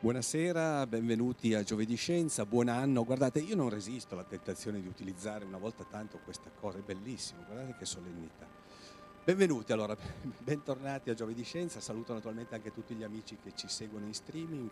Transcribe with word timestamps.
Buonasera, 0.00 0.86
benvenuti 0.86 1.54
a 1.54 1.64
Giovedì 1.64 1.96
Scienza, 1.96 2.46
buon 2.46 2.68
anno. 2.68 3.02
Guardate, 3.02 3.40
io 3.40 3.56
non 3.56 3.68
resisto 3.68 4.14
alla 4.14 4.22
tentazione 4.22 4.80
di 4.80 4.86
utilizzare 4.86 5.44
una 5.44 5.58
volta 5.58 5.82
tanto 5.82 6.20
questa 6.22 6.52
cosa, 6.54 6.78
è 6.78 6.82
bellissimo, 6.82 7.42
guardate 7.44 7.74
che 7.76 7.84
solennità. 7.84 8.46
Benvenuti 9.24 9.72
allora, 9.72 9.96
bentornati 10.38 11.10
a 11.10 11.14
Giovedì 11.14 11.42
Scienza, 11.42 11.80
saluto 11.80 12.12
naturalmente 12.12 12.54
anche 12.54 12.72
tutti 12.72 12.94
gli 12.94 13.02
amici 13.02 13.38
che 13.42 13.50
ci 13.56 13.66
seguono 13.66 14.06
in 14.06 14.14
streaming. 14.14 14.70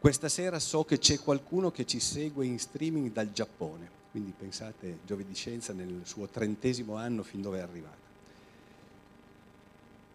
Questa 0.00 0.28
sera 0.28 0.58
so 0.58 0.82
che 0.82 0.98
c'è 0.98 1.20
qualcuno 1.20 1.70
che 1.70 1.86
ci 1.86 2.00
segue 2.00 2.44
in 2.44 2.58
streaming 2.58 3.12
dal 3.12 3.30
Giappone, 3.30 3.88
quindi 4.10 4.34
pensate 4.36 4.98
Giovedì 5.06 5.34
Scienza 5.36 5.72
nel 5.72 6.00
suo 6.02 6.26
trentesimo 6.26 6.96
anno 6.96 7.22
fin 7.22 7.40
dove 7.40 7.58
è 7.58 7.62
arrivato. 7.62 7.97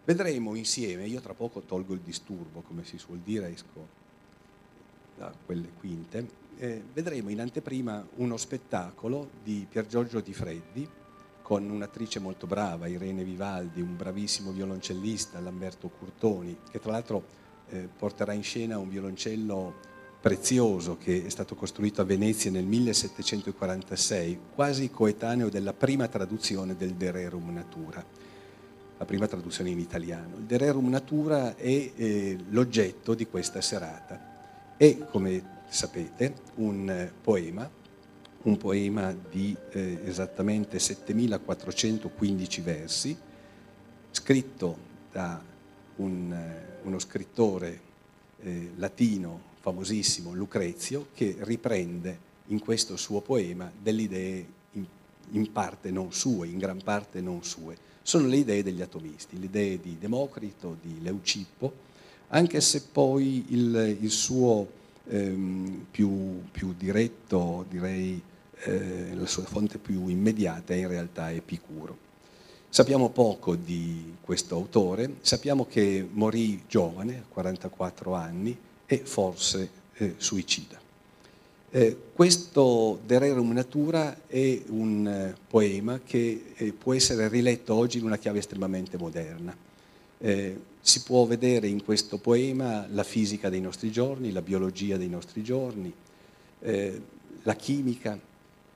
Vedremo 0.06 0.54
insieme, 0.54 1.06
io 1.06 1.20
tra 1.20 1.32
poco 1.32 1.62
tolgo 1.62 1.94
il 1.94 2.00
disturbo, 2.00 2.60
come 2.60 2.84
si 2.84 2.98
suol 2.98 3.20
dire, 3.20 3.50
esco 3.50 4.02
da 5.16 5.32
quelle 5.46 5.70
quinte, 5.78 6.28
eh, 6.58 6.82
vedremo 6.92 7.30
in 7.30 7.40
anteprima 7.40 8.06
uno 8.16 8.36
spettacolo 8.36 9.30
di 9.42 9.66
Pier 9.66 9.86
Giorgio 9.86 10.20
Di 10.20 10.34
Freddi 10.34 10.86
con 11.40 11.70
un'attrice 11.70 12.18
molto 12.18 12.46
brava, 12.46 12.86
Irene 12.86 13.24
Vivaldi, 13.24 13.80
un 13.80 13.96
bravissimo 13.96 14.52
violoncellista, 14.52 15.40
Lamberto 15.40 15.88
Curtoni, 15.88 16.58
che 16.70 16.80
tra 16.80 16.92
l'altro 16.92 17.24
eh, 17.70 17.88
porterà 17.96 18.34
in 18.34 18.42
scena 18.42 18.76
un 18.76 18.90
violoncello 18.90 19.92
prezioso 20.20 20.98
che 20.98 21.24
è 21.24 21.28
stato 21.30 21.54
costruito 21.54 22.02
a 22.02 22.04
Venezia 22.04 22.50
nel 22.50 22.64
1746, 22.64 24.38
quasi 24.54 24.90
coetaneo 24.90 25.48
della 25.48 25.72
prima 25.72 26.08
traduzione 26.08 26.76
del 26.76 26.92
De 26.92 27.10
Rerum 27.10 27.52
Natura 27.54 28.23
la 29.04 29.10
prima 29.10 29.26
traduzione 29.26 29.68
in 29.68 29.78
italiano. 29.78 30.36
Il 30.38 30.44
Dererum 30.44 30.88
Natura 30.88 31.56
è 31.56 31.92
eh, 31.94 32.38
l'oggetto 32.48 33.14
di 33.14 33.26
questa 33.26 33.60
serata. 33.60 34.72
È, 34.76 34.98
come 35.10 35.62
sapete, 35.68 36.34
un 36.56 36.88
eh, 36.88 37.12
poema, 37.22 37.70
un 38.42 38.56
poema 38.56 39.14
di 39.30 39.54
eh, 39.72 40.00
esattamente 40.04 40.78
7415 40.78 42.60
versi, 42.62 43.16
scritto 44.10 44.76
da 45.12 45.42
un, 45.96 46.32
eh, 46.32 46.86
uno 46.86 46.98
scrittore 46.98 47.80
eh, 48.40 48.70
latino 48.76 49.52
famosissimo, 49.60 50.32
Lucrezio, 50.32 51.08
che 51.14 51.36
riprende 51.40 52.32
in 52.46 52.58
questo 52.58 52.96
suo 52.96 53.20
poema 53.20 53.70
delle 53.78 54.02
idee 54.02 54.46
in, 54.72 54.86
in 55.32 55.52
parte 55.52 55.90
non 55.90 56.10
sue, 56.10 56.48
in 56.48 56.56
gran 56.56 56.82
parte 56.82 57.20
non 57.20 57.44
sue 57.44 57.92
sono 58.04 58.26
le 58.26 58.36
idee 58.36 58.62
degli 58.62 58.82
atomisti, 58.82 59.38
le 59.38 59.46
idee 59.46 59.80
di 59.80 59.96
Democrito, 59.98 60.76
di 60.82 60.98
Leucippo, 61.00 61.72
anche 62.28 62.60
se 62.60 62.82
poi 62.92 63.46
il, 63.48 63.96
il 63.98 64.10
suo 64.10 64.68
ehm, 65.08 65.86
più, 65.90 66.42
più, 66.52 66.74
diretto, 66.76 67.64
direi, 67.70 68.20
eh, 68.64 69.14
la 69.14 69.26
sua 69.26 69.44
fonte 69.44 69.78
più 69.78 70.08
immediata 70.08 70.74
è 70.74 70.76
in 70.76 70.88
realtà 70.88 71.32
Epicuro. 71.32 71.96
Sappiamo 72.68 73.08
poco 73.08 73.54
di 73.54 74.16
questo 74.20 74.54
autore, 74.54 75.14
sappiamo 75.22 75.64
che 75.64 76.06
morì 76.12 76.64
giovane, 76.68 77.20
a 77.20 77.24
44 77.26 78.14
anni, 78.14 78.54
e 78.84 78.98
forse 78.98 79.70
eh, 79.94 80.14
suicida. 80.18 80.83
Eh, 81.76 81.96
questo 82.14 83.00
De 83.04 83.18
Rerum 83.18 83.50
Natura 83.50 84.28
è 84.28 84.62
un 84.68 85.08
eh, 85.08 85.34
poema 85.48 85.98
che 85.98 86.52
eh, 86.54 86.72
può 86.72 86.94
essere 86.94 87.26
riletto 87.26 87.74
oggi 87.74 87.98
in 87.98 88.04
una 88.04 88.16
chiave 88.16 88.38
estremamente 88.38 88.96
moderna. 88.96 89.52
Eh, 90.18 90.56
si 90.80 91.02
può 91.02 91.26
vedere 91.26 91.66
in 91.66 91.82
questo 91.82 92.18
poema 92.18 92.86
la 92.92 93.02
fisica 93.02 93.48
dei 93.48 93.60
nostri 93.60 93.90
giorni, 93.90 94.30
la 94.30 94.40
biologia 94.40 94.96
dei 94.96 95.08
nostri 95.08 95.42
giorni, 95.42 95.92
eh, 96.60 97.02
la 97.42 97.56
chimica. 97.56 98.16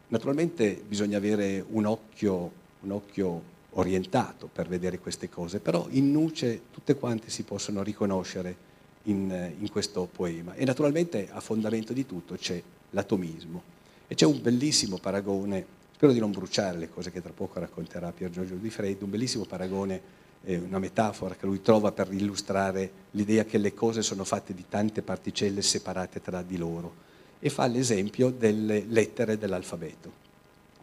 Naturalmente 0.09 0.83
bisogna 0.85 1.19
avere 1.19 1.65
un 1.69 1.87
occhio, 1.87 2.51
un 2.81 2.91
occhio 2.91 3.43
orientato 3.75 4.51
per 4.53 4.67
vedere 4.67 4.99
queste 4.99 5.29
cose, 5.29 5.61
però 5.61 5.87
in 5.91 6.11
nuce 6.11 6.63
tutte 6.73 6.97
quante 6.97 7.31
si 7.31 7.45
possono 7.45 7.85
riconoscere 7.85 8.67
in, 9.09 9.53
in 9.59 9.71
questo 9.71 10.09
poema. 10.11 10.55
E 10.55 10.65
naturalmente 10.65 11.29
a 11.31 11.41
fondamento 11.41 11.93
di 11.93 12.07
tutto 12.07 12.35
c'è 12.35 12.63
l'atomismo. 12.91 13.77
E 14.07 14.15
c'è 14.15 14.25
un 14.25 14.41
bellissimo 14.41 14.99
paragone, 14.99 15.65
spero 15.95 16.13
di 16.13 16.19
non 16.19 16.31
bruciare 16.31 16.79
le 16.79 16.89
cose 16.89 17.11
che 17.11 17.21
tra 17.21 17.33
poco 17.33 17.59
racconterà 17.61 18.13
Pier 18.13 18.31
Giorgio 18.31 18.55
Di 18.55 18.71
Freddi, 18.71 19.05
un 19.05 19.11
bellissimo 19.11 19.45
paragone, 19.45 20.17
eh, 20.45 20.57
una 20.57 20.79
metafora 20.79 21.35
che 21.35 21.47
lui 21.47 21.61
trova 21.61 21.93
per 21.93 22.13
illustrare 22.13 22.91
l'idea 23.13 23.45
che 23.45 23.59
le 23.59 23.75
cose 23.75 24.03
sono 24.03 24.25
fatte 24.25 24.55
di 24.55 24.65
tante 24.69 25.03
particelle 25.03 25.63
separate 25.63 26.23
tra 26.23 26.43
di 26.43 26.57
loro 26.57 27.07
e 27.41 27.51
fa 27.51 27.67
l'esempio 27.67 28.31
delle 28.31 28.85
lettere 28.89 29.39
dell'alfabeto, 29.39 30.27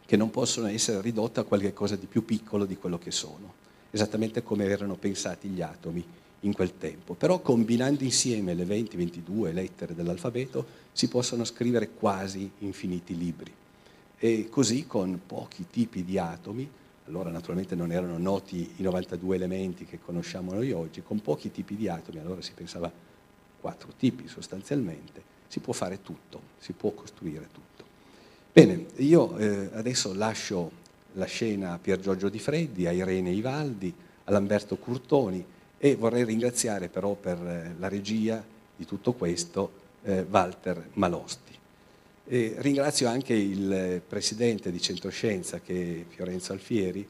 che 0.05 0.15
non 0.15 0.29
possono 0.29 0.67
essere 0.67 1.01
ridotte 1.01 1.39
a 1.39 1.43
qualcosa 1.43 1.95
di 1.95 2.05
più 2.05 2.23
piccolo 2.23 2.65
di 2.65 2.77
quello 2.77 2.97
che 2.97 3.11
sono, 3.11 3.53
esattamente 3.91 4.43
come 4.43 4.65
erano 4.65 4.95
pensati 4.95 5.47
gli 5.49 5.61
atomi 5.61 6.05
in 6.45 6.53
quel 6.53 6.77
tempo. 6.77 7.13
Però 7.13 7.39
combinando 7.41 8.03
insieme 8.03 8.53
le 8.53 8.65
20-22 8.65 9.53
lettere 9.53 9.93
dell'alfabeto 9.93 10.83
si 10.91 11.07
possono 11.07 11.43
scrivere 11.43 11.89
quasi 11.89 12.49
infiniti 12.59 13.17
libri. 13.17 13.53
E 14.17 14.47
così 14.49 14.85
con 14.87 15.21
pochi 15.25 15.65
tipi 15.69 16.03
di 16.03 16.17
atomi, 16.17 16.69
allora 17.07 17.29
naturalmente 17.29 17.75
non 17.75 17.91
erano 17.91 18.17
noti 18.17 18.73
i 18.77 18.81
92 18.81 19.35
elementi 19.35 19.85
che 19.85 19.99
conosciamo 19.99 20.53
noi 20.53 20.71
oggi, 20.71 21.03
con 21.03 21.21
pochi 21.21 21.51
tipi 21.51 21.75
di 21.75 21.87
atomi, 21.87 22.19
allora 22.19 22.41
si 22.41 22.53
pensava 22.53 22.91
quattro 23.59 23.91
tipi 23.97 24.27
sostanzialmente, 24.27 25.21
si 25.47 25.59
può 25.59 25.73
fare 25.73 26.01
tutto, 26.01 26.41
si 26.57 26.73
può 26.73 26.91
costruire 26.91 27.47
tutto. 27.51 27.83
Bene, 28.51 28.85
io 28.97 29.37
eh, 29.37 29.69
adesso 29.73 30.13
lascio 30.13 30.83
la 31.13 31.25
scena 31.25 31.73
a 31.73 31.77
Pier 31.77 31.99
Giorgio 31.99 32.29
Di 32.29 32.39
Freddi, 32.39 32.87
a 32.87 32.91
Irene 32.91 33.31
Ivaldi, 33.31 33.93
a 34.23 34.31
Lamberto 34.31 34.77
Curtoni, 34.77 35.45
e 35.85 35.95
vorrei 35.95 36.23
ringraziare 36.23 36.87
però 36.87 37.13
per 37.13 37.37
eh, 37.37 37.75
la 37.77 37.87
regia 37.87 38.43
di 38.75 38.85
tutto 38.85 39.13
questo 39.13 39.71
eh, 40.01 40.25
Walter 40.27 40.89
Malosti. 40.93 41.53
E 42.27 42.55
ringrazio 42.57 43.07
anche 43.07 43.35
il 43.35 44.01
presidente 44.07 44.71
di 44.71 44.81
Centroscienza, 44.81 45.59
che 45.59 46.05
è 46.09 46.11
Fiorenzo 46.11 46.53
Alfieri, 46.53 47.07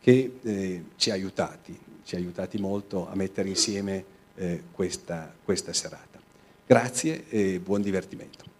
che 0.00 0.38
eh, 0.42 0.84
ci 0.96 1.10
ha 1.10 1.12
aiutati, 1.12 1.78
ci 2.02 2.16
ha 2.16 2.18
aiutati 2.18 2.58
molto 2.58 3.08
a 3.08 3.14
mettere 3.14 3.48
insieme 3.48 4.04
eh, 4.34 4.62
questa, 4.72 5.32
questa 5.44 5.72
serata. 5.72 6.18
Grazie 6.66 7.26
e 7.28 7.60
buon 7.60 7.80
divertimento. 7.80 8.55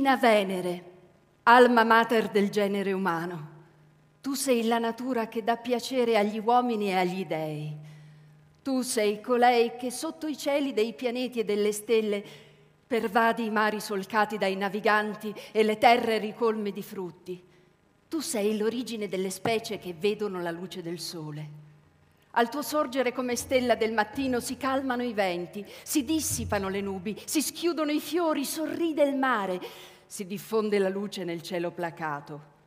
Divina 0.00 0.16
Venere, 0.16 0.84
alma 1.42 1.84
mater 1.84 2.30
del 2.30 2.48
genere 2.48 2.90
umano, 2.92 3.48
tu 4.22 4.32
sei 4.32 4.64
la 4.64 4.78
natura 4.78 5.28
che 5.28 5.44
dà 5.44 5.58
piacere 5.58 6.16
agli 6.16 6.40
uomini 6.42 6.88
e 6.88 6.94
agli 6.94 7.26
dei. 7.26 7.76
Tu 8.62 8.80
sei 8.80 9.20
colei 9.20 9.76
che 9.76 9.90
sotto 9.90 10.26
i 10.26 10.38
cieli 10.38 10.72
dei 10.72 10.94
pianeti 10.94 11.40
e 11.40 11.44
delle 11.44 11.70
stelle 11.72 12.24
pervadi 12.86 13.44
i 13.44 13.50
mari 13.50 13.78
solcati 13.78 14.38
dai 14.38 14.56
naviganti 14.56 15.34
e 15.52 15.62
le 15.64 15.76
terre 15.76 16.16
ricolme 16.16 16.70
di 16.70 16.82
frutti. 16.82 17.38
Tu 18.08 18.20
sei 18.20 18.56
l'origine 18.56 19.06
delle 19.06 19.28
specie 19.28 19.78
che 19.78 19.92
vedono 19.92 20.40
la 20.40 20.50
luce 20.50 20.80
del 20.80 20.98
sole. 20.98 21.48
Al 22.34 22.48
tuo 22.48 22.62
sorgere 22.62 23.12
come 23.12 23.34
stella 23.34 23.74
del 23.74 23.92
mattino 23.92 24.38
si 24.38 24.56
calmano 24.56 25.02
i 25.02 25.12
venti, 25.12 25.66
si 25.82 26.04
dissipano 26.04 26.68
le 26.68 26.80
nubi, 26.80 27.20
si 27.24 27.42
schiudono 27.42 27.90
i 27.90 27.98
fiori, 27.98 28.44
sorride 28.44 29.02
il 29.02 29.16
mare, 29.16 29.60
si 30.06 30.24
diffonde 30.26 30.78
la 30.78 30.88
luce 30.88 31.24
nel 31.24 31.42
cielo 31.42 31.72
placato. 31.72 32.58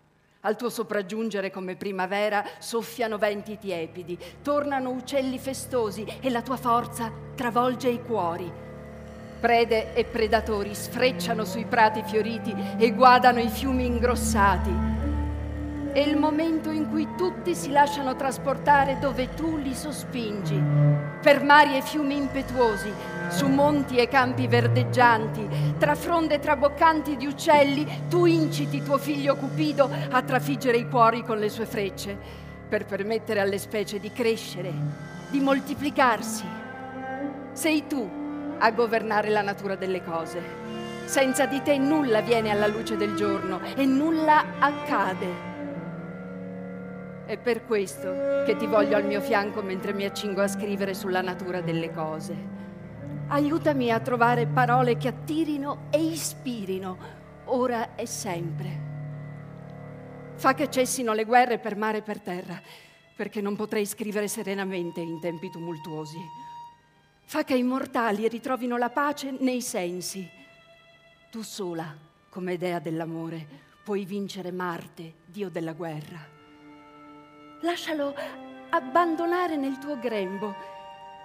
Al 0.41 0.58
tuo 0.58 0.70
sopraggiungere 0.70 1.50
come 1.50 1.77
primavera 1.77 2.43
soffiano 2.60 3.17
venti 3.17 3.58
tiepidi, 3.58 4.17
tornano 4.41 4.89
uccelli 4.89 5.39
festosi 5.39 6.05
e 6.20 6.29
la 6.29 6.41
tua 6.41 6.58
forza 6.58 7.10
travolge 7.34 7.88
i 7.88 8.01
cuori. 8.01 8.51
Prede 9.39 9.93
e 9.93 10.03
predatori 10.03 10.75
sfrecciano 10.75 11.46
sui 11.46 11.63
prati 11.63 12.03
fioriti 12.03 12.53
e 12.77 12.91
guadano 12.91 13.39
i 13.39 13.48
fiumi 13.48 13.86
ingrossati 13.86 14.93
è 15.93 16.00
il 16.00 16.17
momento 16.17 16.71
in 16.71 16.89
cui 16.89 17.07
tutti 17.15 17.53
si 17.53 17.69
lasciano 17.69 18.15
trasportare 18.15 18.97
dove 18.97 19.35
tu 19.35 19.57
li 19.57 19.75
sospingi, 19.75 20.59
per 21.21 21.43
mari 21.43 21.77
e 21.77 21.83
fiumi 21.83 22.17
impetuosi, 22.17 22.91
su 23.29 23.47
monti 23.47 23.97
e 23.97 24.07
campi 24.07 24.47
verdeggianti, 24.47 25.75
tra 25.77 25.93
fronde 25.93 26.39
traboccanti 26.39 27.15
di 27.15 27.27
uccelli, 27.27 28.05
tu 28.09 28.25
inciti 28.25 28.81
tuo 28.81 28.97
figlio 28.97 29.35
Cupido 29.35 29.88
a 30.09 30.21
trafiggere 30.23 30.77
i 30.77 30.89
cuori 30.89 31.23
con 31.23 31.38
le 31.38 31.50
sue 31.50 31.67
frecce, 31.67 32.17
per 32.67 32.85
permettere 32.85 33.39
alle 33.39 33.59
specie 33.59 34.00
di 34.00 34.12
crescere, 34.12 34.73
di 35.29 35.39
moltiplicarsi. 35.39 36.43
Sei 37.51 37.85
tu 37.85 38.09
a 38.57 38.71
governare 38.71 39.29
la 39.29 39.43
natura 39.43 39.75
delle 39.75 40.03
cose. 40.03 40.41
Senza 41.05 41.45
di 41.45 41.62
te 41.62 41.77
nulla 41.77 42.21
viene 42.21 42.50
alla 42.50 42.65
luce 42.65 42.97
del 42.97 43.13
giorno 43.13 43.59
e 43.75 43.85
nulla 43.85 44.43
accade. 44.57 45.52
È 47.25 47.37
per 47.37 47.65
questo 47.65 48.43
che 48.45 48.57
ti 48.57 48.67
voglio 48.67 48.97
al 48.97 49.05
mio 49.05 49.21
fianco 49.21 49.61
mentre 49.61 49.93
mi 49.93 50.03
accingo 50.03 50.41
a 50.41 50.47
scrivere 50.47 50.93
sulla 50.93 51.21
natura 51.21 51.61
delle 51.61 51.89
cose. 51.89 52.61
Aiutami 53.27 53.91
a 53.91 54.01
trovare 54.01 54.45
parole 54.45 54.97
che 54.97 55.07
attirino 55.07 55.87
e 55.89 56.03
ispirino, 56.03 56.97
ora 57.45 57.95
e 57.95 58.05
sempre. 58.05 58.91
Fa 60.35 60.53
che 60.53 60.69
cessino 60.69 61.13
le 61.13 61.23
guerre 61.23 61.59
per 61.59 61.77
mare 61.77 61.99
e 61.99 62.01
per 62.01 62.19
terra, 62.19 62.61
perché 63.15 63.39
non 63.39 63.55
potrei 63.55 63.85
scrivere 63.85 64.27
serenamente 64.27 64.99
in 64.99 65.21
tempi 65.21 65.49
tumultuosi. 65.49 66.19
Fa 67.23 67.45
che 67.45 67.55
i 67.55 67.63
mortali 67.63 68.27
ritrovino 68.27 68.75
la 68.75 68.89
pace 68.89 69.33
nei 69.39 69.61
sensi. 69.61 70.29
Tu 71.31 71.41
sola, 71.41 71.95
come 72.27 72.57
dea 72.57 72.79
dell'amore, 72.79 73.47
puoi 73.81 74.03
vincere 74.03 74.51
Marte, 74.51 75.13
dio 75.25 75.49
della 75.49 75.71
guerra 75.71 76.32
lascialo 77.63 78.13
abbandonare 78.70 79.55
nel 79.55 79.77
tuo 79.77 79.98
grembo, 79.98 80.53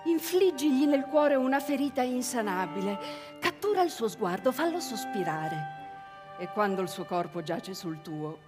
infliggigli 0.05 0.87
nel 0.87 1.05
cuore 1.05 1.35
una 1.35 1.61
ferita 1.61 2.03
insanabile, 2.03 2.99
cattura 3.41 3.83
il 3.83 3.91
suo 3.91 4.09
sguardo, 4.09 4.53
fallo 4.53 4.81
sospirare 4.81 5.77
e 6.39 6.49
quando 6.53 6.81
il 6.81 6.89
suo 6.89 7.05
corpo 7.05 7.43
giace 7.43 7.75
sul 7.75 8.01
tuo, 8.01 8.39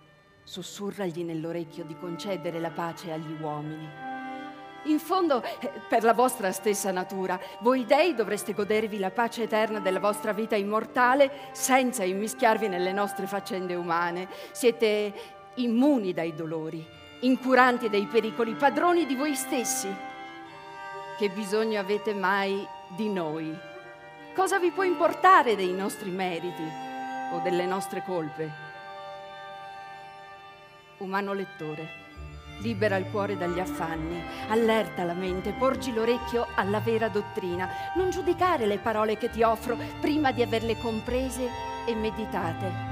sussurragli 0.44 1.22
nell'orecchio 1.24 1.84
di 1.84 1.96
concedere 1.98 2.60
la 2.60 2.70
pace 2.70 3.10
agli 3.12 3.36
uomini. 3.40 3.88
In 4.84 4.98
fondo, 4.98 5.42
eh, 5.42 5.70
per 5.88 6.04
la 6.04 6.14
vostra 6.14 6.52
stessa 6.52 6.90
natura, 6.90 7.38
voi 7.60 7.84
dei 7.84 8.14
dovreste 8.14 8.54
godervi 8.54 8.98
la 8.98 9.10
pace 9.10 9.42
eterna 9.42 9.80
della 9.80 10.00
vostra 10.00 10.32
vita 10.32 10.56
immortale 10.56 11.50
senza 11.52 12.04
immischiarvi 12.04 12.68
nelle 12.68 12.92
nostre 12.92 13.26
faccende 13.26 13.74
umane. 13.74 14.28
Siete 14.52 15.12
immuni 15.56 16.14
dai 16.14 16.34
dolori 16.34 16.99
incuranti 17.20 17.88
dei 17.88 18.06
pericoli, 18.06 18.52
padroni 18.52 19.06
di 19.06 19.14
voi 19.14 19.34
stessi. 19.34 19.94
Che 21.18 21.28
bisogno 21.30 21.78
avete 21.78 22.14
mai 22.14 22.66
di 22.88 23.10
noi? 23.10 23.54
Cosa 24.34 24.58
vi 24.58 24.70
può 24.70 24.84
importare 24.84 25.56
dei 25.56 25.72
nostri 25.72 26.10
meriti 26.10 26.62
o 27.32 27.40
delle 27.40 27.66
nostre 27.66 28.02
colpe? 28.04 28.68
Umano 30.98 31.34
lettore, 31.34 31.88
libera 32.60 32.96
il 32.96 33.10
cuore 33.10 33.36
dagli 33.36 33.58
affanni, 33.58 34.22
allerta 34.48 35.04
la 35.04 35.14
mente, 35.14 35.52
porgi 35.52 35.92
l'orecchio 35.92 36.46
alla 36.54 36.80
vera 36.80 37.08
dottrina, 37.08 37.68
non 37.96 38.10
giudicare 38.10 38.66
le 38.66 38.78
parole 38.78 39.18
che 39.18 39.30
ti 39.30 39.42
offro 39.42 39.76
prima 40.00 40.32
di 40.32 40.42
averle 40.42 40.78
comprese 40.78 41.48
e 41.86 41.94
meditate. 41.94 42.88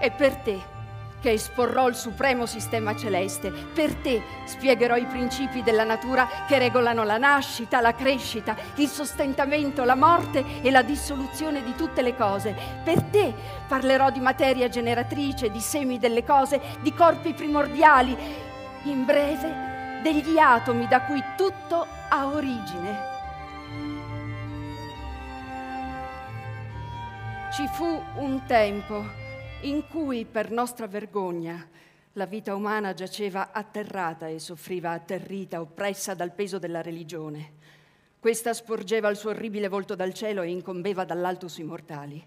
È 0.00 0.10
per 0.10 0.36
te 0.36 0.76
che 1.20 1.32
esporrò 1.32 1.88
il 1.88 1.94
supremo 1.94 2.46
sistema 2.46 2.94
celeste. 2.96 3.50
Per 3.50 3.94
te 3.94 4.22
spiegherò 4.44 4.96
i 4.96 5.06
principi 5.06 5.62
della 5.62 5.84
natura 5.84 6.28
che 6.46 6.58
regolano 6.58 7.04
la 7.04 7.18
nascita, 7.18 7.80
la 7.80 7.94
crescita, 7.94 8.56
il 8.76 8.88
sostentamento, 8.88 9.84
la 9.84 9.94
morte 9.94 10.44
e 10.62 10.70
la 10.70 10.82
dissoluzione 10.82 11.62
di 11.62 11.74
tutte 11.74 12.02
le 12.02 12.14
cose. 12.14 12.54
Per 12.84 13.02
te 13.04 13.34
parlerò 13.66 14.10
di 14.10 14.20
materia 14.20 14.68
generatrice, 14.68 15.50
di 15.50 15.60
semi 15.60 15.98
delle 15.98 16.24
cose, 16.24 16.60
di 16.80 16.94
corpi 16.94 17.34
primordiali, 17.34 18.16
in 18.84 19.04
breve 19.04 20.00
degli 20.02 20.38
atomi 20.38 20.86
da 20.86 21.02
cui 21.02 21.22
tutto 21.36 21.86
ha 22.08 22.26
origine. 22.26 23.16
Ci 27.52 27.66
fu 27.72 28.00
un 28.16 28.44
tempo 28.46 29.26
in 29.62 29.88
cui 29.88 30.24
per 30.24 30.52
nostra 30.52 30.86
vergogna 30.86 31.66
la 32.12 32.26
vita 32.26 32.54
umana 32.54 32.94
giaceva 32.94 33.50
atterrata 33.52 34.28
e 34.28 34.38
soffriva 34.38 34.92
atterrita, 34.92 35.60
oppressa 35.60 36.14
dal 36.14 36.32
peso 36.32 36.58
della 36.58 36.80
religione. 36.80 37.54
Questa 38.20 38.52
sporgeva 38.54 39.08
il 39.08 39.16
suo 39.16 39.30
orribile 39.30 39.68
volto 39.68 39.96
dal 39.96 40.14
cielo 40.14 40.42
e 40.42 40.50
incombeva 40.50 41.04
dall'alto 41.04 41.48
sui 41.48 41.64
mortali. 41.64 42.24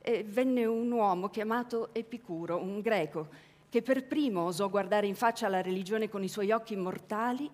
E 0.00 0.24
venne 0.24 0.64
un 0.64 0.90
uomo 0.90 1.28
chiamato 1.28 1.90
Epicuro, 1.92 2.58
un 2.58 2.80
greco, 2.80 3.28
che 3.68 3.82
per 3.82 4.04
primo 4.04 4.44
osò 4.44 4.70
guardare 4.70 5.06
in 5.06 5.14
faccia 5.14 5.48
la 5.48 5.60
religione 5.60 6.08
con 6.08 6.22
i 6.22 6.28
suoi 6.28 6.52
occhi 6.52 6.76
mortali 6.76 7.50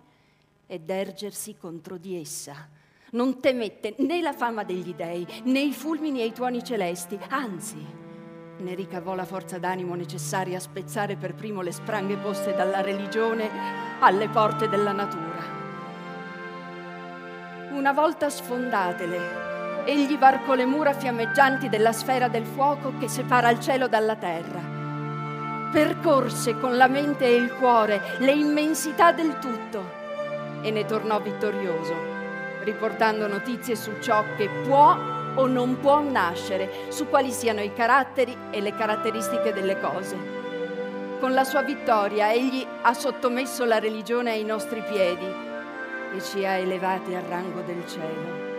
ed 0.65 0.89
ergersi 0.89 1.57
contro 1.57 1.97
di 1.97 2.19
essa. 2.19 2.69
Non 3.11 3.41
temette 3.41 3.95
né 3.97 4.21
la 4.21 4.33
fama 4.33 4.63
degli 4.63 4.93
dei, 4.93 5.25
né 5.43 5.61
i 5.61 5.73
fulmini 5.73 6.21
e 6.21 6.25
i 6.25 6.33
tuoni 6.33 6.63
celesti, 6.63 7.17
anzi 7.29 8.01
ne 8.57 8.75
ricavò 8.75 9.15
la 9.15 9.25
forza 9.25 9.57
d'animo 9.57 9.95
necessaria 9.95 10.57
a 10.57 10.61
spezzare 10.61 11.15
per 11.15 11.33
primo 11.33 11.61
le 11.61 11.71
spranghe 11.71 12.17
poste 12.17 12.53
dalla 12.53 12.81
religione 12.81 13.49
alle 13.99 14.29
porte 14.29 14.69
della 14.69 14.91
natura. 14.91 15.61
Una 17.71 17.91
volta 17.91 18.29
sfondatele, 18.29 19.83
egli 19.85 20.17
varcò 20.17 20.53
le 20.53 20.65
mura 20.65 20.93
fiammeggianti 20.93 21.69
della 21.69 21.91
sfera 21.91 22.27
del 22.27 22.45
fuoco 22.45 22.93
che 22.99 23.07
separa 23.07 23.49
il 23.49 23.59
cielo 23.59 23.87
dalla 23.87 24.15
terra. 24.15 24.61
Percorse 25.71 26.59
con 26.59 26.77
la 26.77 26.87
mente 26.87 27.25
e 27.25 27.35
il 27.35 27.51
cuore 27.55 27.99
le 28.19 28.31
immensità 28.31 29.11
del 29.11 29.39
tutto 29.39 30.01
e 30.61 30.69
ne 30.69 30.85
tornò 30.85 31.19
vittorioso, 31.19 31.95
riportando 32.63 33.27
notizie 33.27 33.75
su 33.75 33.93
ciò 33.99 34.23
che 34.37 34.47
può 34.65 35.22
o 35.35 35.47
non 35.47 35.79
può 35.79 36.01
nascere, 36.01 36.69
su 36.89 37.07
quali 37.07 37.31
siano 37.31 37.61
i 37.61 37.73
caratteri 37.73 38.35
e 38.51 38.61
le 38.61 38.75
caratteristiche 38.75 39.53
delle 39.53 39.79
cose. 39.79 40.41
Con 41.19 41.33
la 41.33 41.43
sua 41.43 41.61
vittoria 41.61 42.31
egli 42.31 42.65
ha 42.81 42.93
sottomesso 42.93 43.63
la 43.65 43.79
religione 43.79 44.31
ai 44.31 44.43
nostri 44.43 44.81
piedi 44.81 45.25
e 46.13 46.21
ci 46.21 46.45
ha 46.45 46.53
elevati 46.53 47.15
al 47.15 47.23
rango 47.23 47.61
del 47.61 47.87
cielo. 47.87 48.51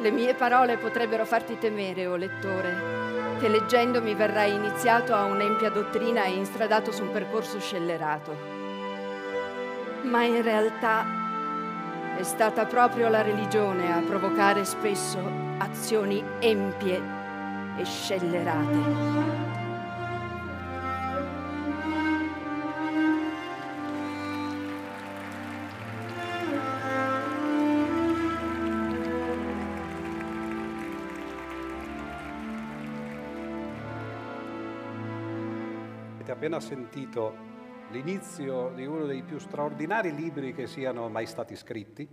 Le 0.00 0.10
mie 0.10 0.34
parole 0.34 0.78
potrebbero 0.78 1.24
farti 1.24 1.58
temere, 1.58 2.06
o 2.06 2.12
oh 2.12 2.16
lettore, 2.16 3.36
che 3.38 3.48
leggendomi 3.48 4.14
verrai 4.14 4.54
iniziato 4.54 5.14
a 5.14 5.24
un'empia 5.24 5.70
dottrina 5.70 6.24
e 6.24 6.34
instradato 6.34 6.92
su 6.92 7.02
un 7.02 7.10
percorso 7.10 7.58
scellerato. 7.58 8.36
Ma 10.02 10.22
in 10.24 10.40
realtà 10.42 11.27
è 12.18 12.24
stata 12.24 12.66
proprio 12.66 13.08
la 13.08 13.22
religione 13.22 13.92
a 13.94 14.00
provocare 14.00 14.64
spesso 14.64 15.20
azioni 15.58 16.20
empie 16.40 17.00
e 17.78 17.84
scellerate. 17.84 19.58
appena 36.38 36.60
sentito 36.60 37.57
l'inizio 37.90 38.70
di 38.74 38.84
uno 38.84 39.06
dei 39.06 39.22
più 39.22 39.38
straordinari 39.38 40.14
libri 40.14 40.52
che 40.52 40.66
siano 40.66 41.08
mai 41.08 41.26
stati 41.26 41.56
scritti, 41.56 42.06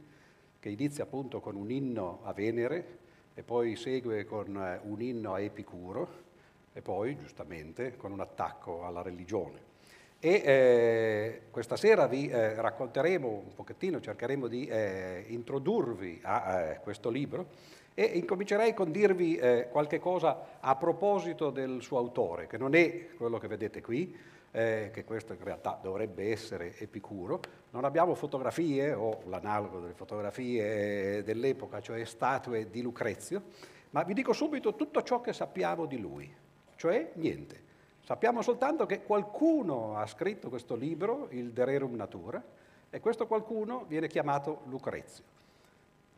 che 0.57 0.69
inizia 0.69 1.03
appunto 1.03 1.41
con 1.41 1.55
un 1.55 1.69
inno 1.69 2.21
a 2.23 2.31
Venere 2.31 2.99
e 3.33 3.43
poi 3.43 3.75
segue 3.75 4.23
con 4.23 4.55
eh, 4.55 4.79
un 4.83 5.01
inno 5.01 5.33
a 5.33 5.41
Epicuro 5.41 6.23
e 6.71 6.81
poi, 6.81 7.17
giustamente, 7.17 7.97
con 7.97 8.13
un 8.13 8.21
attacco 8.21 8.85
alla 8.85 9.01
religione. 9.01 9.73
E 10.19 10.41
eh, 10.45 11.41
questa 11.51 11.75
sera 11.75 12.07
vi 12.07 12.29
eh, 12.29 12.53
racconteremo 12.53 13.27
un 13.27 13.53
pochettino, 13.53 13.99
cercheremo 13.99 14.47
di 14.47 14.65
eh, 14.67 15.25
introdurvi 15.27 16.21
a 16.23 16.61
eh, 16.61 16.79
questo 16.79 17.09
libro 17.09 17.47
e 17.93 18.03
incomincerei 18.03 18.73
con 18.73 18.91
dirvi 18.91 19.35
eh, 19.35 19.67
qualche 19.69 19.99
cosa 19.99 20.57
a 20.61 20.75
proposito 20.77 21.49
del 21.49 21.81
suo 21.81 21.97
autore, 21.97 22.47
che 22.47 22.57
non 22.57 22.75
è 22.75 23.09
quello 23.15 23.37
che 23.37 23.47
vedete 23.47 23.81
qui, 23.81 24.33
eh, 24.55 24.89
che 24.93 25.03
questo 25.03 25.33
in 25.33 25.43
realtà 25.43 25.77
dovrebbe 25.81 26.31
essere 26.31 26.77
Epicuro. 26.77 27.41
Non 27.71 27.83
abbiamo 27.83 28.15
fotografie 28.15 28.93
o 28.93 29.19
l'analogo 29.25 29.81
delle 29.81 29.93
fotografie 29.93 31.21
dell'epoca, 31.23 31.81
cioè 31.81 32.05
statue 32.05 32.69
di 32.69 32.81
Lucrezio, 32.81 33.43
ma 33.89 34.03
vi 34.03 34.13
dico 34.13 34.31
subito 34.31 34.73
tutto 34.75 35.03
ciò 35.03 35.19
che 35.19 35.33
sappiamo 35.33 35.85
di 35.85 35.99
lui, 35.99 36.33
cioè 36.77 37.11
niente. 37.15 37.63
Sappiamo 37.99 38.41
soltanto 38.41 38.85
che 38.85 39.03
qualcuno 39.03 39.97
ha 39.97 40.05
scritto 40.05 40.47
questo 40.47 40.75
libro, 40.75 41.27
il 41.31 41.51
De 41.51 41.65
Rerum 41.65 41.95
Natura, 41.95 42.41
e 42.89 42.99
questo 43.01 43.27
qualcuno 43.27 43.83
viene 43.87 44.07
chiamato 44.07 44.61
Lucrezio. 44.67 45.34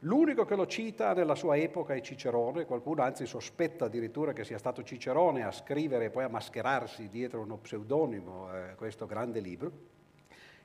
L'unico 0.01 0.45
che 0.45 0.55
lo 0.55 0.67
cita 0.67 1.13
nella 1.13 1.33
sua 1.33 1.57
epoca 1.57 1.95
è 1.95 2.01
Cicerone, 2.01 2.65
qualcuno 2.65 3.01
anzi 3.01 3.25
sospetta 3.25 3.85
addirittura 3.85 4.31
che 4.31 4.43
sia 4.43 4.59
stato 4.59 4.83
Cicerone 4.83 5.43
a 5.43 5.51
scrivere 5.51 6.05
e 6.05 6.09
poi 6.11 6.23
a 6.23 6.29
mascherarsi 6.29 7.09
dietro 7.09 7.41
uno 7.41 7.57
pseudonimo 7.57 8.53
eh, 8.53 8.75
questo 8.75 9.07
grande 9.07 9.39
libro, 9.39 9.71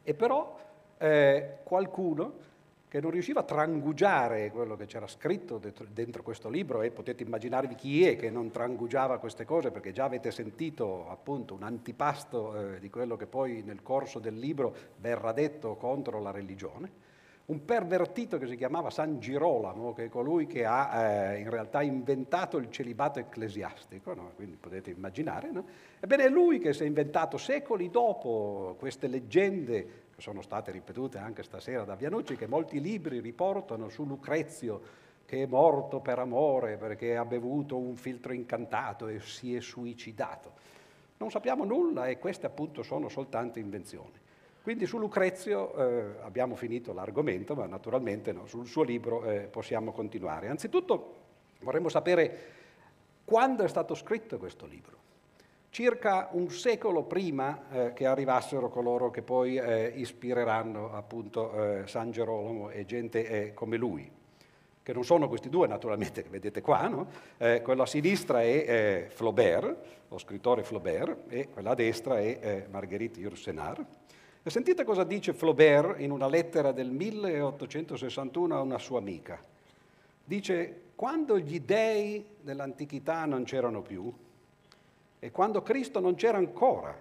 e 0.03 0.13
però 0.13 0.55
eh, 0.99 1.61
qualcuno 1.63 2.51
che 2.89 3.01
non 3.01 3.11
riusciva 3.11 3.41
a 3.41 3.45
trangugiare 3.45 4.51
quello 4.51 4.77
che 4.77 4.85
c'era 4.85 5.07
scritto 5.07 5.57
dentro, 5.57 5.87
dentro, 5.91 6.23
questo 6.23 6.51
libro 6.51 6.83
e 6.83 6.91
potete 6.91 7.23
immaginarvi 7.23 7.75
chi 7.75 8.07
è 8.07 8.17
che 8.17 8.29
non 8.29 8.51
trangugiava 8.51 9.17
queste 9.17 9.47
cose 9.47 9.71
perché 9.71 9.93
già 9.93 10.05
avete 10.05 10.31
sentito 10.31 11.09
appunto 11.09 11.55
un 11.55 11.63
antipasto 11.63 12.75
eh, 12.75 12.81
di 12.81 12.91
quello 12.91 13.17
che 13.17 13.25
poi 13.25 13.63
nel 13.63 13.83
corso 13.83 14.19
del 14.19 14.39
libro 14.39 14.77
verrà 14.99 15.33
detto 15.33 15.77
contro 15.77 16.21
la 16.21 16.31
religione 16.31 17.12
un 17.47 17.65
pervertito 17.65 18.39
che 18.39 18.47
si 18.47 18.57
chiamava 18.57 18.91
San 18.91 19.19
Girolamo, 19.19 19.93
che 19.93 20.05
è 20.05 20.09
colui 20.09 20.47
che 20.47 20.65
ha 20.65 21.33
eh, 21.33 21.41
in 21.41 21.51
realtà 21.51 21.83
inventato 21.83 22.57
il 22.57 22.71
celibato 22.71 23.19
ecclesiastico, 23.19 24.15
no? 24.15 24.33
quindi 24.37 24.57
potete 24.57 24.91
immaginare. 24.91 25.51
No? 25.51 25.65
Ebbene, 25.99 26.25
è 26.25 26.29
lui 26.29 26.59
che 26.59 26.73
si 26.73 26.85
è 26.85 26.87
inventato 26.87 27.37
secoli 27.39 27.91
dopo 27.91 28.77
queste 28.79 29.09
leggende, 29.09 29.87
che 30.15 30.21
sono 30.21 30.41
state 30.41 30.71
ripetute 30.71 31.19
anche 31.19 31.43
stasera 31.43 31.85
da 31.85 31.97
Vianucci, 31.97 32.37
che 32.37 32.47
molti 32.47 32.81
libri 32.81 33.19
riportano 33.19 33.89
su 33.89 34.05
Lucrezio, 34.05 34.81
che 35.27 35.43
è 35.43 35.47
morto 35.47 36.01
per 36.01 36.19
amore 36.19 36.77
perché 36.77 37.17
ha 37.17 37.25
bevuto 37.25 37.77
un 37.77 37.97
filtro 37.97 38.33
incantato 38.33 39.09
e 39.09 39.21
si 39.21 39.55
è 39.55 39.61
suicidato. 39.61 40.53
Non 41.17 41.31
sappiamo 41.31 41.65
nulla 41.65 42.07
e 42.07 42.19
queste 42.19 42.47
appunto 42.47 42.83
sono 42.83 43.09
soltanto 43.09 43.59
invenzioni. 43.59 44.22
Quindi 44.63 44.87
su 44.87 44.97
Lucrezio 44.97 45.75
eh, 45.75 46.23
abbiamo 46.23 46.55
finito 46.55 46.93
l'argomento, 46.93 47.57
ma 47.57 47.67
naturalmente 47.67 48.31
no, 48.31 48.47
sul 48.47 48.69
suo 48.69 48.85
libro 48.85 49.25
eh, 49.25 49.41
possiamo 49.51 49.91
continuare. 49.91 50.47
Anzitutto 50.47 51.15
vorremmo 51.63 51.89
sapere 51.89 52.39
quando 53.25 53.65
è 53.65 53.69
stato 53.69 53.97
scritto 53.97 54.39
questo 54.39 54.67
libro. 54.67 55.01
Circa 55.71 56.29
un 56.33 56.51
secolo 56.51 57.03
prima 57.03 57.63
eh, 57.71 57.93
che 57.93 58.07
arrivassero 58.07 58.69
coloro 58.69 59.11
che 59.11 59.23
poi 59.23 59.57
eh, 59.57 59.95
ispireranno 59.97 60.93
appunto 60.93 61.81
eh, 61.81 61.87
San 61.89 62.13
Gerolamo 62.13 62.71
e 62.71 62.85
gente 62.85 63.27
eh, 63.27 63.55
come 63.55 63.77
lui, 63.77 64.09
che 64.81 64.93
non 64.93 65.03
sono 65.03 65.29
questi 65.29 65.49
due 65.49 65.67
naturalmente 65.67 66.23
che 66.23 66.29
vedete 66.29 66.61
qua, 66.61 66.87
no? 66.87 67.07
quello 67.63 67.83
a 67.83 67.87
sinistra 67.87 68.43
è 68.43 69.07
Flaubert, 69.09 69.77
lo 70.09 70.19
scrittore 70.19 70.63
Flaubert, 70.63 71.33
e 71.33 71.49
quella 71.49 71.71
a 71.71 71.75
destra 71.75 72.21
è 72.21 72.67
Marguerite 72.69 73.21
Yourcenar. 73.21 73.85
E 74.45 74.51
sentite 74.51 74.83
cosa 74.83 75.05
dice 75.05 75.35
Flaubert 75.35 76.01
in 76.01 76.11
una 76.11 76.27
lettera 76.27 76.73
del 76.73 76.91
1861 76.91 78.57
a 78.57 78.61
una 78.61 78.79
sua 78.79 78.99
amica. 78.99 79.41
Dice, 80.25 80.81
quando 80.97 81.39
gli 81.39 81.61
dei 81.61 82.27
dell'antichità 82.41 83.25
non 83.25 83.45
c'erano 83.45 83.83
più 83.83 84.13
e 85.21 85.31
quando 85.31 85.63
Cristo 85.63 86.01
non 86.01 86.17
c'era 86.17 86.39
ancora, 86.39 87.01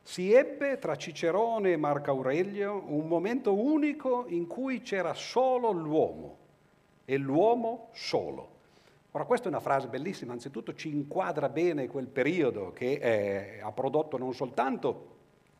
si 0.00 0.32
ebbe 0.32 0.78
tra 0.78 0.94
Cicerone 0.94 1.72
e 1.72 1.76
Marco 1.76 2.12
Aurelio 2.12 2.84
un 2.86 3.08
momento 3.08 3.52
unico 3.52 4.26
in 4.28 4.46
cui 4.46 4.80
c'era 4.80 5.12
solo 5.12 5.72
l'uomo 5.72 6.36
e 7.04 7.16
l'uomo 7.16 7.88
solo. 7.94 8.52
Ora 9.10 9.24
questa 9.24 9.46
è 9.46 9.48
una 9.48 9.58
frase 9.58 9.88
bellissima, 9.88 10.32
anzitutto 10.32 10.72
ci 10.72 10.88
inquadra 10.88 11.48
bene 11.48 11.88
quel 11.88 12.06
periodo 12.06 12.72
che 12.72 12.92
eh, 12.92 13.60
ha 13.60 13.72
prodotto 13.72 14.18
non 14.18 14.32
soltanto 14.34 15.13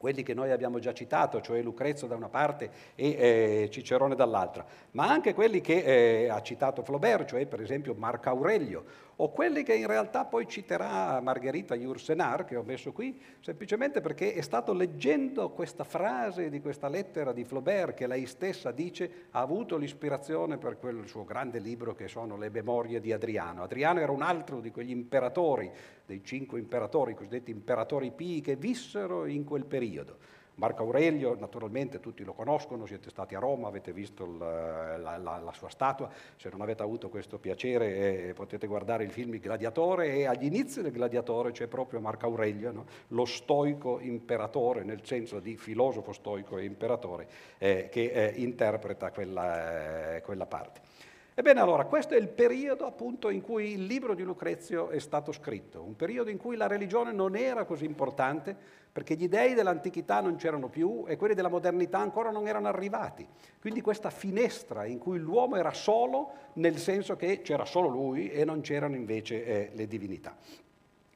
quelli 0.05 0.23
che 0.23 0.35
noi 0.35 0.51
abbiamo 0.51 0.81
già 0.81 0.93
citato, 0.93 1.41
cioè 1.41 1.63
Lucrezio 1.63 2.07
da 2.07 2.15
una 2.15 2.29
parte 2.29 2.69
e 2.95 3.09
eh, 3.09 3.69
Cicerone 3.71 4.15
dall'altra, 4.15 4.63
ma 4.91 5.09
anche 5.09 5.33
quelli 5.33 5.63
che 5.63 6.25
eh, 6.25 6.29
ha 6.29 6.43
citato 6.43 6.83
Flaubert, 6.83 7.31
cioè 7.31 7.47
per 7.47 7.63
esempio 7.63 7.95
Marco 7.95 8.29
Aurelio, 8.29 8.85
o 9.17 9.31
quelli 9.31 9.63
che 9.63 9.75
in 9.75 9.87
realtà 9.87 10.25
poi 10.25 10.49
citerà 10.49 11.21
Margherita 11.21 11.75
Yourcenar, 11.75 12.45
che 12.45 12.57
ho 12.57 12.63
messo 12.63 12.93
qui, 12.93 13.21
semplicemente 13.41 14.01
perché 14.01 14.35
è 14.35 14.41
stato 14.41 14.73
leggendo 14.73 15.51
questa 15.51 15.85
frase 15.85 16.49
di 16.49 16.61
questa 16.61 16.89
lettera 16.89 17.33
di 17.33 17.45
Flaubert 17.45 17.95
che 17.95 18.07
lei 18.07 18.27
stessa 18.27 18.71
dice 18.71 19.27
ha 19.31 19.41
avuto 19.41 19.77
l'ispirazione 19.77 20.59
per 20.59 20.79
quel 20.79 21.07
suo 21.07 21.25
grande 21.25 21.59
libro 21.59 21.95
che 21.95 22.09
sono 22.09 22.37
le 22.37 22.49
memorie 22.49 23.01
di 23.01 23.13
Adriano. 23.13 23.63
Adriano 23.63 24.01
era 24.01 24.13
un 24.13 24.23
altro 24.23 24.61
di 24.61 24.71
quegli 24.71 24.91
imperatori, 24.91 25.71
dei 26.05 26.23
cinque 26.25 26.59
imperatori, 26.59 27.13
i 27.13 27.17
cosiddetti 27.17 27.51
imperatori 27.51 28.11
pii, 28.11 28.41
che 28.41 28.57
vissero 28.57 29.27
in 29.27 29.45
quel 29.45 29.65
periodo. 29.65 30.43
Marco 30.57 30.85
Aurelio, 30.85 31.37
naturalmente 31.39 31.99
tutti 31.99 32.23
lo 32.23 32.33
conoscono, 32.33 32.87
siete 32.87 33.11
stati 33.11 33.35
a 33.35 33.41
Roma, 33.41 33.67
avete 33.67 33.93
visto 33.93 34.25
la, 34.25 34.97
la, 34.97 35.17
la, 35.17 35.39
la 35.39 35.53
sua 35.53 35.69
statua, 35.69 36.09
se 36.37 36.49
non 36.49 36.61
avete 36.61 36.83
avuto 36.83 37.09
questo 37.09 37.39
piacere 37.39 38.29
eh, 38.29 38.33
potete 38.35 38.67
guardare 38.69 39.03
il 39.03 39.11
film 39.11 39.35
Il 39.35 39.41
Gladiatore 39.41 40.15
e 40.15 40.27
agli 40.27 40.45
inizi 40.45 40.81
del 40.81 40.93
Gladiatore 40.93 41.51
c'è 41.51 41.67
proprio 41.67 42.01
Marco 42.01 42.27
Aurelio, 42.27 42.71
no? 42.71 42.87
lo 43.09 43.25
stoico 43.25 43.99
imperatore, 44.01 44.85
nel 44.85 45.05
senso 45.05 45.41
di 45.41 45.57
filosofo 45.57 46.13
stoico 46.13 46.59
e 46.59 46.65
imperatore, 46.65 47.27
eh, 47.59 47.89
che 47.91 48.13
eh, 48.13 48.33
interpreta 48.37 49.11
quella, 49.11 50.17
eh, 50.17 50.23
quella 50.23 50.47
parte. 50.47 50.94
Ebbene 51.37 51.59
allora, 51.59 51.85
questo 51.87 52.15
è 52.15 52.17
il 52.17 52.29
periodo 52.29 52.87
appunto 52.87 53.29
in 53.29 53.41
cui 53.41 53.73
il 53.73 53.87
libro 53.87 54.15
di 54.15 54.23
Lucrezio 54.23 54.91
è 54.91 55.01
stato 55.01 55.33
scritto, 55.33 55.83
un 55.83 55.97
periodo 55.97 56.31
in 56.31 56.39
cui 56.39 56.55
la 56.55 56.69
religione 56.69 57.11
non 57.11 57.35
era 57.35 57.65
così 57.65 57.85
importante 57.85 58.57
perché 58.93 59.17
gli 59.17 59.27
dei 59.27 59.55
dell'antichità 59.55 60.21
non 60.21 60.37
c'erano 60.37 60.69
più 60.69 61.03
e 61.09 61.17
quelli 61.17 61.35
della 61.35 61.49
modernità 61.49 61.99
ancora 61.99 62.31
non 62.31 62.47
erano 62.47 62.69
arrivati. 62.69 63.27
Quindi 63.61 63.81
questa 63.81 64.11
finestra 64.11 64.85
in 64.85 64.99
cui 64.99 65.19
l'uomo 65.19 65.57
era 65.57 65.73
solo 65.73 66.35
nel 66.53 66.79
senso 66.79 67.17
che 67.17 67.43
c'era 67.43 67.65
solo 67.65 67.89
lui 67.89 68.31
e 68.31 68.45
non 68.45 68.61
c'erano 68.61 68.95
invece 68.95 69.45
eh, 69.45 69.71
le 69.75 69.89
divinità. 69.89 70.37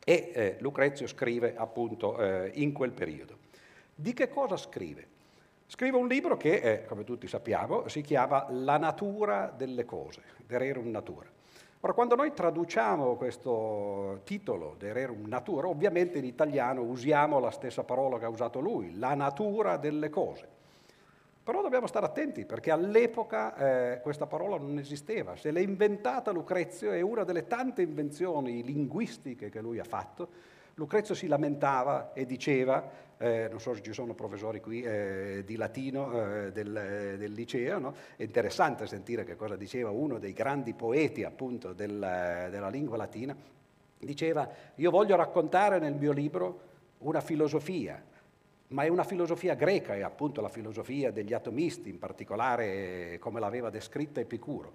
E 0.04 0.32
eh, 0.34 0.56
Lucrezio 0.58 1.06
scrive 1.06 1.54
appunto 1.56 2.20
eh, 2.20 2.50
in 2.54 2.72
quel 2.72 2.90
periodo. 2.90 3.38
Di 3.94 4.12
che 4.14 4.28
cosa 4.28 4.56
scrive? 4.56 5.17
Scrive 5.70 5.98
un 5.98 6.08
libro 6.08 6.38
che, 6.38 6.54
eh, 6.54 6.84
come 6.86 7.04
tutti 7.04 7.28
sappiamo, 7.28 7.88
si 7.88 8.00
chiama 8.00 8.46
La 8.48 8.78
natura 8.78 9.52
delle 9.54 9.84
cose, 9.84 10.22
De 10.46 10.56
Rerum 10.56 10.88
Natura. 10.88 11.26
Ora, 11.80 11.92
quando 11.92 12.14
noi 12.14 12.32
traduciamo 12.32 13.16
questo 13.16 14.22
titolo, 14.24 14.76
De 14.78 14.94
Rerum 14.94 15.26
Natura, 15.26 15.68
ovviamente 15.68 16.16
in 16.16 16.24
italiano 16.24 16.80
usiamo 16.80 17.38
la 17.38 17.50
stessa 17.50 17.84
parola 17.84 18.18
che 18.18 18.24
ha 18.24 18.30
usato 18.30 18.60
lui, 18.60 18.96
la 18.96 19.12
natura 19.12 19.76
delle 19.76 20.08
cose. 20.08 20.48
Però 21.44 21.60
dobbiamo 21.60 21.86
stare 21.86 22.06
attenti 22.06 22.46
perché 22.46 22.70
all'epoca 22.70 23.54
eh, 23.92 24.00
questa 24.00 24.26
parola 24.26 24.56
non 24.56 24.78
esisteva. 24.78 25.36
Se 25.36 25.50
l'è 25.50 25.60
inventata 25.60 26.30
Lucrezio 26.30 26.92
è 26.92 27.02
una 27.02 27.24
delle 27.24 27.46
tante 27.46 27.82
invenzioni 27.82 28.64
linguistiche 28.64 29.50
che 29.50 29.60
lui 29.60 29.78
ha 29.78 29.84
fatto. 29.84 30.56
Lucrezio 30.78 31.16
si 31.16 31.26
lamentava 31.26 32.12
e 32.12 32.24
diceva 32.24 33.06
eh, 33.18 33.48
non 33.50 33.58
so 33.58 33.74
se 33.74 33.82
ci 33.82 33.92
sono 33.92 34.14
professori 34.14 34.60
qui 34.60 34.80
eh, 34.82 35.42
di 35.44 35.56
latino 35.56 36.12
eh, 36.44 36.52
del, 36.52 37.16
del, 37.18 37.32
liceo, 37.32 37.80
no? 37.80 37.94
è 38.14 38.22
interessante 38.22 38.86
sentire 38.86 39.24
che 39.24 39.34
cosa 39.34 39.56
diceva 39.56 39.90
uno 39.90 40.20
dei 40.20 40.32
grandi 40.32 40.74
poeti 40.74 41.24
appunto 41.24 41.72
del, 41.72 41.98
della 41.98 42.68
lingua 42.68 42.96
latina, 42.96 43.36
diceva 43.98 44.48
io 44.76 44.90
voglio 44.92 45.16
raccontare 45.16 45.80
nel 45.80 45.94
mio 45.94 46.12
libro 46.12 46.60
una 46.98 47.20
filosofia, 47.20 48.00
ma 48.68 48.84
è 48.84 48.88
una 48.88 49.02
filosofia 49.02 49.54
greca, 49.54 49.96
è 49.96 50.02
appunto 50.02 50.40
la 50.40 50.48
filosofia 50.48 51.10
degli 51.10 51.32
atomisti, 51.32 51.88
in 51.88 51.98
particolare 51.98 53.14
eh, 53.14 53.18
come 53.18 53.40
l'aveva 53.40 53.68
descritta 53.68 54.20
Epicuro, 54.20 54.72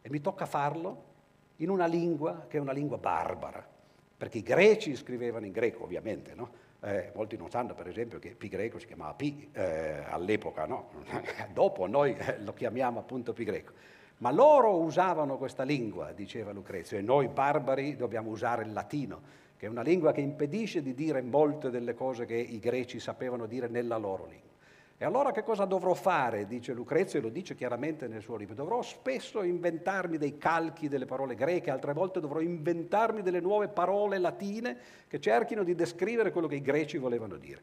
e 0.00 0.08
mi 0.08 0.22
tocca 0.22 0.46
farlo 0.46 1.12
in 1.56 1.68
una 1.68 1.84
lingua 1.84 2.46
che 2.48 2.56
è 2.56 2.60
una 2.60 2.72
lingua 2.72 2.96
barbara, 2.96 3.72
perché 4.16 4.38
i 4.38 4.42
greci 4.42 4.96
scrivevano 4.96 5.46
in 5.46 5.52
greco 5.52 5.84
ovviamente, 5.84 6.34
no? 6.34 6.62
Eh, 6.80 7.12
molti 7.14 7.36
non 7.36 7.48
sanno 7.48 7.74
per 7.74 7.88
esempio 7.88 8.18
che 8.18 8.34
pi 8.36 8.48
greco 8.48 8.78
si 8.78 8.86
chiamava 8.86 9.14
pi 9.14 9.48
eh, 9.52 10.04
all'epoca, 10.06 10.66
no? 10.66 10.90
dopo 11.52 11.86
noi 11.86 12.14
eh, 12.14 12.38
lo 12.40 12.52
chiamiamo 12.52 12.98
appunto 12.98 13.32
pi 13.32 13.44
greco. 13.44 13.72
Ma 14.18 14.30
loro 14.30 14.76
usavano 14.76 15.36
questa 15.36 15.64
lingua, 15.64 16.12
diceva 16.12 16.52
Lucrezio, 16.52 16.96
e 16.96 17.02
noi 17.02 17.28
barbari 17.28 17.96
dobbiamo 17.96 18.30
usare 18.30 18.62
il 18.62 18.72
latino, 18.72 19.20
che 19.56 19.66
è 19.66 19.68
una 19.68 19.82
lingua 19.82 20.12
che 20.12 20.20
impedisce 20.20 20.82
di 20.82 20.94
dire 20.94 21.20
molte 21.20 21.70
delle 21.70 21.94
cose 21.94 22.24
che 22.24 22.36
i 22.36 22.58
greci 22.58 23.00
sapevano 23.00 23.46
dire 23.46 23.66
nella 23.66 23.96
loro 23.96 24.26
lingua. 24.26 24.53
E 24.96 25.04
allora 25.04 25.32
che 25.32 25.42
cosa 25.42 25.64
dovrò 25.64 25.92
fare? 25.92 26.46
Dice 26.46 26.72
Lucrezio 26.72 27.18
e 27.18 27.22
lo 27.22 27.28
dice 27.28 27.56
chiaramente 27.56 28.06
nel 28.06 28.22
suo 28.22 28.36
libro. 28.36 28.54
Dovrò 28.54 28.80
spesso 28.80 29.42
inventarmi 29.42 30.18
dei 30.18 30.38
calchi 30.38 30.88
delle 30.88 31.04
parole 31.04 31.34
greche, 31.34 31.70
altre 31.70 31.92
volte 31.92 32.20
dovrò 32.20 32.40
inventarmi 32.40 33.20
delle 33.20 33.40
nuove 33.40 33.68
parole 33.68 34.18
latine 34.18 34.76
che 35.08 35.18
cerchino 35.18 35.64
di 35.64 35.74
descrivere 35.74 36.30
quello 36.30 36.46
che 36.46 36.56
i 36.56 36.62
greci 36.62 36.98
volevano 36.98 37.36
dire. 37.36 37.60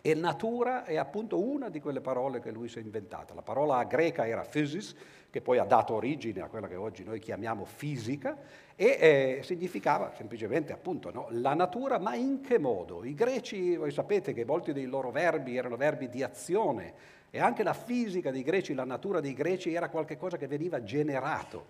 E 0.00 0.14
natura 0.14 0.84
è 0.84 0.96
appunto 0.96 1.38
una 1.38 1.68
di 1.68 1.80
quelle 1.80 2.00
parole 2.00 2.40
che 2.40 2.50
lui 2.50 2.68
si 2.68 2.78
è 2.78 2.82
inventata. 2.82 3.34
La 3.34 3.42
parola 3.42 3.82
greca 3.84 4.26
era 4.26 4.42
physis, 4.42 4.94
che 5.28 5.42
poi 5.42 5.58
ha 5.58 5.64
dato 5.64 5.94
origine 5.94 6.40
a 6.40 6.48
quella 6.48 6.68
che 6.68 6.76
oggi 6.76 7.04
noi 7.04 7.18
chiamiamo 7.18 7.64
fisica, 7.64 8.38
e 8.80 8.96
eh, 9.00 9.40
significava 9.42 10.12
semplicemente 10.16 10.72
appunto 10.72 11.10
no, 11.10 11.26
la 11.30 11.52
natura, 11.52 11.98
ma 11.98 12.14
in 12.14 12.40
che 12.40 12.60
modo? 12.60 13.04
I 13.04 13.12
greci, 13.12 13.74
voi 13.74 13.90
sapete 13.90 14.32
che 14.32 14.44
molti 14.44 14.72
dei 14.72 14.86
loro 14.86 15.10
verbi 15.10 15.56
erano 15.56 15.74
verbi 15.74 16.08
di 16.08 16.22
azione 16.22 16.94
e 17.28 17.40
anche 17.40 17.64
la 17.64 17.72
fisica 17.72 18.30
dei 18.30 18.44
greci, 18.44 18.74
la 18.74 18.84
natura 18.84 19.18
dei 19.18 19.34
greci 19.34 19.74
era 19.74 19.88
qualcosa 19.88 20.36
che 20.36 20.46
veniva 20.46 20.84
generato. 20.84 21.66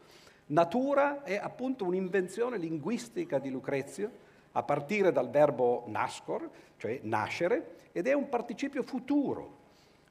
Natura 0.49 1.23
è 1.23 1.38
appunto 1.42 1.87
un'invenzione 1.87 2.59
linguistica 2.59 3.38
di 3.38 3.49
Lucrezio 3.49 4.11
a 4.53 4.62
partire 4.62 5.11
dal 5.11 5.31
verbo 5.31 5.85
nascor, 5.87 6.47
cioè 6.77 7.01
nascere, 7.05 7.77
ed 7.92 8.07
è 8.07 8.12
un 8.12 8.29
participio 8.29 8.83
futuro. 8.83 9.57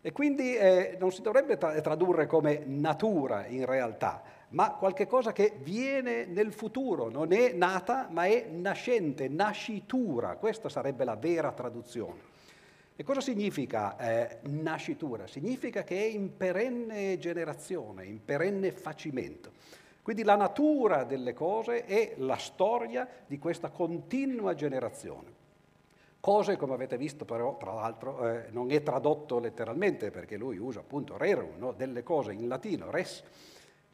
E 0.02 0.12
quindi 0.12 0.56
eh, 0.56 0.98
non 1.00 1.12
si 1.12 1.22
dovrebbe 1.22 1.58
tra- 1.58 1.80
tradurre 1.80 2.26
come 2.26 2.64
natura 2.66 3.46
in 3.46 3.66
realtà, 3.66 4.24
ma 4.50 4.72
qualcosa 4.72 5.34
che 5.34 5.54
viene 5.62 6.26
nel 6.26 6.54
futuro, 6.54 7.10
non 7.10 7.34
è 7.34 7.52
nata, 7.52 8.08
ma 8.10 8.26
è 8.26 8.48
nascente, 8.50 9.28
nascitura. 9.28 10.36
Questa 10.38 10.70
sarebbe 10.70 11.04
la 11.04 11.16
vera 11.16 11.52
traduzione. 11.52 12.36
E 12.96 13.04
cosa 13.04 13.22
significa 13.22 13.98
eh, 13.98 14.40
nascitura? 14.44 15.28
Significa 15.28 15.84
che 15.84 15.98
è 15.98 16.06
in 16.06 16.36
perenne 16.36 17.18
generazione, 17.20 18.06
in 18.06 18.24
perenne 18.24 18.72
facimento. 18.72 19.52
Quindi 20.02 20.24
la 20.24 20.36
natura 20.36 21.04
delle 21.04 21.34
cose 21.34 21.84
è 21.86 22.14
la 22.18 22.38
storia 22.38 23.08
di 23.28 23.38
questa 23.38 23.70
continua 23.70 24.56
generazione. 24.56 25.36
Cose, 26.20 26.56
come 26.56 26.74
avete 26.74 26.98
visto 26.98 27.26
però, 27.26 27.58
tra 27.58 27.74
l'altro, 27.74 28.28
eh, 28.28 28.46
non 28.52 28.72
è 28.72 28.82
tradotto 28.82 29.38
letteralmente 29.40 30.10
perché 30.10 30.38
lui 30.38 30.58
usa 30.58 30.80
appunto 30.80 31.18
rerum, 31.18 31.58
no? 31.58 31.74
delle 31.74 32.04
cose 32.04 32.34
in 32.34 32.48
latino, 32.48 32.90
res. 32.90 33.24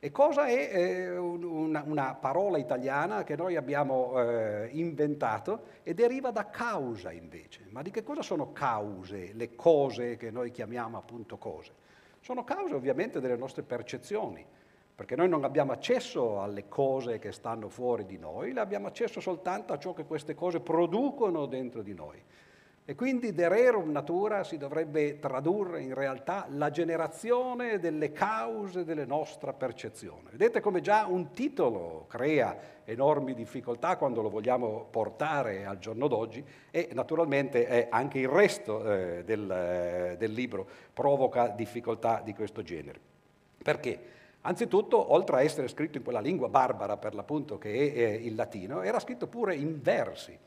E 0.03 0.11
cosa 0.11 0.47
è 0.47 0.69
eh, 0.69 1.17
una, 1.17 1.81
una, 1.85 2.13
parola 2.13 2.57
italiana 2.57 3.23
che 3.23 3.37
noi 3.37 3.55
abbiamo 3.55 4.21
eh, 4.21 4.67
inventato 4.73 5.61
e 5.81 5.93
deriva 5.93 6.29
da 6.29 6.49
causa 6.49 7.13
invece. 7.13 7.67
Ma 7.69 7.81
di 7.81 7.89
che 7.89 8.03
cosa 8.03 8.21
sono 8.21 8.51
cause, 8.51 9.31
le 9.31 9.55
cose 9.55 10.17
che 10.17 10.29
noi 10.29 10.51
chiamiamo 10.51 10.97
appunto 10.97 11.37
cose? 11.37 11.71
Sono 12.19 12.43
cause 12.43 12.73
ovviamente 12.73 13.21
delle 13.21 13.37
nostre 13.37 13.63
percezioni 13.63 14.45
perché 14.93 15.15
noi 15.15 15.29
non 15.29 15.45
abbiamo 15.45 15.71
accesso 15.71 16.41
alle 16.41 16.67
cose 16.67 17.17
che 17.17 17.31
stanno 17.31 17.69
fuori 17.69 18.05
di 18.05 18.17
noi, 18.17 18.51
abbiamo 18.57 18.87
accesso 18.87 19.21
soltanto 19.21 19.71
a 19.71 19.79
ciò 19.79 19.93
che 19.93 20.03
queste 20.03 20.35
cose 20.35 20.59
producono 20.59 21.45
dentro 21.45 21.81
di 21.81 21.93
noi. 21.93 22.21
E 22.85 22.95
quindi 22.95 23.33
de 23.33 23.47
rerum 23.47 23.91
natura 23.91 24.43
si 24.43 24.57
dovrebbe 24.57 25.17
tradurre 25.17 25.81
in 25.81 25.93
realtà 25.93 26.47
la 26.49 26.69
generazione 26.69 27.79
delle 27.79 28.11
cause 28.11 28.83
della 28.83 29.05
nostra 29.05 29.53
percezione. 29.53 30.31
Vedete 30.31 30.59
come 30.59 30.81
già 30.81 31.05
un 31.07 31.31
titolo 31.31 32.05
crea 32.09 32.81
enormi 32.83 33.33
difficoltà 33.35 33.95
quando 33.95 34.21
lo 34.21 34.29
vogliamo 34.29 34.85
portare 34.91 35.65
al 35.65 35.79
giorno 35.79 36.09
d'oggi 36.09 36.43
e 36.71 36.89
naturalmente 36.91 37.65
eh, 37.67 37.87
anche 37.89 38.19
il 38.19 38.27
resto 38.27 38.83
eh, 38.83 39.23
del, 39.23 39.49
eh, 39.49 40.15
del 40.17 40.33
libro 40.33 40.67
provoca 40.93 41.47
difficoltà 41.47 42.21
di 42.21 42.33
questo 42.33 42.63
genere. 42.63 42.99
Perché? 43.63 43.99
Anzitutto, 44.41 45.13
oltre 45.13 45.37
a 45.37 45.41
essere 45.41 45.69
scritto 45.69 45.99
in 45.99 46.03
quella 46.03 46.19
lingua 46.19 46.49
barbara 46.49 46.97
per 46.97 47.15
l'appunto 47.15 47.57
che 47.57 47.93
è 47.93 48.09
il 48.09 48.35
latino, 48.35 48.81
era 48.81 48.99
scritto 48.99 49.27
pure 49.27 49.55
in 49.55 49.79
versi, 49.81 50.37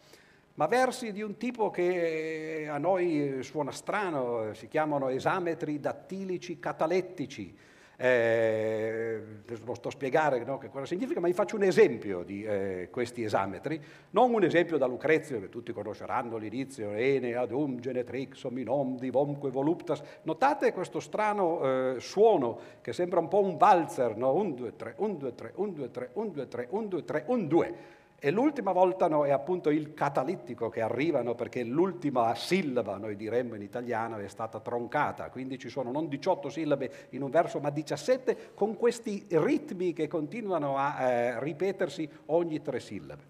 ma 0.57 0.67
versi 0.67 1.13
di 1.13 1.23
un 1.23 1.37
tipo 1.37 1.71
che 1.71 2.67
a 2.69 2.79
noi 2.79 3.39
suona 3.43 3.73
strano, 3.73 4.53
si 4.55 4.69
chiamano 4.69 5.09
esametri 5.09 5.81
dattilici 5.81 6.59
catalettici, 6.59 7.55
eh, 7.99 9.23
non 9.65 9.75
sto 9.75 9.89
a 9.89 9.91
spiegare 9.91 10.45
no, 10.45 10.59
che 10.59 10.69
cosa 10.69 10.85
significa, 10.85 11.21
ma 11.21 11.27
vi 11.27 11.33
faccio 11.33 11.57
un 11.57 11.63
esempio 11.63 12.23
di 12.23 12.43
eh, 12.45 12.89
questi 12.91 13.23
esametri, 13.23 13.81
non 14.11 14.33
un 14.33 14.45
esempio 14.45 14.77
da 14.77 14.87
Lucrezio, 14.87 15.41
che 15.41 15.49
tutti 15.49 15.73
conosceranno 15.73 16.37
l'inizio, 16.37 16.93
ene 16.93 17.35
adum 17.35 17.79
genetrixum 17.79 18.59
in 18.59 18.69
omdi 18.69 19.11
vomque 19.11 19.51
voluptas. 19.51 20.03
Notate 20.23 20.73
questo 20.73 21.01
strano 21.01 21.95
eh, 21.95 22.01
suono 22.01 22.59
che 22.81 22.93
sembra 22.93 23.21
un 23.21 23.29
po' 23.29 23.43
un 23.43 23.57
valzer, 23.57 24.17
no? 24.17 24.35
un, 24.35 24.55
due, 24.55 24.77
tre, 24.77 24.95
un, 24.99 25.17
due, 25.17 25.35
tre, 25.35 25.53
un, 25.55 25.73
due, 25.73 25.91
tre, 25.91 26.11
un, 26.15 26.31
due, 26.33 26.49
tre, 26.49 26.67
un, 26.71 26.89
due, 26.89 27.05
tre, 27.05 27.25
un, 27.27 27.47
due. 27.47 27.75
E 28.19 28.31
l'ultima 28.31 28.73
volta 28.73 29.09
no, 29.09 29.27
è 29.27 29.31
appunto 29.31 29.69
il 29.69 29.93
catalittico 29.93 30.71
che 30.71 30.81
arrivano 30.81 31.35
perché 31.35 31.63
l'ultima 31.63 32.35
sillaba, 32.35 32.97
noi 32.97 33.15
diremmo 33.15 33.57
in 33.57 33.61
italiano, 33.61 34.17
è 34.17 34.29
stata 34.29 34.59
troncata, 34.59 35.29
quindi 35.29 35.59
ci 35.59 35.69
sono 35.69 35.91
non 35.91 36.09
18 36.09 36.49
sillabe 36.49 36.91
in 37.11 37.21
un 37.21 37.29
verso 37.31 37.61
ma 37.61 37.69
17 37.69 38.53
con 38.55 38.75
questi 38.79 39.27
ritmi 39.29 39.93
che 39.93 40.09
continuano 40.09 40.79
a 40.79 41.03
eh, 41.03 41.41
ripetersi 41.41 42.09
ogni 42.27 42.63
tre 42.63 42.81
sillabe. 42.81 43.23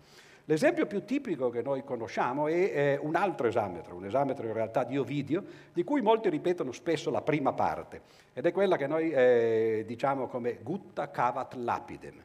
L'esempio 0.45 0.87
più 0.87 1.05
tipico 1.05 1.51
che 1.51 1.63
noi 1.63 1.83
conosciamo 1.83 2.47
è 2.47 2.53
eh, 2.53 2.99
un 3.03 3.17
altro 3.17 3.49
esametro, 3.49 3.97
un 3.97 4.05
esametro 4.05 4.47
in 4.47 4.53
realtà 4.53 4.85
di 4.85 4.97
Ovidio, 4.97 5.43
di 5.73 5.83
cui 5.83 6.01
molti 6.01 6.31
ripetono 6.31 6.71
spesso 6.71 7.11
la 7.11 7.23
prima 7.23 7.53
parte, 7.53 8.03
ed 8.33 8.47
è 8.47 8.53
quella 8.53 8.77
che 8.77 8.87
noi 8.87 9.11
eh, 9.11 9.83
diciamo 9.85 10.29
come 10.29 10.59
gutta 10.63 11.11
cavat 11.11 11.55
lapidem 11.55 12.23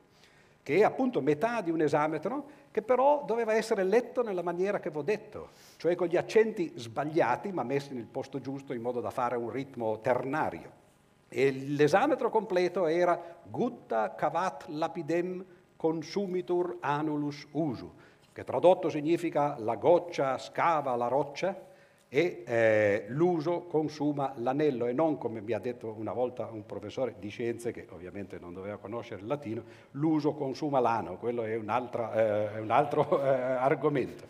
che 0.64 0.78
è 0.78 0.84
appunto 0.84 1.22
metà 1.22 1.62
di 1.62 1.72
un 1.72 1.82
esametro, 1.82 2.60
che 2.72 2.82
però 2.82 3.24
doveva 3.26 3.54
essere 3.54 3.84
letto 3.84 4.22
nella 4.22 4.44
maniera 4.44 4.80
che 4.80 4.90
vi 4.90 4.98
ho 4.98 5.02
detto, 5.02 5.50
cioè 5.78 5.96
con 5.96 6.08
gli 6.08 6.18
accenti 6.18 6.72
sbagliati 6.76 7.52
ma 7.52 7.64
messi 7.64 7.94
nel 7.94 8.06
posto 8.06 8.40
giusto 8.40 8.74
in 8.74 8.82
modo 8.82 9.02
da 9.02 9.10
fare 9.10 9.36
un 9.36 9.50
ritmo 9.50 10.00
ternario. 10.00 10.80
E 11.28 11.52
l'esametro 11.52 12.30
completo 12.30 12.88
era 12.88 13.20
gutta 13.44 14.16
cavat 14.16 14.66
lapidem 14.68 15.44
consumitur 15.78 16.78
anulus 16.82 17.48
usu, 17.52 17.92
che 18.32 18.44
tradotto 18.44 18.90
significa 18.90 19.56
la 19.58 19.76
goccia 19.76 20.38
scava 20.38 20.96
la 20.96 21.08
roccia, 21.08 21.70
e 22.14 22.44
eh, 22.46 23.06
l'uso 23.08 23.68
consuma 23.70 24.34
l'anello 24.36 24.86
e 24.86 24.92
non, 24.92 25.18
come 25.18 25.40
mi 25.40 25.54
ha 25.54 25.60
detto 25.60 25.96
una 25.98 26.12
volta 26.12 26.50
un 26.52 26.66
professore 26.66 27.16
di 27.20 27.30
scienze, 27.30 27.72
che 27.72 27.88
ovviamente 27.90 28.38
non 28.38 28.54
doveva 28.54 28.76
conoscere 28.76 29.22
il 29.22 29.28
latino, 29.28 29.64
l'uso 29.92 30.34
consuma 30.34 30.82
l'ano, 30.82 31.16
quello 31.16 31.44
è 31.44 31.52
eh, 31.52 31.56
un 31.56 31.70
altro 31.70 32.12
eh, 33.24 33.30
argomento. 33.30 34.26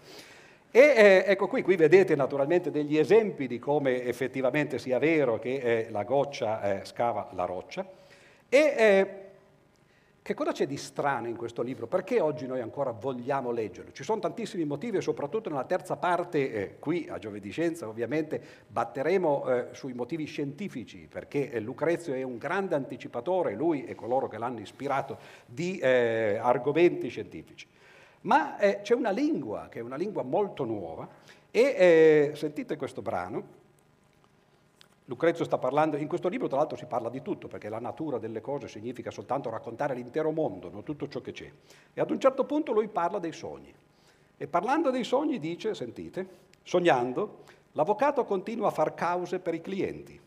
E 0.70 0.80
eh, 0.80 1.24
ecco 1.26 1.48
qui, 1.48 1.64
qui 1.64 1.76
vedete 1.76 2.16
naturalmente 2.16 2.70
degli 2.70 3.00
esempi 3.00 3.48
di 3.48 3.58
come 3.58 4.04
effettivamente 4.04 4.78
sia 4.78 5.00
vero 5.00 5.40
che 5.40 5.56
eh, 5.56 5.88
la 5.90 6.04
goccia 6.04 6.82
eh, 6.82 6.86
scava 6.86 7.30
la 7.34 7.46
roccia. 7.46 7.84
E 8.48 9.31
che 10.24 10.36
cosa 10.36 10.52
c'è 10.52 10.68
di 10.68 10.78
strano 10.78 11.28
in 11.28 11.36
questo 11.36 11.64
libro? 11.64 11.88
Perché 11.88 12.20
oggi 12.20 12.46
noi 12.46 12.62
ancora 12.62 12.92
vogliamo 12.92 13.50
leggerlo? 13.50 13.92
Ci 13.92 14.04
sono 14.04 14.20
tantissimi 14.20 14.66
motivi 14.66 14.98
e 14.98 15.02
soprattutto 15.02 15.50
nella 15.50 15.64
terza 15.64 15.96
parte, 15.96 16.52
eh, 16.52 16.76
qui 16.78 17.08
a 17.10 17.18
Giovedì 17.18 17.50
Scienza 17.50 17.88
ovviamente, 17.88 18.40
batteremo 18.68 19.50
eh, 19.50 19.68
sui 19.72 19.94
motivi 19.94 20.26
scientifici, 20.26 21.08
perché 21.10 21.50
eh, 21.50 21.60
Lucrezio 21.60 22.14
è 22.14 22.22
un 22.22 22.38
grande 22.38 22.76
anticipatore, 22.76 23.56
lui 23.56 23.86
e 23.86 23.96
coloro 23.96 24.28
che 24.28 24.38
l'hanno 24.38 24.60
ispirato, 24.60 25.18
di 25.48 25.80
eh, 25.80 26.38
argomenti 26.40 27.08
scientifici. 27.08 27.68
Ma 28.22 28.60
eh, 28.60 28.82
c'è 28.84 28.94
una 28.94 29.10
lingua, 29.10 29.70
che 29.70 29.80
è 29.80 29.82
una 29.82 29.96
lingua 29.96 30.22
molto 30.22 30.66
nuova, 30.66 31.10
e 31.50 31.62
eh, 31.62 32.32
sentite 32.36 32.78
questo 32.78 33.02
brano, 33.02 33.60
Lucrezio 35.12 35.44
sta 35.44 35.58
parlando, 35.58 35.98
in 35.98 36.08
questo 36.08 36.30
libro 36.30 36.48
tra 36.48 36.56
l'altro 36.56 36.78
si 36.78 36.86
parla 36.86 37.10
di 37.10 37.22
tutto, 37.22 37.50
perché 37.50 37.68
la 37.68 37.80
natura 37.80 38.18
delle 38.18 38.40
cose 38.40 38.70
significa 38.70 39.12
soltanto 39.12 39.50
raccontare 39.50 39.94
l'intero 39.94 40.32
mondo, 40.32 40.70
non 40.70 40.84
tutto 40.84 41.10
ciò 41.10 41.20
che 41.20 41.34
c'è. 41.34 41.52
E 41.94 42.00
ad 42.00 42.10
un 42.12 42.18
certo 42.18 42.46
punto 42.46 42.72
lui 42.72 42.88
parla 42.88 43.20
dei 43.20 43.34
sogni. 43.34 43.74
E 44.38 44.48
parlando 44.48 44.90
dei 44.90 45.04
sogni 45.04 45.38
dice, 45.38 45.76
sentite, 45.76 46.26
sognando, 46.64 47.44
l'avvocato 47.74 48.24
continua 48.24 48.70
a 48.70 48.72
far 48.72 48.94
cause 48.94 49.40
per 49.40 49.54
i 49.54 49.60
clienti, 49.60 50.18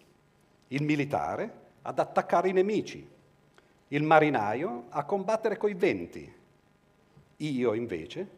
il 0.69 0.83
militare 0.83 1.63
ad 1.81 1.99
attaccare 1.99 2.51
i 2.51 2.53
nemici, 2.53 3.09
il 3.89 4.03
marinaio 4.03 4.85
a 4.91 5.05
combattere 5.05 5.57
coi 5.57 5.73
venti. 5.73 6.31
Io 7.39 7.73
invece 7.73 8.29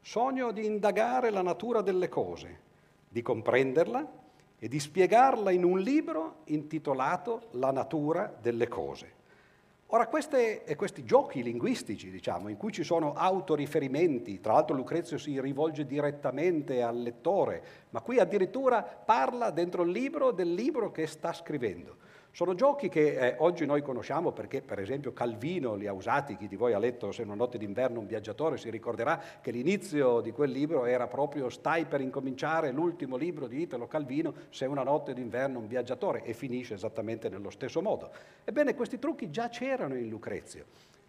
sogno 0.00 0.52
di 0.52 0.64
indagare 0.64 1.28
la 1.28 1.42
natura 1.42 1.82
delle 1.82 2.08
cose 2.08 2.60
di 3.10 3.20
comprenderla 3.20 4.20
e 4.62 4.68
di 4.68 4.78
spiegarla 4.78 5.50
in 5.50 5.64
un 5.64 5.80
libro 5.80 6.42
intitolato 6.44 7.48
La 7.54 7.72
natura 7.72 8.32
delle 8.40 8.68
cose. 8.68 9.12
Ora, 9.86 10.06
queste, 10.06 10.62
questi 10.76 11.04
giochi 11.04 11.42
linguistici, 11.42 12.12
diciamo, 12.12 12.46
in 12.46 12.56
cui 12.56 12.70
ci 12.70 12.84
sono 12.84 13.12
autoriferimenti, 13.12 14.40
tra 14.40 14.52
l'altro 14.52 14.76
Lucrezio 14.76 15.18
si 15.18 15.40
rivolge 15.40 15.84
direttamente 15.84 16.80
al 16.80 17.02
lettore, 17.02 17.62
ma 17.90 18.02
qui 18.02 18.20
addirittura 18.20 18.84
parla 18.84 19.50
dentro 19.50 19.82
il 19.82 19.90
libro 19.90 20.30
del 20.30 20.54
libro 20.54 20.92
che 20.92 21.08
sta 21.08 21.32
scrivendo. 21.32 21.96
Sono 22.34 22.54
giochi 22.54 22.88
che 22.88 23.18
eh, 23.18 23.34
oggi 23.40 23.66
noi 23.66 23.82
conosciamo 23.82 24.32
perché 24.32 24.62
per 24.62 24.78
esempio 24.78 25.12
Calvino 25.12 25.74
li 25.74 25.86
ha 25.86 25.92
usati, 25.92 26.38
chi 26.38 26.48
di 26.48 26.56
voi 26.56 26.72
ha 26.72 26.78
letto 26.78 27.12
Se 27.12 27.20
una 27.20 27.34
notte 27.34 27.58
d'inverno 27.58 28.00
un 28.00 28.06
viaggiatore 28.06 28.56
si 28.56 28.70
ricorderà 28.70 29.22
che 29.42 29.50
l'inizio 29.50 30.22
di 30.22 30.32
quel 30.32 30.50
libro 30.50 30.86
era 30.86 31.06
proprio 31.08 31.50
Stai 31.50 31.84
per 31.84 32.00
incominciare 32.00 32.70
l'ultimo 32.70 33.16
libro 33.18 33.46
di 33.46 33.60
Italo 33.60 33.86
Calvino, 33.86 34.32
Se 34.48 34.64
una 34.64 34.82
notte 34.82 35.12
d'inverno 35.12 35.58
un 35.58 35.66
viaggiatore 35.66 36.24
e 36.24 36.32
finisce 36.32 36.72
esattamente 36.72 37.28
nello 37.28 37.50
stesso 37.50 37.82
modo. 37.82 38.10
Ebbene 38.44 38.74
questi 38.74 38.98
trucchi 38.98 39.30
già 39.30 39.50
c'erano 39.50 39.94
in 39.94 40.08
Lucrezio. 40.08 40.64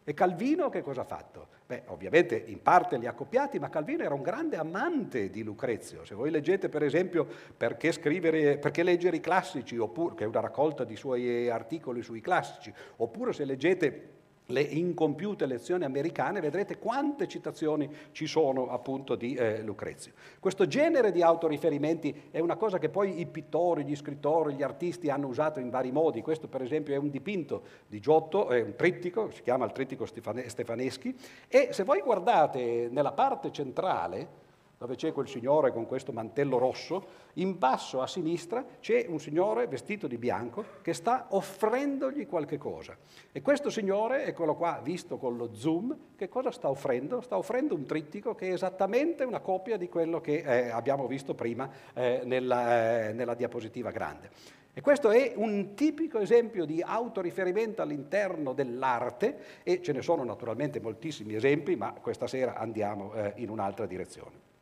E 0.05 0.13
Calvino 0.13 0.69
che 0.69 0.81
cosa 0.81 1.01
ha 1.01 1.05
fatto? 1.05 1.47
Beh, 1.65 1.83
ovviamente 1.87 2.35
in 2.35 2.61
parte 2.61 2.97
li 2.97 3.07
ha 3.07 3.13
copiati, 3.13 3.57
ma 3.57 3.69
Calvino 3.69 4.03
era 4.03 4.13
un 4.13 4.21
grande 4.21 4.57
amante 4.57 5.29
di 5.29 5.43
Lucrezio. 5.43 6.03
Se 6.03 6.13
voi 6.13 6.29
leggete 6.29 6.67
per 6.67 6.83
esempio 6.83 7.25
perché, 7.55 7.91
scrivere, 7.91 8.57
perché 8.57 8.83
leggere 8.83 9.15
i 9.15 9.21
classici, 9.21 9.77
oppure, 9.77 10.15
che 10.15 10.25
è 10.25 10.27
una 10.27 10.41
raccolta 10.41 10.83
di 10.83 10.97
suoi 10.97 11.49
articoli 11.49 12.01
sui 12.01 12.19
classici, 12.19 12.73
oppure 12.97 13.31
se 13.31 13.45
leggete 13.45 14.09
le 14.47 14.61
incompiute 14.61 15.45
lezioni 15.45 15.85
americane, 15.85 16.41
vedrete 16.41 16.77
quante 16.77 17.27
citazioni 17.27 17.89
ci 18.11 18.27
sono 18.27 18.69
appunto 18.69 19.15
di 19.15 19.35
eh, 19.35 19.61
Lucrezio. 19.61 20.13
Questo 20.39 20.67
genere 20.67 21.11
di 21.11 21.21
autoriferimenti 21.21 22.29
è 22.31 22.39
una 22.39 22.55
cosa 22.55 22.77
che 22.77 22.89
poi 22.89 23.19
i 23.19 23.25
pittori, 23.25 23.85
gli 23.85 23.95
scrittori, 23.95 24.55
gli 24.55 24.63
artisti 24.63 25.09
hanno 25.09 25.27
usato 25.27 25.59
in 25.59 25.69
vari 25.69 25.91
modi. 25.91 26.21
Questo 26.21 26.47
per 26.47 26.61
esempio 26.61 26.93
è 26.93 26.97
un 26.97 27.09
dipinto 27.09 27.63
di 27.87 27.99
Giotto, 27.99 28.49
è 28.49 28.61
un 28.61 28.75
trittico, 28.75 29.31
si 29.31 29.41
chiama 29.41 29.65
il 29.65 29.71
trittico 29.71 30.05
Stefaneschi, 30.05 31.15
e 31.47 31.69
se 31.71 31.83
voi 31.83 32.01
guardate 32.01 32.89
nella 32.91 33.13
parte 33.13 33.51
centrale, 33.51 34.41
dove 34.83 34.95
c'è 34.95 35.13
quel 35.13 35.29
signore 35.29 35.71
con 35.71 35.85
questo 35.87 36.11
mantello 36.11 36.57
rosso, 36.57 37.05
in 37.35 37.57
basso 37.57 38.01
a 38.01 38.07
sinistra 38.07 38.65
c'è 38.81 39.05
un 39.07 39.19
signore 39.19 39.65
vestito 39.67 40.07
di 40.07 40.17
bianco 40.17 40.65
che 40.81 40.93
sta 40.93 41.27
offrendogli 41.29 42.27
qualche 42.27 42.57
cosa. 42.57 42.97
E 43.31 43.41
questo 43.41 43.69
signore, 43.69 44.25
eccolo 44.25 44.55
qua, 44.55 44.81
visto 44.83 45.17
con 45.17 45.37
lo 45.37 45.53
zoom, 45.53 45.97
che 46.17 46.27
cosa 46.27 46.51
sta 46.51 46.69
offrendo? 46.69 47.21
Sta 47.21 47.37
offrendo 47.37 47.75
un 47.75 47.85
trittico 47.85 48.35
che 48.35 48.49
è 48.49 48.51
esattamente 48.53 49.23
una 49.23 49.39
copia 49.39 49.77
di 49.77 49.87
quello 49.87 50.19
che 50.19 50.43
eh, 50.45 50.69
abbiamo 50.69 51.07
visto 51.07 51.33
prima 51.33 51.69
eh, 51.93 52.21
nella, 52.25 53.07
eh, 53.07 53.13
nella 53.13 53.35
diapositiva 53.35 53.89
grande. 53.89 54.29
E 54.75 54.81
questo 54.81 55.11
è 55.11 55.33
un 55.35 55.75
tipico 55.75 56.17
esempio 56.17 56.65
di 56.65 56.81
autoriferimento 56.81 57.83
all'interno 57.83 58.53
dell'arte 58.53 59.61
e 59.63 59.81
ce 59.83 59.93
ne 59.93 60.01
sono 60.01 60.23
naturalmente 60.23 60.81
moltissimi 60.81 61.35
esempi, 61.35 61.75
ma 61.75 61.93
questa 61.93 62.25
sera 62.25 62.55
andiamo 62.55 63.13
eh, 63.13 63.33
in 63.35 63.49
un'altra 63.49 63.85
direzione. 63.85 64.52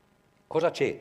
Cosa 0.51 0.69
c'è 0.69 0.99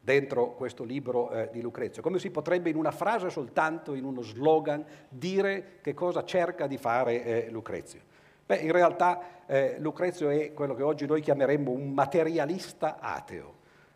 dentro 0.00 0.52
questo 0.54 0.84
libro 0.84 1.32
eh, 1.32 1.48
di 1.50 1.60
Lucrezio? 1.60 2.02
Come 2.02 2.20
si 2.20 2.30
potrebbe 2.30 2.70
in 2.70 2.76
una 2.76 2.92
frase 2.92 3.30
soltanto, 3.30 3.94
in 3.94 4.04
uno 4.04 4.22
slogan, 4.22 4.84
dire 5.08 5.78
che 5.82 5.92
cosa 5.92 6.22
cerca 6.22 6.68
di 6.68 6.78
fare 6.78 7.24
eh, 7.24 7.50
Lucrezio? 7.50 7.98
Beh, 8.46 8.58
in 8.58 8.70
realtà 8.70 9.44
eh, 9.46 9.74
Lucrezio 9.80 10.28
è 10.28 10.52
quello 10.52 10.76
che 10.76 10.84
oggi 10.84 11.06
noi 11.06 11.20
chiameremmo 11.20 11.72
un 11.72 11.90
materialista 11.90 13.00
ateo. 13.00 13.54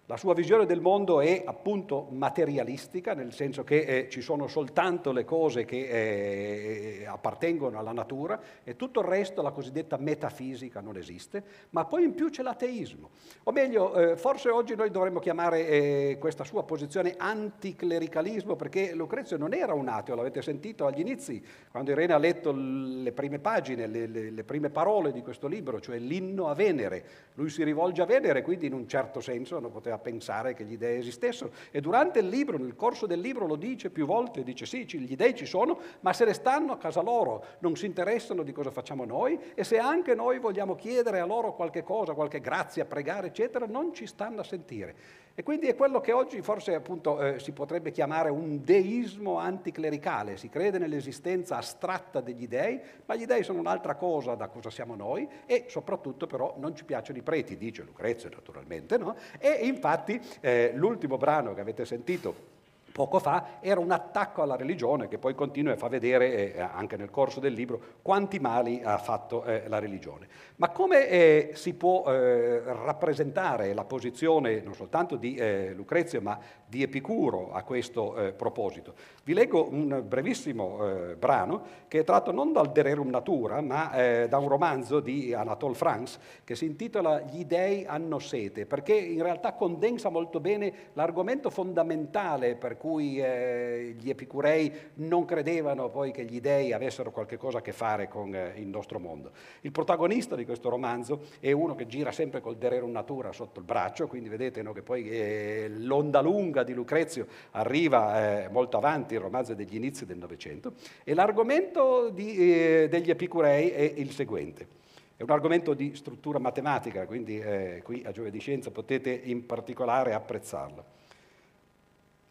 La 0.09 0.17
sua 0.17 0.35
visione 0.35 0.67
del 0.67 0.81
mondo 0.81 1.21
è 1.21 1.43
appunto 1.45 2.07
materialistica, 2.11 3.13
nel 3.13 3.33
senso 3.33 3.65
che 3.65 3.81
eh, 3.81 4.09
ci 4.09 4.21
sono 4.21 4.47
soltanto 4.47 5.11
le 5.11 5.25
cose 5.25 5.65
che 5.65 7.01
eh, 7.01 7.07
appartengono 7.07 7.77
alla 7.77 7.91
natura 7.91 8.41
e 8.63 8.77
tutto 8.77 9.01
il 9.01 9.07
resto, 9.07 9.43
la 9.43 9.51
cosiddetta 9.51 9.97
metafisica, 9.97 10.81
non 10.81 10.97
esiste, 10.97 11.43
ma 11.71 11.87
poi 11.87 12.05
in 12.05 12.15
più 12.15 12.31
c'è 12.31 12.45
l'ateismo. 12.45 13.11
O 13.43 13.51
meglio, 13.51 13.95
eh, 13.97 14.17
forse 14.17 14.49
oggi 14.49 14.77
noi 14.77 14.93
dovremmo 14.93 15.19
chiamare 15.19 15.67
eh, 15.67 16.19
questa 16.21 16.45
sua 16.45 16.63
posizione 16.63 17.17
anticlericalismo, 17.19 18.55
perché 18.55 18.95
Lucrezio 18.95 19.37
non 19.37 19.55
era 19.55 19.75
un 19.75 19.89
ateo, 19.89 20.15
l'avete 20.15 20.41
sentito 20.41 20.87
agli 20.87 21.01
inizi, 21.01 21.45
quando 21.69 21.91
Irene 21.91 22.13
ha 22.13 22.19
letto 22.19 22.53
le 22.53 23.11
prime 23.11 23.41
pagine, 23.41 23.89
le, 23.89 24.07
le, 24.07 24.31
le 24.31 24.45
prime 24.45 24.71
parole 24.71 25.11
di 25.11 25.23
questo 25.23 25.49
libro, 25.49 25.81
cioè 25.81 25.99
l'inno 25.99 26.47
a 26.47 26.55
Venere. 26.55 27.05
Lui 27.35 27.51
si 27.51 27.65
rivolge 27.65 28.03
a 28.03 28.07
Venere, 28.07 28.43
quindi 28.43 28.67
in 28.67 28.73
un 28.73 28.87
certo 28.87 29.19
senso 29.19 29.59
non 29.59 29.73
poteva 29.73 29.95
a 29.97 29.99
pensare 29.99 30.55
che 30.55 30.65
gli 30.65 30.79
dei 30.79 30.99
esistessero. 30.99 31.51
E 31.71 31.81
durante 31.81 32.21
il 32.21 32.29
libro, 32.29 32.57
nel 32.57 32.77
corso 32.77 33.07
del 33.07 33.21
libro, 33.21 33.47
lo 33.47 33.57
dice 33.57 33.91
più 33.91 34.07
volte, 34.07 34.43
dice 34.43 34.65
sì, 34.65 34.85
gli 34.87 35.17
dei 35.17 35.35
ci 35.35 35.47
sono, 35.47 35.79
ma 36.01 36.13
se 36.13 36.25
ne 36.25 36.33
stanno 36.33 36.73
a 36.73 36.79
casa 36.79 37.03
loro, 37.03 37.45
non 37.59 37.77
si 37.77 37.87
interessano 37.87 38.43
di 38.43 38.53
cosa 38.53 38.71
facciamo 38.71 39.05
noi 39.05 39.39
e 39.55 39.65
se 39.65 39.79
anche 39.79 40.15
noi 40.15 40.39
vogliamo 40.39 40.75
chiedere 40.75 41.21
a 41.21 41.27
loro 41.27 41.55
qualche 41.55 41.83
cosa, 41.83 42.15
qualche 42.15 42.41
grazia, 42.41 42.85
pregare, 42.85 43.29
eccetera, 43.29 43.67
non 43.67 43.93
ci 43.93 44.07
stanno 44.07 44.41
a 44.41 44.45
sentire. 44.45 45.25
E 45.39 45.43
quindi 45.43 45.67
è 45.67 45.77
quello 45.77 46.01
che 46.01 46.13
oggi 46.13 46.41
forse 46.41 46.75
appunto 46.75 47.21
eh, 47.21 47.39
si 47.41 47.53
potrebbe 47.53 47.91
chiamare 47.91 48.31
un 48.31 48.65
deismo 48.65 49.37
anticlericale, 49.39 50.39
si 50.39 50.49
crede 50.49 50.79
nell'esistenza 50.79 51.59
astratta 51.59 52.23
degli 52.23 52.49
dei, 52.49 52.81
ma 53.05 53.15
gli 53.17 53.27
dei 53.27 53.45
sono 53.45 53.59
un'altra 53.59 53.97
cosa 53.97 54.35
da 54.35 54.49
cosa 54.49 54.71
siamo 54.71 54.95
noi 54.95 55.29
e 55.45 55.67
soprattutto 55.69 56.27
però 56.27 56.55
non 56.57 56.75
ci 56.75 56.87
piacciono 56.87 57.19
i 57.19 57.23
preti, 57.23 57.59
dice 57.59 57.83
Lucrezio 57.83 58.31
naturalmente, 58.31 58.97
no? 58.97 59.15
E 59.39 59.67
infatti 59.67 60.19
eh, 60.41 60.73
l'ultimo 60.75 61.19
brano 61.19 61.53
che 61.53 61.61
avete 61.61 61.85
sentito 61.85 62.56
poco 62.97 63.19
fa, 63.19 63.59
era 63.61 63.79
un 63.79 63.91
attacco 63.91 64.41
alla 64.41 64.57
religione 64.57 65.07
che 65.07 65.19
poi 65.19 65.35
continua 65.35 65.75
e 65.75 65.77
fa 65.77 65.87
vedere 65.87 66.55
eh, 66.55 66.61
anche 66.61 66.97
nel 66.97 67.11
corso 67.11 67.41
del 67.41 67.53
libro 67.53 67.79
quanti 68.01 68.39
mali 68.39 68.81
ha 68.83 68.97
fatto 68.97 69.45
eh, 69.45 69.65
la 69.69 69.79
religione. 69.79 70.27
Ma 70.57 70.71
come 70.71 71.07
eh, 71.07 71.51
si 71.53 71.75
può 71.75 72.05
eh, 72.07 72.63
rappresentare 72.63 73.75
la 73.75 73.85
posizione 73.85 74.63
non 74.63 74.73
soltanto 74.73 75.17
di 75.17 75.35
eh, 75.35 75.75
Lucrezio 75.75 76.23
ma 76.23 76.39
di 76.67 76.83
Epicuro 76.83 77.53
a 77.53 77.65
questo 77.65 78.17
eh, 78.17 78.33
proposito? 78.33 78.95
Vi 79.25 79.35
leggo 79.35 79.69
un 79.71 80.03
brevissimo 80.07 81.15
brano 81.19 81.85
che 81.89 81.99
è 81.99 82.05
tratto 82.05 82.33
non 82.33 82.53
dal 82.53 82.73
De 82.73 82.81
Rerum 82.81 83.11
Natura 83.11 83.61
ma 83.61 83.91
da 84.29 84.39
un 84.39 84.49
romanzo 84.49 85.01
di 85.01 85.35
Anatole 85.35 85.75
France 85.75 86.19
che 86.45 86.55
si 86.55 86.65
intitola 86.65 87.21
Gli 87.23 87.45
dei 87.45 87.85
hanno 87.85 88.21
sete 88.21 88.67
perché 88.67 88.95
in 88.95 89.21
realtà 89.23 89.55
condensa 89.55 90.11
molto 90.11 90.39
bene 90.39 90.73
l'argomento 90.93 91.51
fondamentale 91.51 92.55
per 92.55 92.77
cui 92.77 92.86
cui 92.87 93.19
eh, 93.19 93.97
gli 93.99 94.09
epicurei 94.09 94.73
non 94.95 95.25
credevano 95.25 95.89
poi 95.89 96.13
che 96.13 96.25
gli 96.25 96.41
dei 96.41 96.73
avessero 96.73 97.11
qualche 97.11 97.37
cosa 97.37 97.59
a 97.59 97.61
che 97.61 97.73
fare 97.73 98.07
con 98.07 98.33
eh, 98.33 98.53
il 98.59 98.69
nostro 98.69 99.01
mondo. 99.01 99.33
Il 99.63 99.73
protagonista 99.73 100.37
di 100.37 100.45
questo 100.45 100.69
romanzo 100.69 101.25
è 101.41 101.51
uno 101.51 101.75
che 101.75 101.89
gira 101.89 102.13
sempre 102.13 102.41
col 102.41 102.57
Dererum 102.57 102.93
Natura 102.93 103.33
sotto 103.33 103.59
il 103.59 103.65
braccio, 103.65 104.07
quindi 104.07 104.29
vedete 104.29 104.63
no, 104.63 104.73
che 104.73 104.83
poi 104.83 105.11
eh, 105.11 105.69
l'onda 105.69 106.21
lunga 106.21 106.63
di 106.63 106.75
Lucrezio 106.75 107.27
arriva 107.51 108.45
eh, 108.45 108.49
molto 108.51 108.77
avanti, 108.77 109.15
il 109.15 109.21
romanzo 109.21 109.55
degli 109.55 109.75
inizi 109.75 110.07
del 110.07 110.19
Novecento, 110.19 110.75
e 111.03 111.13
l'argomento 111.13 112.11
di, 112.11 112.37
eh, 112.37 112.87
degli 112.89 113.11
epicurei 113.11 113.71
è 113.71 113.95
il 113.97 114.13
seguente. 114.13 114.69
È 115.17 115.25
un 115.25 115.31
argomento 115.31 115.75
di 115.75 115.97
struttura 115.97 116.39
matematica, 116.39 117.05
quindi 117.05 117.41
eh, 117.41 117.81
qui 117.83 118.05
a 118.07 118.13
Giove 118.13 118.31
di 118.31 118.39
Scienza 118.39 118.71
potete 118.71 119.11
in 119.11 119.45
particolare 119.45 120.13
apprezzarlo. 120.13 120.96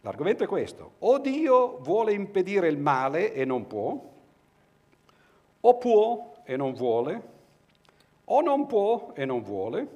L'argomento 0.05 0.43
è 0.43 0.47
questo, 0.47 0.91
o 0.99 1.17
Dio 1.17 1.79
vuole 1.79 2.13
impedire 2.13 2.67
il 2.67 2.77
male 2.77 3.33
e 3.33 3.43
non 3.43 3.65
può, 3.65 3.99
o 5.61 5.77
può 5.79 6.33
e 6.43 6.55
non 6.55 6.73
vuole, 6.73 7.21
o 8.25 8.41
non 8.41 8.67
può 8.67 9.13
e 9.15 9.25
non 9.25 9.41
vuole, 9.41 9.87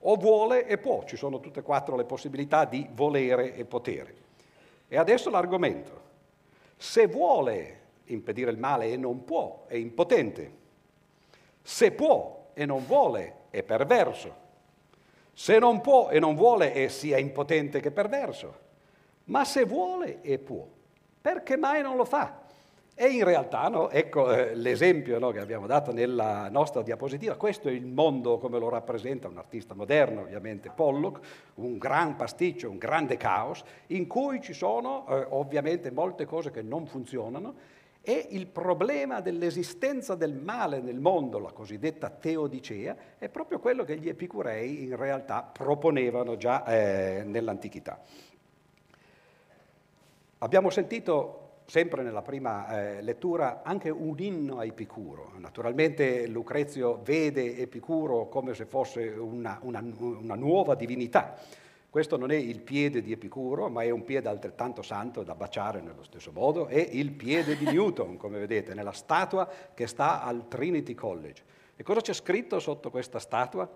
o 0.00 0.16
vuole 0.16 0.66
e 0.66 0.78
può, 0.78 1.04
ci 1.04 1.16
sono 1.16 1.38
tutte 1.38 1.60
e 1.60 1.62
quattro 1.62 1.94
le 1.94 2.02
possibilità 2.02 2.64
di 2.64 2.88
volere 2.90 3.54
e 3.54 3.64
potere. 3.64 4.14
E 4.88 4.96
adesso 4.96 5.30
l'argomento, 5.30 6.00
se 6.76 7.06
vuole 7.06 7.80
impedire 8.06 8.50
il 8.50 8.58
male 8.58 8.90
e 8.90 8.96
non 8.96 9.24
può, 9.24 9.66
è 9.68 9.76
impotente, 9.76 10.52
se 11.62 11.92
può 11.92 12.48
e 12.52 12.66
non 12.66 12.84
vuole, 12.84 13.34
è 13.50 13.62
perverso, 13.62 14.34
se 15.32 15.56
non 15.60 15.80
può 15.80 16.08
e 16.08 16.18
non 16.18 16.34
vuole, 16.34 16.72
è 16.72 16.88
sia 16.88 17.18
impotente 17.18 17.78
che 17.78 17.92
perverso 17.92 18.64
ma 19.26 19.44
se 19.44 19.64
vuole 19.64 20.20
e 20.22 20.38
può, 20.38 20.66
perché 21.20 21.56
mai 21.56 21.82
non 21.82 21.96
lo 21.96 22.04
fa? 22.04 22.44
E 22.98 23.08
in 23.08 23.24
realtà, 23.24 23.68
no, 23.68 23.90
ecco 23.90 24.32
eh, 24.32 24.54
l'esempio 24.54 25.18
no, 25.18 25.30
che 25.30 25.38
abbiamo 25.38 25.66
dato 25.66 25.92
nella 25.92 26.48
nostra 26.48 26.80
diapositiva, 26.80 27.36
questo 27.36 27.68
è 27.68 27.72
il 27.72 27.84
mondo 27.84 28.38
come 28.38 28.58
lo 28.58 28.70
rappresenta 28.70 29.28
un 29.28 29.36
artista 29.36 29.74
moderno, 29.74 30.22
ovviamente 30.22 30.70
Pollock, 30.74 31.20
un 31.56 31.76
gran 31.76 32.16
pasticcio, 32.16 32.70
un 32.70 32.78
grande 32.78 33.18
caos, 33.18 33.62
in 33.88 34.06
cui 34.06 34.40
ci 34.40 34.54
sono 34.54 35.06
eh, 35.08 35.26
ovviamente 35.28 35.90
molte 35.90 36.24
cose 36.24 36.50
che 36.50 36.62
non 36.62 36.86
funzionano 36.86 37.54
e 38.00 38.28
il 38.30 38.46
problema 38.46 39.20
dell'esistenza 39.20 40.14
del 40.14 40.32
male 40.32 40.80
nel 40.80 41.00
mondo, 41.00 41.38
la 41.38 41.50
cosiddetta 41.50 42.08
teodicea, 42.08 42.96
è 43.18 43.28
proprio 43.28 43.58
quello 43.58 43.84
che 43.84 43.98
gli 43.98 44.08
epicurei 44.08 44.84
in 44.84 44.96
realtà 44.96 45.42
proponevano 45.42 46.36
già 46.36 46.64
eh, 46.64 47.24
nell'antichità. 47.26 48.00
Abbiamo 50.40 50.68
sentito 50.68 51.60
sempre 51.64 52.02
nella 52.02 52.20
prima 52.20 52.68
eh, 52.68 53.00
lettura, 53.00 53.62
anche 53.64 53.88
un 53.88 54.16
inno 54.18 54.58
a 54.58 54.66
Epicuro. 54.66 55.32
Naturalmente 55.38 56.26
Lucrezio 56.26 57.00
vede 57.02 57.56
Epicuro 57.56 58.28
come 58.28 58.52
se 58.52 58.66
fosse 58.66 59.06
una, 59.08 59.58
una, 59.62 59.82
una 59.98 60.34
nuova 60.34 60.74
divinità. 60.74 61.36
Questo 61.88 62.18
non 62.18 62.30
è 62.30 62.36
il 62.36 62.60
piede 62.60 63.00
di 63.00 63.12
Epicuro, 63.12 63.70
ma 63.70 63.82
è 63.82 63.88
un 63.88 64.04
piede 64.04 64.28
altrettanto 64.28 64.82
santo 64.82 65.22
da 65.22 65.34
baciare 65.34 65.80
nello 65.80 66.02
stesso 66.02 66.30
modo, 66.32 66.66
è 66.66 66.86
il 66.92 67.12
piede 67.12 67.56
di 67.56 67.64
Newton, 67.64 68.18
come 68.18 68.38
vedete, 68.38 68.74
nella 68.74 68.92
statua 68.92 69.48
che 69.72 69.86
sta 69.86 70.22
al 70.22 70.48
Trinity 70.48 70.94
College. 70.94 71.42
E 71.76 71.82
cosa 71.82 72.02
c'è 72.02 72.12
scritto 72.12 72.58
sotto 72.58 72.90
questa 72.90 73.18
statua? 73.18 73.66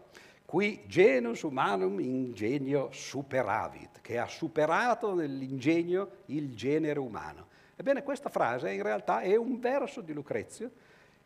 Qui 0.50 0.82
genus 0.88 1.42
humanum 1.42 2.00
ingenio 2.00 2.88
superavit, 2.90 4.00
che 4.00 4.18
ha 4.18 4.26
superato 4.26 5.14
nell'ingegno 5.14 6.08
il 6.26 6.56
genere 6.56 6.98
umano. 6.98 7.46
Ebbene, 7.76 8.02
questa 8.02 8.30
frase 8.30 8.72
in 8.72 8.82
realtà 8.82 9.20
è 9.20 9.36
un 9.36 9.60
verso 9.60 10.00
di 10.00 10.12
Lucrezio, 10.12 10.72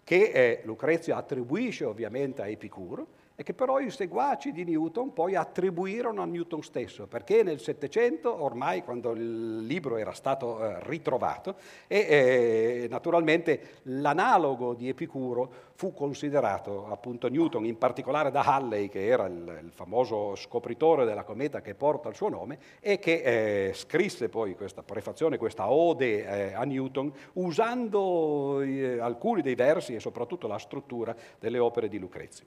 che 0.04 0.30
eh, 0.30 0.60
Lucrezio 0.66 1.16
attribuisce 1.16 1.86
ovviamente 1.86 2.42
a 2.42 2.48
Epicuro, 2.48 3.06
e 3.36 3.42
che 3.42 3.52
però 3.52 3.80
i 3.80 3.90
seguaci 3.90 4.52
di 4.52 4.64
Newton 4.64 5.12
poi 5.12 5.34
attribuirono 5.34 6.22
a 6.22 6.24
Newton 6.24 6.62
stesso, 6.62 7.06
perché 7.06 7.42
nel 7.42 7.58
Settecento, 7.58 8.42
ormai 8.42 8.84
quando 8.84 9.10
il 9.10 9.66
libro 9.66 9.96
era 9.96 10.12
stato 10.12 10.62
eh, 10.62 10.76
ritrovato, 10.84 11.56
e 11.88 11.98
eh, 11.98 12.86
naturalmente 12.88 13.80
l'analogo 13.84 14.74
di 14.74 14.88
Epicuro 14.88 15.72
fu 15.74 15.92
considerato 15.92 16.86
appunto 16.88 17.28
Newton, 17.28 17.64
in 17.64 17.76
particolare 17.76 18.30
da 18.30 18.42
Halley, 18.44 18.88
che 18.88 19.04
era 19.04 19.26
il, 19.26 19.62
il 19.64 19.72
famoso 19.72 20.36
scopritore 20.36 21.04
della 21.04 21.24
cometa 21.24 21.60
che 21.60 21.74
porta 21.74 22.08
il 22.08 22.14
suo 22.14 22.28
nome, 22.28 22.58
e 22.78 23.00
che 23.00 23.68
eh, 23.68 23.74
scrisse 23.74 24.28
poi 24.28 24.54
questa 24.54 24.84
prefazione, 24.84 25.38
questa 25.38 25.68
ode 25.68 26.24
eh, 26.24 26.54
a 26.54 26.62
Newton, 26.62 27.12
usando 27.32 28.60
eh, 28.60 29.00
alcuni 29.00 29.42
dei 29.42 29.56
versi 29.56 29.94
e 29.96 29.98
soprattutto 29.98 30.46
la 30.46 30.58
struttura 30.58 31.16
delle 31.40 31.58
opere 31.58 31.88
di 31.88 31.98
Lucrezio. 31.98 32.46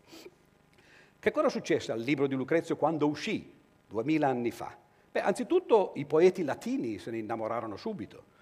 Che 1.19 1.31
cosa 1.31 1.49
successe 1.49 1.91
al 1.91 1.99
libro 1.99 2.27
di 2.27 2.35
Lucrezio 2.35 2.75
quando 2.75 3.07
uscì, 3.07 3.51
duemila 3.87 4.27
anni 4.27 4.51
fa? 4.51 4.75
Beh, 5.11 5.21
anzitutto 5.21 5.93
i 5.95 6.05
poeti 6.05 6.43
latini 6.43 6.99
se 6.99 7.09
ne 7.09 7.17
innamorarono 7.17 7.75
subito. 7.75 8.35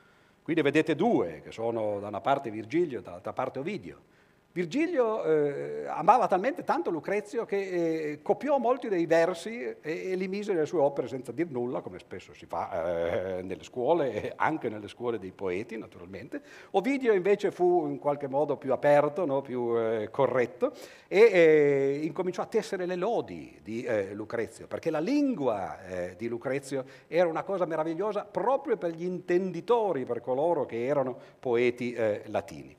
Qui 0.44 0.54
ne 0.54 0.62
vedete 0.62 0.94
due, 0.94 1.42
che 1.42 1.52
sono 1.52 2.00
da 2.00 2.10
una 2.10 2.22
parte 2.22 2.52
Virgilio 2.52 3.00
e 3.00 3.02
dall'altra 3.02 3.34
parte 3.34 3.60
Ovidio. 3.60 4.14
Virgilio 4.56 5.22
eh, 5.26 5.86
amava 5.86 6.28
talmente 6.28 6.64
tanto 6.64 6.90
Lucrezio 6.90 7.44
che 7.44 7.58
eh, 7.58 8.22
copiò 8.22 8.58
molti 8.58 8.88
dei 8.88 9.06
versi 9.06 9.62
e, 9.62 9.78
e, 9.82 10.16
li 10.16 10.30
mise 10.30 10.54
nelle 10.54 10.66
sue 10.66 10.80
opere 10.80 11.10
senza 11.10 11.34
dir 11.34 11.50
nulla, 11.50 11.82
come 11.82 12.00
spesso 12.00 12.34
si 12.34 12.46
fa 12.46 13.38
eh, 13.38 13.42
nelle 13.42 13.64
scuole, 13.64 14.32
anche 14.38 14.70
nelle 14.70 14.88
scuole 14.88 15.20
dei 15.20 15.34
poeti 15.34 15.78
naturalmente. 15.78 16.42
Ovidio 16.72 17.12
invece 17.12 17.52
fu 17.52 17.86
in 17.90 18.00
qualche 18.00 18.30
modo 18.30 18.56
più 18.56 18.72
aperto, 18.72 19.26
no? 19.26 19.42
più 19.42 19.78
eh, 19.78 20.08
corretto 20.10 20.72
e 21.10 21.20
eh, 21.20 22.00
incominciò 22.04 22.42
a 22.42 22.46
tessere 22.46 22.86
le 22.86 22.96
lodi 22.96 23.60
di 23.62 23.84
eh, 23.84 24.14
Lucrezio, 24.14 24.68
perché 24.68 24.90
la 24.90 25.02
lingua 25.02 25.78
di 26.16 26.30
Lucrezio 26.30 26.86
era 27.08 27.28
una 27.28 27.44
cosa 27.44 27.66
meravigliosa 27.66 28.24
proprio 28.24 28.78
per 28.78 28.92
gli 28.92 29.04
intenditori, 29.04 30.06
per 30.06 30.22
coloro 30.22 30.66
che 30.66 30.86
erano 30.86 31.18
poeti 31.42 31.94
latini. 32.28 32.74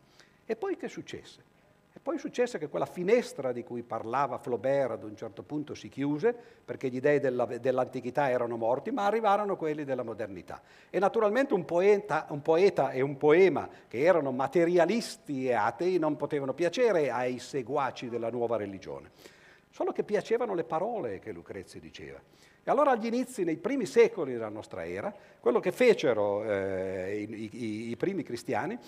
E 0.47 0.57
poi 0.57 0.79
che 0.79 0.89
successe? 0.89 1.55
Poi 2.07 2.19
successe 2.19 2.59
che 2.59 2.69
quella 2.69 2.87
finestra 2.87 3.51
di 3.51 3.65
cui 3.65 3.83
parlava 3.83 4.39
Flaubert 4.39 4.93
ad 4.93 5.03
un 5.03 5.17
certo 5.17 5.43
punto 5.43 5.75
si 5.75 5.89
chiuse 5.89 6.33
perché 6.65 6.89
gli 6.89 7.01
dei 7.01 7.19
della, 7.19 7.47
dell'antichità 7.47 8.31
erano 8.31 8.57
morti, 8.57 8.93
ma 8.93 9.07
arrivarono 9.07 9.57
quelli 9.57 9.83
della 9.83 10.05
modernità. 10.05 10.63
E 10.89 11.01
naturalmente 11.01 11.53
un 11.53 11.65
poeta, 11.65 12.27
un 12.29 12.43
poeta 12.43 12.93
e 12.93 13.01
un 13.01 13.17
poema 13.17 13.69
che 13.89 14.05
erano 14.05 14.31
materialisti 14.31 15.49
e 15.49 15.55
atei 15.55 15.99
non 15.99 16.17
potevano 16.17 16.55
piacere 16.55 17.11
ai 17.11 17.41
seguaci 17.41 18.09
della 18.09 18.31
nuova 18.31 18.57
religione. 18.57 19.11
Solo 19.69 19.91
che 19.91 20.05
piacevano 20.05 20.55
le 20.55 20.63
parole 20.63 21.19
che 21.19 21.33
Lucrezio 21.33 21.81
diceva. 21.81 22.21
E 22.63 22.71
allora 22.71 22.93
agli 22.93 23.07
inizi, 23.07 23.43
nei 23.43 23.57
primi 23.57 23.85
secoli 23.85 24.35
della 24.35 24.49
nostra 24.49 24.87
era, 24.87 25.13
quello 25.41 25.59
che 25.59 25.73
fecero 25.73 26.45
eh, 26.45 27.27
i, 27.29 27.51
i, 27.53 27.91
i 27.91 27.97
primi 27.97 28.23
cristiani 28.23 28.79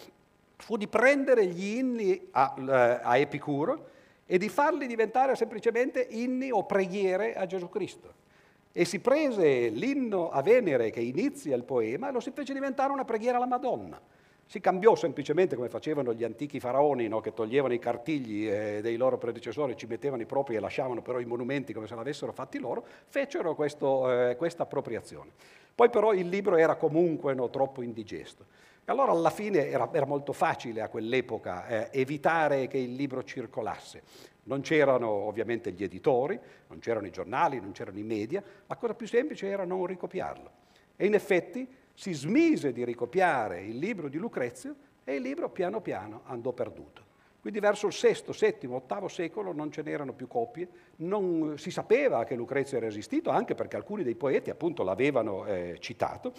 fu 0.58 0.76
di 0.76 0.88
prendere 0.88 1.46
gli 1.46 1.76
inni 1.76 2.28
a, 2.32 2.54
eh, 2.58 3.00
a 3.02 3.16
Epicuro 3.16 3.96
e 4.26 4.38
di 4.38 4.48
farli 4.48 4.86
diventare 4.86 5.34
semplicemente 5.36 6.06
inni 6.10 6.50
o 6.50 6.64
preghiere 6.64 7.34
a 7.34 7.46
Gesù 7.46 7.68
Cristo. 7.68 8.26
E 8.72 8.84
si 8.84 9.00
prese 9.00 9.68
l'inno 9.68 10.30
a 10.30 10.42
Venere 10.42 10.90
che 10.90 11.00
inizia 11.00 11.56
il 11.56 11.64
poema 11.64 12.08
e 12.08 12.12
lo 12.12 12.20
si 12.20 12.30
fece 12.32 12.52
diventare 12.52 12.92
una 12.92 13.04
preghiera 13.04 13.38
alla 13.38 13.46
Madonna. 13.46 14.00
Si 14.44 14.60
cambiò 14.60 14.94
semplicemente 14.94 15.56
come 15.56 15.68
facevano 15.68 16.12
gli 16.12 16.24
antichi 16.24 16.60
faraoni, 16.60 17.06
no? 17.08 17.20
che 17.20 17.34
toglievano 17.34 17.74
i 17.74 17.78
cartigli 17.78 18.48
eh, 18.48 18.80
dei 18.82 18.96
loro 18.96 19.18
predecessori, 19.18 19.76
ci 19.76 19.86
mettevano 19.86 20.22
i 20.22 20.26
propri 20.26 20.56
e 20.56 20.60
lasciavano 20.60 21.02
però 21.02 21.20
i 21.20 21.24
monumenti 21.24 21.72
come 21.72 21.86
se 21.86 21.94
l'avessero 21.94 22.32
fatti 22.32 22.58
loro, 22.58 22.84
fecero 23.08 23.54
questo, 23.54 24.10
eh, 24.10 24.36
questa 24.36 24.64
appropriazione. 24.64 25.30
Poi 25.74 25.90
però 25.90 26.12
il 26.12 26.28
libro 26.28 26.56
era 26.56 26.76
comunque 26.76 27.34
no, 27.34 27.50
troppo 27.50 27.82
indigesto. 27.82 28.46
E 28.88 28.90
allora 28.90 29.12
alla 29.12 29.28
fine 29.28 29.68
era, 29.68 29.90
era 29.92 30.06
molto 30.06 30.32
facile 30.32 30.80
a 30.80 30.88
quell'epoca 30.88 31.66
eh, 31.66 32.00
evitare 32.00 32.68
che 32.68 32.78
il 32.78 32.94
libro 32.94 33.22
circolasse. 33.22 34.00
Non 34.44 34.62
c'erano 34.62 35.10
ovviamente 35.10 35.72
gli 35.72 35.82
editori, 35.82 36.40
non 36.68 36.78
c'erano 36.78 37.06
i 37.06 37.10
giornali, 37.10 37.60
non 37.60 37.72
c'erano 37.72 37.98
i 37.98 38.02
media, 38.02 38.42
la 38.66 38.76
cosa 38.76 38.94
più 38.94 39.06
semplice 39.06 39.46
era 39.46 39.66
non 39.66 39.84
ricopiarlo. 39.84 40.50
E 40.96 41.04
in 41.04 41.12
effetti 41.12 41.68
si 41.92 42.14
smise 42.14 42.72
di 42.72 42.82
ricopiare 42.82 43.60
il 43.60 43.76
libro 43.76 44.08
di 44.08 44.16
Lucrezio 44.16 44.74
e 45.04 45.16
il 45.16 45.20
libro 45.20 45.50
piano 45.50 45.82
piano 45.82 46.22
andò 46.24 46.52
perduto. 46.52 47.04
Quindi 47.42 47.60
verso 47.60 47.88
il 47.88 47.92
VI, 47.92 48.22
VII, 48.32 48.80
VIII 48.88 49.08
secolo 49.10 49.52
non 49.52 49.70
ce 49.70 49.82
n'erano 49.82 50.14
più 50.14 50.28
copie, 50.28 50.66
non 50.96 51.58
si 51.58 51.70
sapeva 51.70 52.24
che 52.24 52.34
Lucrezio 52.34 52.78
era 52.78 52.86
esistito, 52.86 53.28
anche 53.28 53.54
perché 53.54 53.76
alcuni 53.76 54.02
dei 54.02 54.14
poeti 54.14 54.48
appunto 54.48 54.82
l'avevano 54.82 55.44
eh, 55.44 55.76
citato, 55.78 56.32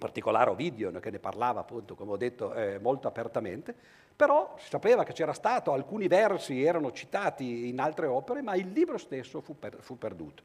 particolare 0.00 0.50
Ovidio, 0.50 0.90
che 0.98 1.10
ne 1.10 1.20
parlava 1.20 1.60
appunto, 1.60 1.94
come 1.94 2.10
ho 2.12 2.16
detto, 2.16 2.52
eh, 2.54 2.78
molto 2.80 3.06
apertamente, 3.06 3.72
però 4.16 4.56
si 4.58 4.68
sapeva 4.68 5.04
che 5.04 5.12
c'era 5.12 5.32
stato, 5.32 5.72
alcuni 5.72 6.08
versi 6.08 6.64
erano 6.64 6.90
citati 6.90 7.68
in 7.68 7.78
altre 7.78 8.06
opere, 8.06 8.42
ma 8.42 8.56
il 8.56 8.72
libro 8.72 8.98
stesso 8.98 9.40
fu, 9.40 9.56
per, 9.58 9.76
fu 9.80 9.96
perduto. 9.98 10.42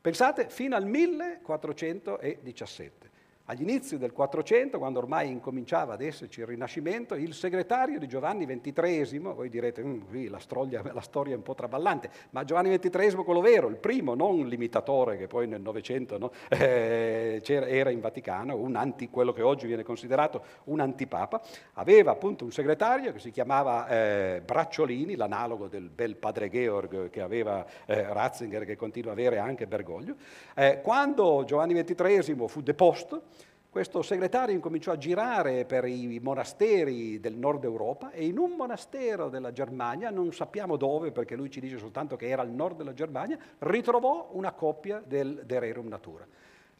Pensate, 0.00 0.48
fino 0.48 0.76
al 0.76 0.86
1417. 0.86 3.07
Agli 3.50 3.62
inizi 3.62 3.96
del 3.96 4.12
400, 4.12 4.76
quando 4.76 4.98
ormai 4.98 5.30
incominciava 5.30 5.94
ad 5.94 6.02
esserci 6.02 6.40
il 6.40 6.46
Rinascimento, 6.46 7.14
il 7.14 7.32
segretario 7.32 7.98
di 7.98 8.06
Giovanni 8.06 8.44
XXIII, 8.44 9.18
voi 9.20 9.48
direte, 9.48 9.82
mm, 9.82 10.28
la, 10.28 10.38
storia, 10.38 10.82
la, 10.92 11.00
storia, 11.00 11.32
è 11.32 11.36
un 11.36 11.42
po' 11.42 11.54
traballante, 11.54 12.10
ma 12.30 12.44
Giovanni 12.44 12.76
XXIII 12.76 13.24
quello 13.24 13.40
vero, 13.40 13.68
il 13.68 13.76
primo, 13.76 14.14
non 14.14 14.46
l'imitatore 14.46 15.16
che 15.16 15.28
poi 15.28 15.46
nel 15.46 15.62
Novecento 15.62 16.18
no, 16.18 16.30
eh, 16.50 17.40
era 17.42 17.88
in 17.88 18.00
Vaticano, 18.00 18.70
anti, 18.74 19.08
quello 19.08 19.32
che 19.32 19.40
oggi 19.40 19.66
viene 19.66 19.82
considerato 19.82 20.42
un 20.64 20.80
antipapa, 20.80 21.40
aveva 21.74 22.10
appunto 22.10 22.44
un 22.44 22.52
segretario 22.52 23.12
che 23.12 23.18
si 23.18 23.30
chiamava 23.30 23.88
eh, 23.88 24.42
Bracciolini, 24.44 25.16
l'analogo 25.16 25.68
del 25.68 25.88
bel 25.88 26.16
padre 26.16 26.50
Georg 26.50 27.08
che 27.08 27.22
aveva 27.22 27.64
eh, 27.86 28.12
Ratzinger, 28.12 28.66
che 28.66 28.76
continua 28.76 29.12
a 29.12 29.14
avere 29.14 29.38
anche 29.38 29.66
Bergoglio. 29.66 30.16
Eh, 30.54 30.82
quando 30.82 31.44
Giovanni 31.46 31.72
XXIII 31.72 32.46
fu 32.46 32.60
deposto, 32.60 33.22
questo 33.70 34.00
segretario 34.00 34.54
incominciò 34.54 34.92
a 34.92 34.96
girare 34.96 35.66
per 35.66 35.84
i 35.84 36.18
monasteri 36.22 37.20
del 37.20 37.36
nord 37.36 37.64
Europa 37.64 38.10
e 38.10 38.24
in 38.24 38.38
un 38.38 38.52
monastero 38.56 39.28
della 39.28 39.52
Germania, 39.52 40.10
non 40.10 40.32
sappiamo 40.32 40.76
dove 40.76 41.12
perché 41.12 41.36
lui 41.36 41.50
ci 41.50 41.60
dice 41.60 41.76
soltanto 41.76 42.16
che 42.16 42.28
era 42.28 42.40
al 42.40 42.50
nord 42.50 42.78
della 42.78 42.94
Germania, 42.94 43.38
ritrovò 43.58 44.30
una 44.32 44.52
copia 44.52 45.02
del 45.06 45.42
De 45.44 45.58
Rerum 45.58 45.86
Natura. 45.86 46.26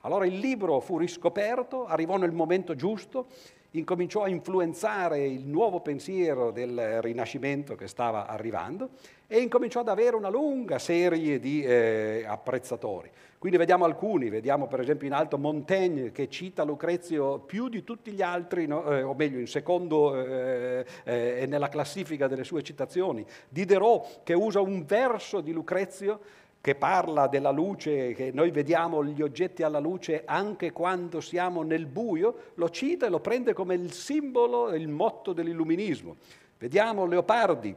Allora 0.03 0.27
il 0.27 0.39
libro 0.39 0.81
fu 0.81 0.97
riscoperto, 0.97 1.85
arrivò 1.85 2.17
nel 2.17 2.33
momento 2.33 2.75
giusto, 2.75 3.27
incominciò 3.73 4.23
a 4.23 4.29
influenzare 4.29 5.27
il 5.27 5.45
nuovo 5.47 5.81
pensiero 5.81 6.51
del 6.51 7.03
Rinascimento 7.03 7.75
che 7.75 7.87
stava 7.87 8.27
arrivando 8.27 8.91
e 9.31 9.41
incominciò 9.41 9.81
ad 9.81 9.89
avere 9.89 10.17
una 10.17 10.31
lunga 10.31 10.79
serie 10.79 11.39
di 11.39 11.63
eh, 11.63 12.25
apprezzatori. 12.27 13.11
Quindi 13.37 13.59
vediamo 13.59 13.85
alcuni, 13.85 14.31
vediamo 14.31 14.67
per 14.67 14.81
esempio 14.81 15.07
in 15.07 15.13
alto 15.13 15.37
Montaigne 15.37 16.11
che 16.11 16.31
cita 16.31 16.65
Lucrezio 16.65 17.39
più 17.39 17.69
di 17.69 17.85
tutti 17.85 18.11
gli 18.11 18.23
altri, 18.23 18.67
no? 18.67 18.91
eh, 18.91 19.03
o 19.03 19.15
meglio 19.15 19.39
in 19.39 19.47
secondo 19.47 20.19
eh, 20.19 20.85
eh, 21.05 21.45
nella 21.47 21.69
classifica 21.69 22.27
delle 22.27 22.43
sue 22.43 22.63
citazioni, 22.63 23.25
Diderot 23.49 24.21
che 24.25 24.33
usa 24.33 24.61
un 24.61 24.85
verso 24.87 25.43
di 25.43 25.53
Lucrezio 25.53 26.21
che 26.61 26.75
parla 26.75 27.29
della 27.29 27.51
luce, 27.51 28.15
che 28.15 28.31
noi 28.33 28.51
vediamo 28.51 29.05
gli 29.05 29.23
oggetti 29.23 29.63
alla 29.63 29.79
luce 29.79 30.23
anche 30.25 30.73
quando 30.73 31.21
siamo 31.21 31.63
nel 31.63 31.87
buio, 31.87 32.53
lo 32.55 32.71
cita 32.71 33.07
e 33.07 33.11
lo 33.11 33.21
prende 33.21 33.53
come 33.53 33.75
il 33.75 33.93
simbolo, 33.93 34.75
il 34.75 34.89
motto 34.89 35.33
dell'illuminismo. 35.33 36.17
Vediamo 36.59 37.07
Leopardi, 37.07 37.77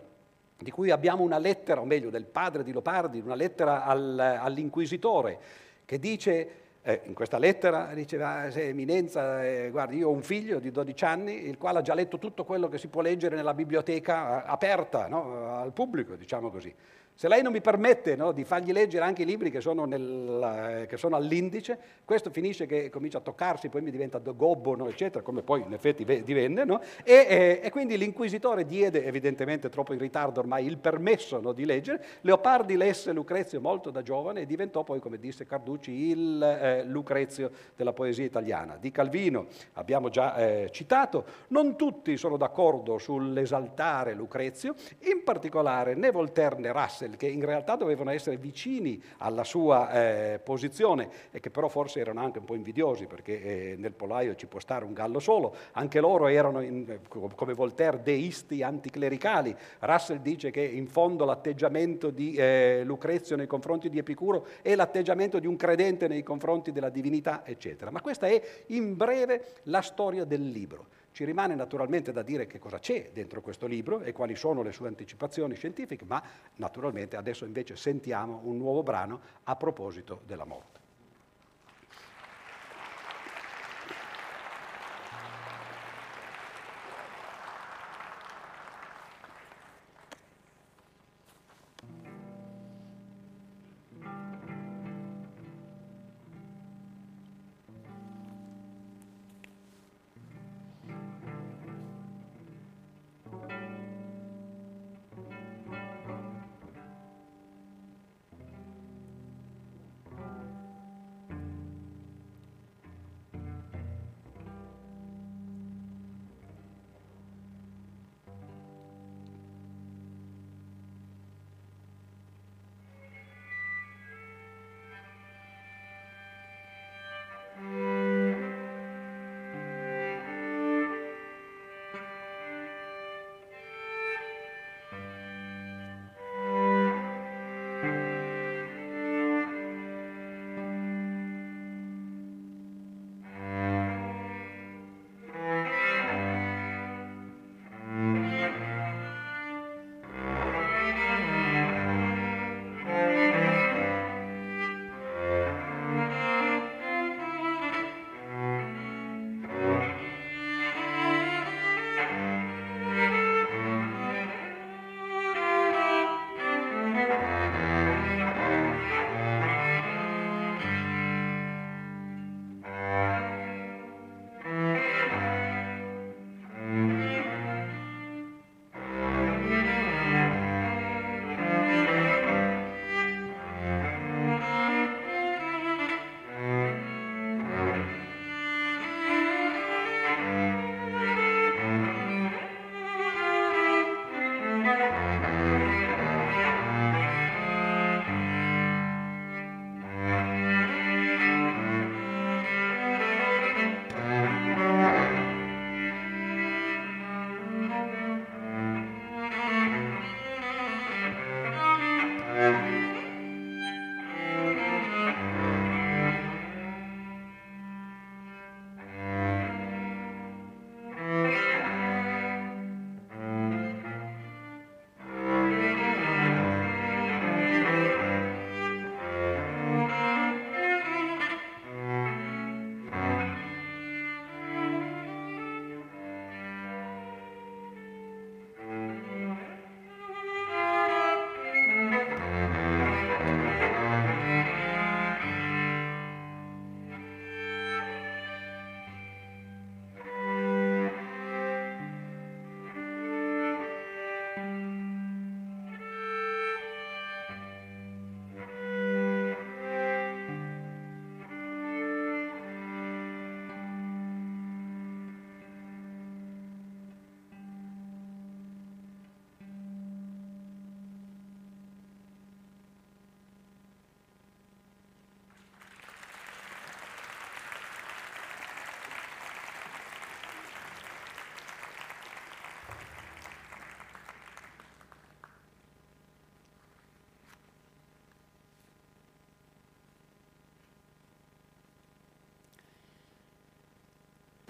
di 0.61 0.71
cui 0.71 0.91
abbiamo 0.91 1.23
una 1.23 1.39
lettera, 1.39 1.81
o 1.81 1.85
meglio 1.85 2.09
del 2.09 2.25
padre 2.25 2.63
di 2.63 2.71
Leopardi, 2.71 3.19
una 3.19 3.35
lettera 3.35 3.83
al, 3.83 4.17
all'inquisitore, 4.19 5.39
che 5.85 5.99
dice 5.99 6.61
Eh, 6.83 7.01
in 7.03 7.13
questa 7.13 7.37
lettera 7.37 7.93
diceva, 7.93 8.47
Eminenza, 8.47 9.45
eh, 9.45 9.69
guardi, 9.69 9.97
io 9.97 10.07
ho 10.07 10.11
un 10.11 10.23
figlio 10.23 10.57
di 10.57 10.71
12 10.71 11.05
anni, 11.05 11.47
il 11.47 11.59
quale 11.59 11.77
ha 11.77 11.81
già 11.83 11.93
letto 11.93 12.17
tutto 12.17 12.43
quello 12.43 12.69
che 12.69 12.79
si 12.79 12.87
può 12.87 13.01
leggere 13.01 13.35
nella 13.35 13.53
biblioteca 13.53 14.43
eh, 14.43 14.49
aperta 14.49 15.07
no? 15.07 15.59
al 15.59 15.73
pubblico, 15.73 16.15
diciamo 16.15 16.49
così. 16.49 16.73
Se 17.13 17.27
lei 17.27 17.43
non 17.43 17.51
mi 17.51 17.61
permette 17.61 18.15
no, 18.15 18.31
di 18.31 18.43
fargli 18.43 18.71
leggere 18.71 19.05
anche 19.05 19.21
i 19.21 19.25
libri 19.25 19.51
che 19.51 19.61
sono, 19.61 19.85
nel, 19.85 20.85
che 20.87 20.97
sono, 20.97 21.15
all'indice, 21.15 21.77
questo 22.03 22.31
finisce 22.31 22.65
che 22.65 22.89
comincia 22.89 23.19
a 23.19 23.21
toccarsi, 23.21 23.69
poi 23.69 23.81
mi 23.81 23.91
diventa 23.91 24.17
gobbo, 24.17 24.75
no, 24.75 24.87
eccetera, 24.87 25.23
come 25.23 25.43
poi 25.43 25.61
in 25.61 25.73
effetti 25.73 26.03
divenne. 26.03 26.63
No? 26.63 26.81
E, 27.03 27.13
e, 27.13 27.59
e, 27.63 27.69
quindi 27.69 27.95
l'inquisitore 27.97 28.65
diede, 28.65 29.05
evidentemente 29.05 29.69
troppo 29.69 29.93
in 29.93 29.99
ritardo 29.99 30.39
ormai, 30.39 30.65
il 30.65 30.77
permesso 30.77 31.39
di 31.53 31.65
leggere. 31.65 32.03
Leopardi 32.21 32.75
lesse 32.75 33.11
Lucrezio 33.11 33.61
molto 33.61 33.91
da 33.91 34.01
giovane 34.01 34.41
e 34.41 34.45
diventò 34.47 34.83
poi, 34.83 34.99
come 34.99 35.19
disse 35.19 35.45
Carducci, 35.45 35.91
il 35.91 36.41
eh, 36.41 36.83
Lucrezio 36.85 37.51
della 37.75 37.93
poesia 37.93 38.25
italiana. 38.25 38.77
Di 38.77 38.89
Calvino 38.89 39.45
abbiamo 39.73 40.09
già 40.09 40.35
eh, 40.35 40.69
citato, 40.71 41.25
non 41.49 41.77
tutti 41.77 42.17
sono 42.17 42.37
d'accordo 42.37 42.97
sull'esaltare 42.97 44.13
Lucrezio, 44.13 44.73
in 45.01 45.23
particolare 45.23 45.93
né 45.93 46.09
Voltaire 46.09 46.71
Russell 46.71 47.00
Russell, 47.01 47.17
che 47.17 47.27
in 47.27 47.43
realtà 47.43 47.75
dovevano 47.75 48.11
essere 48.11 48.37
vicini 48.37 49.01
alla 49.17 49.43
sua 49.43 49.91
eh, 49.91 50.39
posizione 50.39 51.09
e 51.31 51.39
che 51.39 51.49
però 51.49 51.67
forse 51.67 51.99
erano 51.99 52.21
anche 52.21 52.39
un 52.39 52.45
po' 52.45 52.55
invidiosi 52.55 53.05
perché 53.05 53.41
eh, 53.41 53.75
nel 53.77 53.93
polaio 53.93 54.35
ci 54.35 54.45
può 54.45 54.59
stare 54.59 54.85
un 54.85 54.93
gallo 54.93 55.19
solo, 55.19 55.55
anche 55.73 55.99
loro 55.99 56.27
erano 56.27 56.61
in, 56.61 56.99
come 57.07 57.53
Voltaire 57.53 58.01
deisti 58.01 58.61
anticlericali. 58.63 59.55
Russell 59.79 60.21
dice 60.21 60.51
che 60.51 60.61
in 60.61 60.87
fondo 60.87 61.25
l'atteggiamento 61.25 62.09
di 62.09 62.35
eh, 62.35 62.81
Lucrezio 62.83 63.35
nei 63.35 63.47
confronti 63.47 63.89
di 63.89 63.97
Epicuro 63.97 64.45
è 64.61 64.75
l'atteggiamento 64.75 65.39
di 65.39 65.47
un 65.47 65.55
credente 65.55 66.07
nei 66.07 66.23
confronti 66.23 66.71
della 66.71 66.89
divinità, 66.89 67.43
eccetera. 67.45 67.91
Ma 67.91 68.01
questa 68.01 68.27
è 68.27 68.41
in 68.67 68.95
breve 68.95 69.55
la 69.63 69.81
storia 69.81 70.25
del 70.25 70.47
libro. 70.49 70.99
Ci 71.11 71.25
rimane 71.25 71.55
naturalmente 71.55 72.11
da 72.11 72.21
dire 72.21 72.47
che 72.47 72.57
cosa 72.57 72.79
c'è 72.79 73.11
dentro 73.13 73.41
questo 73.41 73.67
libro 73.67 74.01
e 74.01 74.13
quali 74.13 74.35
sono 74.35 74.61
le 74.61 74.71
sue 74.71 74.87
anticipazioni 74.87 75.55
scientifiche, 75.55 76.05
ma 76.05 76.23
naturalmente 76.55 77.17
adesso 77.17 77.45
invece 77.45 77.75
sentiamo 77.75 78.41
un 78.43 78.57
nuovo 78.57 78.81
brano 78.81 79.19
a 79.43 79.55
proposito 79.55 80.21
della 80.25 80.45
morte. 80.45 80.80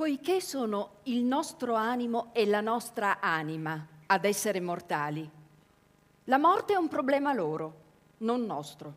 Poiché 0.02 0.42
sono 0.42 0.94
il 1.04 1.24
nostro 1.24 1.76
animo 1.76 2.32
e 2.34 2.48
la 2.48 2.60
nostra 2.60 3.20
anima 3.20 3.86
ad 4.08 4.26
essere 4.26 4.60
mortali. 4.60 5.30
La 6.24 6.40
morte 6.40 6.74
è 6.74 6.76
un 6.76 6.88
problema 6.88 7.34
loro, 7.34 7.74
non 8.18 8.44
nostro. 8.44 8.96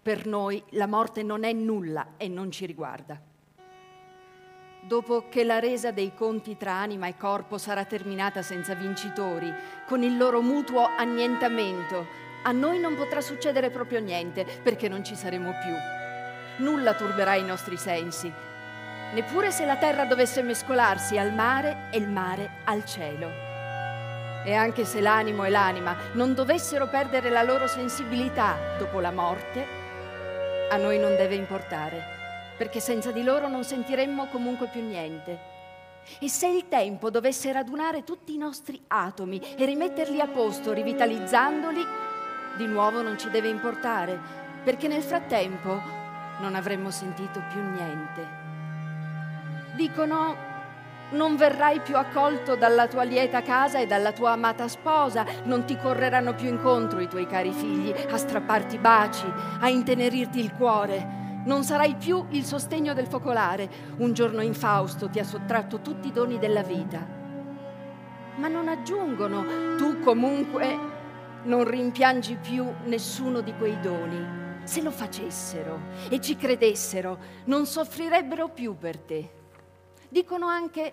Per 0.00 0.24
noi 0.24 0.62
la 0.70 0.86
morte 0.86 1.24
non 1.24 1.42
è 1.42 1.52
nulla 1.52 2.10
e 2.16 2.28
non 2.28 2.52
ci 2.52 2.64
riguarda. 2.64 3.20
Dopo 4.82 5.28
che 5.28 5.42
la 5.42 5.58
resa 5.58 5.90
dei 5.90 6.14
conti 6.14 6.56
tra 6.56 6.74
anima 6.74 7.08
e 7.08 7.16
corpo 7.16 7.58
sarà 7.58 7.84
terminata 7.84 8.40
senza 8.40 8.74
vincitori, 8.74 9.52
con 9.88 10.04
il 10.04 10.16
loro 10.16 10.42
mutuo 10.42 10.86
annientamento, 10.96 12.06
a 12.44 12.52
noi 12.52 12.78
non 12.78 12.94
potrà 12.94 13.20
succedere 13.20 13.70
proprio 13.70 13.98
niente 13.98 14.46
perché 14.62 14.88
non 14.88 15.02
ci 15.02 15.16
saremo 15.16 15.50
più. 15.50 16.64
Nulla 16.64 16.94
turberà 16.94 17.34
i 17.34 17.44
nostri 17.44 17.76
sensi, 17.76 18.32
neppure 19.12 19.50
se 19.50 19.64
la 19.64 19.76
terra 19.76 20.04
dovesse 20.04 20.42
mescolarsi 20.42 21.18
al 21.18 21.32
mare 21.32 21.88
e 21.90 21.98
il 21.98 22.08
mare 22.08 22.62
al 22.64 22.84
cielo. 22.84 23.30
E 24.44 24.54
anche 24.54 24.84
se 24.84 25.00
l'animo 25.00 25.44
e 25.44 25.50
l'anima 25.50 25.96
non 26.12 26.34
dovessero 26.34 26.88
perdere 26.88 27.30
la 27.30 27.42
loro 27.42 27.66
sensibilità 27.66 28.76
dopo 28.78 29.00
la 29.00 29.10
morte, 29.10 29.66
a 30.70 30.76
noi 30.76 30.98
non 30.98 31.16
deve 31.16 31.34
importare 31.34 32.14
perché 32.56 32.80
senza 32.80 33.10
di 33.10 33.22
loro 33.22 33.48
non 33.48 33.64
sentiremmo 33.64 34.26
comunque 34.26 34.68
più 34.68 34.82
niente. 34.82 35.54
E 36.20 36.28
se 36.28 36.46
il 36.46 36.68
tempo 36.68 37.10
dovesse 37.10 37.52
radunare 37.52 38.04
tutti 38.04 38.34
i 38.34 38.38
nostri 38.38 38.80
atomi 38.86 39.40
e 39.56 39.64
rimetterli 39.64 40.20
a 40.20 40.28
posto, 40.28 40.72
rivitalizzandoli, 40.72 41.84
di 42.56 42.66
nuovo 42.66 43.02
non 43.02 43.18
ci 43.18 43.28
deve 43.28 43.48
importare, 43.48 44.18
perché 44.64 44.88
nel 44.88 45.02
frattempo 45.02 45.80
non 46.40 46.54
avremmo 46.54 46.90
sentito 46.90 47.42
più 47.50 47.60
niente. 47.60 48.45
Dicono 49.76 50.54
non 51.10 51.36
verrai 51.36 51.80
più 51.80 51.96
accolto 51.96 52.56
dalla 52.56 52.88
tua 52.88 53.04
lieta 53.04 53.42
casa 53.42 53.78
e 53.78 53.86
dalla 53.86 54.12
tua 54.12 54.32
amata 54.32 54.66
sposa, 54.66 55.24
non 55.44 55.64
ti 55.64 55.76
correranno 55.76 56.34
più 56.34 56.48
incontro 56.48 56.98
i 56.98 57.06
tuoi 57.06 57.26
cari 57.26 57.52
figli 57.52 57.94
a 58.10 58.16
strapparti 58.16 58.78
baci, 58.78 59.30
a 59.60 59.68
intenerirti 59.68 60.40
il 60.40 60.52
cuore 60.54 61.24
non 61.46 61.62
sarai 61.62 61.94
più 61.94 62.26
il 62.30 62.44
sostegno 62.44 62.92
del 62.92 63.06
focolare. 63.06 63.70
Un 63.98 64.12
giorno 64.12 64.42
infausto 64.42 65.08
ti 65.08 65.20
ha 65.20 65.24
sottratto 65.24 65.80
tutti 65.80 66.08
i 66.08 66.12
doni 66.12 66.38
della 66.38 66.62
vita. 66.62 67.06
Ma 68.36 68.48
non 68.48 68.68
aggiungono, 68.68 69.76
tu 69.76 70.00
comunque 70.00 70.76
non 71.44 71.64
rimpiangi 71.64 72.36
più 72.36 72.66
nessuno 72.86 73.40
di 73.40 73.54
quei 73.54 73.78
doni. 73.80 74.44
Se 74.64 74.82
lo 74.82 74.90
facessero 74.90 75.78
e 76.10 76.20
ci 76.20 76.34
credessero, 76.34 77.18
non 77.44 77.64
soffrirebbero 77.64 78.48
più 78.48 78.76
per 78.76 78.98
te. 78.98 79.35
Dicono 80.16 80.46
anche, 80.46 80.92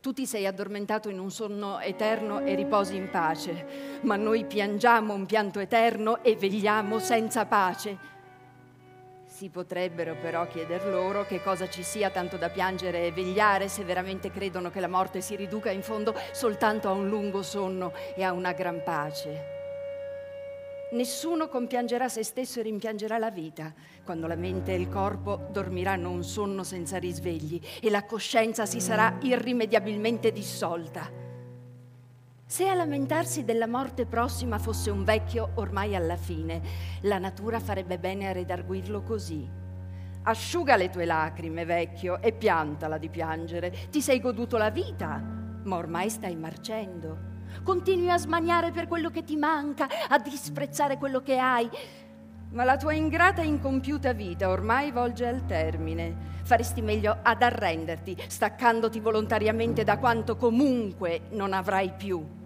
tu 0.00 0.14
ti 0.14 0.24
sei 0.24 0.46
addormentato 0.46 1.10
in 1.10 1.18
un 1.18 1.30
sonno 1.30 1.80
eterno 1.80 2.40
e 2.40 2.54
riposi 2.54 2.96
in 2.96 3.10
pace, 3.10 4.00
ma 4.04 4.16
noi 4.16 4.46
piangiamo 4.46 5.12
un 5.12 5.26
pianto 5.26 5.60
eterno 5.60 6.22
e 6.24 6.34
vegliamo 6.34 6.98
senza 6.98 7.44
pace. 7.44 7.98
Si 9.26 9.50
potrebbero 9.50 10.16
però 10.16 10.46
chieder 10.46 10.86
loro 10.86 11.26
che 11.26 11.42
cosa 11.42 11.68
ci 11.68 11.82
sia 11.82 12.08
tanto 12.08 12.38
da 12.38 12.48
piangere 12.48 13.04
e 13.04 13.12
vegliare 13.12 13.68
se 13.68 13.84
veramente 13.84 14.30
credono 14.30 14.70
che 14.70 14.80
la 14.80 14.88
morte 14.88 15.20
si 15.20 15.36
riduca 15.36 15.70
in 15.70 15.82
fondo 15.82 16.14
soltanto 16.32 16.88
a 16.88 16.92
un 16.92 17.06
lungo 17.06 17.42
sonno 17.42 17.92
e 18.16 18.22
a 18.22 18.32
una 18.32 18.52
gran 18.52 18.82
pace. 18.82 19.56
Nessuno 20.92 21.48
compiangerà 21.48 22.08
se 22.08 22.24
stesso 22.24 22.60
e 22.60 22.62
rimpiangerà 22.62 23.18
la 23.18 23.30
vita, 23.30 23.74
quando 24.08 24.26
la 24.26 24.36
mente 24.36 24.72
e 24.72 24.80
il 24.80 24.88
corpo 24.88 25.48
dormiranno 25.52 26.08
un 26.08 26.24
sonno 26.24 26.64
senza 26.64 26.96
risvegli 26.96 27.60
e 27.78 27.90
la 27.90 28.06
coscienza 28.06 28.64
si 28.64 28.80
sarà 28.80 29.18
irrimediabilmente 29.20 30.32
dissolta. 30.32 31.10
Se 32.46 32.66
a 32.66 32.72
lamentarsi 32.72 33.44
della 33.44 33.66
morte 33.66 34.06
prossima 34.06 34.58
fosse 34.58 34.88
un 34.88 35.04
vecchio 35.04 35.50
ormai 35.56 35.94
alla 35.94 36.16
fine, 36.16 36.62
la 37.02 37.18
natura 37.18 37.60
farebbe 37.60 37.98
bene 37.98 38.28
a 38.28 38.32
redarguirlo 38.32 39.02
così. 39.02 39.46
Asciuga 40.22 40.76
le 40.76 40.88
tue 40.88 41.04
lacrime, 41.04 41.66
vecchio, 41.66 42.22
e 42.22 42.32
piantala 42.32 42.96
di 42.96 43.10
piangere. 43.10 43.88
Ti 43.90 44.00
sei 44.00 44.20
goduto 44.20 44.56
la 44.56 44.70
vita, 44.70 45.22
ma 45.64 45.76
ormai 45.76 46.08
stai 46.08 46.34
marcendo. 46.34 47.36
Continui 47.62 48.08
a 48.08 48.16
smaniare 48.16 48.70
per 48.70 48.86
quello 48.88 49.10
che 49.10 49.22
ti 49.22 49.36
manca, 49.36 49.86
a 50.08 50.18
disprezzare 50.18 50.96
quello 50.96 51.20
che 51.20 51.36
hai. 51.36 51.68
Ma 52.50 52.64
la 52.64 52.76
tua 52.76 52.94
ingrata 52.94 53.42
e 53.42 53.46
incompiuta 53.46 54.12
vita 54.12 54.48
ormai 54.48 54.90
volge 54.90 55.26
al 55.26 55.44
termine. 55.46 56.36
Faresti 56.42 56.80
meglio 56.80 57.18
ad 57.22 57.42
arrenderti, 57.42 58.16
staccandoti 58.26 59.00
volontariamente 59.00 59.84
da 59.84 59.98
quanto 59.98 60.36
comunque 60.36 61.22
non 61.30 61.52
avrai 61.52 61.92
più 61.92 62.36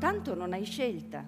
tanto 0.00 0.34
non 0.34 0.52
hai 0.52 0.64
scelta. 0.64 1.22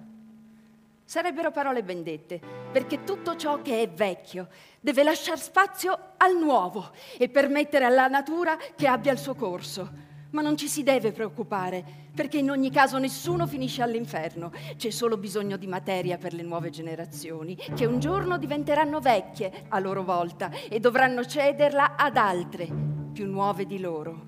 Sarebbero 1.05 1.51
parole 1.51 1.83
ben 1.83 2.01
dette, 2.01 2.41
perché 2.71 3.03
tutto 3.03 3.35
ciò 3.35 3.61
che 3.61 3.83
è 3.83 3.89
vecchio 3.89 4.47
deve 4.81 5.03
lasciare 5.03 5.37
spazio 5.37 5.97
al 6.17 6.35
nuovo 6.35 6.91
e 7.17 7.29
permettere 7.29 7.85
alla 7.85 8.07
natura 8.07 8.57
che 8.75 8.87
abbia 8.87 9.11
il 9.11 9.19
suo 9.19 9.35
corso. 9.35 10.02
Ma 10.33 10.41
non 10.41 10.55
ci 10.55 10.67
si 10.67 10.83
deve 10.83 11.11
preoccupare, 11.11 11.83
perché 12.13 12.37
in 12.37 12.51
ogni 12.51 12.69
caso 12.69 12.99
nessuno 12.99 13.47
finisce 13.47 13.81
all'inferno. 13.81 14.51
C'è 14.75 14.91
solo 14.91 15.17
bisogno 15.17 15.57
di 15.57 15.65
materia 15.65 16.19
per 16.19 16.33
le 16.33 16.43
nuove 16.43 16.69
generazioni, 16.69 17.55
che 17.55 17.85
un 17.85 17.99
giorno 17.99 18.37
diventeranno 18.37 18.99
vecchie 18.99 19.63
a 19.69 19.79
loro 19.79 20.03
volta 20.03 20.51
e 20.69 20.79
dovranno 20.79 21.25
cederla 21.25 21.95
ad 21.95 22.17
altre, 22.17 22.67
più 23.11 23.25
nuove 23.25 23.65
di 23.65 23.79
loro. 23.79 24.27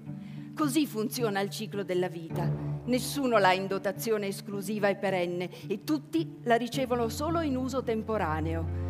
Così 0.55 0.87
funziona 0.87 1.41
il 1.41 1.51
ciclo 1.51 1.83
della 1.83 2.07
vita 2.07 2.65
Nessuno 2.85 3.39
l'ha 3.39 3.51
in 3.51 3.65
dotazione 3.65 4.27
esclusiva 4.27 4.89
e 4.89 4.95
perenne 4.95 5.49
e 5.67 5.83
tutti 5.83 6.41
la 6.43 6.55
ricevono 6.55 7.09
solo 7.09 7.41
in 7.41 7.55
uso 7.55 7.81
temporaneo. 7.81 8.83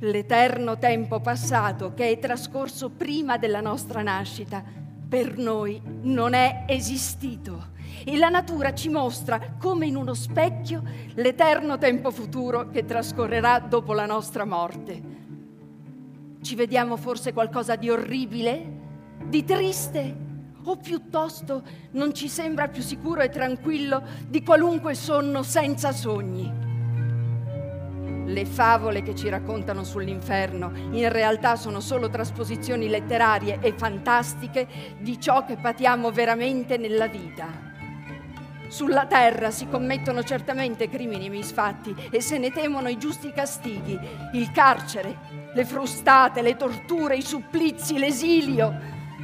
L'eterno 0.00 0.76
tempo 0.76 1.18
passato 1.20 1.94
che 1.94 2.10
è 2.10 2.18
trascorso 2.18 2.90
prima 2.90 3.38
della 3.38 3.62
nostra 3.62 4.02
nascita 4.02 4.62
per 5.08 5.38
noi 5.38 5.80
non 6.02 6.34
è 6.34 6.64
esistito 6.66 7.76
e 8.04 8.16
la 8.16 8.28
natura 8.28 8.74
ci 8.74 8.88
mostra 8.88 9.54
come 9.58 9.86
in 9.86 9.96
uno 9.96 10.14
specchio 10.14 10.82
l'eterno 11.14 11.78
tempo 11.78 12.10
futuro 12.10 12.68
che 12.68 12.84
trascorrerà 12.84 13.58
dopo 13.60 13.94
la 13.94 14.06
nostra 14.06 14.44
morte. 14.44 15.16
Ci 16.40 16.54
vediamo 16.54 16.96
forse 16.96 17.32
qualcosa 17.32 17.76
di 17.76 17.90
orribile, 17.90 18.76
di 19.24 19.44
triste, 19.44 20.26
o 20.64 20.76
piuttosto 20.76 21.62
non 21.92 22.12
ci 22.14 22.28
sembra 22.28 22.68
più 22.68 22.82
sicuro 22.82 23.22
e 23.22 23.30
tranquillo 23.30 24.02
di 24.28 24.42
qualunque 24.42 24.94
sonno 24.94 25.42
senza 25.42 25.92
sogni. 25.92 26.67
Le 28.28 28.44
favole 28.44 29.02
che 29.02 29.14
ci 29.14 29.30
raccontano 29.30 29.84
sull'inferno 29.84 30.70
in 30.90 31.08
realtà 31.10 31.56
sono 31.56 31.80
solo 31.80 32.10
trasposizioni 32.10 32.86
letterarie 32.86 33.58
e 33.62 33.72
fantastiche 33.72 34.68
di 34.98 35.18
ciò 35.18 35.46
che 35.46 35.56
patiamo 35.56 36.10
veramente 36.10 36.76
nella 36.76 37.06
vita. 37.06 37.46
Sulla 38.68 39.06
terra 39.06 39.50
si 39.50 39.66
commettono 39.66 40.22
certamente 40.24 40.90
crimini 40.90 41.24
e 41.24 41.30
misfatti 41.30 41.94
e 42.10 42.20
se 42.20 42.36
ne 42.36 42.50
temono 42.50 42.88
i 42.88 42.98
giusti 42.98 43.32
castighi, 43.32 43.98
il 44.34 44.52
carcere, 44.52 45.16
le 45.54 45.64
frustate, 45.64 46.42
le 46.42 46.56
torture, 46.56 47.16
i 47.16 47.22
supplizi, 47.22 47.96
l'esilio, 47.96 48.74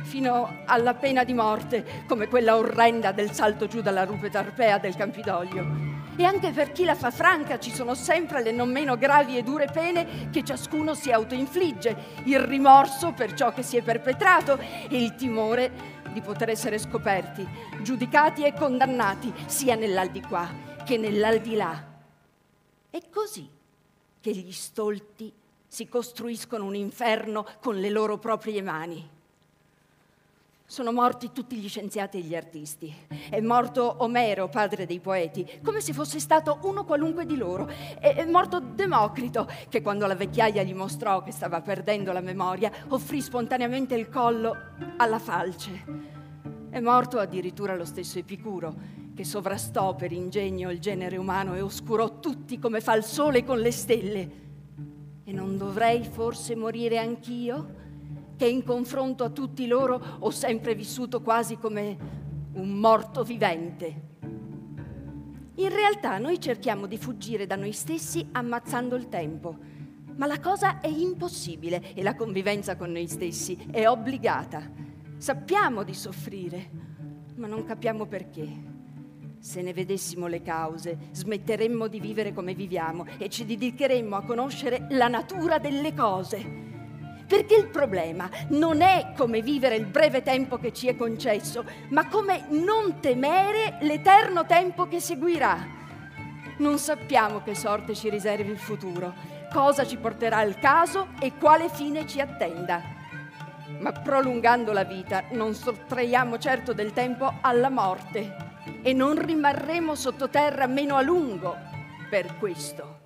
fino 0.04 0.62
alla 0.64 0.94
pena 0.94 1.24
di 1.24 1.34
morte, 1.34 2.04
come 2.08 2.26
quella 2.26 2.56
orrenda 2.56 3.12
del 3.12 3.32
salto 3.32 3.66
giù 3.66 3.82
dalla 3.82 4.04
rupe 4.04 4.30
tarpea 4.30 4.78
del 4.78 4.96
Campidoglio. 4.96 6.03
E 6.16 6.24
anche 6.24 6.50
per 6.50 6.72
chi 6.72 6.84
la 6.84 6.94
fa 6.94 7.10
franca 7.10 7.58
ci 7.58 7.72
sono 7.72 7.94
sempre 7.94 8.42
le 8.42 8.52
non 8.52 8.70
meno 8.70 8.96
gravi 8.96 9.36
e 9.36 9.42
dure 9.42 9.66
pene 9.72 10.30
che 10.30 10.44
ciascuno 10.44 10.94
si 10.94 11.10
autoinfligge, 11.10 12.22
il 12.24 12.40
rimorso 12.40 13.12
per 13.12 13.34
ciò 13.34 13.52
che 13.52 13.62
si 13.62 13.76
è 13.76 13.82
perpetrato 13.82 14.58
e 14.58 15.02
il 15.02 15.14
timore 15.14 16.02
di 16.12 16.20
poter 16.20 16.50
essere 16.50 16.78
scoperti, 16.78 17.46
giudicati 17.82 18.44
e 18.44 18.52
condannati 18.52 19.32
sia 19.46 19.74
nell'aldilà 19.74 20.72
che 20.84 20.98
nell'aldilà. 20.98 21.92
È 22.90 23.00
così 23.10 23.48
che 24.20 24.30
gli 24.30 24.52
stolti 24.52 25.32
si 25.66 25.88
costruiscono 25.88 26.64
un 26.64 26.76
inferno 26.76 27.44
con 27.60 27.76
le 27.76 27.90
loro 27.90 28.18
proprie 28.18 28.62
mani. 28.62 29.10
Sono 30.66 30.92
morti 30.92 31.30
tutti 31.30 31.56
gli 31.56 31.68
scienziati 31.68 32.18
e 32.18 32.22
gli 32.22 32.34
artisti. 32.34 32.92
È 33.28 33.38
morto 33.40 33.96
Omero, 33.98 34.48
padre 34.48 34.86
dei 34.86 34.98
poeti, 34.98 35.46
come 35.62 35.82
se 35.82 35.92
fosse 35.92 36.18
stato 36.18 36.58
uno 36.62 36.86
qualunque 36.86 37.26
di 37.26 37.36
loro. 37.36 37.66
È 37.66 38.24
morto 38.24 38.60
Democrito, 38.60 39.46
che 39.68 39.82
quando 39.82 40.06
la 40.06 40.14
vecchiaia 40.14 40.62
gli 40.62 40.72
mostrò 40.72 41.22
che 41.22 41.32
stava 41.32 41.60
perdendo 41.60 42.12
la 42.12 42.22
memoria, 42.22 42.72
offrì 42.88 43.20
spontaneamente 43.20 43.94
il 43.94 44.08
collo 44.08 44.56
alla 44.96 45.18
falce. 45.18 45.84
È 46.70 46.80
morto 46.80 47.18
addirittura 47.18 47.76
lo 47.76 47.84
stesso 47.84 48.18
Epicuro, 48.18 48.74
che 49.14 49.22
sovrastò 49.22 49.94
per 49.94 50.12
ingegno 50.12 50.70
il 50.70 50.80
genere 50.80 51.18
umano 51.18 51.54
e 51.54 51.60
oscurò 51.60 52.20
tutti 52.20 52.58
come 52.58 52.80
fa 52.80 52.94
il 52.94 53.04
sole 53.04 53.44
con 53.44 53.58
le 53.58 53.70
stelle. 53.70 54.30
E 55.24 55.30
non 55.30 55.58
dovrei 55.58 56.04
forse 56.04 56.56
morire 56.56 56.96
anch'io? 56.96 57.73
Che 58.36 58.46
in 58.46 58.64
confronto 58.64 59.24
a 59.24 59.30
tutti 59.30 59.66
loro 59.66 60.00
ho 60.18 60.30
sempre 60.30 60.74
vissuto 60.74 61.22
quasi 61.22 61.56
come 61.56 61.96
un 62.54 62.78
morto 62.78 63.22
vivente. 63.24 64.12
In 65.56 65.68
realtà 65.68 66.18
noi 66.18 66.40
cerchiamo 66.40 66.86
di 66.86 66.98
fuggire 66.98 67.46
da 67.46 67.56
noi 67.56 67.72
stessi 67.72 68.26
ammazzando 68.32 68.96
il 68.96 69.08
tempo, 69.08 69.56
Ma 70.16 70.26
la 70.26 70.38
cosa 70.38 70.80
è 70.80 70.86
impossibile 70.86 71.92
e 71.92 72.02
la 72.02 72.14
convivenza 72.14 72.76
con 72.76 72.92
noi 72.92 73.08
stessi 73.08 73.58
è 73.70 73.88
obbligata. 73.88 74.62
Sappiamo 75.16 75.82
di 75.82 75.92
soffrire, 75.92 76.70
ma 77.34 77.48
non 77.48 77.64
capiamo 77.64 78.06
perché. 78.06 78.48
Se 79.40 79.60
ne 79.60 79.72
vedessimo 79.72 80.28
le 80.28 80.40
cause, 80.40 80.96
smetteremmo 81.10 81.88
di 81.88 81.98
vivere 81.98 82.32
come 82.32 82.54
viviamo 82.54 83.04
e 83.18 83.28
ci 83.28 83.44
dedicheremmo 83.44 84.14
a 84.14 84.22
conoscere 84.22 84.86
la 84.90 85.08
natura 85.08 85.58
delle 85.58 85.92
cose. 85.94 86.73
Perché 87.34 87.56
il 87.56 87.66
problema 87.66 88.30
non 88.50 88.80
è 88.80 89.12
come 89.16 89.42
vivere 89.42 89.74
il 89.74 89.86
breve 89.86 90.22
tempo 90.22 90.56
che 90.56 90.72
ci 90.72 90.86
è 90.86 90.94
concesso, 90.94 91.64
ma 91.88 92.06
come 92.06 92.44
non 92.50 93.00
temere 93.00 93.78
l'eterno 93.80 94.46
tempo 94.46 94.86
che 94.86 95.00
seguirà. 95.00 95.58
Non 96.58 96.78
sappiamo 96.78 97.42
che 97.42 97.56
sorte 97.56 97.96
ci 97.96 98.08
riservi 98.08 98.52
il 98.52 98.58
futuro, 98.58 99.14
cosa 99.52 99.84
ci 99.84 99.96
porterà 99.96 100.42
il 100.42 100.60
caso 100.60 101.08
e 101.18 101.32
quale 101.36 101.68
fine 101.68 102.06
ci 102.06 102.20
attenda. 102.20 102.80
Ma 103.80 103.90
prolungando 103.90 104.70
la 104.70 104.84
vita 104.84 105.24
non 105.32 105.54
sottraiamo 105.54 106.38
certo 106.38 106.72
del 106.72 106.92
tempo 106.92 107.38
alla 107.40 107.68
morte 107.68 108.36
e 108.80 108.92
non 108.92 109.20
rimarremo 109.20 109.96
sottoterra 109.96 110.68
meno 110.68 110.94
a 110.94 111.02
lungo 111.02 111.56
per 112.08 112.38
questo. 112.38 113.02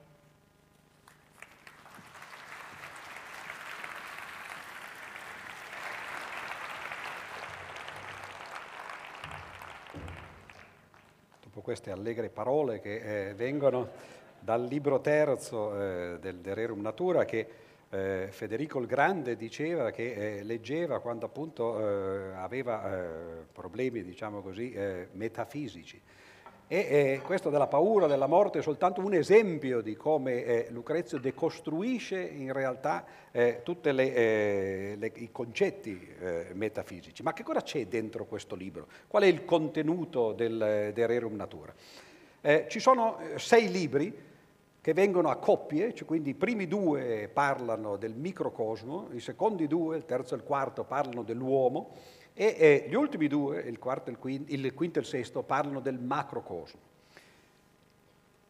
Dopo 11.58 11.58
queste 11.69 11.91
allegre 11.91 12.31
parole 12.31 12.81
che 12.81 13.29
eh, 13.29 13.35
vengono 13.35 13.91
dal 14.41 14.65
libro 14.65 15.03
terzo 15.03 15.79
eh, 15.79 16.19
del 16.19 16.37
De 16.37 16.55
Rerum 16.55 16.81
Natura 16.81 17.27
che 17.27 17.47
eh, 17.91 18.29
Federico 18.31 18.79
il 18.79 18.87
Grande 18.87 19.37
diceva 19.37 19.91
che 19.91 20.39
eh, 20.39 20.43
leggeva 20.45 20.99
quando 21.01 21.27
appunto 21.27 21.79
eh, 21.79 22.33
aveva 22.37 22.91
eh, 22.91 23.45
problemi, 23.53 24.03
diciamo 24.03 24.41
così, 24.41 24.75
metafisici. 25.13 26.01
E 26.71 27.23
questo 27.25 27.49
della 27.49 27.67
paura 27.67 28.07
della 28.07 28.27
morte 28.27 28.59
è 28.59 28.63
soltanto 28.63 29.01
un 29.01 29.15
esempio 29.15 29.81
di 29.81 29.97
come 29.97 30.67
Lucrezio 30.69 31.19
decostruisce 31.19 32.21
in 32.21 32.53
realtà 32.53 33.07
tutti 33.63 33.89
i 33.89 35.29
concetti 35.33 36.15
metafisici. 36.53 37.23
Ma 37.23 37.33
che 37.33 37.43
cosa 37.43 37.63
c'è 37.63 37.87
dentro 37.87 38.27
questo 38.27 38.55
libro? 38.55 38.87
Qual 39.07 39.23
è 39.23 39.27
il 39.27 39.47
contenuto 39.47 40.33
del 40.33 40.91
De 40.93 41.07
Rerum 41.07 41.37
Natura? 41.37 41.73
ci 42.67 42.81
sono 42.81 43.19
sei 43.37 43.71
libri 43.71 44.27
che 44.81 44.93
vengono 44.93 45.31
a 45.31 45.37
coppie, 45.37 45.95
cioè 45.95 46.07
quindi 46.07 46.31
i 46.31 46.35
primi 46.35 46.69
due 46.69 47.31
parlano 47.33 47.97
del 47.97 48.15
microcosmo, 48.15 49.09
i 49.13 49.21
secondi 49.21 49.67
due, 49.67 49.97
il 49.97 50.05
terzo 50.05 50.35
e 50.35 50.37
il 50.37 50.45
quarto, 50.45 50.85
parlano 50.85 51.23
dell'uomo 51.23 51.95
e, 52.41 52.55
e 52.57 52.87
gli 52.89 52.95
ultimi 52.95 53.27
due, 53.27 53.63
il, 53.63 53.81
quarto, 53.81 54.11
il, 54.11 54.17
quinto, 54.17 54.53
il 54.55 54.73
quinto 54.73 55.01
e 55.01 55.03
il 55.03 55.09
sesto, 55.09 55.43
parlano 55.43 55.81
del 55.81 55.99
macrocosmo. 55.99 56.79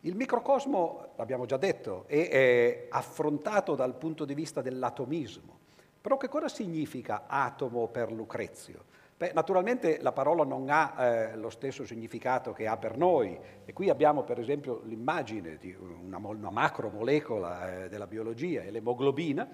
Il 0.01 0.15
microcosmo, 0.15 1.13
l'abbiamo 1.17 1.47
già 1.47 1.57
detto, 1.57 2.05
è, 2.07 2.29
è 2.29 2.87
affrontato 2.91 3.75
dal 3.75 3.95
punto 3.95 4.27
di 4.27 4.35
vista 4.35 4.61
dell'atomismo. 4.61 5.57
Però 6.03 6.19
che 6.19 6.29
cosa 6.29 6.49
significa 6.49 7.25
atomo 7.27 7.89
per 7.89 8.13
Lucrezio? 8.13 8.85
Beh, 9.17 9.33
naturalmente 9.33 10.01
la 10.03 10.13
parola 10.13 10.45
non 10.45 10.69
ha 10.69 10.95
eh, 10.99 11.37
lo 11.37 11.49
stesso 11.49 11.85
significato 11.87 12.53
che 12.53 12.67
ha 12.67 12.77
per 12.77 12.97
noi 12.97 13.37
e 13.65 13.73
qui 13.73 13.89
abbiamo 13.89 14.23
per 14.23 14.39
esempio 14.39 14.83
l'immagine 14.85 15.57
di 15.57 15.75
una, 15.75 16.19
una 16.19 16.51
macromolecola 16.51 17.85
eh, 17.85 17.89
della 17.89 18.07
biologia, 18.07 18.63
l'emoglobina, 18.71 19.49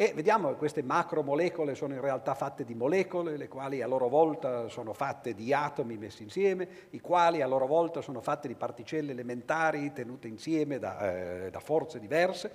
e 0.00 0.12
vediamo 0.14 0.50
che 0.50 0.54
queste 0.54 0.84
macromolecole 0.84 1.74
sono 1.74 1.92
in 1.92 2.00
realtà 2.00 2.36
fatte 2.36 2.62
di 2.64 2.72
molecole, 2.72 3.36
le 3.36 3.48
quali 3.48 3.82
a 3.82 3.86
loro 3.88 4.06
volta 4.06 4.68
sono 4.68 4.92
fatte 4.92 5.34
di 5.34 5.52
atomi 5.52 5.96
messi 5.96 6.22
insieme, 6.22 6.68
i 6.90 7.00
quali 7.00 7.42
a 7.42 7.48
loro 7.48 7.66
volta 7.66 8.00
sono 8.00 8.20
fatte 8.20 8.46
di 8.46 8.54
particelle 8.54 9.10
elementari 9.10 9.92
tenute 9.92 10.28
insieme 10.28 10.78
da, 10.78 11.46
eh, 11.46 11.50
da 11.50 11.58
forze 11.58 11.98
diverse. 11.98 12.52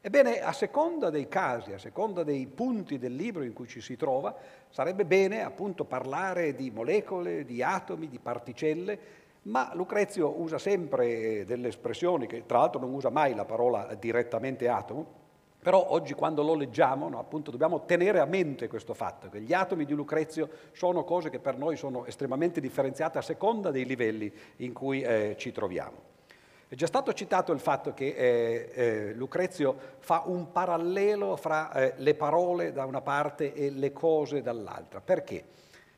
Ebbene, 0.00 0.40
a 0.40 0.50
seconda 0.50 1.10
dei 1.10 1.28
casi, 1.28 1.72
a 1.72 1.78
seconda 1.78 2.24
dei 2.24 2.48
punti 2.48 2.98
del 2.98 3.14
libro 3.14 3.44
in 3.44 3.52
cui 3.52 3.68
ci 3.68 3.80
si 3.80 3.94
trova, 3.94 4.34
sarebbe 4.68 5.04
bene 5.04 5.44
appunto 5.44 5.84
parlare 5.84 6.56
di 6.56 6.72
molecole, 6.72 7.44
di 7.44 7.62
atomi, 7.62 8.08
di 8.08 8.18
particelle, 8.18 8.98
ma 9.42 9.70
Lucrezio 9.74 10.40
usa 10.40 10.58
sempre 10.58 11.44
delle 11.44 11.68
espressioni 11.68 12.26
che 12.26 12.44
tra 12.46 12.58
l'altro 12.58 12.80
non 12.80 12.92
usa 12.92 13.10
mai 13.10 13.32
la 13.36 13.44
parola 13.44 13.94
direttamente 13.94 14.68
atomo, 14.68 15.20
però 15.62 15.90
oggi 15.90 16.14
quando 16.14 16.42
lo 16.42 16.54
leggiamo 16.54 17.08
no, 17.08 17.18
appunto 17.18 17.50
dobbiamo 17.50 17.84
tenere 17.84 18.20
a 18.20 18.24
mente 18.24 18.66
questo 18.66 18.94
fatto, 18.94 19.28
che 19.28 19.40
gli 19.40 19.52
atomi 19.52 19.84
di 19.84 19.92
Lucrezio 19.92 20.48
sono 20.72 21.04
cose 21.04 21.28
che 21.28 21.38
per 21.38 21.58
noi 21.58 21.76
sono 21.76 22.06
estremamente 22.06 22.60
differenziate 22.60 23.18
a 23.18 23.22
seconda 23.22 23.70
dei 23.70 23.84
livelli 23.84 24.32
in 24.56 24.72
cui 24.72 25.02
eh, 25.02 25.34
ci 25.36 25.52
troviamo. 25.52 26.08
È 26.66 26.76
già 26.76 26.86
stato 26.86 27.12
citato 27.12 27.52
il 27.52 27.58
fatto 27.58 27.92
che 27.92 28.14
eh, 28.16 28.70
eh, 28.72 29.14
Lucrezio 29.14 29.76
fa 29.98 30.22
un 30.26 30.52
parallelo 30.52 31.36
fra 31.36 31.72
eh, 31.72 31.94
le 31.96 32.14
parole 32.14 32.72
da 32.72 32.84
una 32.86 33.00
parte 33.00 33.52
e 33.52 33.70
le 33.70 33.92
cose 33.92 34.40
dall'altra. 34.40 35.00
Perché? 35.00 35.44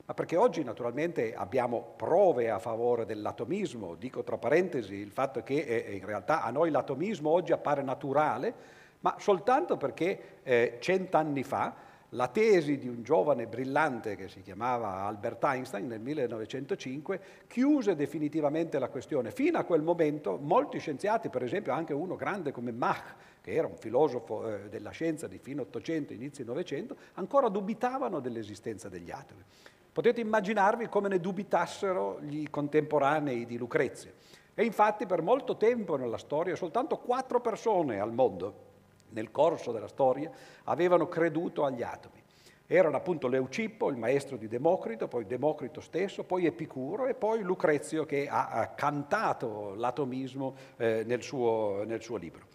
Ma 0.04 0.14
perché 0.14 0.36
oggi 0.36 0.64
naturalmente 0.64 1.34
abbiamo 1.34 1.92
prove 1.94 2.50
a 2.50 2.58
favore 2.58 3.04
dell'atomismo, 3.04 3.94
dico 3.94 4.24
tra 4.24 4.38
parentesi 4.38 4.94
il 4.94 5.12
fatto 5.12 5.42
che 5.42 5.60
eh, 5.60 5.94
in 5.94 6.04
realtà 6.04 6.42
a 6.42 6.50
noi 6.50 6.70
l'atomismo 6.70 7.30
oggi 7.30 7.52
appare 7.52 7.82
naturale, 7.82 8.80
ma 9.02 9.16
soltanto 9.18 9.76
perché 9.76 10.40
eh, 10.42 10.78
cent'anni 10.80 11.42
fa 11.42 11.90
la 12.14 12.28
tesi 12.28 12.78
di 12.78 12.88
un 12.88 13.02
giovane 13.02 13.46
brillante 13.46 14.16
che 14.16 14.28
si 14.28 14.42
chiamava 14.42 15.04
Albert 15.04 15.42
Einstein 15.44 15.86
nel 15.86 16.00
1905 16.00 17.20
chiuse 17.46 17.94
definitivamente 17.94 18.78
la 18.78 18.88
questione. 18.88 19.30
Fino 19.30 19.58
a 19.58 19.64
quel 19.64 19.82
momento 19.82 20.38
molti 20.40 20.78
scienziati, 20.78 21.30
per 21.30 21.42
esempio 21.42 21.72
anche 21.72 21.94
uno 21.94 22.16
grande 22.16 22.52
come 22.52 22.70
Mach, 22.70 23.14
che 23.40 23.52
era 23.52 23.66
un 23.66 23.76
filosofo 23.78 24.46
eh, 24.46 24.68
della 24.68 24.90
scienza 24.90 25.26
di 25.26 25.38
fine 25.38 25.62
800, 25.62 26.12
inizio 26.12 26.44
900, 26.44 26.96
ancora 27.14 27.48
dubitavano 27.48 28.20
dell'esistenza 28.20 28.90
degli 28.90 29.10
atomi. 29.10 29.42
Potete 29.90 30.20
immaginarvi 30.20 30.88
come 30.88 31.08
ne 31.08 31.18
dubitassero 31.18 32.20
gli 32.20 32.48
contemporanei 32.48 33.46
di 33.46 33.56
Lucrezio. 33.56 34.12
E 34.54 34.64
infatti 34.64 35.06
per 35.06 35.22
molto 35.22 35.56
tempo 35.56 35.96
nella 35.96 36.18
storia 36.18 36.56
soltanto 36.56 36.98
quattro 36.98 37.40
persone 37.40 38.00
al 38.00 38.12
mondo 38.12 38.70
nel 39.12 39.30
corso 39.30 39.72
della 39.72 39.88
storia 39.88 40.30
avevano 40.64 41.08
creduto 41.08 41.64
agli 41.64 41.82
atomi. 41.82 42.20
Erano 42.66 42.96
appunto 42.96 43.28
Leucippo, 43.28 43.90
il 43.90 43.96
maestro 43.96 44.36
di 44.36 44.48
Democrito, 44.48 45.06
poi 45.06 45.26
Democrito 45.26 45.80
stesso, 45.80 46.24
poi 46.24 46.46
Epicuro 46.46 47.06
e 47.06 47.14
poi 47.14 47.42
Lucrezio 47.42 48.06
che 48.06 48.26
ha, 48.28 48.72
cantato 48.74 49.74
l'atomismo 49.74 50.54
eh, 50.78 51.02
nel, 51.04 51.22
suo, 51.22 51.82
nel 51.84 52.00
suo 52.00 52.16
libro. 52.16 52.46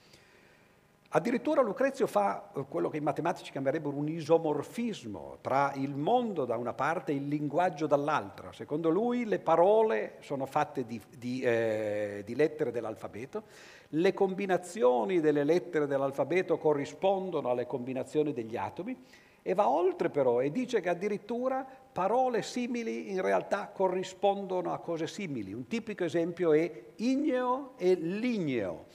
Addirittura 1.10 1.62
Lucrezio 1.62 2.06
fa 2.06 2.52
eh, 2.54 2.66
quello 2.68 2.90
che 2.90 2.98
i 2.98 3.02
matematici 3.02 3.52
chiamerebbero 3.52 3.96
un 3.96 4.10
isomorfismo 4.10 5.38
tra 5.40 5.72
il 5.76 5.96
mondo 5.96 6.44
da 6.44 6.58
una 6.58 6.74
parte 6.74 7.14
e 7.14 7.16
il 7.16 7.28
linguaggio 7.30 7.88
dall'altra. 7.88 8.52
Secondo 8.52 8.90
lui 8.90 9.24
le 9.24 9.40
parole 9.40 10.16
sono 10.20 10.46
fatte 10.46 10.86
di, 10.86 11.02
di, 11.18 11.42
eh, 11.42 12.24
di 12.26 12.36
lettere 12.36 12.72
dell'alfabeto 12.72 13.44
le 13.90 14.14
combinazioni 14.14 15.20
delle 15.20 15.44
lettere 15.44 15.88
dell'alfabeto 15.88 16.58
corrispondono 16.58 17.50
alle 17.50 17.66
combinazioni 17.66 18.34
degli 18.34 18.58
atomi 18.58 18.98
e 19.42 19.54
va 19.54 19.70
oltre 19.70 20.10
però 20.10 20.42
e 20.42 20.52
dice 20.52 20.82
che 20.82 20.90
addirittura 20.90 21.66
parole 21.92 22.42
simili 22.42 23.12
in 23.12 23.22
realtà 23.22 23.70
corrispondono 23.74 24.74
a 24.74 24.80
cose 24.80 25.08
simili. 25.08 25.54
Un 25.54 25.68
tipico 25.68 26.04
esempio 26.04 26.52
è 26.52 26.70
igneo 26.98 27.72
e 27.78 27.94
ligneo. 27.94 28.88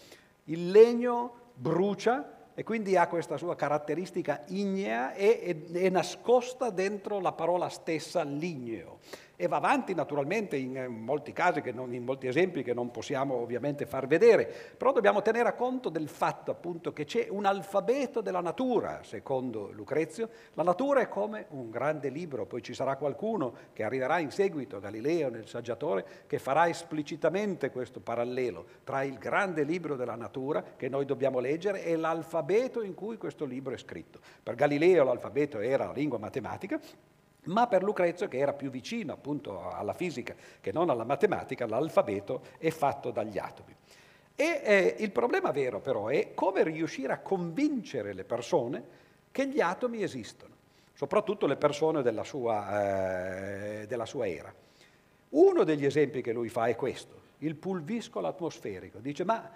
Il 0.45 0.70
legno 0.70 1.32
brucia 1.55 2.51
e 2.55 2.64
quindi 2.64 2.97
ha 2.97 3.07
questa 3.07 3.38
sua 3.38 3.57
caratteristica 3.57 4.43
ignea 4.49 5.14
e 5.14 5.64
è, 5.72 5.88
nascosta 5.88 6.68
dentro 6.68 7.18
la 7.18 7.32
parola 7.32 7.70
stessa 7.70 8.22
ligneo 8.22 8.99
e 9.43 9.49
va 9.49 9.57
avanti 9.57 9.93
naturalmente 9.93 10.55
in 10.55 10.86
molti 11.01 11.32
casi, 11.32 11.61
non, 11.74 11.93
in 11.93 12.05
molti 12.05 12.28
esempi 12.28 12.62
che 12.62 12.72
non 12.72 12.93
possiamo 12.93 13.34
ovviamente 13.34 13.86
far 13.86 14.07
vedere, 14.07 14.49
però 14.76 14.93
dobbiamo 14.93 15.20
tenere 15.20 15.57
conto 15.57 15.88
del 15.88 16.09
fatto 16.09 16.53
appunto 16.53 16.93
che 16.93 17.05
c'è 17.05 17.26
un 17.28 17.45
alfabeto 17.45 18.20
della 18.20 18.40
natura, 18.40 19.01
secondo 19.03 19.72
Lucrezio. 19.72 20.28
La 20.55 20.62
natura 20.62 21.01
è 21.01 21.09
come 21.09 21.47
un 21.49 21.70
grande 21.70 22.09
libro, 22.09 22.47
poi 22.47 22.62
ci 22.62 22.72
sarà 22.72 22.95
qualcuno 22.95 23.53
che 23.72 23.82
arriverà 23.82 24.20
in 24.20 24.30
seguito, 24.30 24.78
Galileo 24.78 25.28
nel 25.28 25.49
saggiatore, 25.49 26.07
che 26.28 26.38
farà 26.38 26.68
esplicitamente 26.68 27.72
questo 27.72 27.99
parallelo 27.99 28.64
tra 28.84 29.03
il 29.03 29.18
grande 29.18 29.64
libro 29.64 29.97
della 29.97 30.14
natura 30.14 30.62
che 30.76 30.88
noi 30.88 31.05
dobbiamo 31.05 31.40
leggere 31.40 31.82
e 31.82 31.97
l'alfabeto 31.97 32.80
in 32.80 32.95
cui 32.95 33.16
questo 33.16 33.45
libro 33.45 33.74
è 33.74 33.78
scritto. 33.78 34.20
Per 34.40 34.55
Galileo 34.55 35.03
l'alfabeto 35.03 35.59
era 35.59 35.86
la 35.86 35.93
lingua 35.93 36.18
matematica, 36.18 36.78
ma 37.45 37.66
per 37.66 37.82
Lucrezio, 37.82 38.28
che 38.28 38.38
era 38.38 38.53
più 38.53 38.70
vicino 38.70 39.12
appunto 39.12 39.70
alla 39.70 39.95
fisica 39.95 40.34
che 40.61 40.72
non 40.72 40.90
alla 40.90 41.05
matematica, 41.05 41.66
l'alfabeto 41.66 42.43
è 42.59 42.70
fatto 42.70 43.11
dagli 43.11 43.38
atomi. 43.38 43.74
E 44.34 44.61
eh, 44.64 44.97
il 44.99 45.11
problema 45.11 45.51
vero 45.51 45.80
però 45.80 46.09
è 46.09 46.34
come 46.34 46.62
riuscire 46.62 47.12
a 47.12 47.18
convincere 47.18 48.12
le 48.12 48.24
persone 48.24 49.01
che 49.30 49.47
gli 49.49 49.61
atomi 49.61 50.03
esistono, 50.03 50.55
soprattutto 50.93 51.47
le 51.47 51.57
persone 51.57 52.03
della 52.03 52.24
sua, 52.24 53.80
eh, 53.80 53.86
della 53.86 54.07
sua 54.07 54.28
era. 54.28 54.55
Uno 55.30 55.64
degli 55.64 55.84
esempi 55.84 56.22
che 56.22 56.32
lui 56.32 56.49
fa 56.49 56.66
è 56.66 56.76
questo, 56.76 57.20
il 57.38 57.57
pulviscolo 57.57 58.26
atmosferico. 58.26 58.99
Dice, 58.99 59.24
ma 59.24 59.51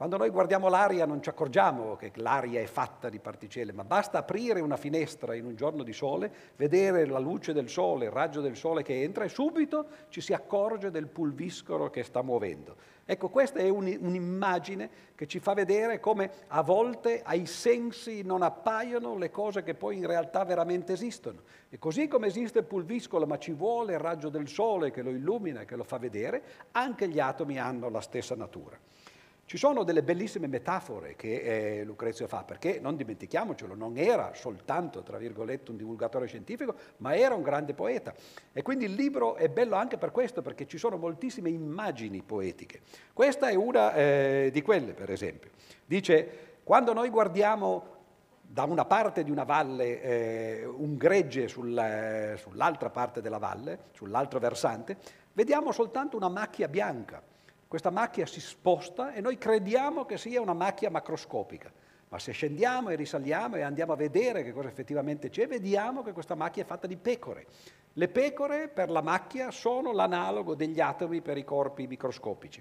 quando 0.00 0.16
noi 0.16 0.30
guardiamo 0.30 0.70
l'aria 0.70 1.04
non 1.04 1.22
ci 1.22 1.28
accorgiamo 1.28 1.94
che 1.94 2.10
l'aria 2.14 2.58
è 2.58 2.64
fatta 2.64 3.10
di 3.10 3.18
particelle, 3.18 3.70
ma 3.74 3.84
basta 3.84 4.16
aprire 4.16 4.60
una 4.60 4.78
finestra 4.78 5.34
in 5.34 5.44
un 5.44 5.54
giorno 5.56 5.82
di 5.82 5.92
sole, 5.92 6.32
vedere 6.56 7.04
la 7.04 7.18
luce 7.18 7.52
del 7.52 7.68
sole, 7.68 8.06
il 8.06 8.10
raggio 8.10 8.40
del 8.40 8.56
sole 8.56 8.82
che 8.82 9.02
entra 9.02 9.24
e 9.24 9.28
subito 9.28 9.88
ci 10.08 10.22
si 10.22 10.32
accorge 10.32 10.90
del 10.90 11.06
pulviscolo 11.06 11.90
che 11.90 12.02
sta 12.02 12.22
muovendo. 12.22 12.76
Ecco, 13.04 13.28
questa 13.28 13.58
è 13.58 13.68
un'immagine 13.68 14.88
che 15.14 15.26
ci 15.26 15.38
fa 15.38 15.52
vedere 15.52 16.00
come 16.00 16.30
a 16.46 16.62
volte 16.62 17.20
ai 17.22 17.44
sensi 17.44 18.22
non 18.22 18.40
appaiono 18.40 19.18
le 19.18 19.30
cose 19.30 19.62
che 19.62 19.74
poi 19.74 19.98
in 19.98 20.06
realtà 20.06 20.44
veramente 20.46 20.94
esistono. 20.94 21.42
E 21.68 21.78
così 21.78 22.08
come 22.08 22.28
esiste 22.28 22.60
il 22.60 22.64
pulviscolo, 22.64 23.26
ma 23.26 23.36
ci 23.36 23.52
vuole 23.52 23.92
il 23.92 23.98
raggio 23.98 24.30
del 24.30 24.48
sole 24.48 24.92
che 24.92 25.02
lo 25.02 25.10
illumina 25.10 25.60
e 25.60 25.64
che 25.66 25.76
lo 25.76 25.84
fa 25.84 25.98
vedere, 25.98 26.42
anche 26.70 27.06
gli 27.06 27.20
atomi 27.20 27.58
hanno 27.58 27.90
la 27.90 28.00
stessa 28.00 28.34
natura. 28.34 28.78
Ci 29.50 29.56
sono 29.56 29.82
delle 29.82 30.04
bellissime 30.04 30.46
metafore 30.46 31.16
che 31.16 31.80
eh, 31.80 31.82
Lucrezio 31.82 32.28
fa, 32.28 32.44
perché 32.44 32.78
non 32.78 32.94
dimentichiamocelo, 32.94 33.74
non 33.74 33.96
era 33.96 34.30
soltanto, 34.32 35.02
tra 35.02 35.18
virgolette, 35.18 35.72
un 35.72 35.76
divulgatore 35.76 36.28
scientifico, 36.28 36.76
ma 36.98 37.16
era 37.16 37.34
un 37.34 37.42
grande 37.42 37.74
poeta. 37.74 38.14
E 38.52 38.62
quindi 38.62 38.84
il 38.84 38.92
libro 38.92 39.34
è 39.34 39.48
bello 39.48 39.74
anche 39.74 39.98
per 39.98 40.12
questo, 40.12 40.40
perché 40.40 40.68
ci 40.68 40.78
sono 40.78 40.98
moltissime 40.98 41.50
immagini 41.50 42.22
poetiche. 42.22 42.82
Questa 43.12 43.48
è 43.48 43.56
una 43.56 43.92
eh, 43.92 44.50
di 44.52 44.62
quelle, 44.62 44.92
per 44.92 45.10
esempio. 45.10 45.50
Dice, 45.84 46.60
quando 46.62 46.92
noi 46.92 47.10
guardiamo 47.10 47.96
da 48.40 48.62
una 48.62 48.84
parte 48.84 49.24
di 49.24 49.32
una 49.32 49.42
valle 49.42 50.00
eh, 50.00 50.64
un 50.64 50.96
gregge 50.96 51.48
sul, 51.48 51.76
eh, 51.76 52.36
sull'altra 52.36 52.90
parte 52.90 53.20
della 53.20 53.38
valle, 53.38 53.86
sull'altro 53.94 54.38
versante, 54.38 54.96
vediamo 55.32 55.72
soltanto 55.72 56.16
una 56.16 56.28
macchia 56.28 56.68
bianca 56.68 57.20
questa 57.70 57.90
macchia 57.90 58.26
si 58.26 58.40
sposta 58.40 59.12
e 59.12 59.20
noi 59.20 59.38
crediamo 59.38 60.04
che 60.04 60.18
sia 60.18 60.40
una 60.40 60.54
macchia 60.54 60.90
macroscopica. 60.90 61.70
Ma 62.08 62.18
se 62.18 62.32
scendiamo 62.32 62.88
e 62.88 62.96
risaliamo 62.96 63.54
e 63.54 63.62
andiamo 63.62 63.92
a 63.92 63.96
vedere 63.96 64.42
che 64.42 64.50
cosa 64.50 64.66
effettivamente 64.66 65.28
c'è, 65.28 65.46
vediamo 65.46 66.02
che 66.02 66.10
questa 66.10 66.34
macchia 66.34 66.64
è 66.64 66.66
fatta 66.66 66.88
di 66.88 66.96
pecore. 66.96 67.46
Le 67.92 68.08
pecore 68.08 68.66
per 68.66 68.90
la 68.90 69.02
macchia 69.02 69.52
sono 69.52 69.92
l'analogo 69.92 70.56
degli 70.56 70.80
atomi 70.80 71.20
per 71.20 71.36
i 71.38 71.44
corpi 71.44 71.86
microscopici. 71.86 72.60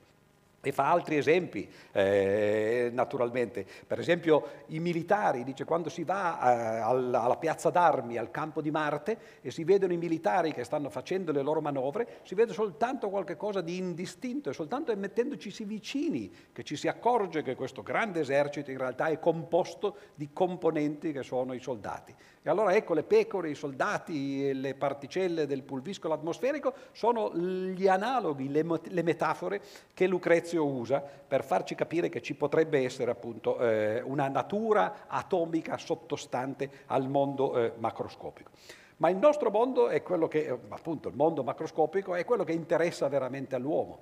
E 0.62 0.72
fa 0.74 0.92
altri 0.92 1.16
esempi, 1.16 1.70
eh, 1.94 2.90
naturalmente. 2.92 3.66
Per 3.88 3.98
esempio 3.98 4.48
i 4.68 4.80
militari, 4.80 5.44
dice 5.44 5.64
quando 5.64 5.90
si 5.90 6.04
va 6.04 6.40
eh, 6.42 6.80
alla, 6.80 7.22
alla, 7.22 7.38
piazza 7.38 7.70
d'armi, 7.70 8.18
al 8.18 8.30
campo 8.30 8.62
di 8.62 8.70
Marte, 8.70 9.18
e 9.42 9.52
si 9.52 9.64
vedono 9.64 9.94
i 9.94 9.98
militari 9.98 10.52
che 10.52 10.66
stanno 10.66 10.90
facendo 10.90 11.32
le 11.32 11.42
loro 11.42 11.62
manovre, 11.62 12.20
si 12.24 12.36
vede 12.36 12.52
soltanto 12.52 13.10
qualcosa 13.10 13.62
di 13.62 13.78
indistinto, 13.78 14.50
è 14.50 14.54
soltanto 14.54 14.96
mettendoci 14.98 15.50
vicini 15.64 16.32
che 16.52 16.64
ci 16.64 16.76
si 16.76 16.88
accorge 16.88 17.42
che 17.42 17.56
questo 17.56 17.82
grande 17.82 18.22
esercito 18.22 18.72
in 18.72 18.78
realtà 18.78 19.08
è 19.08 19.20
composto 19.20 19.96
di 20.16 20.30
componenti 20.34 21.12
che 21.12 21.24
sono 21.24 21.54
i 21.54 21.60
soldati. 21.60 22.14
E 22.42 22.50
allora 22.50 22.74
ecco 22.74 22.94
le 22.94 23.04
pecore, 23.04 23.50
i 23.50 23.56
soldati, 23.56 24.54
le 24.54 24.74
particelle 24.74 25.46
del 25.46 25.64
pulviscolo 25.64 26.14
atmosferico 26.14 26.74
sono 26.94 27.36
gli 27.36 27.88
analoghi, 27.88 28.50
le, 28.50 28.66
le 28.82 29.04
metafore 29.04 29.62
che 29.94 30.08
Lucrezio 30.08 30.49
usa 30.58 31.00
per 31.02 31.44
farci 31.44 31.76
capire 31.76 32.10
che 32.10 32.22
ci 32.22 32.36
potrebbe 32.36 32.84
essere 32.84 33.12
appunto 33.12 33.60
eh, 33.60 34.02
una 34.02 34.28
natura 34.28 35.08
atomica 35.08 35.78
sottostante 35.78 36.70
al 36.88 37.08
mondo 37.08 37.58
eh, 37.58 37.74
macroscopico. 37.78 38.52
Ma 38.98 39.10
il 39.10 39.18
nostro 39.18 39.50
mondo 39.50 39.88
è 39.88 40.02
quello 40.04 40.28
che, 40.28 40.50
appunto, 40.50 41.08
il 41.08 41.16
mondo 41.16 41.44
macroscopico 41.44 42.16
è 42.16 42.26
quello 42.26 42.44
che 42.44 42.52
interessa 42.52 43.08
veramente 43.08 43.56
all'uomo. 43.56 44.00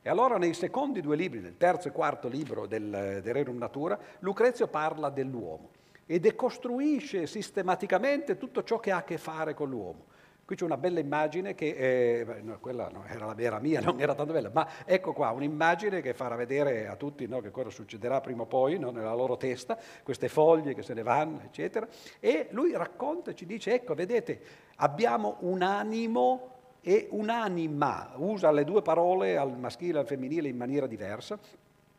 E 0.00 0.08
allora 0.08 0.38
nei 0.38 0.54
secondi 0.54 1.02
due 1.02 1.16
libri, 1.16 1.40
nel 1.40 1.58
terzo 1.58 1.88
e 1.88 1.92
quarto 1.92 2.28
libro 2.28 2.66
del, 2.66 3.20
del 3.22 3.34
Rerum 3.34 3.58
Natura, 3.58 3.98
Lucrezio 4.20 4.66
parla 4.68 5.10
dell'uomo 5.10 5.70
e 6.06 6.18
decostruisce 6.18 7.26
sistematicamente 7.26 8.38
tutto 8.38 8.64
ciò 8.64 8.80
che 8.80 8.90
ha 8.90 8.98
a 8.98 9.04
che 9.04 9.18
fare 9.18 9.52
con 9.52 9.68
l'uomo. 9.68 10.06
Qui 10.48 10.56
c'è 10.56 10.64
una 10.64 10.78
bella 10.78 10.98
immagine 10.98 11.54
che, 11.54 12.20
eh, 12.20 12.40
no, 12.40 12.58
quella 12.58 12.88
no, 12.88 13.04
era, 13.04 13.36
era, 13.36 13.58
mia, 13.58 13.82
non 13.82 14.00
era 14.00 14.14
tanto 14.14 14.32
bella, 14.32 14.48
ma 14.50 14.66
ecco 14.86 15.12
qua 15.12 15.30
un'immagine 15.32 16.00
che 16.00 16.14
farà 16.14 16.36
vedere 16.36 16.88
a 16.88 16.96
tutti 16.96 17.26
no, 17.26 17.40
che 17.40 17.50
cosa 17.50 17.68
succederà 17.68 18.22
prima 18.22 18.44
o 18.44 18.46
poi 18.46 18.78
nella 18.78 19.12
loro 19.12 19.36
testa, 19.36 19.76
queste 20.02 20.30
foglie 20.30 20.72
che 20.72 20.82
se 20.82 20.94
ne 20.94 21.02
vanno, 21.02 21.42
eccetera. 21.44 21.86
E 22.18 22.48
lui 22.52 22.72
racconta, 22.72 23.34
ci 23.34 23.44
dice, 23.44 23.74
ecco, 23.74 23.92
vedete, 23.92 24.40
abbiamo 24.76 25.36
un 25.40 25.60
animo 25.60 26.54
e 26.80 27.08
un'anima, 27.10 28.12
usa 28.16 28.50
le 28.50 28.64
due 28.64 28.80
parole 28.80 29.36
al 29.36 29.54
maschile 29.58 29.98
e 29.98 30.00
al 30.00 30.06
femminile 30.06 30.48
in 30.48 30.56
maniera 30.56 30.86
diversa, 30.86 31.38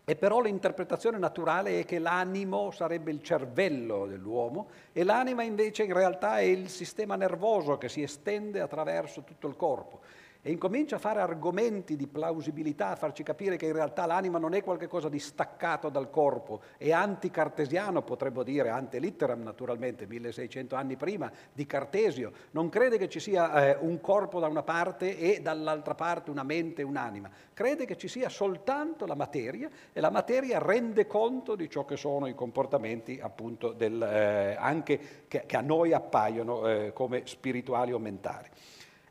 e 0.10 0.16
però 0.16 0.42
l'interpretazione 0.42 1.20
naturale 1.20 1.82
è 1.82 1.86
che 1.86 2.00
l'animo 2.00 2.72
sarebbe 2.72 3.12
il 3.12 3.22
cervello 3.22 4.08
dell'uomo 4.08 4.70
e 4.92 5.04
l'anima 5.04 5.44
invece 5.44 5.84
in 5.84 5.94
realtà 5.94 6.40
è 6.40 6.46
il 6.46 6.68
sistema 6.70 7.16
nervoso 7.16 7.78
che 7.78 7.90
si 7.90 8.02
estende 8.02 8.60
attraverso 8.60 9.22
tutto 9.22 9.48
il 9.48 9.56
corpo 9.56 10.00
e 10.42 10.52
incomincia 10.52 10.96
a 10.96 11.00
fare 11.00 11.20
argomenti 11.20 11.98
di 11.98 12.08
plausibilità, 12.08 12.90
a 12.90 12.96
farci 12.96 13.24
capire 13.24 13.58
che 13.58 13.66
in 13.66 13.74
realtà 13.74 14.06
l'anima 14.06 14.40
non 14.40 14.54
è 14.54 14.64
qualcosa 14.64 15.10
di 15.10 15.20
staccato 15.20 15.90
dal 15.90 16.10
corpo, 16.10 16.62
è 16.78 16.92
anticartesiano, 16.92 18.04
potremmo 18.04 18.44
dire, 18.44 18.70
ante 18.70 19.00
litteram 19.00 19.42
naturalmente, 19.42 20.08
1600 20.08 20.76
anni 20.76 20.96
prima 20.96 21.30
di 21.52 21.66
Cartesio, 21.66 22.32
non 22.52 22.70
crede 22.70 22.98
che 22.98 23.10
ci 23.10 23.20
sia 23.20 23.76
eh, 23.76 23.78
un 23.82 24.00
corpo 24.00 24.40
da 24.40 24.48
una 24.48 24.64
parte 24.64 25.18
e 25.18 25.42
dall'altra 25.42 25.94
parte 25.94 26.32
una 26.32 26.44
mente 26.44 26.82
e 26.82 26.86
un'anima, 26.86 27.30
crede 27.54 27.84
che 27.84 27.98
ci 27.98 28.08
sia 28.08 28.30
soltanto 28.30 29.06
la 29.06 29.16
materia 29.16 29.70
e 29.92 30.00
la 30.00 30.10
materia 30.10 30.58
rende 30.60 31.06
conto 31.06 31.56
di 31.56 31.70
ciò 31.70 31.84
che 31.84 31.98
sono 31.98 32.28
i 32.28 32.34
comportamenti 32.34 33.20
appunto 33.22 33.74
del, 33.74 34.02
eh, 34.02 34.56
anche 34.58 35.26
che, 35.28 35.44
che, 35.46 35.58
a 35.58 35.62
noi 35.62 35.92
appaiono 35.92 36.66
eh, 36.66 36.94
come 36.94 37.24
spirituali 37.26 37.92
o 37.92 38.00
mentali. 38.00 38.48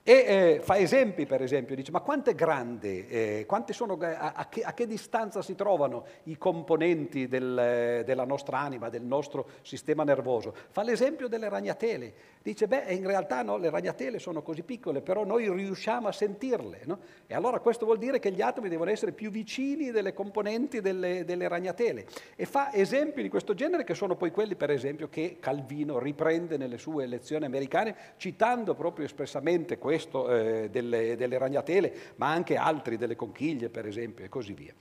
E 0.09 0.25
eh, 0.27 0.61
fa 0.63 0.79
esempi, 0.79 1.27
per 1.27 1.43
esempio, 1.43 1.77
dice, 1.77 1.91
ma 1.91 2.01
quanto 2.01 2.31
è 2.31 2.35
grande, 2.35 3.09
eh, 3.09 3.47
sono, 3.73 3.99
a, 4.01 4.33
a, 4.35 4.49
che, 4.49 4.63
a, 4.63 4.73
che, 4.73 4.87
distanza 4.87 5.43
si 5.43 5.55
trovano 5.55 6.07
i 6.23 6.39
componenti 6.39 7.29
del, 7.29 8.05
della 8.07 8.25
nostra 8.25 8.59
anima, 8.59 8.89
del 8.89 9.03
nostro 9.03 9.49
sistema 9.61 10.05
nervoso? 10.05 10.55
Fa 10.71 10.83
l'esempio 10.83 11.29
delle 11.29 11.51
ragnatele. 11.51 12.15
Dice, 12.41 12.67
beh, 12.67 12.85
in 12.95 13.07
realtà 13.07 13.43
no, 13.43 13.59
le 13.59 13.69
ragnatele 13.69 14.19
sono 14.19 14.41
così 14.41 14.63
piccole, 14.63 15.03
però 15.03 15.27
noi 15.27 15.53
riusciamo 15.53 16.09
a 16.09 16.13
sentirle. 16.13 16.81
No? 16.87 17.01
E 17.27 17.35
allora 17.35 17.59
questo 17.59 17.85
vuol 17.85 17.99
dire 17.99 18.19
che 18.19 18.33
gli 18.33 18.41
atomi 18.41 18.71
devono 18.71 18.89
essere 18.89 19.13
più 19.13 19.31
vicini 19.31 19.91
delle 19.91 20.15
componenti 20.15 20.81
delle, 20.81 21.27
delle 21.27 21.49
ragnatele. 21.49 22.07
E 22.35 22.47
fa 22.47 22.73
esempi 22.73 23.21
di 23.21 23.29
questo 23.29 23.53
genere 23.53 23.85
che 23.85 23.93
sono 23.93 24.17
poi 24.17 24.31
quelli, 24.31 24.57
per 24.57 24.71
esempio, 24.71 25.11
che 25.11 25.37
Calvino 25.39 25.99
riprende 25.99 26.57
nelle 26.57 26.79
sue 26.79 27.05
lezioni 27.05 27.45
americane, 27.45 27.95
citando 28.17 28.75
proprio 28.75 29.05
espressamente 29.05 29.77
questo 29.77 29.97
questo 29.99 30.31
eh, 30.31 30.71
delle, 30.71 31.17
delle 31.17 31.39
ragnatele, 31.39 31.93
ma 32.17 32.31
anche 32.31 32.55
altri, 32.55 32.97
delle 32.97 33.17
conchiglie 33.17 33.69
per 33.69 33.85
esempio, 33.85 34.25
e 34.25 34.29
così 34.29 34.53
via. 34.53 34.73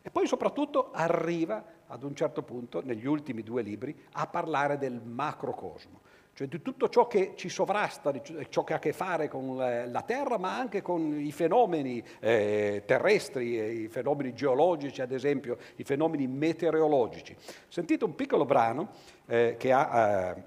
E 0.00 0.10
poi 0.10 0.26
soprattutto 0.26 0.90
arriva 0.92 1.64
ad 1.88 2.04
un 2.04 2.14
certo 2.14 2.42
punto, 2.42 2.80
negli 2.84 3.06
ultimi 3.06 3.42
due 3.42 3.62
libri, 3.62 3.94
a 4.12 4.26
parlare 4.28 4.78
del 4.78 5.00
macrocosmo, 5.02 6.00
cioè 6.32 6.46
di 6.46 6.62
tutto 6.62 6.88
ciò 6.88 7.06
che 7.08 7.32
ci 7.34 7.48
sovrasta, 7.48 8.12
ciò 8.48 8.64
che 8.64 8.72
ha 8.72 8.76
a 8.76 8.78
che 8.78 8.92
fare 8.92 9.28
con 9.28 9.56
la 9.56 10.02
Terra, 10.02 10.38
ma 10.38 10.56
anche 10.56 10.80
con 10.80 11.20
i 11.20 11.32
fenomeni 11.32 12.02
eh, 12.20 12.84
terrestri, 12.86 13.82
i 13.82 13.88
fenomeni 13.88 14.32
geologici, 14.32 15.02
ad 15.02 15.12
esempio, 15.12 15.58
i 15.76 15.84
fenomeni 15.84 16.26
meteorologici. 16.26 17.36
Sentite 17.68 18.04
un 18.04 18.14
piccolo 18.14 18.44
brano 18.44 18.90
eh, 19.26 19.56
che 19.58 19.72
ha 19.72 20.34
eh, 20.36 20.42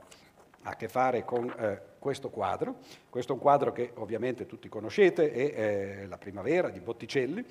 a 0.63 0.75
che 0.75 0.87
fare 0.87 1.23
con 1.23 1.53
eh, 1.57 1.93
questo 2.05 2.29
quadro. 2.29 2.75
Questo 3.09 3.31
è 3.31 3.35
un 3.35 3.41
quadro 3.41 3.71
che 3.71 3.89
ovviamente 3.95 4.45
tutti 4.45 4.69
conoscete, 4.69 5.31
è 5.31 5.39
eh, 5.39 6.05
La 6.05 6.19
primavera 6.19 6.69
di 6.69 6.79
Botticelli. 6.79 7.43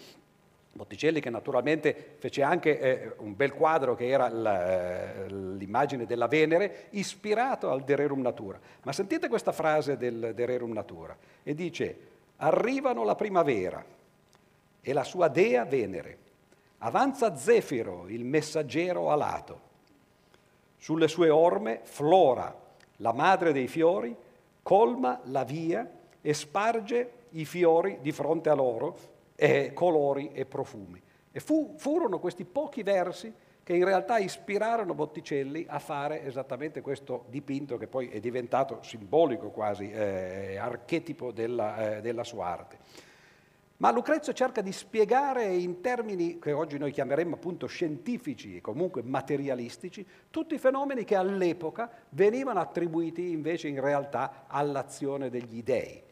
Botticelli 0.71 1.19
che 1.19 1.29
naturalmente 1.29 2.15
fece 2.19 2.45
anche 2.45 2.79
eh, 2.79 3.15
un 3.17 3.35
bel 3.35 3.53
quadro 3.53 3.97
che 3.97 4.07
era 4.07 4.29
la, 4.29 5.27
l'immagine 5.27 6.07
della 6.07 6.29
Venere, 6.29 6.87
ispirato 6.91 7.69
al 7.69 7.83
De 7.83 7.97
Rerum 7.97 8.21
Natura. 8.21 8.61
Ma 8.85 8.93
sentite 8.93 9.27
questa 9.27 9.51
frase 9.51 9.97
del 9.97 10.31
De 10.37 10.47
Rerum 10.47 10.71
Natura 10.71 11.17
e 11.43 11.53
dice, 11.53 11.99
arrivano 12.37 13.03
la 13.03 13.17
primavera 13.17 13.85
e 14.81 14.93
la 14.93 15.03
sua 15.03 15.27
dea 15.27 15.65
Venere, 15.65 16.19
avanza 16.79 17.35
Zefiro, 17.35 18.05
il 18.07 18.25
messaggero 18.25 19.11
alato, 19.11 19.61
sulle 20.77 21.09
sue 21.09 21.29
orme 21.29 21.81
Flora, 21.83 22.57
la 22.99 23.13
madre 23.13 23.53
dei 23.53 23.67
fiori, 23.67 24.23
colma 24.65 25.21
la 25.27 25.45
via 25.45 25.89
e 26.21 26.35
sparge 26.35 27.11
i 27.31 27.45
fiori 27.45 27.99
di 28.01 28.11
fronte 28.11 28.49
a 28.49 28.55
loro, 28.55 29.13
e 29.37 29.73
colori 29.73 30.31
e 30.33 30.47
profumi. 30.47 31.01
E 31.31 31.41
fu, 31.41 31.75
furono 31.77 32.19
questi 32.19 32.45
pochi 32.45 32.83
versi 32.83 33.33
che 33.63 33.75
in 33.75 33.85
realtà 33.85 34.19
ispirarono 34.19 34.95
Botticelli 34.95 35.65
a 35.69 35.79
fare 35.79 36.25
esattamente 36.25 36.81
questo 36.81 37.25
dipinto 37.29 37.77
che 37.77 37.89
poi 37.89 38.09
è 38.09 38.21
diventato 38.21 38.81
simbolico 38.83 39.51
quasi, 39.51 39.91
eh, 39.91 40.57
archetipo 40.57 41.33
della, 41.33 41.97
eh, 41.97 42.01
della 42.01 42.25
sua 42.25 42.47
arte. 42.47 42.79
Ma 43.85 43.93
Lucrezio 43.93 44.33
cerca 44.33 44.63
di 44.63 44.73
spiegare 44.73 45.45
in 45.45 45.83
termini 45.83 46.39
che 46.39 46.53
oggi 46.53 46.79
noi 46.79 46.91
chiameremmo 46.91 47.35
appunto 47.35 47.67
scientifici 47.67 48.57
e 48.57 48.63
comunque 48.63 49.03
materialistici 49.03 50.07
tutti 50.31 50.55
i 50.55 50.59
fenomeni 50.59 51.05
che 51.05 51.17
all'epoca 51.17 51.91
venivano 52.09 52.61
attribuiti 52.61 53.31
invece 53.31 53.69
in 53.69 53.79
realtà 53.83 54.47
all'azione 54.47 55.29
degli 55.29 55.63
dei 55.63 56.03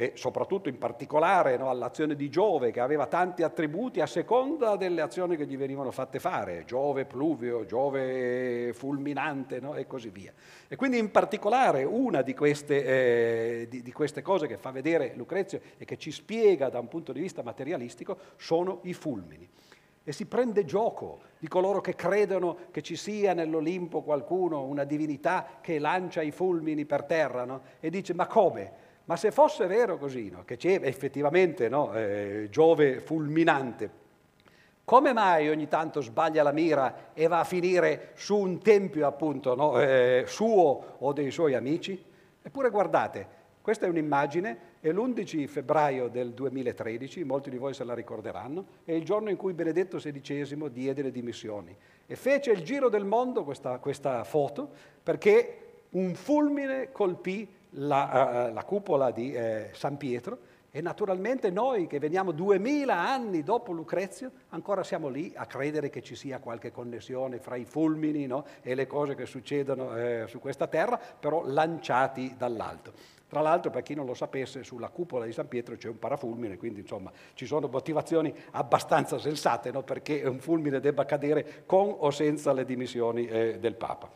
e 0.00 0.12
soprattutto 0.14 0.70
in 0.70 0.78
particolare 0.78 1.58
no, 1.58 1.68
all'azione 1.68 2.16
di 2.16 2.30
Giove 2.30 2.70
che 2.70 2.80
aveva 2.80 3.04
tanti 3.04 3.42
attributi 3.42 4.00
a 4.00 4.06
seconda 4.06 4.76
delle 4.76 5.02
azioni 5.02 5.36
che 5.36 5.44
gli 5.44 5.58
venivano 5.58 5.90
fatte 5.90 6.18
fare, 6.18 6.64
Giove 6.64 7.04
pluvio, 7.04 7.66
Giove 7.66 8.72
fulminante 8.72 9.60
no, 9.60 9.74
e 9.74 9.86
così 9.86 10.08
via. 10.08 10.32
E 10.68 10.74
quindi 10.76 10.96
in 10.96 11.10
particolare 11.10 11.84
una 11.84 12.22
di 12.22 12.32
queste, 12.32 12.82
eh, 12.82 13.68
di, 13.68 13.82
di 13.82 13.92
queste 13.92 14.22
cose 14.22 14.46
che 14.46 14.56
fa 14.56 14.70
vedere 14.70 15.12
Lucrezio 15.16 15.60
e 15.76 15.84
che 15.84 15.98
ci 15.98 16.12
spiega 16.12 16.70
da 16.70 16.78
un 16.78 16.88
punto 16.88 17.12
di 17.12 17.20
vista 17.20 17.42
materialistico 17.42 18.16
sono 18.36 18.78
i 18.84 18.94
fulmini 18.94 19.46
e 20.02 20.12
si 20.12 20.24
prende 20.24 20.64
gioco 20.64 21.20
di 21.38 21.46
coloro 21.46 21.82
che 21.82 21.94
credono 21.94 22.56
che 22.70 22.80
ci 22.80 22.96
sia 22.96 23.34
nell'Olimpo 23.34 24.00
qualcuno, 24.00 24.62
una 24.62 24.84
divinità 24.84 25.58
che 25.60 25.78
lancia 25.78 26.22
i 26.22 26.30
fulmini 26.30 26.86
per 26.86 27.04
terra 27.04 27.44
no? 27.44 27.60
e 27.80 27.90
dice 27.90 28.14
ma 28.14 28.26
come? 28.26 28.88
Ma 29.10 29.16
se 29.16 29.32
fosse 29.32 29.66
vero 29.66 29.98
così, 29.98 30.30
no, 30.30 30.44
che 30.44 30.56
c'è 30.56 30.78
effettivamente 30.84 31.68
no, 31.68 31.92
eh, 31.94 32.46
Giove 32.48 33.00
fulminante, 33.00 33.90
come 34.84 35.12
mai 35.12 35.48
ogni 35.48 35.66
tanto 35.66 36.00
sbaglia 36.00 36.44
la 36.44 36.52
mira 36.52 37.10
e 37.12 37.26
va 37.26 37.40
a 37.40 37.44
finire 37.44 38.12
su 38.14 38.36
un 38.36 38.60
tempio 38.60 39.08
appunto 39.08 39.56
no, 39.56 39.80
eh, 39.80 40.22
suo 40.28 40.94
o 40.98 41.12
dei 41.12 41.32
suoi 41.32 41.54
amici? 41.54 42.00
Eppure 42.40 42.70
guardate, 42.70 43.26
questa 43.60 43.86
è 43.86 43.88
un'immagine, 43.88 44.58
è 44.78 44.92
l'11 44.92 45.44
febbraio 45.48 46.06
del 46.06 46.32
2013, 46.32 47.24
molti 47.24 47.50
di 47.50 47.58
voi 47.58 47.74
se 47.74 47.82
la 47.82 47.94
ricorderanno, 47.94 48.64
è 48.84 48.92
il 48.92 49.04
giorno 49.04 49.28
in 49.28 49.36
cui 49.36 49.54
Benedetto 49.54 49.96
XVI 49.96 50.70
diede 50.70 51.02
le 51.02 51.10
dimissioni 51.10 51.76
e 52.06 52.14
fece 52.14 52.52
il 52.52 52.62
giro 52.62 52.88
del 52.88 53.04
mondo 53.04 53.42
questa, 53.42 53.78
questa 53.78 54.22
foto 54.22 54.70
perché 55.02 55.56
un 55.90 56.14
fulmine 56.14 56.92
colpì 56.92 57.58
la, 57.70 58.48
uh, 58.50 58.54
la 58.54 58.64
cupola 58.64 59.10
di 59.10 59.32
eh, 59.32 59.70
San 59.72 59.96
Pietro 59.96 60.38
e 60.72 60.80
naturalmente 60.80 61.50
noi 61.50 61.88
che 61.88 61.98
veniamo 61.98 62.30
duemila 62.30 62.96
anni 62.96 63.42
dopo 63.42 63.72
Lucrezio 63.72 64.30
ancora 64.50 64.84
siamo 64.84 65.08
lì 65.08 65.32
a 65.34 65.46
credere 65.46 65.90
che 65.90 66.00
ci 66.00 66.14
sia 66.14 66.38
qualche 66.38 66.70
connessione 66.70 67.40
fra 67.40 67.56
i 67.56 67.64
fulmini 67.64 68.26
no? 68.26 68.44
e 68.62 68.76
le 68.76 68.86
cose 68.86 69.16
che 69.16 69.26
succedono 69.26 69.96
eh, 69.96 70.24
su 70.28 70.38
questa 70.38 70.68
terra, 70.68 70.96
però 70.98 71.44
lanciati 71.44 72.34
dall'alto. 72.36 73.18
Tra 73.30 73.42
l'altro, 73.42 73.70
per 73.70 73.82
chi 73.82 73.94
non 73.94 74.06
lo 74.06 74.14
sapesse, 74.14 74.64
sulla 74.64 74.88
cupola 74.88 75.24
di 75.24 75.32
San 75.32 75.46
Pietro 75.46 75.76
c'è 75.76 75.88
un 75.88 76.00
parafulmine, 76.00 76.56
quindi 76.56 76.80
insomma 76.80 77.12
ci 77.34 77.46
sono 77.46 77.68
motivazioni 77.68 78.34
abbastanza 78.52 79.18
sensate 79.20 79.70
no? 79.70 79.82
perché 79.82 80.22
un 80.24 80.40
fulmine 80.40 80.80
debba 80.80 81.04
cadere 81.04 81.62
con 81.64 81.94
o 81.96 82.10
senza 82.10 82.52
le 82.52 82.64
dimissioni 82.64 83.26
eh, 83.26 83.58
del 83.60 83.74
Papa. 83.74 84.10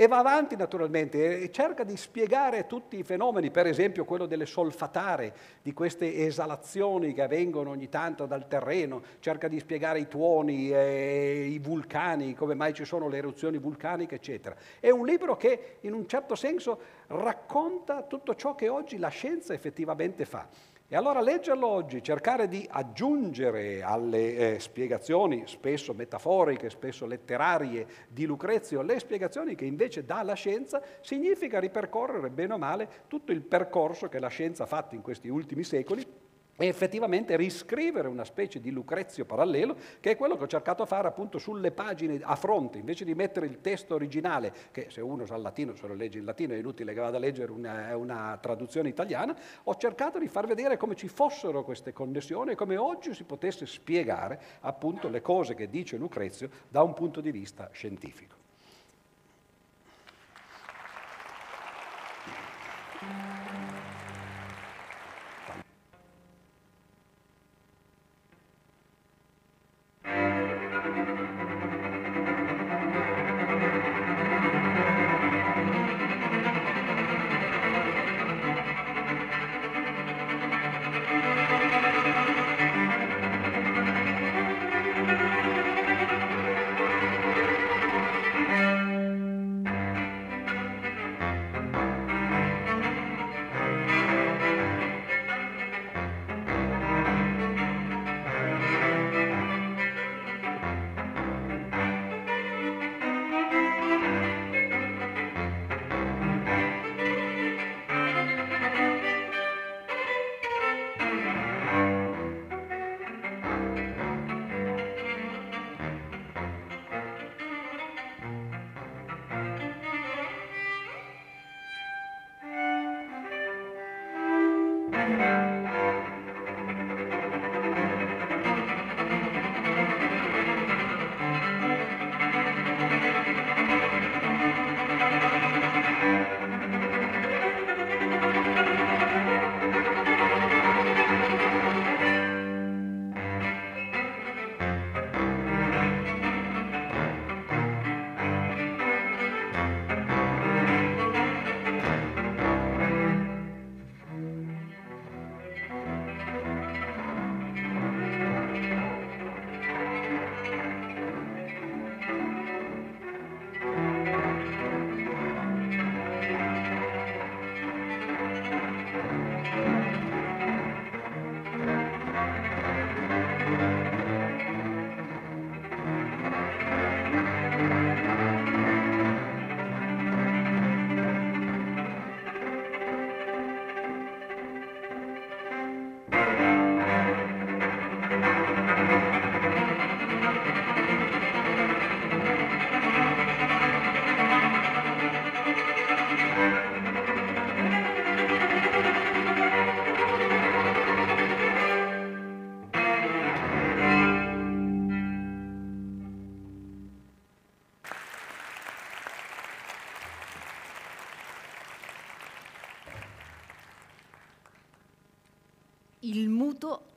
E 0.00 0.06
va 0.06 0.16
avanti 0.16 0.56
naturalmente 0.56 1.42
e 1.42 1.50
cerca 1.50 1.84
di 1.84 1.94
spiegare 1.94 2.66
tutti 2.66 2.96
i 2.96 3.02
fenomeni, 3.02 3.50
per 3.50 3.66
esempio 3.66 4.06
quello 4.06 4.24
delle 4.24 4.46
solfatare, 4.46 5.34
di 5.60 5.74
queste 5.74 6.24
esalazioni 6.24 7.12
che 7.12 7.20
avvengono 7.20 7.68
ogni 7.68 7.90
tanto 7.90 8.24
dal 8.24 8.48
terreno, 8.48 9.02
cerca 9.18 9.46
di 9.46 9.60
spiegare 9.60 9.98
i 9.98 10.08
tuoni, 10.08 10.70
eh, 10.70 11.48
i 11.50 11.58
vulcani, 11.58 12.32
come 12.32 12.54
mai 12.54 12.72
ci 12.72 12.86
sono 12.86 13.08
le 13.08 13.18
eruzioni 13.18 13.58
vulcaniche, 13.58 14.14
eccetera. 14.14 14.56
È 14.80 14.88
un 14.88 15.04
libro 15.04 15.36
che 15.36 15.76
in 15.80 15.92
un 15.92 16.08
certo 16.08 16.34
senso 16.34 16.80
racconta 17.08 18.00
tutto 18.00 18.34
ciò 18.34 18.54
che 18.54 18.70
oggi 18.70 18.96
la 18.96 19.08
scienza 19.08 19.52
effettivamente 19.52 20.24
fa. 20.24 20.48
E 20.92 20.96
allora 20.96 21.20
leggerlo 21.20 21.68
oggi, 21.68 22.02
cercare 22.02 22.48
di 22.48 22.66
aggiungere 22.68 23.80
alle 23.80 24.54
eh, 24.54 24.58
spiegazioni, 24.58 25.44
spesso 25.46 25.94
metaforiche, 25.94 26.68
spesso 26.68 27.06
letterarie, 27.06 27.86
di 28.08 28.26
Lucrezio, 28.26 28.82
le 28.82 28.98
spiegazioni 28.98 29.54
che 29.54 29.66
invece 29.66 30.04
dà 30.04 30.24
la 30.24 30.34
scienza, 30.34 30.82
significa 31.00 31.60
ripercorrere 31.60 32.28
bene 32.30 32.54
o 32.54 32.58
male 32.58 32.88
tutto 33.06 33.30
il 33.30 33.40
percorso 33.40 34.08
che 34.08 34.18
la 34.18 34.26
scienza 34.26 34.64
ha 34.64 34.66
fatto 34.66 34.96
in 34.96 35.00
questi 35.00 35.28
ultimi 35.28 35.62
secoli 35.62 36.04
e 36.60 36.66
effettivamente 36.66 37.36
riscrivere 37.36 38.06
una 38.06 38.24
specie 38.24 38.60
di 38.60 38.70
Lucrezio 38.70 39.24
parallelo, 39.24 39.74
che 39.98 40.10
è 40.10 40.16
quello 40.16 40.36
che 40.36 40.44
ho 40.44 40.46
cercato 40.46 40.82
di 40.82 40.88
fare 40.90 41.08
appunto 41.08 41.38
sulle 41.38 41.70
pagine 41.70 42.20
a 42.22 42.36
fronte, 42.36 42.76
invece 42.76 43.06
di 43.06 43.14
mettere 43.14 43.46
il 43.46 43.62
testo 43.62 43.94
originale, 43.94 44.52
che 44.70 44.88
se 44.90 45.00
uno 45.00 45.24
sa 45.24 45.36
il 45.36 45.42
latino, 45.42 45.74
se 45.74 45.86
lo 45.86 45.94
legge 45.94 46.18
in 46.18 46.26
latino 46.26 46.52
è 46.52 46.58
inutile 46.58 46.92
che 46.92 47.00
vada 47.00 47.16
a 47.16 47.20
leggere 47.20 47.50
una, 47.50 47.96
una 47.96 48.38
traduzione 48.42 48.90
italiana, 48.90 49.34
ho 49.64 49.74
cercato 49.76 50.18
di 50.18 50.28
far 50.28 50.46
vedere 50.46 50.76
come 50.76 50.94
ci 50.96 51.08
fossero 51.08 51.64
queste 51.64 51.94
connessioni 51.94 52.52
e 52.52 52.56
come 52.56 52.76
oggi 52.76 53.14
si 53.14 53.24
potesse 53.24 53.64
spiegare 53.64 54.38
appunto 54.60 55.08
le 55.08 55.22
cose 55.22 55.54
che 55.54 55.70
dice 55.70 55.96
Lucrezio 55.96 56.50
da 56.68 56.82
un 56.82 56.92
punto 56.92 57.22
di 57.22 57.30
vista 57.30 57.70
scientifico. 57.72 58.39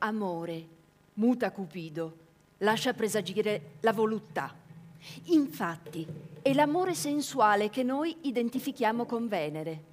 Amore, 0.03 0.67
muta 1.13 1.51
Cupido, 1.51 2.17
lascia 2.59 2.93
presagire 2.93 3.75
la 3.79 3.93
voluttà. 3.93 4.53
Infatti, 5.25 6.05
è 6.41 6.53
l'amore 6.53 6.93
sensuale 6.93 7.69
che 7.69 7.83
noi 7.83 8.15
identifichiamo 8.21 9.05
con 9.05 9.27
Venere 9.27 9.91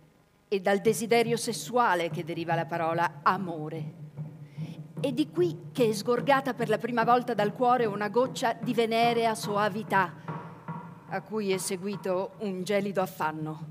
e 0.48 0.60
dal 0.60 0.80
desiderio 0.80 1.36
sessuale 1.36 2.10
che 2.10 2.24
deriva 2.24 2.54
la 2.54 2.66
parola 2.66 3.20
amore. 3.22 3.98
È 5.00 5.12
di 5.12 5.30
qui 5.30 5.68
che 5.72 5.88
è 5.88 5.92
sgorgata 5.92 6.54
per 6.54 6.68
la 6.68 6.78
prima 6.78 7.04
volta 7.04 7.32
dal 7.32 7.54
cuore 7.54 7.86
una 7.86 8.08
goccia 8.08 8.52
di 8.52 8.74
venerea 8.74 9.34
soavità, 9.34 10.12
a 11.08 11.22
cui 11.22 11.52
è 11.52 11.56
seguito 11.56 12.32
un 12.40 12.64
gelido 12.64 13.00
affanno. 13.00 13.69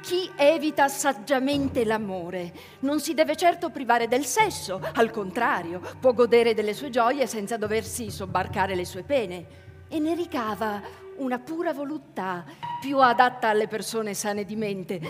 Chi 0.00 0.30
evita 0.34 0.88
saggiamente 0.88 1.84
l'amore 1.84 2.52
non 2.80 3.00
si 3.00 3.12
deve 3.12 3.36
certo 3.36 3.68
privare 3.68 4.08
del 4.08 4.24
sesso, 4.24 4.80
al 4.94 5.10
contrario, 5.10 5.80
può 6.00 6.14
godere 6.14 6.54
delle 6.54 6.72
sue 6.72 6.88
gioie 6.88 7.26
senza 7.26 7.58
doversi 7.58 8.10
sobbarcare 8.10 8.74
le 8.74 8.86
sue 8.86 9.02
pene 9.02 9.46
e 9.88 9.98
ne 9.98 10.14
ricava 10.14 10.80
una 11.16 11.38
pura 11.38 11.74
voluttà 11.74 12.44
più 12.80 12.98
adatta 12.98 13.48
alle 13.48 13.68
persone 13.68 14.14
sane 14.14 14.44
di 14.44 14.56
mente 14.56 15.00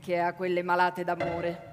che 0.00 0.18
a 0.18 0.34
quelle 0.34 0.62
malate 0.62 1.02
d'amore. 1.02 1.66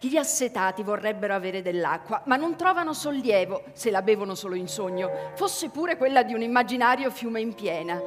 Gli 0.00 0.16
assetati 0.16 0.82
vorrebbero 0.82 1.34
avere 1.34 1.62
dell'acqua, 1.62 2.22
ma 2.26 2.36
non 2.36 2.56
trovano 2.56 2.92
sollievo 2.92 3.64
se 3.72 3.90
la 3.90 4.02
bevono 4.02 4.34
solo 4.34 4.54
in 4.56 4.68
sogno, 4.68 5.10
fosse 5.34 5.70
pure 5.70 5.96
quella 5.96 6.22
di 6.22 6.34
un 6.34 6.42
immaginario 6.42 7.10
fiume 7.10 7.40
in 7.40 7.54
piena. 7.54 7.98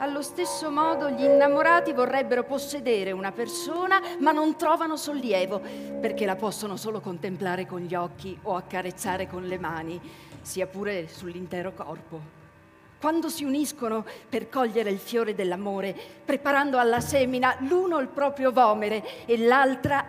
Allo 0.00 0.22
stesso 0.22 0.70
modo 0.70 1.10
gli 1.10 1.24
innamorati 1.24 1.92
vorrebbero 1.92 2.44
possedere 2.44 3.10
una 3.10 3.32
persona, 3.32 4.00
ma 4.20 4.30
non 4.30 4.56
trovano 4.56 4.96
sollievo, 4.96 5.60
perché 6.00 6.24
la 6.24 6.36
possono 6.36 6.76
solo 6.76 7.00
contemplare 7.00 7.66
con 7.66 7.80
gli 7.80 7.96
occhi 7.96 8.38
o 8.42 8.54
accarezzare 8.54 9.26
con 9.26 9.42
le 9.42 9.58
mani, 9.58 10.00
sia 10.40 10.68
pure 10.68 11.08
sull'intero 11.08 11.72
corpo. 11.72 12.20
Quando 13.00 13.28
si 13.28 13.42
uniscono 13.42 14.04
per 14.28 14.48
cogliere 14.48 14.90
il 14.90 15.00
fiore 15.00 15.34
dell'amore, 15.34 15.96
preparando 16.24 16.78
alla 16.78 17.00
semina 17.00 17.56
l'uno 17.62 17.98
il 17.98 18.06
proprio 18.06 18.52
vomere 18.52 19.26
e 19.26 19.36
l'altra 19.36 20.04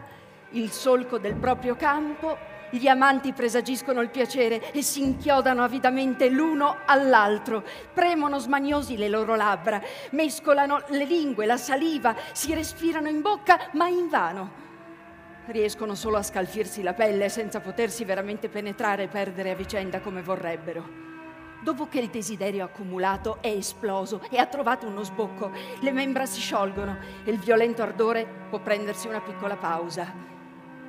il 0.52 0.70
solco 0.70 1.18
del 1.18 1.34
proprio 1.34 1.76
campo, 1.76 2.38
gli 2.72 2.88
amanti 2.88 3.34
presagiscono 3.34 4.02
il 4.02 4.10
piacere 4.10 4.72
e 4.72 4.82
si 4.82 5.02
inchiodano 5.02 5.64
avidamente 5.64 6.30
l'uno 6.30 6.78
all'altro, 6.86 7.64
premono 7.94 8.38
smaniosi 8.38 8.98
le 8.98 9.10
loro 9.10 9.36
labbra, 9.36 9.82
mescolano 10.12 10.84
le 10.90 11.06
lingue, 11.06 11.46
la 11.46 11.58
saliva, 11.58 12.16
si 12.32 12.54
respirano 12.54 13.08
in 13.08 13.22
bocca, 13.22 13.70
ma 13.74 13.88
invano. 13.88 14.68
Riescono 15.48 15.96
solo 15.96 16.18
a 16.18 16.24
scalfirsi 16.24 16.84
la 16.84 16.94
pelle 16.94 17.28
senza 17.30 17.60
potersi 17.60 18.06
veramente 18.06 18.50
penetrare 18.50 19.04
e 19.04 19.08
perdere 19.08 19.52
a 19.52 19.56
vicenda 19.56 20.00
come 20.00 20.22
vorrebbero. 20.22 21.08
Dopo 21.62 21.88
che 21.88 22.00
il 22.00 22.10
desiderio 22.10 22.64
accumulato 22.64 23.40
è 23.42 23.48
esploso 23.48 24.22
e 24.30 24.38
ha 24.38 24.46
trovato 24.46 24.86
uno 24.86 25.04
sbocco, 25.04 25.52
le 25.80 25.92
membra 25.92 26.26
si 26.26 26.40
sciolgono 26.40 26.98
e 27.26 27.32
il 27.32 27.40
violento 27.40 27.82
ardore 27.82 28.26
può 28.50 28.60
prendersi 28.60 29.08
una 29.08 29.20
piccola 29.20 29.58
pausa 29.58 30.38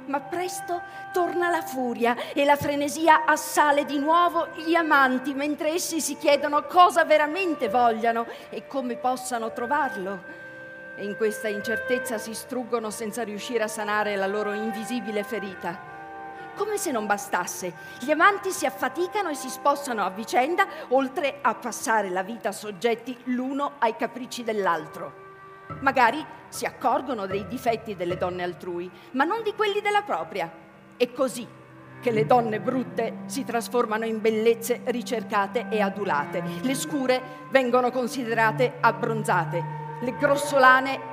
ma 0.07 0.20
presto 0.20 0.82
torna 1.12 1.51
la 1.51 1.62
furia 1.62 2.16
e 2.32 2.44
la 2.44 2.57
frenesia 2.57 3.24
assale 3.24 3.84
di 3.84 3.98
nuovo 3.98 4.48
gli 4.55 4.74
amanti 4.74 5.34
mentre 5.34 5.70
essi 5.70 6.01
si 6.01 6.16
chiedono 6.16 6.64
cosa 6.64 7.05
veramente 7.05 7.68
vogliano 7.68 8.26
e 8.48 8.66
come 8.66 8.96
possano 8.96 9.53
trovarlo. 9.53 10.38
E 10.96 11.05
in 11.05 11.16
questa 11.16 11.48
incertezza 11.48 12.18
si 12.18 12.34
struggono 12.34 12.90
senza 12.90 13.22
riuscire 13.22 13.62
a 13.64 13.68
sanare 13.68 14.16
la 14.16 14.26
loro 14.26 14.53
invisibile 14.53 15.22
ferita. 15.22 15.88
Come 16.57 16.76
se 16.76 16.90
non 16.90 17.07
bastasse, 17.07 17.72
gli 18.01 18.11
amanti 18.11 18.51
si 18.51 18.66
affaticano 18.66 19.30
e 19.30 19.34
si 19.34 19.48
spostano 19.48 20.05
a 20.05 20.11
vicenda, 20.11 20.66
oltre 20.88 21.38
a 21.40 21.55
passare 21.55 22.11
la 22.11 22.22
vita 22.22 22.53
soggetti 22.53 23.16
l'uno 23.24 23.72
ai 23.78 23.96
capricci 23.96 24.44
dell'altro. 24.44 25.30
Magari 25.81 26.25
si 26.49 26.66
accorgono 26.66 27.27
dei 27.27 27.47
difetti 27.47 27.97
delle 27.97 28.16
donne 28.16 28.43
altrui, 28.43 28.91
ma 29.12 29.25
non 29.25 29.43
di 29.43 29.55
quelli 29.55 29.81
della 29.81 30.03
propria. 30.03 30.51
È 30.97 31.12
così 31.12 31.47
che 32.01 32.11
le 32.11 32.27
donne 32.27 32.61
brutte 32.61 33.18
si 33.27 33.45
trasformano 33.45 34.05
in 34.05 34.21
bellezze 34.21 34.81
ricercate 34.87 35.66
e 35.68 35.81
adulate. 35.81 36.43
Le 36.62 36.75
scure 36.75 37.23
vengono 37.51 37.91
considerate 37.91 38.75
abbronzate, 38.81 39.64
le 40.01 40.16
grossolane 40.16 41.09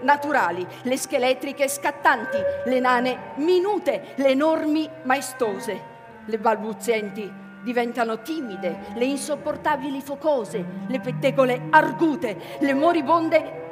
naturali, 0.00 0.66
le 0.82 0.96
scheletriche 0.96 1.68
scattanti, 1.68 2.38
le 2.66 2.80
nane 2.80 3.32
minute, 3.36 4.14
le 4.16 4.28
enormi 4.28 4.88
maestose, 5.04 5.92
le 6.24 6.38
balbuzienti 6.38 7.42
diventano 7.62 8.20
timide, 8.20 8.92
le 8.94 9.04
insopportabili 9.06 10.02
focose, 10.02 10.64
le 10.86 11.00
pettegole 11.00 11.68
argute, 11.70 12.58
le 12.58 12.74
moribonde 12.74 13.63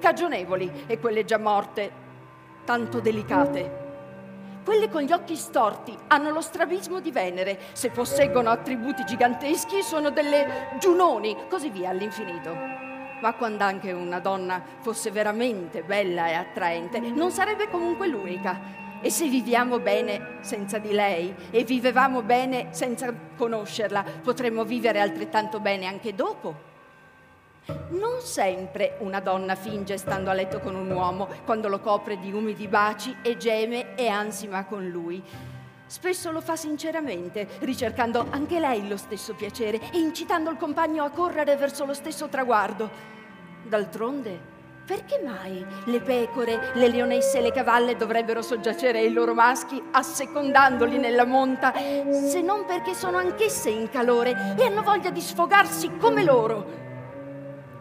cagionevoli 0.00 0.86
e 0.88 0.98
quelle 0.98 1.24
già 1.24 1.38
morte, 1.38 1.92
tanto 2.64 2.98
delicate. 2.98 3.78
Quelle 4.64 4.88
con 4.88 5.02
gli 5.02 5.12
occhi 5.12 5.36
storti 5.36 5.96
hanno 6.08 6.30
lo 6.30 6.40
strabismo 6.40 7.00
di 7.00 7.12
Venere, 7.12 7.58
se 7.72 7.90
posseggono 7.90 8.50
attributi 8.50 9.04
giganteschi 9.04 9.82
sono 9.82 10.10
delle 10.10 10.76
giunoni, 10.80 11.36
così 11.48 11.70
via 11.70 11.90
all'infinito. 11.90 12.52
Ma 13.20 13.34
quando 13.34 13.64
anche 13.64 13.92
una 13.92 14.18
donna 14.18 14.62
fosse 14.80 15.10
veramente 15.10 15.82
bella 15.82 16.28
e 16.28 16.34
attraente, 16.34 16.98
non 16.98 17.30
sarebbe 17.30 17.68
comunque 17.68 18.08
l'unica. 18.08 18.78
E 19.02 19.10
se 19.10 19.28
viviamo 19.28 19.78
bene 19.78 20.38
senza 20.40 20.78
di 20.78 20.92
lei 20.92 21.34
e 21.50 21.64
vivevamo 21.64 22.22
bene 22.22 22.68
senza 22.70 23.12
conoscerla, 23.36 24.04
potremmo 24.22 24.64
vivere 24.64 25.00
altrettanto 25.00 25.58
bene 25.58 25.86
anche 25.86 26.14
dopo 26.14 26.69
non 27.90 28.20
sempre 28.20 28.96
una 29.00 29.20
donna 29.20 29.54
finge 29.54 29.96
stando 29.96 30.30
a 30.30 30.34
letto 30.34 30.60
con 30.60 30.74
un 30.74 30.90
uomo 30.90 31.28
quando 31.44 31.68
lo 31.68 31.80
copre 31.80 32.18
di 32.18 32.32
umidi 32.32 32.68
baci 32.68 33.16
e 33.22 33.36
geme 33.36 33.94
e 33.94 34.08
ansima 34.08 34.64
con 34.64 34.88
lui. 34.88 35.22
Spesso 35.86 36.30
lo 36.30 36.40
fa 36.40 36.54
sinceramente, 36.54 37.48
ricercando 37.60 38.26
anche 38.30 38.60
lei 38.60 38.86
lo 38.86 38.96
stesso 38.96 39.34
piacere 39.34 39.80
e 39.92 39.98
incitando 39.98 40.48
il 40.48 40.56
compagno 40.56 41.02
a 41.02 41.10
correre 41.10 41.56
verso 41.56 41.84
lo 41.84 41.94
stesso 41.94 42.28
traguardo. 42.28 42.88
D'altronde, 43.64 44.38
perché 44.86 45.20
mai 45.24 45.64
le 45.84 46.00
pecore, 46.00 46.72
le 46.74 46.88
leonesse 46.88 47.38
e 47.38 47.42
le 47.42 47.52
cavalle 47.52 47.96
dovrebbero 47.96 48.42
soggiacere 48.42 48.98
ai 49.00 49.12
loro 49.12 49.34
maschi 49.34 49.82
assecondandoli 49.90 50.98
nella 50.98 51.24
monta, 51.24 51.72
se 51.74 52.40
non 52.40 52.64
perché 52.64 52.94
sono 52.94 53.18
anch'esse 53.18 53.70
in 53.70 53.88
calore 53.88 54.56
e 54.58 54.64
hanno 54.64 54.82
voglia 54.82 55.10
di 55.10 55.20
sfogarsi 55.20 55.96
come 55.96 56.22
loro? 56.22 56.89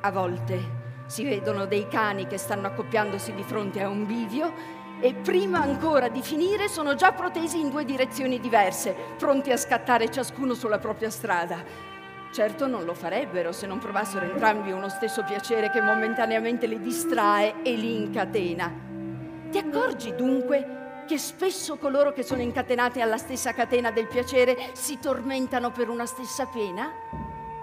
A 0.02 0.12
volte 0.12 0.78
si 1.08 1.26
vedono 1.26 1.66
dei 1.66 1.90
cani 1.90 2.26
che 2.26 2.38
stanno 2.38 2.68
accoppiandosi 2.68 3.34
di 3.34 3.44
fronte 3.44 3.82
a 3.82 3.90
un 3.90 4.06
bivio 4.06 4.78
e 5.02 5.14
prima 5.14 5.60
ancora 5.60 6.08
di 6.08 6.22
finire 6.22 6.70
sono 6.70 6.96
già 6.96 7.12
protesi 7.12 7.60
in 7.60 7.70
due 7.70 7.84
direzioni 7.84 8.40
diverse, 8.40 8.96
pronti 9.18 9.52
a 9.52 9.58
scattare 9.58 10.10
ciascuno 10.10 10.54
sulla 10.54 10.80
propria 10.80 11.10
strada. 11.10 11.64
Certo 12.32 12.68
non 12.68 12.86
lo 12.86 12.94
farebbero 12.94 13.52
se 13.52 13.68
non 13.68 13.80
provassero 13.80 14.24
entrambi 14.24 14.72
uno 14.72 14.88
stesso 14.88 15.24
piacere 15.24 15.70
che 15.70 15.82
momentaneamente 15.82 16.66
li 16.66 16.80
distrae 16.80 17.62
e 17.62 17.76
li 17.76 17.98
incatena. 17.98 18.72
Ti 19.52 19.58
accorgi 19.58 20.16
dunque 20.16 21.04
che 21.08 21.18
spesso 21.18 21.76
coloro 21.76 22.14
che 22.14 22.24
sono 22.24 22.42
incatenati 22.42 23.02
alla 23.02 23.18
stessa 23.18 23.52
catena 23.52 23.92
del 23.92 24.08
piacere 24.08 24.56
si 24.74 24.98
tormentano 25.00 25.72
per 25.72 25.90
una 25.90 26.06
stessa 26.06 26.46
pena? 26.46 26.90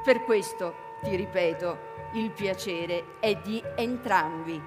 Per 0.05 0.24
questo, 0.24 0.74
ti 1.03 1.14
ripeto, 1.14 1.95
il 2.14 2.30
piacere 2.30 3.16
è 3.20 3.36
di 3.42 3.62
entrambi. 3.74 4.61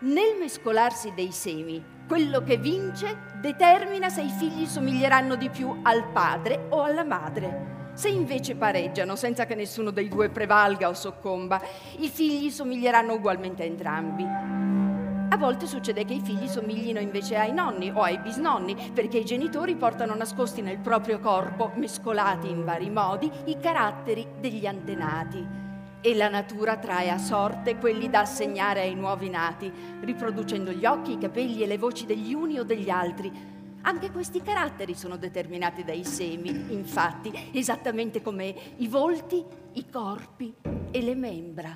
Nel 0.00 0.36
mescolarsi 0.38 1.12
dei 1.14 1.32
semi, 1.32 1.82
quello 2.06 2.42
che 2.42 2.56
vince 2.56 3.32
determina 3.40 4.08
se 4.08 4.22
i 4.22 4.30
figli 4.30 4.66
somiglieranno 4.66 5.36
di 5.36 5.48
più 5.48 5.80
al 5.82 6.08
padre 6.08 6.66
o 6.70 6.82
alla 6.82 7.04
madre. 7.04 7.92
Se 7.94 8.08
invece 8.08 8.56
pareggiano 8.56 9.14
senza 9.14 9.46
che 9.46 9.54
nessuno 9.54 9.90
dei 9.90 10.08
due 10.08 10.28
prevalga 10.28 10.88
o 10.88 10.94
soccomba, 10.94 11.60
i 11.98 12.08
figli 12.08 12.50
somiglieranno 12.50 13.14
ugualmente 13.14 13.62
a 13.62 13.66
entrambi. 13.66 14.24
A 14.24 15.36
volte 15.36 15.66
succede 15.66 16.04
che 16.04 16.14
i 16.14 16.20
figli 16.20 16.48
somiglino 16.48 17.00
invece 17.00 17.36
ai 17.36 17.52
nonni 17.52 17.90
o 17.90 18.02
ai 18.02 18.18
bisnonni, 18.18 18.90
perché 18.92 19.18
i 19.18 19.24
genitori 19.24 19.74
portano 19.76 20.14
nascosti 20.14 20.60
nel 20.60 20.78
proprio 20.78 21.18
corpo, 21.18 21.72
mescolati 21.76 22.50
in 22.50 22.64
vari 22.64 22.90
modi, 22.90 23.30
i 23.46 23.58
caratteri 23.58 24.26
degli 24.38 24.66
antenati 24.66 25.64
e 26.06 26.14
la 26.14 26.28
natura 26.28 26.76
trae 26.76 27.08
a 27.08 27.16
sorte 27.16 27.78
quelli 27.78 28.10
da 28.10 28.20
assegnare 28.20 28.82
ai 28.82 28.94
nuovi 28.94 29.30
nati, 29.30 29.72
riproducendo 30.02 30.70
gli 30.70 30.84
occhi, 30.84 31.12
i 31.12 31.18
capelli 31.18 31.62
e 31.62 31.66
le 31.66 31.78
voci 31.78 32.04
degli 32.04 32.34
uni 32.34 32.58
o 32.58 32.62
degli 32.62 32.90
altri. 32.90 33.32
Anche 33.80 34.10
questi 34.10 34.42
caratteri 34.42 34.92
sono 34.92 35.16
determinati 35.16 35.82
dai 35.82 36.04
semi, 36.04 36.74
infatti, 36.74 37.32
esattamente 37.54 38.20
come 38.20 38.54
i 38.76 38.86
volti, 38.86 39.42
i 39.72 39.88
corpi 39.88 40.52
e 40.90 41.00
le 41.00 41.14
membra. 41.14 41.74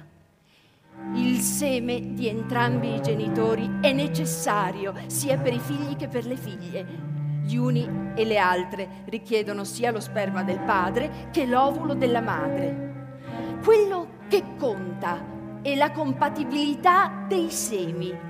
Il 1.14 1.38
seme 1.38 2.12
di 2.12 2.28
entrambi 2.28 2.96
i 2.96 3.00
genitori 3.00 3.78
è 3.80 3.92
necessario 3.94 4.92
sia 5.06 5.38
per 5.38 5.54
i 5.54 5.58
figli 5.58 5.96
che 5.96 6.08
per 6.08 6.26
le 6.26 6.36
figlie. 6.36 6.86
Gli 7.44 7.56
uni 7.56 8.12
e 8.14 8.26
le 8.26 8.36
altre 8.36 9.04
richiedono 9.06 9.64
sia 9.64 9.90
lo 9.90 10.00
sperma 10.00 10.42
del 10.42 10.60
padre 10.60 11.30
che 11.30 11.46
l'ovulo 11.46 11.94
della 11.94 12.20
madre. 12.20 12.88
Quello 13.64 14.16
che 14.28 14.42
conta 14.58 15.24
è 15.62 15.74
la 15.74 15.90
compatibilità 15.90 17.24
dei 17.26 17.50
semi. 17.50 18.26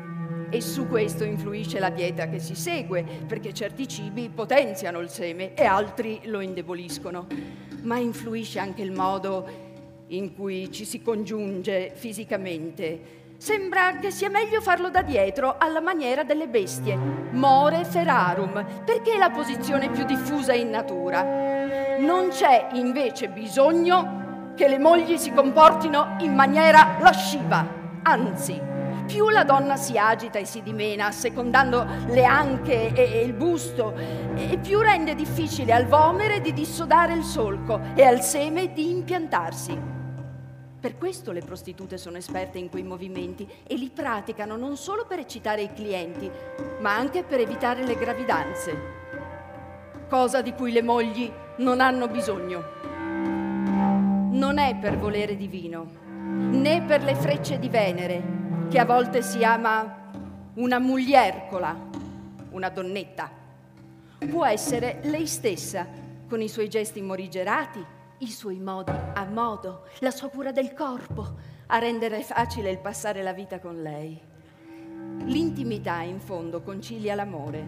E 0.51 0.61
su 0.61 0.89
questo 0.89 1.25
influisce 1.25 1.79
la 1.79 1.91
dieta 1.91 2.29
che 2.29 2.39
si 2.39 2.55
segue, 2.55 3.05
perché 3.27 3.53
certi 3.53 3.87
cibi 3.87 4.31
potenziano 4.35 5.01
il 5.01 5.11
seme 5.11 5.55
e 5.55 5.65
altri 5.65 6.21
lo 6.25 6.41
indeboliscono. 6.41 7.27
Ma 7.83 7.99
influisce 7.99 8.59
anche 8.59 8.83
il 8.83 8.93
modo 8.93 9.67
in 10.09 10.35
cui 10.35 10.73
ci 10.73 10.85
si 10.85 11.03
congiunge 11.03 11.93
fisicamente 11.95 13.19
Sembra 13.39 13.99
che 13.99 14.11
sia 14.11 14.29
meglio 14.29 14.61
farlo 14.61 14.91
da 14.91 15.03
dietro, 15.03 15.59
alla 15.59 15.81
maniera 15.81 16.25
delle 16.25 16.49
bestie. 16.49 16.97
More 16.97 17.85
ferarum, 17.85 18.67
perché 18.85 19.13
è 19.13 19.17
la 19.17 19.31
posizione 19.31 19.91
più 19.91 20.05
diffusa 20.05 20.55
in 20.55 20.71
natura. 20.71 21.23
Non 22.01 22.31
c'è 22.31 22.71
invece 22.73 23.29
bisogno 23.29 24.28
che 24.59 24.67
le 24.67 24.81
mogli 24.81 25.17
si 25.19 25.31
comportino 25.33 26.17
in 26.19 26.35
maniera 26.35 26.97
lasciva, 26.99 27.65
anzi, 28.03 28.61
più 29.07 29.29
la 29.29 29.45
donna 29.45 29.77
si 29.77 29.97
agita 29.97 30.41
e 30.41 30.45
si 30.45 30.65
dimena, 30.65 31.07
assecondando 31.07 31.87
le 32.09 32.25
anche 32.25 32.93
e 32.93 33.23
il 33.23 33.35
busto, 33.35 33.95
e 34.35 34.59
più 34.61 34.81
rende 34.81 35.15
difficile 35.15 35.73
al 35.73 35.87
vomere 35.87 36.41
di 36.41 36.53
dissodare 36.53 37.13
il 37.13 37.23
solco 37.23 37.81
e 37.95 38.03
al 38.03 38.21
seme 38.21 38.73
di 38.73 38.91
impiantarsi. 38.91 39.81
Per 40.81 40.99
questo 40.99 41.31
le 41.31 41.43
prostitute 41.43 41.97
sono 41.97 42.17
esperte 42.17 42.59
in 42.59 42.69
quei 42.69 42.83
movimenti 42.83 43.49
e 43.65 43.77
li 43.77 43.91
praticano 43.91 44.57
non 44.57 44.77
solo 44.77 45.07
per 45.07 45.21
eccitare 45.21 45.63
i 45.63 45.73
clienti, 45.73 46.29
ma 46.81 46.97
anche 46.97 47.23
per 47.23 47.39
evitare 47.39 47.85
le 47.85 47.95
gravidanze, 47.95 48.77
cosa 50.09 50.43
di 50.43 50.53
cui 50.53 50.73
le 50.73 50.83
mogli 50.83 51.31
non 51.59 51.81
hanno 51.81 52.09
bisogno. 52.09 52.78
Non 54.31 54.59
è 54.59 54.77
per 54.77 54.99
volere 54.99 55.37
divino, 55.37 55.87
né 56.05 56.83
per 56.83 57.03
le 57.03 57.15
frecce 57.15 57.59
di 57.59 57.71
Venere, 57.71 58.67
che 58.69 58.79
a 58.79 58.85
volte 58.85 59.23
si 59.23 59.43
ama 59.43 60.11
una 60.55 60.79
mugliercola, 60.79 61.75
una 62.51 62.69
donnetta. 62.69 63.31
Può 64.29 64.45
essere 64.45 65.01
lei 65.05 65.27
stessa, 65.27 65.87
con 66.29 66.43
i 66.43 66.49
suoi 66.49 66.69
gesti 66.69 67.01
morigerati, 67.01 67.83
i 68.19 68.31
suoi 68.31 68.59
modi 68.61 68.93
a 69.15 69.25
modo, 69.25 69.87
la 70.01 70.11
sua 70.11 70.29
cura 70.29 70.53
del 70.53 70.75
corpo, 70.75 71.37
a 71.69 71.79
rendere 71.79 72.23
facile 72.23 72.71
il 72.71 72.81
passare 72.81 73.23
la 73.23 73.33
vita 73.33 73.59
con 73.61 73.81
lei. 73.81 74.21
L'intimità, 75.25 76.03
in 76.03 76.21
fondo, 76.21 76.61
concilia 76.61 77.15
l'amore. 77.15 77.67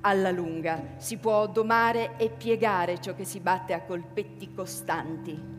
Alla 0.00 0.32
lunga 0.32 0.94
si 0.96 1.18
può 1.18 1.46
domare 1.46 2.16
e 2.16 2.30
piegare 2.30 3.00
ciò 3.00 3.14
che 3.14 3.24
si 3.24 3.38
batte 3.38 3.74
a 3.74 3.82
colpetti 3.82 4.52
costanti. 4.52 5.57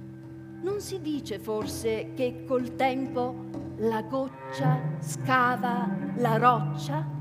Non 0.62 0.82
si 0.82 1.02
dice 1.02 1.40
forse 1.40 2.14
che 2.16 2.44
col 2.46 2.76
tempo 2.76 3.48
la 3.78 4.02
goccia 4.02 4.82
scava 5.00 5.88
la 6.18 6.38
roccia? 6.38 7.18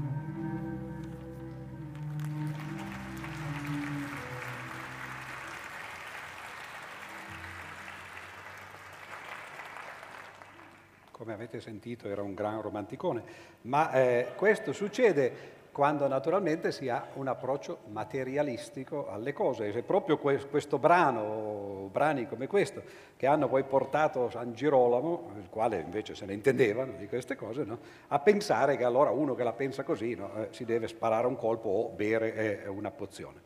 come 11.29 11.33
avete 11.33 11.61
sentito 11.61 12.09
era 12.09 12.23
un 12.23 12.33
gran 12.33 12.63
romanticone, 12.63 13.23
ma 13.63 13.93
eh, 13.93 14.33
questo 14.35 14.73
succede 14.73 15.57
quando 15.79 16.09
naturalmente 16.09 16.73
si 16.73 16.89
ha 16.89 17.07
un 17.15 17.29
approccio 17.29 17.83
materialistico 17.91 19.09
alle 19.09 19.33
cose. 19.33 19.69
E 19.73 19.83
proprio 19.85 20.19
questo 20.19 20.77
brano, 20.77 21.89
brani 21.93 22.27
come 22.27 22.49
questo, 22.49 22.83
che 23.17 23.29
hanno 23.29 23.47
poi 23.47 23.63
portato 23.63 24.29
San 24.29 24.55
Girolamo, 24.55 25.35
il 25.37 25.49
quale 25.49 25.79
invece 25.79 26.17
se 26.17 26.27
ne 26.27 26.33
intendeva 26.33 26.85
di 26.85 27.07
queste 27.07 27.37
cose, 27.37 27.63
no? 27.63 27.79
a 28.09 28.19
pensare 28.19 28.77
che 28.77 28.83
allora 28.83 29.11
uno 29.11 29.37
che 29.37 29.45
la 29.45 29.53
pensa 29.53 29.85
così 29.85 30.17
no? 30.17 30.35
eh, 30.35 30.49
si 30.51 30.65
deve 30.65 30.89
sparare 30.89 31.29
un 31.29 31.37
colpo 31.37 31.69
o 31.69 31.89
bere 31.91 32.65
eh, 32.65 32.69
una 32.69 32.91
pozione. 32.91 33.43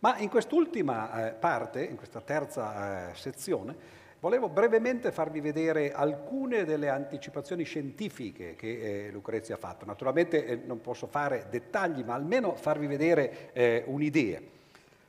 Ma 0.00 0.18
in 0.18 0.28
quest'ultima 0.28 1.28
eh, 1.28 1.32
parte, 1.32 1.84
in 1.84 1.96
questa 1.96 2.20
terza 2.20 3.12
eh, 3.12 3.14
sezione, 3.14 4.01
Volevo 4.22 4.48
brevemente 4.48 5.10
farvi 5.10 5.40
vedere 5.40 5.90
alcune 5.90 6.64
delle 6.64 6.88
anticipazioni 6.88 7.64
scientifiche 7.64 8.54
che 8.54 9.06
eh, 9.06 9.10
Lucrezia 9.10 9.56
ha 9.56 9.58
fatto. 9.58 9.84
Naturalmente 9.84 10.46
eh, 10.46 10.54
non 10.64 10.80
posso 10.80 11.08
fare 11.08 11.48
dettagli, 11.50 12.04
ma 12.04 12.14
almeno 12.14 12.54
farvi 12.54 12.86
vedere 12.86 13.52
eh, 13.52 13.82
un'idea. 13.84 14.40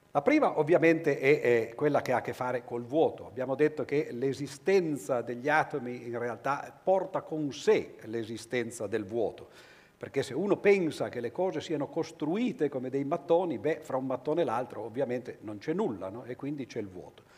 La 0.10 0.22
prima 0.24 0.58
ovviamente 0.58 1.20
è, 1.20 1.42
è, 1.42 1.76
quella 1.76 2.02
che 2.02 2.12
ha 2.12 2.18
a 2.18 2.22
che 2.22 2.34
fare 2.34 2.66
col 2.66 2.86
vuoto. 2.86 3.28
Abbiamo 3.28 3.54
detto 3.54 3.86
che 3.86 4.08
l'esistenza 4.10 5.22
degli 5.22 5.48
atomi 5.48 6.08
in 6.08 6.18
realtà 6.18 6.76
porta 6.84 7.22
con 7.22 7.54
sé 7.54 7.98
l'esistenza 8.06 8.88
del 8.88 9.06
vuoto. 9.06 9.48
Perché 9.96 10.24
se 10.24 10.34
uno 10.34 10.58
pensa 10.58 11.10
che 11.10 11.20
le 11.20 11.32
cose 11.32 11.62
siano 11.62 11.88
costruite 11.88 12.68
come 12.68 12.90
dei 12.90 13.04
mattoni, 13.04 13.60
beh, 13.60 13.82
fra 13.84 13.96
un 13.96 14.08
mattone 14.08 14.42
e 14.42 14.46
l'altro 14.46 14.82
ovviamente 14.82 15.38
non 15.42 15.60
c'è 15.60 15.74
nulla 15.74 16.10
no? 16.10 16.24
e 16.24 16.36
quindi 16.36 16.66
c'è 16.66 16.80
il 16.80 16.90
vuoto. 16.90 17.33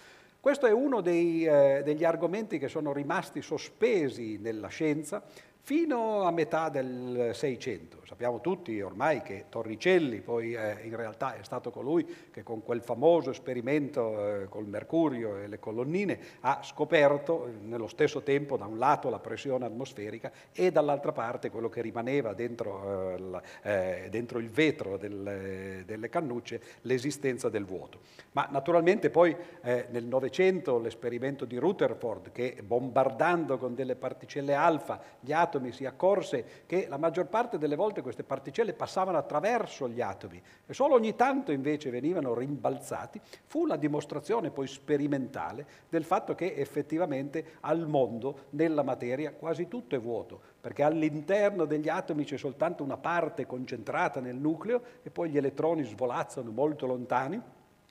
Questo 0.45 0.67
è 0.67 0.71
uno 0.71 1.01
dei, 1.01 1.43
eh, 1.43 1.81
degli 1.83 2.03
argomenti 2.03 2.59
che 2.59 2.67
sono 2.67 2.93
rimasti 2.93 3.41
sospesi 3.41 4.37
nella 4.37 4.67
scienza 4.67 5.23
fino 5.65 6.21
a 6.21 6.31
metà 6.31 6.69
del 6.69 7.31
Seicento. 7.33 7.97
Sappiamo 8.05 8.39
tutti 8.39 8.79
ormai 8.81 9.23
che 9.23 9.45
Torricelli 9.49 10.21
poi 10.21 10.53
eh, 10.53 10.81
in 10.83 10.95
realtà 10.95 11.35
è 11.35 11.43
stato 11.43 11.71
colui 11.71 12.05
che 12.29 12.43
con 12.43 12.61
quel 12.61 12.81
famoso 12.81 13.31
esperimento 13.31 14.43
eh, 14.43 14.47
col 14.47 14.67
mercurio 14.67 15.37
e 15.37 15.47
le 15.47 15.57
colonnine 15.57 16.19
ha 16.41 16.59
scoperto 16.61 17.47
eh, 17.47 17.51
nello 17.63 17.87
stesso 17.87 18.21
tempo 18.21 18.57
da 18.57 18.65
un 18.65 18.77
lato 18.77 19.09
la 19.09 19.17
pressione 19.17 19.65
atmosferica 19.65 20.31
e 20.53 20.71
dall'altra 20.71 21.11
parte 21.13 21.49
quello 21.49 21.67
che 21.67 21.81
rimaneva 21.81 22.33
dentro, 22.33 23.09
eh, 23.15 23.17
la, 23.17 23.41
eh, 23.63 24.07
dentro 24.11 24.37
il 24.37 24.51
vetro 24.51 24.97
del, 24.97 25.81
delle 25.83 26.09
cannucce, 26.09 26.61
l'esistenza 26.81 27.49
del 27.49 27.65
vuoto. 27.65 28.01
Ma 28.33 28.47
naturalmente 28.51 29.09
poi 29.09 29.35
eh, 29.63 29.87
nel 29.89 30.05
Novecento 30.05 30.77
l'esperimento 30.77 31.43
di 31.43 31.57
Rutherford 31.57 32.31
che 32.31 32.61
bombardando 32.63 33.57
con 33.57 33.73
delle 33.73 33.95
particelle 33.95 34.53
alfa 34.53 35.01
gli 35.19 35.31
atomi 35.31 35.53
atomi 35.55 35.71
si 35.71 35.85
accorse 35.85 36.63
che 36.65 36.87
la 36.89 36.97
maggior 36.97 37.27
parte 37.27 37.57
delle 37.57 37.75
volte 37.75 38.01
queste 38.01 38.23
particelle 38.23 38.73
passavano 38.73 39.17
attraverso 39.17 39.87
gli 39.87 40.01
atomi 40.01 40.41
e 40.65 40.73
solo 40.73 40.95
ogni 40.95 41.15
tanto 41.15 41.51
invece 41.51 41.89
venivano 41.89 42.33
rimbalzati, 42.33 43.19
fu 43.45 43.65
la 43.65 43.77
dimostrazione 43.77 44.51
poi 44.51 44.67
sperimentale 44.67 45.65
del 45.89 46.03
fatto 46.03 46.35
che 46.35 46.53
effettivamente 46.55 47.53
al 47.61 47.87
mondo, 47.87 48.45
nella 48.51 48.83
materia, 48.83 49.31
quasi 49.31 49.67
tutto 49.67 49.95
è 49.95 49.99
vuoto, 49.99 50.41
perché 50.59 50.83
all'interno 50.83 51.65
degli 51.65 51.89
atomi 51.89 52.25
c'è 52.25 52.37
soltanto 52.37 52.83
una 52.83 52.97
parte 52.97 53.45
concentrata 53.45 54.19
nel 54.19 54.35
nucleo 54.35 54.81
e 55.03 55.09
poi 55.09 55.29
gli 55.29 55.37
elettroni 55.37 55.83
svolazzano 55.83 56.51
molto 56.51 56.85
lontani, 56.85 57.41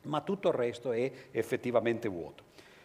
ma 0.02 0.20
tutto 0.20 0.48
il 0.48 0.54
resto 0.54 0.92
è 0.92 1.10
effettivamente 1.30 2.08
vuoto. 2.08 2.44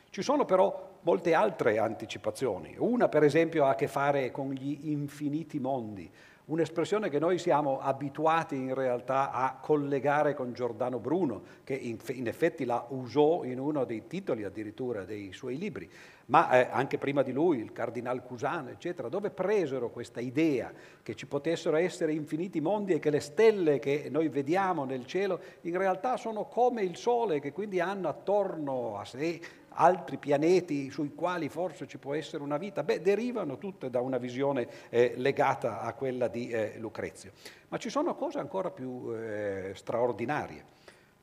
Ci 0.09 0.21
sono 0.21 0.45
però 0.45 0.88
molte 1.01 1.33
altre 1.33 1.77
anticipazioni. 1.77 2.75
Una, 2.77 3.09
per 3.09 3.23
esempio, 3.23 3.65
ha 3.65 3.69
a 3.69 3.75
che 3.75 3.87
fare 3.87 4.31
con 4.31 4.51
gli 4.51 4.89
infiniti 4.89 5.59
mondi, 5.59 6.11
un'espressione 6.49 7.09
che 7.09 7.19
noi 7.19 7.37
siamo 7.37 7.79
abituati 7.79 8.55
in 8.55 8.73
realtà 8.73 9.31
a 9.31 9.59
collegare 9.61 10.33
con 10.33 10.51
Giordano 10.53 10.97
Bruno, 10.97 11.41
che 11.63 11.75
in, 11.75 12.27
effetti 12.27 12.65
la 12.65 12.85
usò 12.89 13.43
in 13.43 13.59
uno 13.59 13.85
dei 13.85 14.07
titoli 14.07 14.43
addirittura 14.43 15.03
dei 15.03 15.31
suoi 15.31 15.59
libri, 15.59 15.89
ma 16.25 16.49
eh, 16.51 16.67
anche 16.71 16.97
prima 16.97 17.21
di 17.21 17.31
lui, 17.31 17.59
il 17.59 17.71
Cardinal 17.71 18.23
Cusano, 18.23 18.69
eccetera, 18.69 19.09
dove 19.09 19.29
presero 19.29 19.91
questa 19.91 20.19
idea 20.19 20.71
che 21.03 21.15
ci 21.15 21.27
potessero 21.27 21.77
essere 21.77 22.13
infiniti 22.13 22.59
mondi 22.61 22.93
e 22.93 22.99
che 22.99 23.11
le 23.11 23.19
stelle 23.19 23.77
che 23.77 24.07
noi 24.09 24.27
vediamo 24.27 24.85
nel 24.85 25.05
cielo 25.05 25.39
in 25.61 25.77
realtà 25.77 26.17
sono 26.17 26.45
come 26.45 26.81
il 26.81 26.97
Sole, 26.97 27.39
che 27.39 27.51
quindi 27.51 27.79
hanno 27.79 28.07
attorno 28.07 28.97
a 28.97 29.05
sé 29.05 29.39
altri 29.79 30.17
pianeti 30.17 30.89
sui 30.91 31.13
quali 31.15 31.47
forse 31.47 31.87
ci 31.87 31.97
può 31.97 32.13
essere 32.13 32.43
una 32.43 32.57
vita, 32.57 32.83
beh, 32.83 33.01
derivano 33.01 33.57
tutte 33.57 33.89
da 33.89 34.01
una 34.01 34.17
visione 34.17 34.67
eh, 34.89 35.13
legata 35.15 35.81
a 35.81 35.93
quella 35.93 36.27
di 36.27 36.49
eh, 36.49 36.75
Lucrezio. 36.77 37.31
Ma 37.69 37.77
ci 37.77 37.89
sono 37.89 38.15
cose 38.15 38.39
ancora 38.39 38.71
più 38.71 39.13
eh, 39.13 39.71
straordinarie. 39.75 40.63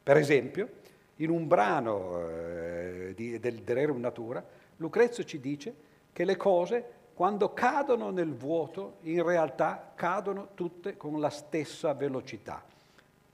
Per 0.02 0.16
esempio, 0.16 0.68
in 1.16 1.30
un 1.30 1.46
brano 1.46 2.28
eh, 2.28 3.12
di, 3.14 3.38
del 3.38 3.62
De 3.62 3.74
Rerum 3.74 4.00
Natura, 4.00 4.44
Lucrezio 4.76 5.24
ci 5.24 5.38
dice 5.38 5.74
che 6.12 6.24
le 6.24 6.36
cose, 6.36 6.84
quando 7.12 7.52
cadono 7.52 8.10
nel 8.10 8.34
vuoto, 8.34 8.98
in 9.02 9.22
realtà 9.22 9.92
cadono 9.94 10.48
tutte 10.54 10.96
con 10.96 11.20
la 11.20 11.30
stessa 11.30 11.92
velocità. 11.92 12.64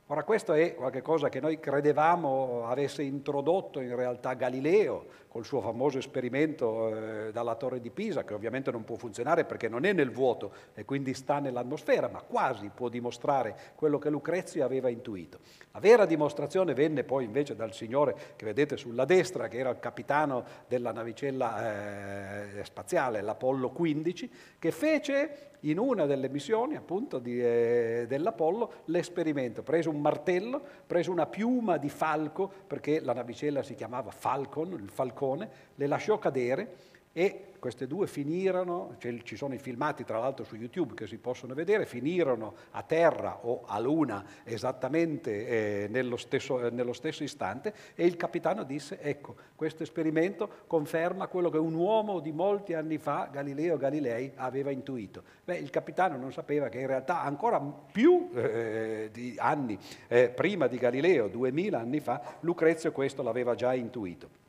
Ora 0.06 0.24
questo 0.24 0.52
è 0.52 0.74
qualcosa 0.74 1.28
che 1.28 1.40
noi 1.40 1.60
credevamo 1.60 2.66
avesse 2.66 3.02
introdotto 3.02 3.80
in 3.80 3.94
realtà 3.94 4.34
Galileo 4.34 5.06
col 5.28 5.44
suo 5.46 5.62
famoso 5.62 5.96
esperimento 5.96 7.28
eh, 7.28 7.32
dalla 7.32 7.54
torre 7.54 7.80
di 7.80 7.88
Pisa, 7.88 8.24
che 8.24 8.34
ovviamente 8.34 8.70
non 8.70 8.84
può 8.84 8.96
funzionare 8.96 9.44
perché 9.44 9.68
non 9.68 9.86
è 9.86 9.94
nel 9.94 10.10
vuoto 10.10 10.52
e 10.74 10.84
quindi 10.84 11.14
sta 11.14 11.38
nell'atmosfera, 11.38 12.08
ma 12.08 12.20
quasi 12.20 12.70
può 12.74 12.90
dimostrare 12.90 13.56
quello 13.74 13.98
che 13.98 14.10
Lucrezio 14.10 14.64
aveva 14.64 14.90
intuito. 14.90 15.38
La 15.70 15.80
vera 15.80 16.04
dimostrazione 16.04 16.74
venne 16.74 17.04
poi 17.04 17.24
invece 17.24 17.54
dal 17.54 17.72
signore 17.72 18.14
che 18.36 18.44
vedete 18.44 18.76
sulla 18.76 19.06
destra, 19.06 19.48
che 19.48 19.56
era 19.56 19.70
il 19.70 19.78
capitano 19.78 20.44
della 20.68 20.92
navicella 20.92 22.58
eh, 22.58 22.64
spaziale, 22.64 23.22
l'Apollo 23.22 23.70
15, 23.70 24.30
che 24.58 24.70
fece 24.72 25.51
in 25.62 25.78
una 25.78 26.06
delle 26.06 26.28
missioni 26.28 26.76
appunto 26.76 27.18
di, 27.18 27.40
eh, 27.40 28.06
dell'Apollo 28.08 28.72
l'esperimento, 28.86 29.62
prese 29.62 29.88
un 29.88 30.00
martello, 30.00 30.62
prese 30.86 31.10
una 31.10 31.26
piuma 31.26 31.76
di 31.76 31.88
falco, 31.88 32.50
perché 32.66 33.00
la 33.00 33.12
navicella 33.12 33.62
si 33.62 33.74
chiamava 33.74 34.10
Falcon, 34.10 34.72
il 34.72 34.90
falcone, 34.90 35.48
le 35.74 35.86
lasciò 35.86 36.18
cadere 36.18 36.90
e 37.12 37.46
queste 37.62 37.86
due 37.86 38.08
finirono, 38.08 38.96
cioè 38.98 39.16
ci 39.22 39.36
sono 39.36 39.54
i 39.54 39.58
filmati 39.58 40.02
tra 40.02 40.18
l'altro 40.18 40.44
su 40.44 40.56
YouTube 40.56 40.94
che 40.94 41.06
si 41.06 41.18
possono 41.18 41.54
vedere, 41.54 41.86
finirono 41.86 42.54
a 42.72 42.82
terra 42.82 43.38
o 43.42 43.62
a 43.64 43.78
luna 43.78 44.24
esattamente 44.42 45.46
eh, 45.46 45.86
nello, 45.88 46.16
stesso, 46.16 46.60
eh, 46.60 46.70
nello, 46.70 46.92
stesso, 46.92 47.22
istante 47.22 47.72
e 47.94 48.04
il 48.04 48.16
capitano 48.16 48.64
disse 48.64 49.00
ecco 49.00 49.36
questo 49.54 49.84
esperimento 49.84 50.64
conferma 50.66 51.28
quello 51.28 51.50
che 51.50 51.58
un 51.58 51.74
uomo 51.74 52.18
di 52.18 52.32
molti 52.32 52.74
anni 52.74 52.98
fa, 52.98 53.28
Galileo 53.30 53.76
Galilei, 53.76 54.32
aveva 54.34 54.72
intuito. 54.72 55.22
Beh, 55.44 55.58
il 55.58 55.70
capitano 55.70 56.16
non 56.16 56.32
sapeva 56.32 56.68
che 56.68 56.80
in 56.80 56.88
realtà 56.88 57.22
ancora 57.22 57.60
più 57.60 58.30
eh, 58.34 59.08
di 59.12 59.36
anni 59.38 59.78
eh, 60.08 60.30
prima 60.30 60.66
di 60.66 60.78
Galileo, 60.78 61.28
duemila 61.28 61.78
anni 61.78 62.00
fa, 62.00 62.38
Lucrezio 62.40 62.90
questo 62.90 63.22
l'aveva 63.22 63.54
già 63.54 63.72
intuito 63.72 64.40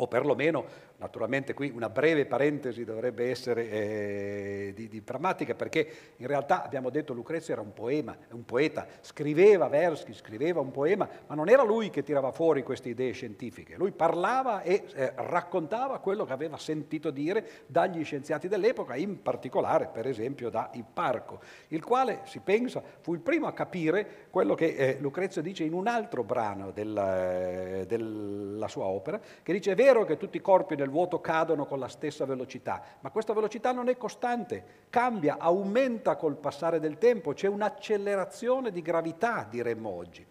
o 0.00 0.06
perlomeno 0.06 0.64
Naturalmente 1.00 1.54
qui 1.54 1.72
una 1.74 1.88
breve 1.88 2.26
parentesi 2.26 2.84
dovrebbe 2.84 3.30
essere 3.30 3.70
eh, 3.70 4.72
di, 4.74 4.86
di, 4.86 5.02
drammatica 5.02 5.54
perché 5.54 5.88
in 6.16 6.26
realtà 6.26 6.62
abbiamo 6.62 6.90
detto 6.90 7.14
Lucrezio 7.14 7.54
era 7.54 7.62
un 7.62 7.72
poema, 7.72 8.14
un 8.32 8.44
poeta, 8.44 8.86
scriveva 9.00 9.68
versi, 9.68 10.12
scriveva 10.12 10.60
un 10.60 10.70
poema, 10.70 11.08
ma 11.26 11.34
non 11.34 11.48
era 11.48 11.62
lui 11.62 11.88
che 11.88 12.02
tirava 12.02 12.32
fuori 12.32 12.62
queste 12.62 12.90
idee 12.90 13.12
scientifiche, 13.12 13.76
lui 13.76 13.92
parlava 13.92 14.60
e 14.60 14.84
eh, 14.92 15.12
raccontava 15.16 16.00
quello 16.00 16.26
che 16.26 16.34
aveva 16.34 16.58
sentito 16.58 17.10
dire 17.10 17.48
dagli 17.66 18.04
scienziati 18.04 18.46
dell'epoca, 18.46 18.94
in 18.94 19.22
particolare 19.22 19.88
per 19.90 20.06
esempio 20.06 20.50
da 20.50 20.68
Ipparco, 20.74 21.40
il 21.68 21.82
quale 21.82 22.20
si 22.24 22.40
pensa 22.40 22.82
fu 23.00 23.14
il 23.14 23.20
primo 23.20 23.46
a 23.46 23.54
capire 23.54 24.28
quello 24.28 24.54
che 24.54 24.66
eh, 24.66 24.98
Lucrezio 25.00 25.40
dice 25.40 25.64
in 25.64 25.72
un 25.72 25.86
altro 25.86 26.24
brano 26.24 26.72
della, 26.72 27.78
eh, 27.78 27.86
della 27.86 28.68
sua 28.68 28.84
opera, 28.84 29.18
che 29.42 29.52
dice 29.54 29.72
è 29.72 29.74
vero 29.74 30.04
che 30.04 30.18
tutti 30.18 30.36
i 30.36 30.42
corpi 30.42 30.76
nel 30.76 30.88
vuoto 30.90 31.20
cadono 31.20 31.64
con 31.64 31.78
la 31.78 31.88
stessa 31.88 32.24
velocità, 32.24 32.82
ma 33.00 33.10
questa 33.10 33.32
velocità 33.32 33.72
non 33.72 33.88
è 33.88 33.96
costante, 33.96 34.86
cambia, 34.90 35.36
aumenta 35.38 36.16
col 36.16 36.36
passare 36.36 36.80
del 36.80 36.98
tempo, 36.98 37.32
c'è 37.32 37.48
un'accelerazione 37.48 38.70
di 38.70 38.82
gravità, 38.82 39.46
diremmo 39.48 39.88
oggi. 39.88 40.26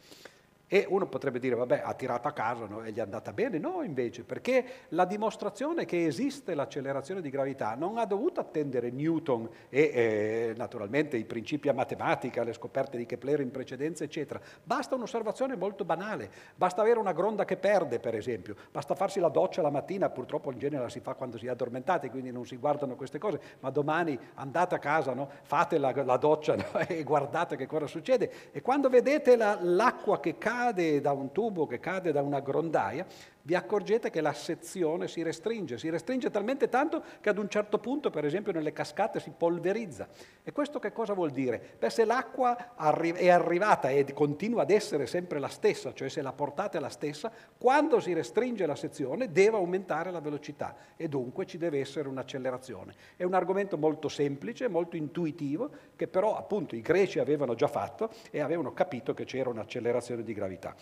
E 0.71 0.85
uno 0.87 1.07
potrebbe 1.07 1.39
dire, 1.39 1.55
vabbè, 1.55 1.81
ha 1.83 1.95
tirato 1.95 2.27
a 2.27 2.31
casa 2.31 2.67
no? 2.67 2.83
e 2.83 2.91
gli 2.91 2.97
è 2.97 3.01
andata 3.01 3.33
bene. 3.33 3.57
No, 3.57 3.81
invece, 3.81 4.23
perché 4.23 4.63
la 4.89 5.05
dimostrazione 5.05 5.85
che 5.85 6.05
esiste 6.05 6.53
l'accelerazione 6.53 7.21
di 7.21 7.31
gravità 7.31 7.73
non 7.73 7.97
ha 7.97 8.05
dovuto 8.05 8.39
attendere 8.39 8.91
Newton 8.91 9.49
e 9.67 9.81
eh, 9.81 10.53
naturalmente 10.55 11.17
i 11.17 11.25
principi 11.25 11.69
a 11.69 11.73
matematica, 11.73 12.43
le 12.43 12.53
scoperte 12.53 12.97
di 12.97 13.07
Kepler 13.07 13.39
in 13.39 13.49
precedenza, 13.49 14.03
eccetera. 14.03 14.39
Basta 14.63 14.93
un'osservazione 14.93 15.55
molto 15.55 15.85
banale, 15.85 16.29
basta 16.55 16.81
avere 16.81 16.99
una 16.99 17.13
gronda 17.13 17.45
che 17.45 17.57
perde, 17.57 17.99
per 17.99 18.13
esempio, 18.13 18.55
basta 18.71 18.93
farsi 18.93 19.19
la 19.19 19.29
doccia 19.29 19.63
la 19.63 19.71
mattina, 19.71 20.11
purtroppo 20.11 20.51
in 20.51 20.59
genere 20.59 20.83
la 20.83 20.89
si 20.89 20.99
fa 20.99 21.15
quando 21.15 21.39
si 21.39 21.47
è 21.47 21.49
addormentati, 21.49 22.11
quindi 22.11 22.31
non 22.31 22.45
si 22.45 22.57
guardano 22.57 22.95
queste 22.95 23.17
cose, 23.17 23.41
ma 23.61 23.71
domani 23.71 24.19
andate 24.35 24.75
a 24.75 24.79
casa, 24.79 25.15
no? 25.15 25.31
fate 25.41 25.79
la, 25.79 25.91
la 26.03 26.17
doccia 26.17 26.55
no? 26.55 26.77
e 26.87 27.01
guardate 27.01 27.55
che 27.55 27.65
cosa 27.65 27.87
succede. 27.87 28.51
E 28.51 28.61
quando 28.61 28.87
vedete 28.87 29.35
la, 29.35 29.57
l'acqua 29.59 30.19
che 30.19 30.37
cade, 30.37 30.57
cade 30.59 30.99
da 30.99 31.13
un 31.13 31.31
tubo, 31.31 31.65
che 31.65 31.79
cade 31.79 32.11
da 32.11 32.21
una 32.21 32.41
grondaia, 32.41 33.05
vi 33.43 33.55
accorgete 33.55 34.09
che 34.09 34.21
la 34.21 34.33
sezione 34.33 35.07
si 35.07 35.21
restringe, 35.23 35.77
si 35.77 35.89
restringe 35.89 36.29
talmente 36.29 36.69
tanto 36.69 37.03
che 37.21 37.29
ad 37.29 37.37
un 37.37 37.49
certo 37.49 37.79
punto, 37.79 38.09
per 38.09 38.25
esempio 38.25 38.51
nelle 38.51 38.73
cascate, 38.73 39.19
si 39.19 39.31
polverizza. 39.35 40.07
E 40.43 40.51
questo 40.51 40.79
che 40.79 40.91
cosa 40.91 41.13
vuol 41.13 41.31
dire? 41.31 41.75
Beh, 41.79 41.89
se 41.89 42.05
l'acqua 42.05 42.75
è 42.75 43.29
arrivata 43.29 43.89
e 43.89 44.13
continua 44.13 44.63
ad 44.63 44.71
essere 44.71 45.05
sempre 45.05 45.39
la 45.39 45.47
stessa, 45.47 45.93
cioè 45.93 46.09
se 46.09 46.21
la 46.21 46.33
portata 46.33 46.77
è 46.77 46.81
la 46.81 46.89
stessa, 46.89 47.31
quando 47.57 47.99
si 47.99 48.13
restringe 48.13 48.65
la 48.65 48.75
sezione 48.75 49.31
deve 49.31 49.57
aumentare 49.57 50.11
la 50.11 50.19
velocità 50.19 50.75
e 50.95 51.07
dunque 51.07 51.45
ci 51.45 51.57
deve 51.57 51.79
essere 51.79 52.07
un'accelerazione. 52.07 52.95
È 53.15 53.23
un 53.23 53.33
argomento 53.33 53.77
molto 53.77 54.09
semplice, 54.09 54.67
molto 54.67 54.95
intuitivo, 54.95 55.69
che 55.95 56.07
però 56.07 56.35
appunto 56.35 56.75
i 56.75 56.81
greci 56.81 57.19
avevano 57.19 57.55
già 57.55 57.67
fatto 57.67 58.11
e 58.31 58.39
avevano 58.41 58.73
capito 58.73 59.13
che 59.13 59.25
c'era 59.25 59.49
un'accelerazione 59.49 60.23
di 60.23 60.33
gravità. 60.33 60.75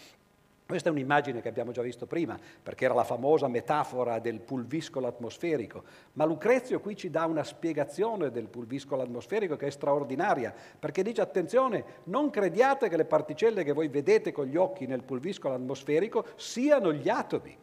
Questa 0.67 0.89
è 0.89 0.91
un'immagine 0.91 1.39
che 1.39 1.47
abbiamo 1.47 1.71
già 1.71 1.81
visto 1.81 2.07
prima, 2.07 2.37
perché 2.61 2.83
era 2.83 2.93
la 2.93 3.05
famosa 3.05 3.47
metafora 3.47 4.19
del 4.19 4.41
pulviscolo 4.41 5.07
atmosferico, 5.07 5.81
ma 6.13 6.25
Lucrezio 6.25 6.81
qui 6.81 6.97
ci 6.97 7.09
dà 7.09 7.23
una 7.23 7.45
spiegazione 7.45 8.31
del 8.31 8.49
pulviscolo 8.49 9.01
atmosferico 9.01 9.55
che 9.55 9.67
è 9.67 9.69
straordinaria, 9.69 10.53
perché 10.77 11.03
dice 11.03 11.21
attenzione, 11.21 11.85
non 12.05 12.29
crediate 12.29 12.89
che 12.89 12.97
le 12.97 13.05
particelle 13.05 13.63
che 13.63 13.71
voi 13.71 13.87
vedete 13.87 14.33
con 14.33 14.45
gli 14.47 14.57
occhi 14.57 14.87
nel 14.87 15.03
pulviscolo 15.03 15.53
atmosferico 15.53 16.25
siano 16.35 16.91
gli 16.91 17.07
atomi. 17.07 17.57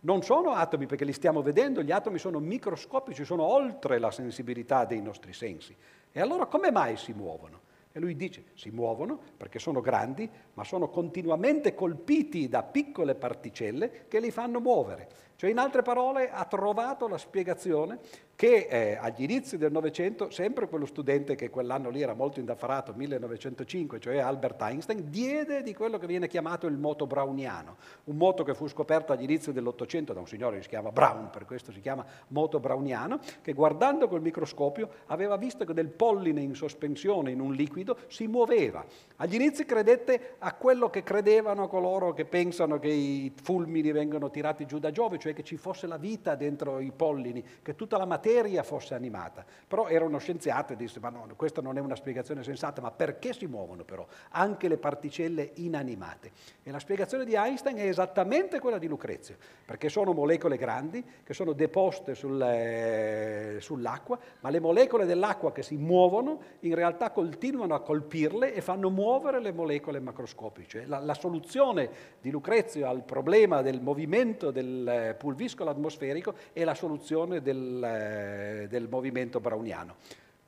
Non 0.00 0.22
sono 0.22 0.52
atomi 0.52 0.86
perché 0.86 1.04
li 1.04 1.12
stiamo 1.12 1.42
vedendo, 1.42 1.82
gli 1.82 1.92
atomi 1.92 2.16
sono 2.16 2.38
microscopici, 2.38 3.26
sono 3.26 3.42
oltre 3.42 3.98
la 3.98 4.10
sensibilità 4.10 4.86
dei 4.86 5.02
nostri 5.02 5.34
sensi. 5.34 5.76
E 6.10 6.20
allora 6.22 6.46
come 6.46 6.70
mai 6.70 6.96
si 6.96 7.12
muovono? 7.12 7.65
E 7.96 7.98
lui 7.98 8.14
dice, 8.14 8.44
si 8.52 8.68
muovono 8.68 9.18
perché 9.38 9.58
sono 9.58 9.80
grandi, 9.80 10.28
ma 10.52 10.64
sono 10.64 10.90
continuamente 10.90 11.74
colpiti 11.74 12.46
da 12.46 12.62
piccole 12.62 13.14
particelle 13.14 14.04
che 14.06 14.20
li 14.20 14.30
fanno 14.30 14.60
muovere. 14.60 15.08
Cioè, 15.36 15.50
in 15.50 15.58
altre 15.58 15.82
parole, 15.82 16.30
ha 16.30 16.44
trovato 16.46 17.06
la 17.08 17.18
spiegazione 17.18 17.98
che 18.36 18.68
eh, 18.70 18.98
agli 19.00 19.22
inizi 19.22 19.56
del 19.56 19.72
Novecento, 19.72 20.28
sempre 20.30 20.68
quello 20.68 20.84
studente 20.84 21.34
che 21.34 21.48
quell'anno 21.48 21.88
lì 21.88 22.02
era 22.02 22.12
molto 22.12 22.38
indaffarato, 22.38 22.92
1905, 22.94 23.98
cioè 23.98 24.18
Albert 24.18 24.60
Einstein, 24.60 25.08
diede 25.08 25.62
di 25.62 25.74
quello 25.74 25.96
che 25.96 26.06
viene 26.06 26.28
chiamato 26.28 26.66
il 26.66 26.76
moto 26.76 27.06
browniano, 27.06 27.76
un 28.04 28.16
moto 28.16 28.44
che 28.44 28.54
fu 28.54 28.68
scoperto 28.68 29.12
agli 29.12 29.22
inizi 29.22 29.52
dell'Ottocento 29.52 30.12
da 30.12 30.20
un 30.20 30.26
signore 30.26 30.56
che 30.56 30.64
si 30.64 30.68
chiama 30.68 30.92
Brown, 30.92 31.30
per 31.30 31.46
questo 31.46 31.72
si 31.72 31.80
chiama 31.80 32.04
moto 32.28 32.60
browniano, 32.60 33.20
che 33.40 33.54
guardando 33.54 34.06
col 34.06 34.20
microscopio 34.20 34.90
aveva 35.06 35.36
visto 35.36 35.64
che 35.64 35.72
del 35.72 35.88
polline 35.88 36.42
in 36.42 36.54
sospensione 36.54 37.30
in 37.30 37.40
un 37.40 37.54
liquido 37.54 37.96
si 38.08 38.26
muoveva. 38.26 38.84
Agli 39.16 39.34
inizi 39.34 39.64
credette 39.64 40.34
a 40.40 40.52
quello 40.52 40.90
che 40.90 41.02
credevano 41.02 41.68
coloro 41.68 42.12
che 42.12 42.26
pensano 42.26 42.78
che 42.78 42.88
i 42.88 43.32
fulmini 43.42 43.92
vengano 43.92 44.30
tirati 44.30 44.66
giù 44.66 44.78
da 44.78 44.90
Giove, 44.90 45.16
cioè 45.26 45.34
che 45.34 45.42
ci 45.42 45.56
fosse 45.56 45.88
la 45.88 45.96
vita 45.96 46.36
dentro 46.36 46.78
i 46.78 46.92
pollini, 46.94 47.44
che 47.60 47.74
tutta 47.74 47.96
la 47.96 48.04
materia 48.04 48.62
fosse 48.62 48.94
animata. 48.94 49.44
Però 49.66 49.88
era 49.88 50.04
uno 50.04 50.18
scienziato 50.18 50.72
e 50.72 50.76
disse, 50.76 51.00
ma 51.00 51.08
no, 51.08 51.26
questa 51.34 51.60
non 51.60 51.76
è 51.76 51.80
una 51.80 51.96
spiegazione 51.96 52.44
sensata, 52.44 52.80
ma 52.80 52.92
perché 52.92 53.32
si 53.32 53.46
muovono 53.46 53.82
però 53.82 54.06
anche 54.30 54.68
le 54.68 54.76
particelle 54.76 55.50
inanimate? 55.54 56.30
E 56.62 56.70
la 56.70 56.78
spiegazione 56.78 57.24
di 57.24 57.34
Einstein 57.34 57.76
è 57.76 57.88
esattamente 57.88 58.60
quella 58.60 58.78
di 58.78 58.86
Lucrezio, 58.86 59.36
perché 59.64 59.88
sono 59.88 60.12
molecole 60.12 60.56
grandi 60.56 61.04
che 61.24 61.34
sono 61.34 61.52
deposte 61.52 62.14
sul, 62.14 62.40
eh, 62.40 63.56
sull'acqua, 63.58 64.16
ma 64.40 64.50
le 64.50 64.60
molecole 64.60 65.06
dell'acqua 65.06 65.50
che 65.50 65.64
si 65.64 65.76
muovono 65.76 66.40
in 66.60 66.74
realtà 66.76 67.10
continuano 67.10 67.74
a 67.74 67.80
colpirle 67.80 68.54
e 68.54 68.60
fanno 68.60 68.90
muovere 68.90 69.40
le 69.40 69.50
molecole 69.50 69.98
macroscopiche. 69.98 70.86
La, 70.86 71.00
la 71.00 71.14
soluzione 71.14 71.90
di 72.20 72.30
Lucrezio 72.30 72.86
al 72.86 73.02
problema 73.02 73.62
del 73.62 73.80
movimento 73.80 74.52
del 74.52 74.86
eh, 74.86 75.14
pulviscolo 75.16 75.70
atmosferico 75.70 76.34
è 76.52 76.64
la 76.64 76.74
soluzione 76.74 77.42
del, 77.42 77.82
eh, 77.82 78.66
del 78.68 78.88
movimento 78.88 79.40
browniano 79.40 79.96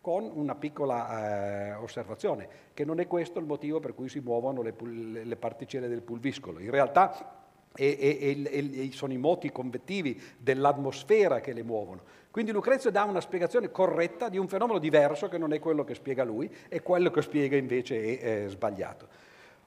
con 0.01 0.31
una 0.33 0.55
piccola 0.55 1.73
eh, 1.73 1.75
osservazione, 1.75 2.49
che 2.73 2.85
non 2.85 2.99
è 3.01 3.07
questo 3.07 3.39
il 3.41 3.45
motivo 3.45 3.81
per 3.81 3.95
cui 3.95 4.09
si 4.09 4.21
muovono 4.21 4.63
le, 4.63 4.73
le 5.23 5.37
particelle 5.37 5.89
del 5.89 6.01
pulviscolo. 6.01 6.61
In 6.61 6.71
realtà 6.71 7.39
e, 7.75 8.45
e, 8.51 8.87
e, 8.87 8.93
sono 8.93 9.13
i 9.13 9.19
moti 9.19 9.53
convettivi 9.53 10.21
dell'atmosfera 10.39 11.41
che 11.41 11.53
le 11.53 11.63
muovono. 11.63 12.03
Quindi 12.31 12.53
Lucrezio 12.53 12.91
dà 12.91 13.05
una 13.05 13.21
spiegazione 13.21 13.71
corretta 13.71 14.29
di 14.29 14.39
un 14.39 14.49
fenomeno 14.49 14.79
diverso 14.79 15.29
che 15.29 15.39
non 15.39 15.53
è 15.53 15.59
quello 15.59 15.85
che 15.85 15.95
spiega 15.95 16.25
lui 16.25 16.51
e 16.69 16.83
quello 16.83 17.11
che 17.11 17.23
spiega 17.23 17.57
invece 17.57 18.19
è, 18.19 18.45
è 18.45 18.49
sbagliato. 18.49 19.09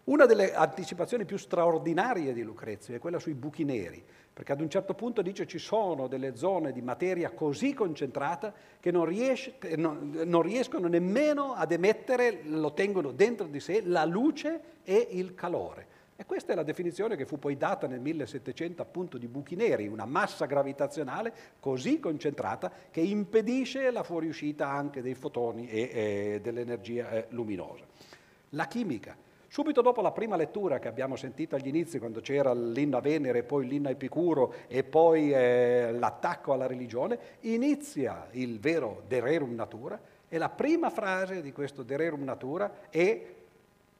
Una 0.04 0.26
delle 0.26 0.56
anticipazioni 0.56 1.26
più 1.26 1.38
straordinarie 1.38 2.34
di 2.34 2.42
Lucrezio 2.42 2.96
è 2.96 3.00
quella 3.00 3.20
sui 3.20 3.36
buchi 3.36 3.64
neri, 3.64 4.04
perché 4.34 4.52
ad 4.52 4.62
un 4.62 4.70
certo 4.70 4.96
punto 4.96 5.22
dice 5.22 5.46
ci 5.46 5.60
sono 5.60 6.08
delle 6.08 6.36
zone 6.36 6.72
di 6.72 6.82
materia 6.82 7.30
così 7.30 7.74
concentrata 7.76 8.52
che 8.80 8.90
non, 8.90 9.06
riesce, 9.06 9.58
non, 9.76 10.24
non 10.26 10.42
riescono 10.42 10.88
nemmeno 10.88 11.54
ad 11.54 11.72
emettere, 11.72 12.42
lo 12.46 12.74
tengono 12.74 13.12
dentro 13.12 13.46
di 13.46 13.60
sé, 13.60 13.84
la 13.86 14.04
luce 14.04 14.80
e 14.84 15.08
il 15.12 15.36
calore. 15.36 16.00
E 16.16 16.26
questa 16.26 16.54
è 16.54 16.56
la 16.56 16.64
definizione 16.64 17.16
che 17.16 17.26
fu 17.26 17.38
poi 17.38 17.56
data 17.56 17.86
nel 17.86 18.00
1700 18.00 18.82
appunto 18.82 19.20
di 19.20 19.28
buchi 19.28 19.56
neri, 19.56 19.88
una 19.88 20.06
massa 20.06 20.46
gravitazionale 20.46 21.34
così 21.60 22.00
concentrata 22.00 22.72
che 22.90 23.02
impedisce 23.02 23.92
la 23.92 24.02
fuoriuscita 24.02 24.68
anche 24.68 25.04
dei 25.04 25.16
fotoni 25.16 25.70
e 25.70 25.80
eh, 25.94 26.40
dell'energia 26.42 27.12
eh, 27.12 27.26
luminosa. 27.30 27.86
La 28.50 28.66
chimica 28.66 29.30
Subito 29.52 29.82
dopo 29.82 30.00
la 30.00 30.14
prima 30.14 30.38
lettura 30.38 30.80
che 30.80 30.88
abbiamo 30.88 31.18
sentito 31.18 31.58
agli 31.58 31.68
inizi, 31.68 32.00
quando 32.00 32.22
c'era 32.22 32.54
l'inno 32.54 32.96
a 32.96 33.02
Venere, 33.02 33.44
poi 33.44 33.68
l'inno 33.68 33.90
a 33.90 33.92
Epicuro 33.92 34.54
e 34.70 34.86
poi 34.86 35.34
eh, 35.34 35.92
l'attacco 35.92 36.54
alla 36.54 36.68
religione, 36.68 37.20
inizia 37.42 38.30
il 38.32 38.62
vero 38.62 39.04
De 39.10 39.20
Rerum 39.20 39.54
Natura 39.54 40.00
e 40.30 40.38
la 40.38 40.48
prima 40.48 40.90
frase 40.90 41.42
di 41.42 41.52
questo 41.52 41.84
De 41.84 41.98
Rerum 41.98 42.24
Natura 42.24 42.88
è 42.90 43.26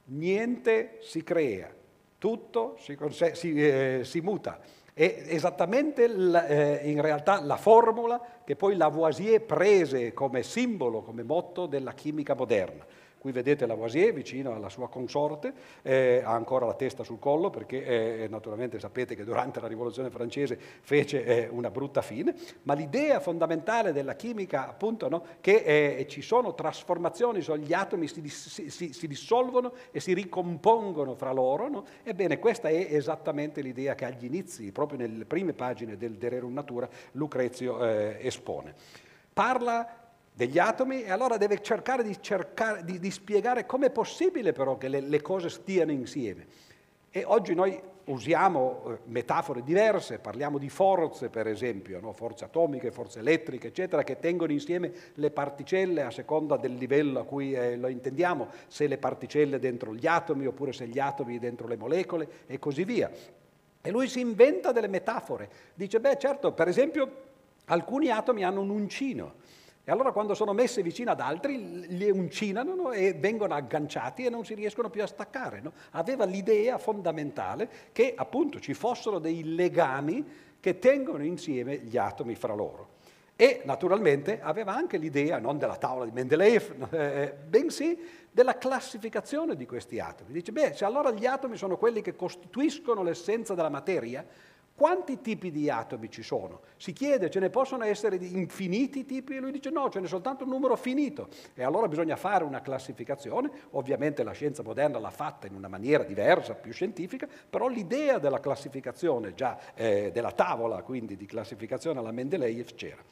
niente 0.06 1.00
si 1.02 1.22
crea, 1.22 1.70
tutto 2.18 2.78
si, 2.80 2.98
si, 3.34 3.54
eh, 3.62 4.00
si 4.06 4.22
muta. 4.22 4.58
È 4.94 5.24
esattamente 5.28 6.08
la, 6.08 6.48
eh, 6.48 6.90
in 6.90 7.02
realtà 7.02 7.42
la 7.42 7.58
formula 7.58 8.22
che 8.46 8.56
poi 8.56 8.78
Lavoisier 8.78 9.42
prese 9.42 10.14
come 10.14 10.44
simbolo, 10.44 11.02
come 11.02 11.24
motto 11.24 11.66
della 11.66 11.92
chimica 11.92 12.36
moderna. 12.36 12.86
Qui 13.22 13.32
vedete 13.32 13.68
Lavoisier 13.68 14.12
vicino 14.14 14.56
alla 14.56 14.68
sua 14.68 14.90
consorte, 14.90 15.54
eh, 15.84 16.24
ha 16.26 16.32
ancora 16.32 16.66
la 16.66 16.74
testa 16.74 17.04
sul 17.04 17.20
collo 17.20 17.52
perché 17.52 18.24
eh, 18.24 18.28
naturalmente 18.28 18.80
sapete 18.80 19.16
che 19.16 19.24
durante 19.24 19.60
la 19.60 19.68
rivoluzione 19.68 20.10
francese 20.10 20.58
fece 20.58 21.24
eh, 21.24 21.48
una 21.48 21.70
brutta 21.70 22.02
fine, 22.02 22.34
ma 22.64 22.74
l'idea 22.74 23.20
fondamentale 23.20 23.94
della 23.94 24.16
chimica 24.16 24.68
appunto 24.68 25.08
no, 25.08 25.24
che 25.40 25.58
eh, 25.58 26.08
ci 26.10 26.24
sono 26.24 26.56
trasformazioni, 26.56 27.42
so, 27.42 27.56
gli 27.58 27.74
atomi 27.74 28.08
si, 28.08 28.28
si, 28.28 28.92
si, 28.92 29.08
dissolvono 29.08 29.74
e 29.92 30.00
si 30.00 30.14
ricompongono 30.14 31.14
fra 31.14 31.32
loro, 31.32 31.70
no? 31.70 31.86
ebbene 32.02 32.40
questa 32.40 32.70
è 32.70 32.88
esattamente 32.90 33.62
l'idea 33.62 33.94
che 33.94 34.06
agli 34.06 34.26
inizi, 34.26 34.72
proprio 34.72 34.98
nelle 34.98 35.26
prime 35.26 35.54
pagine 35.54 35.96
del 35.96 36.14
De 36.14 36.28
Rerum 36.28 36.54
Natura, 36.54 36.90
Lucrezio 37.12 37.86
eh, 37.86 38.18
espone. 38.20 38.74
Parla 39.32 40.01
degli 40.42 40.58
atomi 40.58 41.04
e 41.04 41.12
allora 41.12 41.38
deve 41.38 41.62
cercare 41.62 42.02
di, 42.02 42.20
cercare, 42.20 42.84
di, 42.84 42.98
di 42.98 43.12
spiegare 43.12 43.68
com'è 43.68 43.92
possibile 43.92 44.54
però 44.54 44.76
che 44.76 44.88
le, 44.88 45.00
le, 45.00 45.22
cose 45.22 45.50
stiano 45.50 45.92
insieme. 45.92 46.48
E 47.12 47.24
oggi 47.24 47.54
noi 47.54 47.80
usiamo 48.06 48.86
eh, 48.88 48.98
metafore 49.06 49.62
diverse, 49.62 50.18
parliamo 50.18 50.58
di 50.58 50.68
forze 50.68 51.30
per 51.30 51.46
esempio, 51.46 52.00
no? 52.00 52.12
forze 52.14 52.46
atomiche, 52.46 52.90
forze 52.90 53.20
elettriche, 53.20 53.68
eccetera, 53.68 54.02
che 54.02 54.18
tengono 54.18 54.52
insieme 54.52 54.92
le 55.14 55.30
particelle 55.30 56.02
a 56.02 56.10
seconda 56.10 56.58
del 56.58 56.74
livello 56.74 57.20
a 57.20 57.24
cui 57.24 57.54
eh, 57.54 57.78
lo 57.78 57.88
intendiamo, 57.88 58.48
se 58.66 58.88
le 58.88 58.98
particelle 58.98 59.60
dentro 59.60 59.94
gli 59.94 60.08
atomi 60.08 60.48
oppure 60.48 60.74
se 60.74 60.88
gli 60.88 60.98
atomi 60.98 61.38
dentro 61.38 61.68
le 61.68 61.78
molecole 61.78 62.28
e 62.48 62.58
così 62.58 62.84
via. 62.84 63.12
E 63.80 63.92
lui 63.92 64.08
si 64.08 64.20
inventa 64.22 64.72
delle 64.72 64.88
metafore, 64.88 65.50
dice, 65.76 66.00
beh 66.00 66.18
certo, 66.18 66.52
per 66.52 66.68
esempio 66.68 67.30
alcuni 67.66 68.10
atomi 68.10 68.44
hanno 68.44 68.62
un 68.62 68.70
uncino, 68.72 69.41
e 69.84 69.92
allora 69.92 70.12
quando 70.12 70.36
sono 70.36 70.54
messe 70.54 70.84
vicino 70.84 71.10
ad 71.10 71.20
altri 71.20 71.88
li 71.88 72.10
uncinano 72.12 72.76
no? 72.76 72.92
e 72.92 73.14
vengono 73.14 73.56
agganciati 73.56 74.26
e 74.26 74.30
non 74.30 74.46
si 74.46 74.54
riescono 74.54 74.92
più 74.92 75.02
a 75.02 75.08
staccare. 75.08 75.60
No? 75.60 75.74
Aveva 75.92 76.26
l'idea 76.26 76.78
fondamentale 76.78 77.70
che 77.92 78.14
appunto 78.16 78.60
ci 78.60 78.76
fossero 78.76 79.18
dei 79.18 79.56
legami 79.56 80.24
che 80.60 80.78
tengono 80.78 81.24
insieme 81.24 81.78
gli 81.78 81.98
atomi 81.98 82.36
fra 82.36 82.54
loro. 82.54 83.00
E 83.36 83.62
naturalmente 83.64 84.40
aveva 84.40 84.76
anche 84.76 84.98
l'idea, 84.98 85.40
non 85.40 85.58
della 85.58 85.78
tavola 85.78 86.06
di 86.06 86.12
Mendeleev, 86.12 86.94
eh, 86.94 87.34
bensì 87.44 87.98
della 88.30 88.60
classificazione 88.60 89.56
di 89.56 89.66
questi 89.66 90.00
atomi. 90.00 90.32
Dice, 90.32 90.52
beh, 90.52 90.74
se 90.76 90.86
allora 90.86 91.10
gli 91.10 91.26
atomi 91.26 91.58
sono 91.58 91.76
quelli 91.78 92.02
che 92.02 92.16
costituiscono 92.16 93.02
l'essenza 93.02 93.56
della 93.56 93.70
materia, 93.70 94.24
quanti 94.82 95.22
tipi 95.22 95.52
di 95.52 95.70
atomi 95.70 96.10
ci 96.10 96.24
sono? 96.24 96.62
Si 96.76 96.92
chiede, 96.92 97.30
ce 97.30 97.40
ne 97.40 97.52
possono 97.52 97.84
essere 97.84 98.16
infiniti 98.16 99.06
tipi? 99.06 99.36
E 99.36 99.40
lui 99.40 99.52
dice 99.52 99.70
no, 99.70 99.92
ce 99.92 100.00
n'è 100.00 100.08
soltanto 100.08 100.44
un 100.44 100.50
numero 100.50 100.76
finito. 100.76 101.28
E 101.54 101.62
allora 101.62 101.88
bisogna 101.88 102.16
fare 102.16 102.44
una 102.46 102.62
classificazione, 102.62 103.52
ovviamente 103.74 104.24
la 104.24 104.32
scienza 104.32 104.64
moderna 104.64 104.98
l'ha 104.98 105.12
fatta 105.12 105.46
in 105.46 105.54
una 105.54 105.68
maniera 105.68 106.04
diversa, 106.04 106.56
più 106.56 106.72
scientifica, 106.74 107.28
però 107.48 107.68
l'idea 107.68 108.18
della 108.18 108.40
classificazione, 108.40 109.36
già 109.36 109.56
eh, 109.76 110.10
della 110.12 110.32
tavola 110.32 110.82
quindi 110.82 111.16
di 111.16 111.28
classificazione 111.28 112.00
alla 112.00 112.12
Mendeleev 112.12 112.74
c'era. 112.74 113.04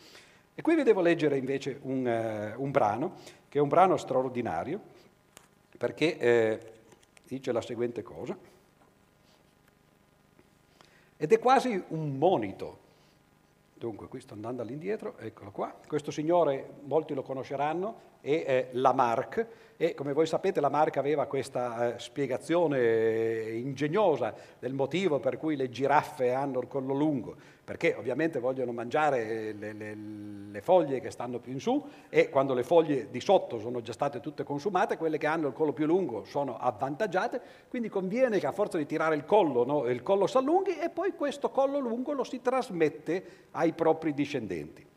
E 0.55 0.61
qui 0.63 0.73
vi 0.73 0.81
devo 0.81 1.01
leggere 1.01 1.37
invece 1.37 1.77
un, 1.83 2.03
uh, 2.57 2.59
un 2.59 2.71
brano, 2.71 3.13
che 3.47 3.59
è 3.59 3.61
un 3.61 3.67
brano 3.67 3.95
straordinario, 3.95 4.81
perché 5.77 6.17
eh, 6.17 6.59
dice 7.27 7.51
la 7.51 7.61
seguente 7.61 8.01
cosa. 8.01 8.48
Ed 11.21 11.33
è 11.33 11.37
quasi 11.37 11.83
un 11.89 12.17
monito. 12.17 12.77
Dunque, 13.73 14.07
qui 14.07 14.21
sto 14.21 14.35
andando 14.35 14.61
all'indietro, 14.61 15.17
eccolo 15.17 15.51
qua. 15.51 15.75
Questo 15.85 16.11
signore, 16.11 16.75
molti 16.83 17.13
lo 17.13 17.23
conosceranno, 17.23 17.99
è 18.21 18.29
eh, 18.29 18.67
Lamarck 18.71 19.47
e 19.81 19.93
come 19.93 20.11
voi 20.11 20.25
sapete 20.25 20.59
Lamarck 20.59 20.97
aveva 20.97 21.25
questa 21.25 21.95
eh, 21.95 21.99
spiegazione 21.99 23.51
ingegnosa 23.51 24.33
del 24.59 24.73
motivo 24.73 25.21
per 25.21 25.37
cui 25.37 25.55
le 25.55 25.69
giraffe 25.69 26.33
hanno 26.33 26.59
il 26.59 26.67
collo 26.67 26.93
lungo, 26.93 27.37
perché 27.63 27.95
ovviamente 27.97 28.39
vogliono 28.39 28.73
mangiare 28.73 29.53
le, 29.53 29.71
le, 29.71 29.97
le, 30.51 30.61
foglie 30.61 30.99
che 30.99 31.11
stanno 31.11 31.39
più 31.39 31.53
in 31.53 31.61
su 31.61 31.81
e 32.09 32.27
quando 32.27 32.53
le 32.53 32.63
foglie 32.63 33.09
di 33.09 33.21
sotto 33.21 33.57
sono 33.57 33.79
già 33.79 33.93
state 33.93 34.19
tutte 34.19 34.43
consumate, 34.43 34.97
quelle 34.97 35.17
che 35.17 35.27
hanno 35.27 35.47
il 35.47 35.53
collo 35.53 35.71
più 35.71 35.85
lungo 35.85 36.25
sono 36.25 36.57
avvantaggiate, 36.57 37.41
quindi 37.69 37.87
conviene 37.87 38.37
che 38.37 38.47
a 38.47 38.51
forza 38.51 38.77
di 38.77 38.85
tirare 38.85 39.15
il 39.15 39.23
collo, 39.23 39.63
no, 39.63 39.87
il 39.87 40.03
collo 40.03 40.27
si 40.27 40.35
allunghi 40.35 40.77
e 40.77 40.89
poi 40.89 41.13
questo 41.15 41.51
collo 41.51 41.79
lungo 41.79 42.11
lo 42.11 42.25
si 42.25 42.41
trasmette 42.41 43.23
ai 43.51 43.71
propri 43.71 44.13
discendenti. 44.13 44.88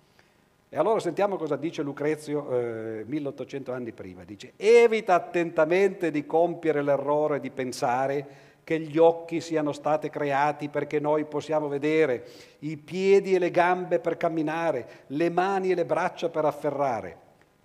E 0.75 0.79
allora 0.79 1.01
sentiamo 1.01 1.37
cosa 1.37 1.57
dice 1.57 1.83
Lucrezio 1.83 2.49
eh, 2.51 3.05
1800 3.05 3.73
anni 3.75 3.93
prima. 3.93 4.25
Dice, 4.25 4.55
evita 4.57 5.13
attentamente 5.13 6.11
di 6.11 6.25
compiere 6.25 6.81
l'errore 6.81 7.41
di 7.41 7.51
pensare 7.51 8.27
che 8.65 8.81
gli 8.81 8.97
occhi 8.97 9.43
siano 9.43 9.73
stati 9.73 10.09
creati 10.09 10.71
perché 10.71 10.99
noi 10.99 11.27
possiamo 11.27 11.69
vedere, 11.69 12.27
i 12.61 12.79
piedi 12.79 13.35
e 13.35 13.39
le 13.39 13.51
gambe 13.51 13.99
per 13.99 14.17
camminare, 14.17 14.89
le 15.09 15.29
mani 15.29 15.73
e 15.73 15.75
le 15.75 15.85
braccia 15.85 16.31
per 16.31 16.47
afferrare. 16.47 17.19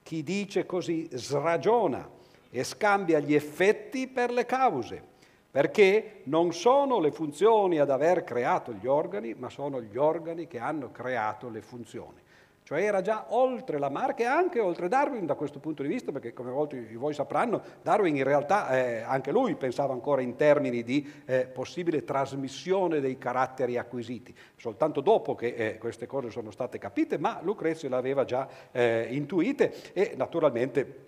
Chi 0.03 0.21
dice 0.21 0.65
così 0.65 1.07
sragiona 1.13 2.09
e 2.49 2.61
scambia 2.65 3.19
gli 3.19 3.33
effetti 3.33 4.09
per 4.09 4.31
le 4.31 4.45
cause, 4.45 5.01
perché 5.49 6.23
non 6.23 6.51
sono 6.51 6.99
le 6.99 7.11
funzioni 7.11 7.79
ad 7.79 7.89
aver 7.89 8.25
creato 8.25 8.73
gli 8.73 8.85
organi, 8.85 9.33
ma 9.33 9.49
sono 9.49 9.81
gli 9.81 9.95
organi 9.95 10.45
che 10.45 10.59
hanno 10.59 10.91
creato 10.91 11.47
le 11.47 11.61
funzioni. 11.61 12.25
Cioè 12.67 12.83
era 12.83 12.99
già 12.99 13.27
oltre 13.29 13.79
la 13.79 13.87
marca 13.87 14.23
e 14.23 14.25
anche 14.25 14.59
oltre 14.59 14.89
Darwin 14.89 15.25
da 15.25 15.35
questo 15.35 15.57
punto 15.57 15.83
di 15.83 15.87
vista, 15.87 16.11
perché 16.11 16.33
come 16.33 16.51
molti 16.51 16.85
di 16.85 16.95
voi 16.95 17.13
sapranno, 17.13 17.61
Darwin 17.81 18.17
in 18.17 18.25
realtà 18.25 18.67
eh, 18.77 18.99
anche 18.99 19.31
lui 19.31 19.55
pensava 19.55 19.93
ancora 19.93 20.19
in 20.19 20.35
termini 20.35 20.83
di 20.83 21.09
eh, 21.23 21.47
possibile 21.47 22.03
trasmissione 22.03 22.99
dei 22.99 23.17
caratteri 23.17 23.77
acquisiti, 23.77 24.35
soltanto 24.57 24.99
dopo 24.99 25.33
che 25.33 25.53
eh, 25.55 25.77
queste 25.77 26.07
cose 26.07 26.29
sono 26.29 26.51
state 26.51 26.77
capite, 26.77 27.17
ma 27.17 27.39
Lucrezio 27.41 27.87
le 27.87 27.95
aveva 27.95 28.25
già 28.25 28.45
eh, 28.73 29.07
intuite 29.11 29.93
e 29.93 30.15
naturalmente 30.17 31.06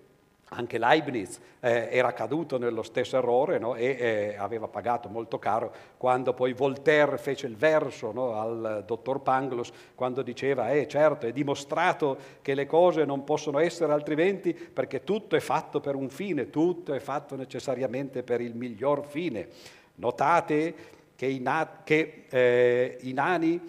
anche 0.52 0.78
Leibniz 0.78 1.38
eh, 1.60 1.88
era 1.90 2.12
caduto 2.12 2.58
nello 2.58 2.82
stesso 2.82 3.16
errore 3.16 3.58
no? 3.58 3.74
e 3.74 3.96
eh, 3.98 4.36
aveva 4.36 4.66
pagato 4.66 5.08
molto 5.08 5.38
caro 5.38 5.72
quando 5.96 6.32
poi 6.32 6.52
Voltaire 6.52 7.18
fece 7.18 7.46
il 7.46 7.56
verso 7.56 8.10
no? 8.12 8.34
al 8.34 8.82
dottor 8.86 9.20
Pangloss 9.20 9.70
quando 9.94 10.22
diceva, 10.22 10.70
eh 10.70 10.88
certo, 10.88 11.26
è 11.26 11.32
dimostrato 11.32 12.16
che 12.42 12.54
le 12.54 12.66
cose 12.66 13.04
non 13.04 13.22
possono 13.22 13.58
essere 13.58 13.92
altrimenti 13.92 14.52
perché 14.52 15.04
tutto 15.04 15.36
è 15.36 15.40
fatto 15.40 15.80
per 15.80 15.94
un 15.94 16.08
fine, 16.08 16.50
tutto 16.50 16.94
è 16.94 16.98
fatto 16.98 17.36
necessariamente 17.36 18.22
per 18.22 18.40
il 18.40 18.54
miglior 18.54 19.06
fine. 19.06 19.48
Notate 19.96 20.74
che 21.14 21.26
i, 21.26 21.38
na- 21.38 21.82
che, 21.84 22.24
eh, 22.28 22.96
i 23.02 23.12
nani 23.12 23.60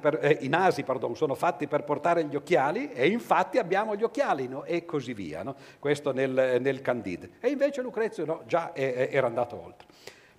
per, 0.00 0.18
eh, 0.22 0.38
i 0.40 0.48
nasi 0.48 0.84
pardon, 0.84 1.16
sono 1.16 1.34
fatti 1.34 1.66
per 1.66 1.84
portare 1.84 2.24
gli 2.24 2.36
occhiali 2.36 2.92
e 2.92 3.08
infatti 3.08 3.58
abbiamo 3.58 3.96
gli 3.96 4.02
occhiali 4.02 4.46
no? 4.46 4.64
e 4.64 4.84
così 4.84 5.14
via. 5.14 5.42
No? 5.42 5.56
Questo 5.78 6.12
nel, 6.12 6.58
nel, 6.60 6.80
Candide. 6.80 7.30
E 7.40 7.48
invece 7.48 7.82
Lucrezio 7.82 8.24
no, 8.24 8.42
già 8.46 8.72
è, 8.72 9.08
era 9.10 9.26
andato 9.26 9.60
oltre. 9.60 9.88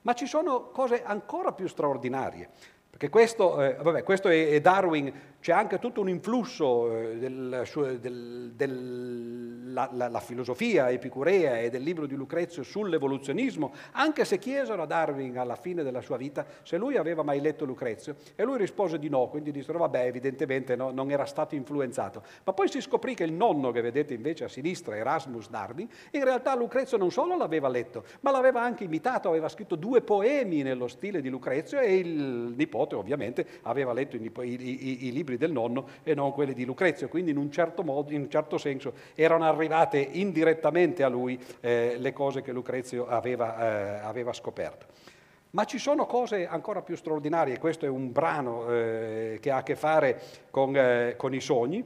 Ma 0.01 0.13
ci 0.13 0.25
sono 0.25 0.69
cose 0.69 1.03
ancora 1.03 1.51
più 1.51 1.67
straordinarie. 1.67 2.49
Perché 2.89 3.09
questo, 3.09 3.59
eh, 3.61 3.73
vabbè, 3.73 4.03
questo 4.03 4.29
è, 4.29 4.49
è, 4.49 4.61
Darwin, 4.61 5.11
c'è 5.43 5.51
anche 5.51 5.77
tutto 5.77 5.99
un 5.99 6.07
influsso 6.07 6.97
eh, 6.97 7.17
del, 7.17 7.65
del, 7.99 8.51
del 8.55 10.21
filosofia 10.21 10.89
epicurea 10.89 11.59
e 11.59 11.69
del 11.69 11.81
libro 11.83 12.05
di 12.05 12.15
Lucrezio 12.15 12.63
sull'evoluzionismo, 12.63 13.73
anche 13.91 14.23
se 14.23 14.37
chiesero 14.37 14.83
a 14.83 14.85
Darwin 14.85 15.37
alla 15.37 15.57
fine 15.57 15.83
della 15.83 15.99
sua 15.99 16.15
vita 16.15 16.45
se 16.63 16.77
lui 16.77 16.95
aveva 16.95 17.23
mai 17.23 17.41
letto 17.41 17.65
Lucrezio 17.65 18.15
e 18.35 18.43
lui 18.45 18.57
rispose 18.57 18.97
di 18.97 19.09
no, 19.09 19.27
quindi 19.27 19.51
dissero 19.51 19.79
vabbè 19.79 20.05
evidentemente 20.05 20.77
no, 20.77 20.91
non 20.91 21.11
era 21.11 21.25
stato 21.25 21.55
influenzato. 21.55 22.23
Ma 22.45 22.53
poi 22.53 22.69
si 22.69 22.79
scoprì 22.79 23.13
che 23.13 23.25
il 23.25 23.33
nonno 23.33 23.71
che 23.71 23.81
vedete 23.81 24.13
invece 24.13 24.45
a 24.45 24.47
sinistra, 24.47 24.95
Erasmus 24.95 25.49
Darwin, 25.49 25.89
in 26.11 26.23
realtà 26.23 26.55
Lucrezio 26.55 26.95
non 26.95 27.11
solo 27.11 27.35
l'aveva 27.35 27.67
letto, 27.67 28.05
ma 28.21 28.31
l'aveva 28.31 28.61
anche 28.61 28.85
imitato, 28.85 29.27
aveva 29.27 29.49
scritto 29.49 29.75
due 29.75 29.99
poemi 29.99 30.61
nello 30.61 30.87
stile 30.87 31.19
di 31.19 31.27
Lucrezio 31.27 31.79
e 31.79 31.97
il 31.97 32.53
nipote 32.55 32.95
ovviamente 32.95 33.45
aveva 33.63 33.91
letto 33.91 34.15
i, 34.15 34.31
i, 34.41 34.41
i, 34.41 35.07
i 35.07 35.11
libri 35.11 35.31
del 35.37 35.51
nonno 35.51 35.87
e 36.03 36.13
non 36.13 36.31
quelli 36.31 36.53
di 36.53 36.65
Lucrezio, 36.65 37.07
quindi 37.07 37.31
in 37.31 37.37
un 37.37 37.51
certo, 37.51 37.83
modo, 37.83 38.11
in 38.11 38.21
un 38.21 38.29
certo 38.29 38.57
senso 38.57 38.93
erano 39.15 39.45
arrivate 39.45 39.99
indirettamente 39.99 41.03
a 41.03 41.09
lui 41.09 41.39
eh, 41.59 41.95
le 41.97 42.13
cose 42.13 42.41
che 42.41 42.51
Lucrezio 42.51 43.07
aveva, 43.07 43.57
eh, 43.57 43.99
aveva, 44.03 44.33
scoperto. 44.33 44.85
Ma 45.51 45.65
ci 45.65 45.77
sono 45.77 46.05
cose 46.05 46.47
ancora 46.47 46.81
più 46.81 46.95
straordinarie, 46.95 47.59
questo 47.59 47.85
è 47.85 47.89
un 47.89 48.11
brano 48.11 48.69
eh, 48.69 49.37
che 49.39 49.51
ha 49.51 49.57
a 49.57 49.63
che 49.63 49.75
fare 49.75 50.19
con, 50.49 50.75
eh, 50.75 51.13
con 51.15 51.33
i 51.33 51.41
sogni, 51.41 51.85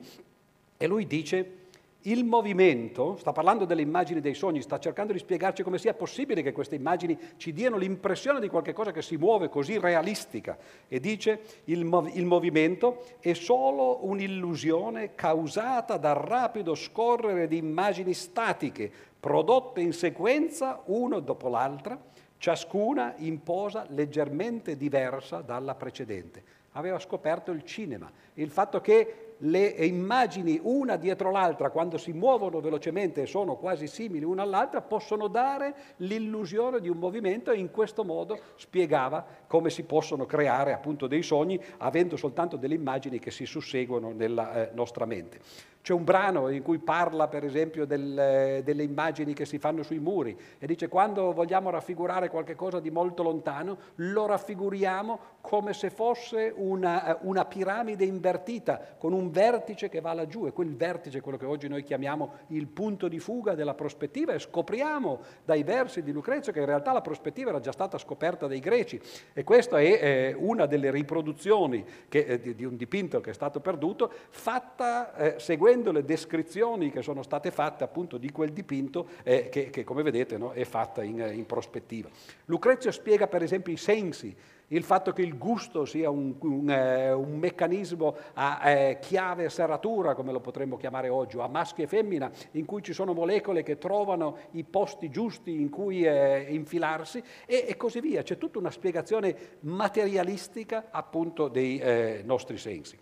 e 0.78 0.88
lui 0.88 1.06
dice 1.07 1.66
il 2.07 2.23
movimento, 2.23 3.17
sta 3.17 3.34
parlando 3.34 3.65
delle 3.65 3.81
immagini 3.81 4.21
dei 4.21 4.34
sogni, 4.34 4.61
sta 4.61 4.79
cercando 4.79 5.11
di 5.11 5.19
spiegarci 5.19 5.63
come 5.63 5.77
sia 5.77 5.93
possibile 5.93 6.41
che 6.41 6.53
queste 6.53 6.75
immagini 6.75 7.17
ci 7.35 7.51
diano 7.51 7.75
l'impressione 7.75 8.39
di 8.39 8.47
qualcosa 8.47 8.91
che 8.91 9.01
si 9.01 9.17
muove 9.17 9.49
così 9.49 9.77
realistica 9.77 10.57
e 10.88 10.99
dice 10.99 11.41
il, 11.65 11.84
mov- 11.84 12.15
il 12.15 12.25
movimento 12.25 13.03
è 13.19 13.34
solo 13.34 14.05
un'illusione 14.05 15.15
causata 15.15 15.97
dal 15.97 16.15
rapido 16.15 16.75
scorrere 16.75 17.47
di 17.47 17.57
immagini 17.57 18.13
statiche 18.13 18.89
prodotte 19.19 19.81
in 19.81 19.91
sequenza 19.91 20.81
uno 20.85 21.19
dopo 21.19 21.49
l'altra, 21.49 21.99
ciascuna 22.38 23.15
in 23.17 23.43
posa 23.43 23.85
leggermente 23.89 24.77
diversa 24.77 25.41
dalla 25.41 25.75
precedente. 25.75 26.55
Aveva 26.73 26.99
scoperto 26.99 27.51
il 27.51 27.65
cinema, 27.65 28.09
il 28.35 28.51
fatto 28.51 28.79
che 28.79 29.27
le 29.39 29.68
immagini 29.68 30.59
una 30.64 30.95
dietro 30.95 31.31
l'altra, 31.31 31.69
quando 31.69 31.97
si 31.97 32.11
muovono 32.11 32.59
velocemente 32.59 33.22
e 33.22 33.26
sono 33.26 33.55
quasi 33.55 33.88
simili 33.88 34.23
una 34.23 34.43
all'altra, 34.43 34.81
possono 34.81 35.27
dare 35.27 35.76
l'illusione 35.97 36.80
di 36.80 36.89
un 36.89 36.97
movimento 36.97 37.51
e 37.51 37.57
in 37.57 37.72
questo 37.72 38.03
modo 38.03 38.39
spiegava 38.55 39.26
come 39.47 39.69
si 39.69 39.84
possono 39.84 40.26
creare 40.26 40.73
appunto 40.73 41.07
dei 41.07 41.23
sogni 41.23 41.59
avendo 41.77 42.18
soltanto 42.18 42.57
delle 42.57 42.76
immagini 42.76 43.19
che 43.19 43.31
si 43.31 43.45
susseguono 43.45 44.11
nella 44.11 44.69
eh, 44.69 44.72
nostra 44.73 45.05
mente. 45.05 45.39
C'è 45.88 45.93
un 45.93 46.03
brano 46.03 46.49
in 46.49 46.64
cui 46.64 46.80
parla 46.80 47.30
per 47.30 47.45
esempio 47.45 47.85
del, 47.85 48.61
delle 48.61 48.84
immagini 48.84 49.34
che 49.34 49.45
si 49.45 49.57
fanno 49.57 49.84
sui 49.84 49.99
muri 49.99 50.38
e 50.59 50.68
dice 50.68 50.89
quando 50.89 51.31
vogliamo 51.31 51.69
raffigurare 51.69 52.27
qualcosa 52.27 52.81
di 52.81 52.91
molto 52.91 53.23
lontano 53.23 53.77
lo 53.95 54.26
raffiguriamo 54.26 55.19
come 55.39 55.72
se 55.72 55.89
fosse 55.89 56.51
una, 56.53 57.19
una 57.22 57.45
piramide 57.45 58.03
invertita 58.03 58.95
con 58.97 59.14
un 59.14 59.31
vertice 59.31 59.88
che 59.88 60.01
va 60.01 60.11
laggiù 60.11 60.45
e 60.45 60.51
quel 60.51 60.76
vertice 60.76 61.19
è 61.19 61.22
quello 61.22 61.38
che 61.38 61.45
oggi 61.45 61.69
noi 61.69 61.84
chiamiamo 61.84 62.34
il 62.47 62.68
punto 62.68 63.07
di 63.07 63.19
fuga 63.19 63.55
della 63.55 63.73
prospettiva 63.73 64.34
e 64.34 64.39
scopriamo 64.39 65.22
dai 65.45 65.64
versi 65.64 66.03
di 66.03 66.11
Lucrezio 66.11 66.51
che 66.51 66.59
in 66.59 66.65
realtà 66.65 66.91
la 66.91 66.99
prospettiva 66.99 67.51
era 67.51 67.61
già 67.61 67.72
stata 67.72 67.97
scoperta 67.97 68.45
dai 68.45 68.59
greci. 68.59 68.99
E 69.31 69.45
questa 69.45 69.80
è 69.80 69.84
eh, 69.84 70.35
una 70.38 70.65
delle 70.65 70.91
riproduzioni 70.91 71.85
che, 72.09 72.26
eh, 72.26 72.39
di, 72.41 72.55
di, 72.55 72.65
un 72.65 72.76
dipinto 72.76 73.22
che 73.22 73.30
è 73.30 73.34
stato 73.34 73.61
perduto 73.61 74.11
fatta 74.30 75.15
eh, 75.15 75.39
seguendo 75.39 75.76
seguendo 75.78 75.91
le 75.91 76.04
descrizioni 76.04 76.91
che 76.91 77.02
sono 77.02 77.22
state 77.22 77.52
fatte 77.52 77.84
appunto 77.84 78.18
di 78.18 78.32
quel 78.32 78.52
dipinto 78.52 79.08
eh, 79.24 79.49
che, 79.49 79.70
che, 79.70 79.84
come 79.84 80.02
vedete 80.02 80.38
no, 80.38 80.52
è 80.52 80.64
fatta 80.64 81.04
in, 81.04 81.20
in 81.34 81.45
prospettiva. 81.45 82.10
Lucrezio 82.45 82.91
spiega 82.91 83.28
per 83.28 83.44
esempio 83.44 83.72
i 83.72 83.78
sensi, 83.78 84.36
il 84.70 84.84
fatto 84.84 85.14
che 85.14 85.22
il 85.22 85.38
gusto 85.38 85.86
sia 85.86 86.10
un, 86.10 86.36
un, 86.41 86.70
eh, 86.70 87.12
un 87.12 87.38
meccanismo 87.38 88.16
a 88.34 88.70
eh, 88.70 88.98
chiave 88.99 89.49
serratura, 89.49 90.16
come 90.16 90.32
lo 90.32 90.40
potremmo 90.40 90.78
chiamare 90.78 91.10
oggi, 91.10 91.38
o 91.38 91.41
a 91.41 91.48
maschio 91.48 91.84
e 91.84 91.88
femmina, 91.88 92.32
in 92.52 92.66
cui 92.66 92.82
ci 92.82 92.94
sono 92.94 93.14
molecole 93.14 93.62
che 93.62 93.78
trovano 93.78 94.38
i 94.52 94.64
posti 94.64 95.10
giusti 95.10 95.62
in 95.62 95.70
cui 95.70 96.04
eh, 96.04 96.48
infilarsi 96.49 97.24
e, 97.45 97.66
e, 97.68 97.78
così 97.78 98.02
via. 98.02 98.24
C'è 98.24 98.38
tutta 98.38 98.58
una 98.58 98.72
spiegazione 98.72 99.36
materialistica 99.62 100.88
appunto 100.90 101.48
dei 101.48 101.78
eh, 101.78 102.22
nostri 102.26 102.58
sensi. 102.58 102.98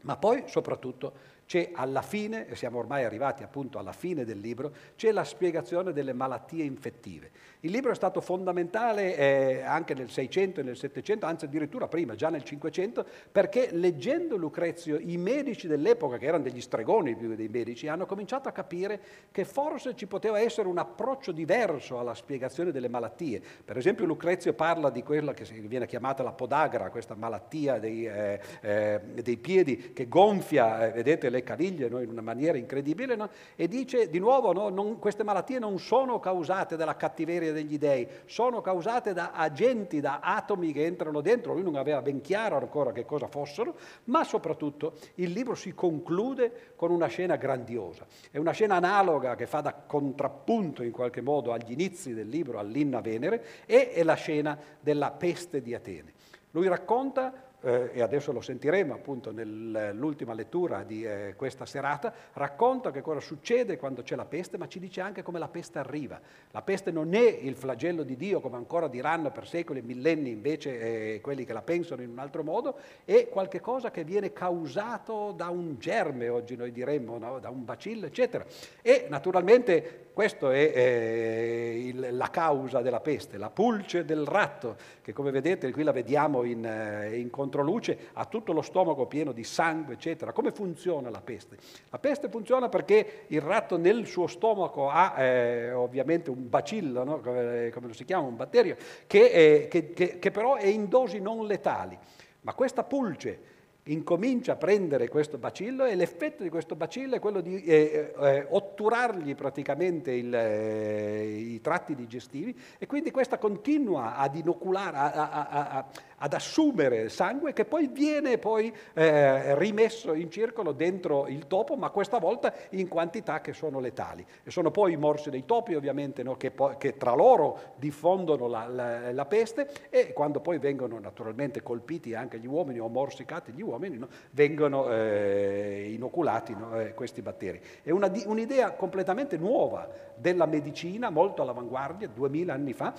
Ma 0.00 0.16
poi 0.16 0.44
soprattutto 0.46 1.36
c'è 1.48 1.70
alla 1.72 2.02
fine, 2.02 2.46
e 2.46 2.54
siamo 2.56 2.78
ormai 2.78 3.04
arrivati 3.04 3.42
appunto 3.42 3.78
alla 3.78 3.92
fine 3.92 4.26
del 4.26 4.38
libro, 4.38 4.70
c'è 4.96 5.12
la 5.12 5.24
spiegazione 5.24 5.94
delle 5.94 6.12
malattie 6.12 6.62
infettive. 6.62 7.30
Il 7.60 7.70
libro 7.70 7.90
è 7.90 7.94
stato 7.94 8.20
fondamentale 8.20 9.16
eh, 9.16 9.62
anche 9.62 9.94
nel 9.94 10.10
600 10.10 10.60
e 10.60 10.62
nel 10.62 10.76
700, 10.76 11.24
anzi 11.24 11.46
addirittura 11.46 11.88
prima, 11.88 12.14
già 12.14 12.28
nel 12.28 12.44
500, 12.44 13.04
perché 13.32 13.70
leggendo 13.72 14.36
Lucrezio 14.36 14.98
i 14.98 15.16
medici 15.16 15.66
dell'epoca, 15.66 16.18
che 16.18 16.26
erano 16.26 16.42
degli 16.42 16.60
stregoni 16.60 17.16
più 17.16 17.30
che 17.30 17.36
dei 17.36 17.48
medici, 17.48 17.88
hanno 17.88 18.04
cominciato 18.04 18.50
a 18.50 18.52
capire 18.52 19.00
che 19.32 19.46
forse 19.46 19.96
ci 19.96 20.06
poteva 20.06 20.38
essere 20.38 20.68
un 20.68 20.76
approccio 20.76 21.32
diverso 21.32 21.98
alla 21.98 22.14
spiegazione 22.14 22.72
delle 22.72 22.88
malattie. 22.88 23.40
Per 23.64 23.78
esempio 23.78 24.04
Lucrezio 24.04 24.52
parla 24.52 24.90
di 24.90 25.02
quella 25.02 25.32
che 25.32 25.44
viene 25.62 25.86
chiamata 25.86 26.22
la 26.22 26.32
podagra, 26.32 26.90
questa 26.90 27.14
malattia 27.14 27.78
dei, 27.78 28.06
eh, 28.06 28.38
eh, 28.60 29.00
dei 29.14 29.38
piedi 29.38 29.94
che 29.94 30.08
gonfia, 30.08 30.88
eh, 30.88 30.92
vedete, 30.92 31.30
le 31.30 31.37
caviglie 31.42 31.88
no, 31.88 32.00
in 32.00 32.10
una 32.10 32.20
maniera 32.20 32.58
incredibile, 32.58 33.16
no? 33.16 33.28
e 33.56 33.68
dice 33.68 34.08
di 34.08 34.18
nuovo 34.18 34.52
no, 34.52 34.68
non, 34.68 34.98
queste 34.98 35.22
malattie 35.22 35.58
non 35.58 35.78
sono 35.78 36.18
causate 36.20 36.76
dalla 36.76 36.96
cattiveria 36.96 37.52
degli 37.52 37.78
dei, 37.78 38.06
sono 38.26 38.60
causate 38.60 39.12
da 39.12 39.32
agenti, 39.32 40.00
da 40.00 40.20
atomi 40.20 40.72
che 40.72 40.84
entrano 40.84 41.20
dentro, 41.20 41.52
lui 41.52 41.62
non 41.62 41.76
aveva 41.76 42.02
ben 42.02 42.20
chiaro 42.20 42.56
ancora 42.56 42.92
che 42.92 43.04
cosa 43.04 43.26
fossero, 43.26 43.76
ma 44.04 44.24
soprattutto 44.24 44.94
il 45.16 45.30
libro 45.30 45.54
si 45.54 45.74
conclude 45.74 46.72
con 46.76 46.90
una 46.90 47.06
scena 47.06 47.36
grandiosa, 47.36 48.06
è 48.30 48.38
una 48.38 48.52
scena 48.52 48.76
analoga 48.76 49.34
che 49.34 49.46
fa 49.46 49.60
da 49.60 49.74
contrappunto 49.74 50.82
in 50.82 50.92
qualche 50.92 51.20
modo 51.20 51.52
agli 51.52 51.72
inizi 51.72 52.14
del 52.14 52.28
libro, 52.28 52.58
all'Inna 52.58 53.00
Venere, 53.00 53.44
e 53.66 53.92
è 53.92 54.02
la 54.02 54.14
scena 54.14 54.58
della 54.80 55.10
peste 55.10 55.60
di 55.60 55.74
Atene. 55.74 56.12
Lui 56.52 56.66
racconta 56.68 57.47
eh, 57.60 57.90
e 57.92 58.02
adesso 58.02 58.32
lo 58.32 58.40
sentiremo 58.40 58.94
appunto 58.94 59.32
nell'ultima 59.32 60.34
lettura 60.34 60.82
di 60.82 61.04
eh, 61.04 61.34
questa 61.36 61.66
serata, 61.66 62.12
racconta 62.34 62.90
che 62.90 63.00
cosa 63.00 63.20
succede 63.20 63.76
quando 63.76 64.02
c'è 64.02 64.16
la 64.16 64.24
peste, 64.24 64.58
ma 64.58 64.68
ci 64.68 64.78
dice 64.78 65.00
anche 65.00 65.22
come 65.22 65.38
la 65.38 65.48
peste 65.48 65.78
arriva. 65.78 66.20
La 66.50 66.62
peste 66.62 66.90
non 66.90 67.14
è 67.14 67.26
il 67.26 67.56
flagello 67.56 68.02
di 68.02 68.16
Dio, 68.16 68.40
come 68.40 68.56
ancora 68.56 68.88
diranno 68.88 69.30
per 69.30 69.46
secoli 69.46 69.80
e 69.80 69.82
millenni 69.82 70.30
invece 70.30 71.14
eh, 71.14 71.20
quelli 71.20 71.44
che 71.44 71.52
la 71.52 71.62
pensano 71.62 72.02
in 72.02 72.10
un 72.10 72.18
altro 72.18 72.42
modo, 72.42 72.76
è 73.04 73.28
qualcosa 73.28 73.90
che 73.90 74.04
viene 74.04 74.32
causato 74.32 75.32
da 75.32 75.48
un 75.48 75.76
germe, 75.78 76.28
oggi 76.28 76.56
noi 76.56 76.72
diremmo, 76.72 77.18
no? 77.18 77.38
da 77.38 77.50
un 77.50 77.64
bacillo, 77.64 78.06
eccetera. 78.06 78.44
E 78.82 79.06
naturalmente 79.08 80.06
questa 80.18 80.52
è 80.52 80.72
eh, 80.74 81.82
il, 81.86 82.08
la 82.16 82.28
causa 82.28 82.80
della 82.80 82.98
peste, 82.98 83.38
la 83.38 83.50
pulce 83.50 84.04
del 84.04 84.26
ratto, 84.26 84.76
che 85.00 85.12
come 85.12 85.30
vedete 85.30 85.70
qui 85.70 85.84
la 85.84 85.92
vediamo 85.92 86.42
in, 86.42 86.64
eh, 86.64 87.16
in 87.18 87.30
controluce, 87.48 88.10
ha 88.12 88.26
tutto 88.26 88.52
lo 88.52 88.62
stomaco 88.62 89.06
pieno 89.06 89.32
di 89.32 89.42
sangue, 89.42 89.94
eccetera. 89.94 90.32
Come 90.32 90.52
funziona 90.52 91.08
la 91.08 91.20
peste? 91.20 91.56
La 91.88 91.98
peste 91.98 92.28
funziona 92.28 92.68
perché 92.68 93.24
il 93.28 93.40
ratto 93.40 93.78
nel 93.78 94.06
suo 94.06 94.26
stomaco 94.26 94.90
ha 94.90 95.20
eh, 95.22 95.72
ovviamente 95.72 96.30
un 96.30 96.48
bacillo, 96.48 97.04
no? 97.04 97.20
come, 97.20 97.70
come, 97.72 97.86
lo 97.86 97.94
si 97.94 98.04
chiama, 98.04 98.28
un 98.28 98.36
batterio, 98.36 98.76
che, 99.06 99.66
che, 99.70 99.92
che, 99.92 100.18
che 100.18 100.30
però 100.30 100.56
è 100.56 100.66
in 100.66 100.88
dosi 100.88 101.20
non 101.20 101.46
letali. 101.46 101.98
Ma 102.42 102.52
questa 102.54 102.84
pulce 102.84 103.56
incomincia 103.88 104.52
a 104.52 104.56
prendere 104.56 105.08
questo 105.08 105.38
bacillo 105.38 105.84
e 105.84 105.94
l'effetto 105.94 106.42
di 106.42 106.48
questo 106.48 106.76
bacillo 106.76 107.16
è 107.16 107.18
quello 107.18 107.40
di 107.40 107.62
eh, 107.62 108.12
eh, 108.18 108.46
otturargli 108.48 109.34
praticamente 109.34 110.12
il, 110.12 110.34
eh, 110.34 111.26
i 111.26 111.60
tratti 111.60 111.94
digestivi 111.94 112.56
e 112.78 112.86
quindi 112.86 113.10
questa 113.10 113.38
continua 113.38 114.16
ad 114.16 114.36
inoculare, 114.36 114.96
a, 114.96 115.12
a, 115.12 115.48
a, 115.48 115.86
ad 116.18 116.32
assumere 116.32 117.08
sangue 117.08 117.52
che 117.52 117.64
poi 117.64 117.88
viene 117.88 118.38
poi 118.38 118.74
eh, 118.94 119.56
rimesso 119.56 120.14
in 120.14 120.30
circolo 120.30 120.72
dentro 120.72 121.26
il 121.26 121.46
topo, 121.46 121.76
ma 121.76 121.90
questa 121.90 122.18
volta 122.18 122.52
in 122.70 122.88
quantità 122.88 123.40
che 123.40 123.52
sono 123.52 123.80
letali. 123.80 124.24
E 124.42 124.50
sono 124.50 124.70
poi 124.70 124.92
i 124.92 124.96
morsi 124.96 125.30
dei 125.30 125.44
topi 125.44 125.74
ovviamente 125.74 126.22
no, 126.22 126.36
che, 126.36 126.52
che, 126.78 126.96
tra 126.96 127.14
loro 127.14 127.74
diffondono 127.76 128.46
la, 128.48 128.66
la, 128.66 129.12
la, 129.12 129.26
peste 129.26 129.68
e 129.90 130.12
quando 130.12 130.40
poi 130.40 130.58
vengono 130.58 130.98
naturalmente 130.98 131.62
colpiti 131.62 132.14
anche 132.14 132.38
gli 132.38 132.46
uomini 132.46 132.78
o 132.78 132.88
morsicati 132.88 133.52
gli 133.52 133.62
uomini, 133.62 133.98
no, 133.98 134.08
vengono 134.30 134.90
eh, 134.90 135.90
inoculati 135.92 136.54
no, 136.54 136.80
eh, 136.80 136.94
questi 136.94 137.22
batteri. 137.22 137.60
È 137.82 137.90
una, 137.90 138.10
un'idea 138.26 138.72
completamente 138.72 139.36
nuova 139.36 139.88
della 140.14 140.46
medicina, 140.46 141.10
molto 141.10 141.42
all'avanguardia, 141.42 142.08
duemila 142.08 142.54
anni 142.54 142.72
fa, 142.72 142.94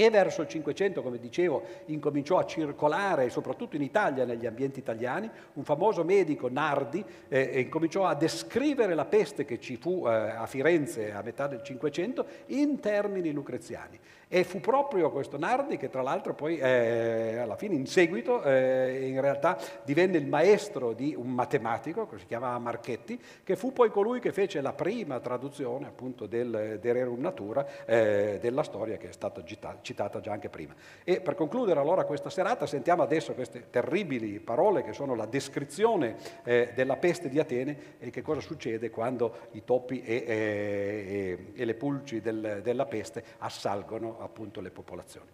che 0.00 0.08
verso 0.08 0.40
il 0.40 0.48
Cinquecento, 0.48 1.02
come 1.02 1.18
dicevo, 1.18 1.62
incominciò 1.86 2.38
a 2.38 2.46
circolare, 2.46 3.28
soprattutto 3.28 3.76
in 3.76 3.82
Italia, 3.82 4.24
negli 4.24 4.46
ambienti 4.46 4.78
italiani, 4.78 5.30
un 5.52 5.62
famoso 5.62 6.04
medico, 6.04 6.48
Nardi, 6.48 7.04
eh, 7.28 7.60
incominciò 7.60 8.06
a 8.06 8.14
descrivere 8.14 8.94
la 8.94 9.04
peste 9.04 9.44
che 9.44 9.60
ci 9.60 9.76
fu 9.76 10.06
eh, 10.06 10.10
a 10.10 10.46
Firenze 10.46 11.12
a 11.12 11.20
metà 11.20 11.48
del 11.48 11.62
Cinquecento 11.62 12.24
in 12.46 12.80
termini 12.80 13.30
lucreziani. 13.30 14.00
E 14.32 14.44
fu 14.44 14.60
proprio 14.60 15.10
questo 15.10 15.36
Nardi 15.36 15.76
che 15.76 15.90
tra 15.90 16.02
l'altro 16.02 16.34
poi 16.34 16.56
eh, 16.56 17.38
alla 17.38 17.56
fine, 17.56 17.74
in 17.74 17.86
seguito, 17.86 18.44
eh, 18.44 19.08
in 19.08 19.20
realtà 19.20 19.58
divenne 19.82 20.18
il 20.18 20.28
maestro 20.28 20.92
di 20.92 21.16
un 21.18 21.32
matematico, 21.32 22.06
che 22.06 22.16
si 22.18 22.26
chiamava 22.26 22.56
Marchetti, 22.60 23.20
che 23.42 23.56
fu 23.56 23.72
poi 23.72 23.90
colui 23.90 24.20
che 24.20 24.30
fece 24.30 24.60
la 24.60 24.72
prima 24.72 25.18
traduzione 25.18 25.88
appunto 25.88 26.26
del 26.26 26.78
De 26.80 26.92
Rerum 26.92 27.18
Natura 27.18 27.66
eh, 27.84 28.38
della 28.40 28.62
storia 28.62 28.98
che 28.98 29.08
è 29.08 29.12
stata 29.12 29.42
citata 29.80 30.20
già 30.20 30.30
anche 30.30 30.48
prima. 30.48 30.76
E 31.02 31.20
per 31.20 31.34
concludere 31.34 31.80
allora 31.80 32.04
questa 32.04 32.30
serata 32.30 32.66
sentiamo 32.66 33.02
adesso 33.02 33.34
queste 33.34 33.68
terribili 33.68 34.38
parole 34.38 34.84
che 34.84 34.92
sono 34.92 35.16
la 35.16 35.26
descrizione 35.26 36.14
eh, 36.44 36.70
della 36.76 36.98
peste 36.98 37.28
di 37.28 37.40
Atene 37.40 37.96
e 37.98 38.10
che 38.10 38.22
cosa 38.22 38.40
succede 38.40 38.90
quando 38.90 39.48
i 39.52 39.64
topi 39.64 40.04
e, 40.04 40.24
e, 40.24 41.38
e 41.52 41.64
le 41.64 41.74
pulci 41.74 42.20
del, 42.20 42.60
della 42.62 42.86
peste 42.86 43.24
assalgono 43.38 44.18
appunto 44.24 44.60
le 44.60 44.70
popolazioni. 44.70 45.28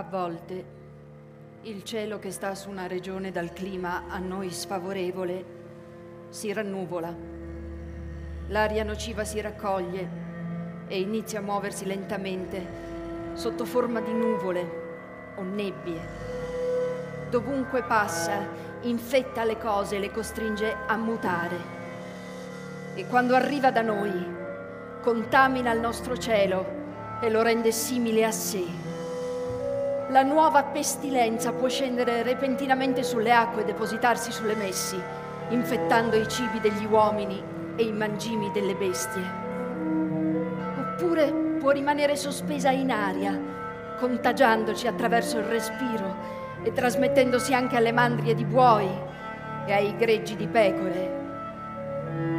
A 0.00 0.02
volte 0.02 0.64
il 1.64 1.84
cielo 1.84 2.18
che 2.18 2.30
sta 2.30 2.54
su 2.54 2.70
una 2.70 2.86
regione 2.86 3.30
dal 3.30 3.52
clima 3.52 4.04
a 4.08 4.16
noi 4.16 4.50
sfavorevole 4.50 5.44
si 6.30 6.50
rannuvola. 6.54 7.14
L'aria 8.48 8.82
nociva 8.82 9.24
si 9.24 9.42
raccoglie 9.42 10.08
e 10.88 10.98
inizia 10.98 11.40
a 11.40 11.42
muoversi 11.42 11.84
lentamente 11.84 12.66
sotto 13.34 13.66
forma 13.66 14.00
di 14.00 14.14
nuvole 14.14 15.34
o 15.36 15.42
nebbie. 15.42 16.00
Dovunque 17.28 17.82
passa, 17.82 18.38
infetta 18.80 19.44
le 19.44 19.58
cose 19.58 19.96
e 19.96 19.98
le 19.98 20.10
costringe 20.10 20.74
a 20.86 20.96
mutare. 20.96 21.56
E 22.94 23.06
quando 23.06 23.34
arriva 23.34 23.70
da 23.70 23.82
noi, 23.82 24.26
contamina 25.02 25.70
il 25.72 25.80
nostro 25.80 26.16
cielo 26.16 27.18
e 27.20 27.28
lo 27.28 27.42
rende 27.42 27.70
simile 27.70 28.24
a 28.24 28.30
sé 28.30 28.89
la 30.10 30.22
nuova 30.22 30.64
pestilenza 30.64 31.52
può 31.52 31.68
scendere 31.68 32.24
repentinamente 32.24 33.04
sulle 33.04 33.32
acque 33.32 33.62
e 33.62 33.64
depositarsi 33.64 34.32
sulle 34.32 34.56
messi, 34.56 35.00
infettando 35.50 36.16
i 36.16 36.26
cibi 36.26 36.58
degli 36.58 36.84
uomini 36.84 37.40
e 37.76 37.84
i 37.84 37.92
mangimi 37.92 38.50
delle 38.50 38.74
bestie. 38.74 39.22
Oppure 40.78 41.32
può 41.60 41.70
rimanere 41.70 42.16
sospesa 42.16 42.70
in 42.70 42.90
aria, 42.90 43.38
contagiandoci 43.98 44.88
attraverso 44.88 45.38
il 45.38 45.44
respiro 45.44 46.38
e 46.64 46.72
trasmettendosi 46.72 47.54
anche 47.54 47.76
alle 47.76 47.92
mandrie 47.92 48.34
di 48.34 48.44
buoi 48.44 48.88
e 49.64 49.72
ai 49.72 49.96
greggi 49.96 50.34
di 50.34 50.48
pecore. 50.48 51.18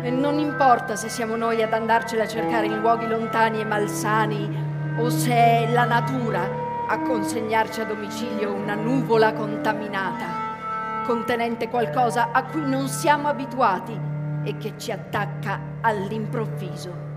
E 0.03 0.09
non 0.09 0.39
importa 0.39 0.97
se 0.97 1.07
siamo 1.07 1.37
noi 1.37 1.63
ad 1.63 1.71
andarcela 1.71 2.23
a 2.23 2.27
cercare 2.27 2.65
in 2.65 2.79
luoghi 2.79 3.07
lontani 3.07 3.61
e 3.61 3.65
malsani 3.65 4.69
o 4.97 5.09
se 5.09 5.31
è 5.31 5.71
la 5.71 5.85
natura 5.85 6.70
a 6.91 6.99
consegnarci 6.99 7.79
a 7.79 7.85
domicilio 7.85 8.51
una 8.51 8.75
nuvola 8.75 9.31
contaminata, 9.31 11.03
contenente 11.05 11.69
qualcosa 11.69 12.31
a 12.33 12.43
cui 12.43 12.67
non 12.67 12.89
siamo 12.89 13.29
abituati 13.29 13.97
e 14.43 14.57
che 14.57 14.73
ci 14.75 14.91
attacca 14.91 15.57
all'improvviso. 15.79 17.09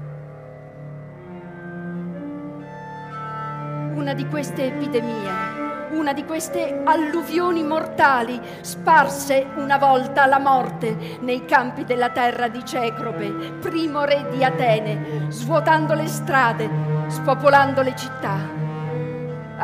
Una 3.94 4.14
di 4.14 4.28
queste 4.28 4.66
epidemie, 4.66 5.32
una 5.90 6.12
di 6.12 6.24
queste 6.24 6.82
alluvioni 6.84 7.64
mortali 7.64 8.40
sparse 8.60 9.44
una 9.56 9.78
volta 9.78 10.26
la 10.26 10.38
morte 10.38 11.18
nei 11.18 11.44
campi 11.46 11.84
della 11.84 12.10
terra 12.10 12.46
di 12.46 12.64
Cecrope, 12.64 13.56
primo 13.60 14.05
re 14.05 14.28
di 14.30 14.44
Atene, 14.44 15.26
svuotando 15.30 15.94
le 15.94 16.06
strade, 16.06 16.70
spopolando 17.09 17.82
le 17.82 17.96
città. 17.96 18.64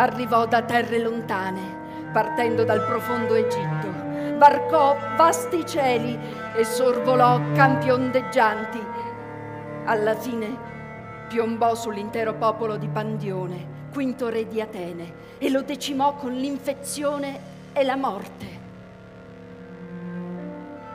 Arrivò 0.00 0.46
da 0.46 0.62
terre 0.62 0.98
lontane, 0.98 2.08
partendo 2.10 2.64
dal 2.64 2.82
profondo 2.86 3.34
Egitto, 3.34 3.92
varcò 4.38 4.96
vasti 5.14 5.66
cieli 5.66 6.18
e 6.56 6.64
sorvolò 6.64 7.38
campi 7.52 7.90
ondeggianti. 7.90 8.80
Alla 9.84 10.14
fine 10.14 10.56
piombò 11.28 11.74
sull'intero 11.74 12.32
popolo 12.32 12.78
di 12.78 12.88
Pandione, 12.88 13.88
quinto 13.92 14.30
re 14.30 14.48
di 14.48 14.62
Atene, 14.62 15.12
e 15.36 15.50
lo 15.50 15.60
decimò 15.60 16.14
con 16.14 16.32
l'infezione 16.32 17.38
e 17.74 17.84
la 17.84 17.96
morte. 17.96 18.59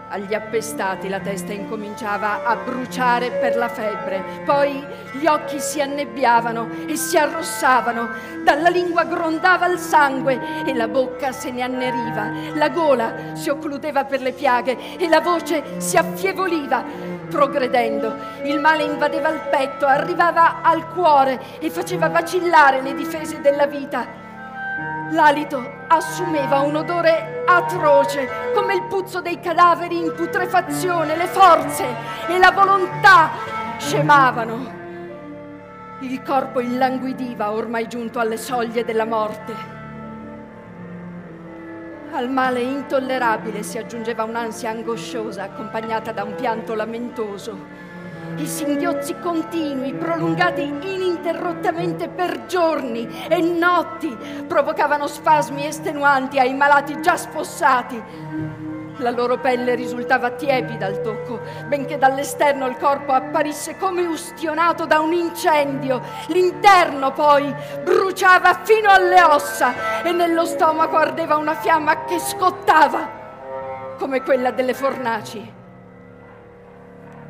Agli 0.07 0.35
appestati 0.35 1.09
la 1.09 1.19
testa 1.19 1.51
incominciava 1.51 2.45
a 2.45 2.55
bruciare 2.57 3.31
per 3.31 3.55
la 3.55 3.67
febbre, 3.67 4.23
poi 4.45 4.85
gli 5.13 5.25
occhi 5.25 5.59
si 5.59 5.81
annebbiavano 5.81 6.69
e 6.87 6.95
si 6.95 7.17
arrossavano, 7.17 8.09
dalla 8.43 8.69
lingua 8.69 9.03
grondava 9.05 9.65
il 9.65 9.79
sangue 9.79 10.63
e 10.63 10.75
la 10.75 10.87
bocca 10.87 11.31
se 11.31 11.49
ne 11.49 11.63
anneriva, 11.63 12.29
la 12.53 12.69
gola 12.69 13.33
si 13.33 13.49
occludeva 13.49 14.05
per 14.05 14.21
le 14.21 14.31
piaghe 14.31 14.97
e 14.97 15.09
la 15.09 15.21
voce 15.21 15.81
si 15.81 15.97
affievoliva. 15.97 16.83
Progredendo, 17.27 18.15
il 18.43 18.59
male 18.59 18.83
invadeva 18.83 19.29
il 19.29 19.41
petto, 19.49 19.87
arrivava 19.87 20.61
al 20.61 20.87
cuore 20.93 21.41
e 21.59 21.71
faceva 21.71 22.09
vacillare 22.09 22.81
le 22.81 22.93
difese 22.93 23.41
della 23.41 23.65
vita. 23.65 24.24
L'alito 25.11 25.83
assumeva 25.87 26.61
un 26.61 26.77
odore 26.77 27.43
atroce, 27.45 28.27
come 28.55 28.73
il 28.73 28.83
puzzo 28.83 29.21
dei 29.21 29.39
cadaveri 29.39 29.99
in 29.99 30.13
putrefazione, 30.15 31.15
le 31.15 31.27
forze 31.27 31.85
e 32.27 32.37
la 32.39 32.51
volontà 32.51 33.29
scemavano. 33.77 34.73
Il 35.99 36.23
corpo 36.23 36.59
illanguidiva 36.59 37.51
ormai 37.51 37.87
giunto 37.87 38.19
alle 38.19 38.37
soglie 38.37 38.83
della 38.83 39.05
morte. 39.05 39.53
Al 42.11 42.29
male 42.29 42.61
intollerabile 42.61 43.61
si 43.61 43.77
aggiungeva 43.77 44.23
un'ansia 44.23 44.71
angosciosa 44.71 45.43
accompagnata 45.43 46.11
da 46.13 46.23
un 46.23 46.33
pianto 46.33 46.73
lamentoso 46.73 47.84
i 48.37 48.45
singhiozzi 48.45 49.15
continui, 49.19 49.93
prolungati 49.93 50.61
ininterrottamente 50.61 52.09
per 52.09 52.45
giorni 52.45 53.07
e 53.27 53.39
notti, 53.39 54.15
provocavano 54.47 55.07
spasmi 55.07 55.65
estenuanti 55.65 56.39
ai 56.39 56.53
malati 56.53 57.01
già 57.01 57.15
spossati. 57.15 58.01
La 58.99 59.09
loro 59.09 59.37
pelle 59.37 59.75
risultava 59.75 60.31
tiepida 60.31 60.85
al 60.85 61.01
tocco, 61.01 61.41
benché 61.67 61.97
dall'esterno 61.97 62.65
il 62.67 62.77
corpo 62.77 63.11
apparisse 63.11 63.77
come 63.77 64.05
ustionato 64.05 64.85
da 64.85 64.99
un 64.99 65.11
incendio. 65.11 66.01
L'interno 66.27 67.11
poi 67.11 67.53
bruciava 67.83 68.61
fino 68.63 68.89
alle 68.89 69.21
ossa 69.21 70.01
e 70.01 70.11
nello 70.13 70.45
stomaco 70.45 70.95
ardeva 70.95 71.35
una 71.35 71.55
fiamma 71.55 72.05
che 72.05 72.19
scottava 72.19 73.23
come 73.97 74.21
quella 74.21 74.51
delle 74.51 74.73
fornaci. 74.73 75.63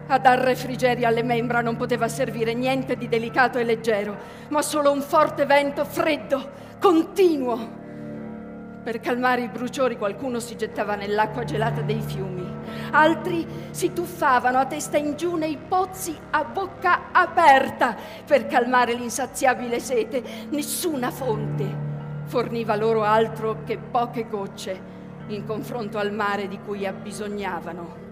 A 0.07 0.19
dar 0.19 0.37
refrigerio 0.39 1.07
alle 1.07 1.23
membra 1.23 1.61
non 1.61 1.77
poteva 1.77 2.07
servire 2.07 2.53
niente 2.53 2.95
di 2.95 3.07
delicato 3.07 3.57
e 3.57 3.63
leggero, 3.63 4.15
ma 4.49 4.61
solo 4.61 4.91
un 4.91 5.01
forte 5.01 5.47
vento 5.47 5.83
freddo, 5.83 6.47
continuo. 6.79 7.83
Per 8.83 8.99
calmare 8.99 9.41
i 9.41 9.47
bruciori 9.47 9.97
qualcuno 9.97 10.39
si 10.39 10.55
gettava 10.55 10.93
nell'acqua 10.93 11.43
gelata 11.43 11.81
dei 11.81 12.01
fiumi, 12.01 12.47
altri 12.91 13.47
si 13.71 13.93
tuffavano 13.93 14.59
a 14.59 14.67
testa 14.67 14.97
in 14.97 15.15
giù 15.15 15.37
nei 15.37 15.57
pozzi 15.57 16.15
a 16.29 16.43
bocca 16.43 17.11
aperta 17.11 17.95
per 18.27 18.45
calmare 18.45 18.93
l'insaziabile 18.93 19.79
sete. 19.79 20.21
Nessuna 20.49 21.09
fonte 21.09 21.65
forniva 22.25 22.75
loro 22.75 23.03
altro 23.03 23.63
che 23.65 23.79
poche 23.79 24.27
gocce 24.29 24.93
in 25.29 25.45
confronto 25.45 25.97
al 25.97 26.13
mare 26.13 26.47
di 26.47 26.59
cui 26.63 26.85
abbisognavano. 26.85 28.04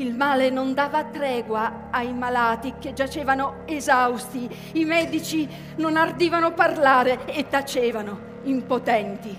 Il 0.00 0.14
male 0.14 0.48
non 0.48 0.72
dava 0.72 1.04
tregua 1.04 1.88
ai 1.90 2.14
malati 2.14 2.76
che 2.78 2.94
giacevano 2.94 3.64
esausti, 3.66 4.48
i 4.72 4.86
medici 4.86 5.46
non 5.76 5.98
ardivano 5.98 6.54
parlare 6.54 7.26
e 7.26 7.46
tacevano, 7.48 8.38
impotenti. 8.44 9.36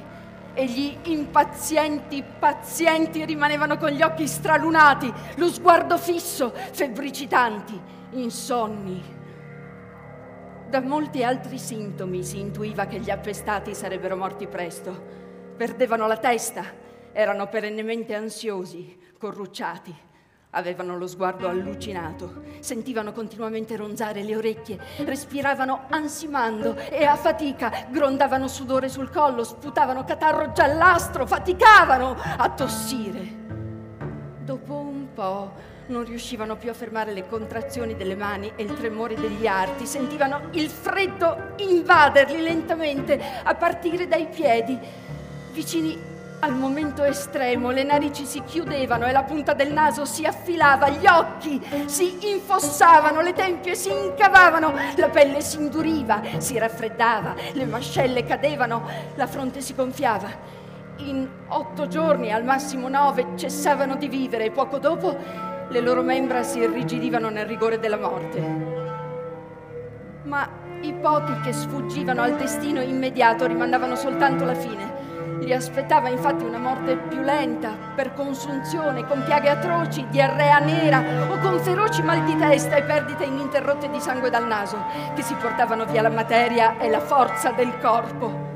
E 0.54 0.66
gli 0.66 0.96
impazienti 1.06 2.24
pazienti 2.38 3.26
rimanevano 3.26 3.78
con 3.78 3.90
gli 3.90 4.04
occhi 4.04 4.28
stralunati, 4.28 5.12
lo 5.38 5.48
sguardo 5.48 5.98
fisso, 5.98 6.54
febbricitanti, 6.54 7.82
insonni. 8.12 9.02
Da 10.70 10.80
molti 10.80 11.24
altri 11.24 11.58
sintomi 11.58 12.24
si 12.24 12.40
intuiva 12.40 12.86
che 12.86 13.00
gli 13.00 13.10
appestati 13.10 13.74
sarebbero 13.74 14.16
morti 14.16 14.46
presto. 14.46 14.96
Perdevano 15.58 16.06
la 16.06 16.18
testa, 16.18 16.64
erano 17.14 17.48
perennemente 17.48 18.14
ansiosi, 18.14 18.96
corrucciati 19.18 20.10
Avevano 20.54 20.98
lo 20.98 21.08
sguardo 21.08 21.48
allucinato, 21.48 22.44
sentivano 22.60 23.14
continuamente 23.14 23.78
ronzare 23.78 24.22
le 24.22 24.36
orecchie, 24.36 24.78
respiravano 25.06 25.84
ansimando 25.88 26.76
e 26.76 27.06
a 27.06 27.16
fatica, 27.16 27.86
grondavano 27.90 28.50
sudore 28.50 28.90
sul 28.90 29.10
collo, 29.10 29.46
sputavano 29.46 30.04
catarro 30.04 30.52
giallastro, 30.52 31.26
faticavano 31.26 32.18
a 32.38 32.50
tossire. 32.50 33.40
Dopo 34.44 34.74
un 34.74 35.14
po' 35.14 35.54
non 35.88 36.04
riuscivano 36.04 36.58
più 36.58 36.70
a 36.70 36.74
fermare 36.74 37.14
le 37.14 37.26
contrazioni 37.30 37.96
delle 37.96 38.16
mani 38.16 38.52
e 38.58 38.64
il 38.64 38.74
tremore 38.74 39.16
degli 39.16 39.48
arti, 39.48 39.86
sentivano 39.86 40.50
il 40.52 40.70
freddo 40.70 41.54
invaderli 41.58 42.42
lentamente 42.42 43.18
a 43.42 43.56
partire 43.56 44.06
dai 44.06 44.28
piedi, 44.28 44.78
vicini 45.54 46.11
al 46.44 46.56
momento 46.56 47.04
estremo 47.04 47.70
le 47.70 47.84
narici 47.84 48.26
si 48.26 48.42
chiudevano 48.44 49.06
e 49.06 49.12
la 49.12 49.24
punta 49.24 49.54
del 49.54 49.72
naso 49.72 50.06
si 50.06 50.26
affilava, 50.26 50.90
gli 50.90 51.06
occhi 51.06 51.62
si 51.86 52.32
infossavano, 52.32 53.22
le 53.22 53.34
tempie 53.34 53.76
si 53.76 53.92
incavavano, 53.92 54.74
la 54.96 55.10
pelle 55.10 55.42
si 55.42 55.58
induriva, 55.58 56.22
si 56.38 56.58
raffreddava, 56.58 57.36
le 57.54 57.66
mascelle 57.66 58.24
cadevano, 58.24 58.84
la 59.16 59.28
fronte 59.28 59.62
si 59.62 59.76
gonfiava. 59.76 60.30
In 60.98 61.28
otto 61.48 61.88
giorni, 61.88 62.32
al 62.32 62.44
massimo 62.44 62.88
nove, 62.88 63.28
cessavano 63.36 63.96
di 63.96 64.08
vivere 64.08 64.46
e 64.46 64.52
poco 64.52 64.80
dopo 64.80 65.16
le 65.70 65.80
loro 65.80 66.02
membra 66.02 66.42
si 66.42 66.60
irrigidivano 66.60 67.30
nel 67.30 67.46
rigore 67.46 67.78
della 67.78 67.98
morte. 67.98 68.40
Ma 70.24 70.50
i 70.82 70.94
pochi 70.94 71.40
che 71.42 71.54
sfuggivano 71.54 72.24
al 72.24 72.36
destino 72.36 72.82
immediato 72.82 73.46
rimandavano 73.46 73.96
soltanto 73.96 74.44
la 74.44 74.56
fine 74.56 74.91
li 75.42 75.54
aspettava 75.54 76.10
infatti 76.10 76.44
una 76.44 76.60
morte 76.60 76.96
più 76.98 77.22
lenta, 77.22 77.76
per 77.96 78.14
consunzione, 78.14 79.06
con 79.06 79.24
piaghe 79.24 79.50
atroci, 79.50 80.06
diarrea 80.10 80.60
nera 80.60 81.04
o 81.30 81.38
con 81.40 81.60
feroci 81.60 82.02
mal 82.04 82.24
di 82.24 82.38
testa 82.38 82.76
e 82.76 82.84
perdite 82.84 83.24
ininterrotte 83.24 83.90
di 83.90 84.00
sangue 84.00 84.30
dal 84.30 84.46
naso, 84.46 84.78
che 85.16 85.24
si 85.24 85.34
portavano 85.36 85.86
via 85.86 86.02
la 86.02 86.10
materia 86.10 86.78
e 86.78 86.90
la 86.90 87.00
forza 87.00 87.52
del 87.52 87.78
corpo. 87.80 88.50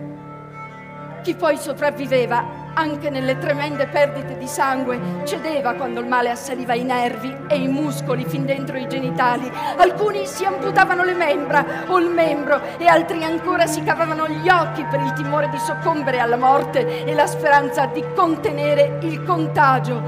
Chi 1.23 1.33
poi 1.33 1.57
sopravviveva 1.57 2.64
anche 2.75 3.09
nelle 3.09 3.37
tremende 3.37 3.87
perdite 3.87 4.37
di 4.37 4.47
sangue, 4.47 5.23
cedeva 5.23 5.73
quando 5.73 6.01
il 6.01 6.07
male 6.07 6.29
assaliva 6.29 6.73
i 6.73 6.83
nervi 6.83 7.35
e 7.47 7.57
i 7.57 7.67
muscoli 7.67 8.25
fin 8.25 8.45
dentro 8.45 8.77
i 8.77 8.87
genitali. 8.87 9.49
Alcuni 9.77 10.25
si 10.25 10.45
amputavano 10.45 11.03
le 11.03 11.13
membra 11.13 11.65
o 11.87 11.99
il 11.99 12.09
membro 12.09 12.61
e 12.77 12.85
altri 12.87 13.23
ancora 13.23 13.65
si 13.65 13.81
cavavano 13.83 14.27
gli 14.27 14.49
occhi 14.49 14.83
per 14.85 14.99
il 14.99 15.13
timore 15.13 15.49
di 15.49 15.57
soccombere 15.57 16.19
alla 16.19 16.37
morte 16.37 17.05
e 17.05 17.13
la 17.13 17.27
speranza 17.27 17.85
di 17.87 18.03
contenere 18.13 18.99
il 19.01 19.23
contagio. 19.23 20.01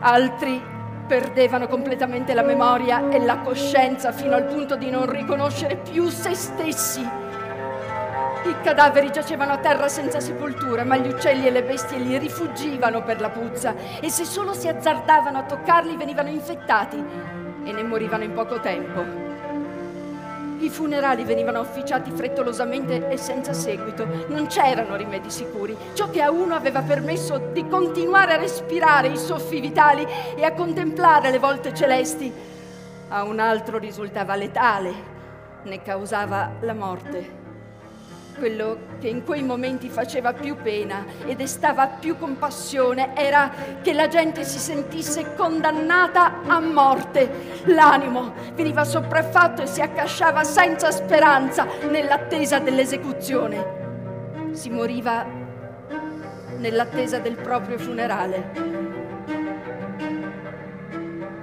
Altri 0.00 0.76
perdevano 1.06 1.68
completamente 1.68 2.34
la 2.34 2.42
memoria 2.42 3.08
e 3.08 3.18
la 3.24 3.38
coscienza 3.38 4.12
fino 4.12 4.34
al 4.34 4.44
punto 4.44 4.76
di 4.76 4.90
non 4.90 5.10
riconoscere 5.10 5.76
più 5.76 6.08
se 6.08 6.34
stessi. 6.34 7.27
I 8.44 8.54
cadaveri 8.62 9.10
giacevano 9.10 9.52
a 9.52 9.58
terra 9.58 9.88
senza 9.88 10.20
sepoltura, 10.20 10.84
ma 10.84 10.96
gli 10.96 11.08
uccelli 11.08 11.46
e 11.46 11.50
le 11.50 11.62
bestie 11.62 11.98
li 11.98 12.16
rifuggivano 12.18 13.02
per 13.02 13.20
la 13.20 13.30
puzza 13.30 13.74
e 14.00 14.10
se 14.10 14.24
solo 14.24 14.54
si 14.54 14.68
azzardavano 14.68 15.38
a 15.38 15.42
toccarli 15.42 15.96
venivano 15.96 16.28
infettati 16.28 16.96
e 17.64 17.72
ne 17.72 17.82
morivano 17.82 18.24
in 18.24 18.32
poco 18.32 18.60
tempo. 18.60 19.26
I 20.60 20.70
funerali 20.70 21.24
venivano 21.24 21.60
officiati 21.60 22.10
frettolosamente 22.10 23.08
e 23.08 23.16
senza 23.16 23.52
seguito. 23.52 24.06
Non 24.28 24.46
c'erano 24.46 24.96
rimedi 24.96 25.30
sicuri. 25.30 25.76
Ciò 25.92 26.10
che 26.10 26.20
a 26.20 26.30
uno 26.30 26.54
aveva 26.54 26.82
permesso 26.82 27.50
di 27.52 27.66
continuare 27.68 28.32
a 28.32 28.38
respirare 28.38 29.08
i 29.08 29.16
soffi 29.16 29.60
vitali 29.60 30.06
e 30.34 30.44
a 30.44 30.54
contemplare 30.54 31.30
le 31.30 31.38
volte 31.38 31.72
celesti, 31.72 32.32
a 33.08 33.22
un 33.22 33.38
altro 33.38 33.78
risultava 33.78 34.34
letale, 34.34 34.92
ne 35.62 35.82
causava 35.82 36.50
la 36.60 36.74
morte. 36.74 37.37
Quello 38.38 38.78
che 39.00 39.08
in 39.08 39.24
quei 39.24 39.42
momenti 39.42 39.88
faceva 39.88 40.32
più 40.32 40.56
pena 40.56 41.04
e 41.26 41.34
destava 41.34 41.86
più 41.86 42.16
compassione 42.16 43.14
era 43.14 43.50
che 43.82 43.92
la 43.92 44.08
gente 44.08 44.44
si 44.44 44.58
sentisse 44.58 45.34
condannata 45.34 46.40
a 46.46 46.60
morte. 46.60 47.62
L'animo 47.66 48.32
veniva 48.54 48.84
sopraffatto 48.84 49.62
e 49.62 49.66
si 49.66 49.80
accasciava 49.80 50.44
senza 50.44 50.90
speranza 50.90 51.66
nell'attesa 51.90 52.58
dell'esecuzione. 52.60 53.76
Si 54.52 54.70
moriva 54.70 55.26
nell'attesa 56.56 57.18
del 57.18 57.36
proprio 57.36 57.78
funerale. 57.78 58.76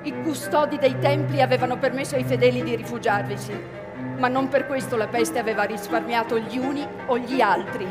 I 0.03 0.21
custodi 0.21 0.77
dei 0.77 0.97
templi 0.99 1.41
avevano 1.41 1.77
permesso 1.77 2.15
ai 2.15 2.23
fedeli 2.23 2.63
di 2.63 2.75
rifugiarvisi 2.75 3.83
ma 4.17 4.27
non 4.27 4.47
per 4.47 4.65
questo 4.67 4.95
la 4.95 5.07
peste 5.07 5.39
aveva 5.39 5.63
risparmiato 5.63 6.37
gli 6.37 6.57
uni 6.57 6.87
o 7.07 7.17
gli 7.17 7.41
altri. 7.41 7.87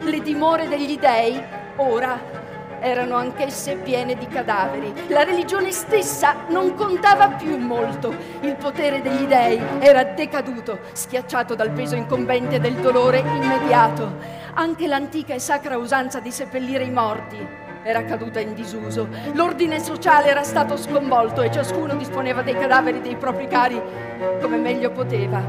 Le 0.00 0.20
dimore 0.20 0.68
degli 0.68 0.98
dei, 0.98 1.40
ora, 1.76 2.18
erano 2.80 3.16
anch'esse 3.16 3.76
piene 3.76 4.16
di 4.16 4.26
cadaveri. 4.26 4.92
La 5.08 5.22
religione 5.22 5.70
stessa 5.70 6.34
non 6.48 6.74
contava 6.74 7.28
più 7.28 7.56
molto. 7.56 8.14
Il 8.40 8.56
potere 8.56 9.00
degli 9.00 9.26
dei 9.26 9.60
era 9.78 10.02
decaduto, 10.02 10.80
schiacciato 10.92 11.54
dal 11.54 11.70
peso 11.70 11.94
incombente 11.94 12.58
del 12.58 12.74
dolore 12.74 13.20
immediato. 13.20 14.40
Anche 14.54 14.86
l'antica 14.86 15.32
e 15.32 15.38
sacra 15.38 15.76
usanza 15.76 16.20
di 16.20 16.30
seppellire 16.30 16.84
i 16.84 16.90
morti 16.90 17.61
era 17.82 18.04
caduta 18.04 18.40
in 18.40 18.54
disuso. 18.54 19.08
L'ordine 19.34 19.80
sociale 19.80 20.28
era 20.28 20.42
stato 20.42 20.76
sconvolto 20.76 21.42
e 21.42 21.50
ciascuno 21.50 21.94
disponeva 21.94 22.42
dei 22.42 22.54
cadaveri 22.54 23.00
dei 23.00 23.16
propri 23.16 23.46
cari 23.48 23.80
come 24.40 24.56
meglio 24.56 24.90
poteva. 24.90 25.40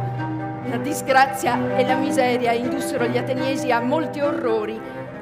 La 0.65 0.77
disgrazia 0.77 1.76
e 1.76 1.85
la 1.85 1.95
miseria 1.95 2.51
indussero 2.53 3.05
gli 3.05 3.18
ateniesi 3.18 3.72
a 3.72 3.80
molti 3.80 4.19
orrori. 4.22 4.80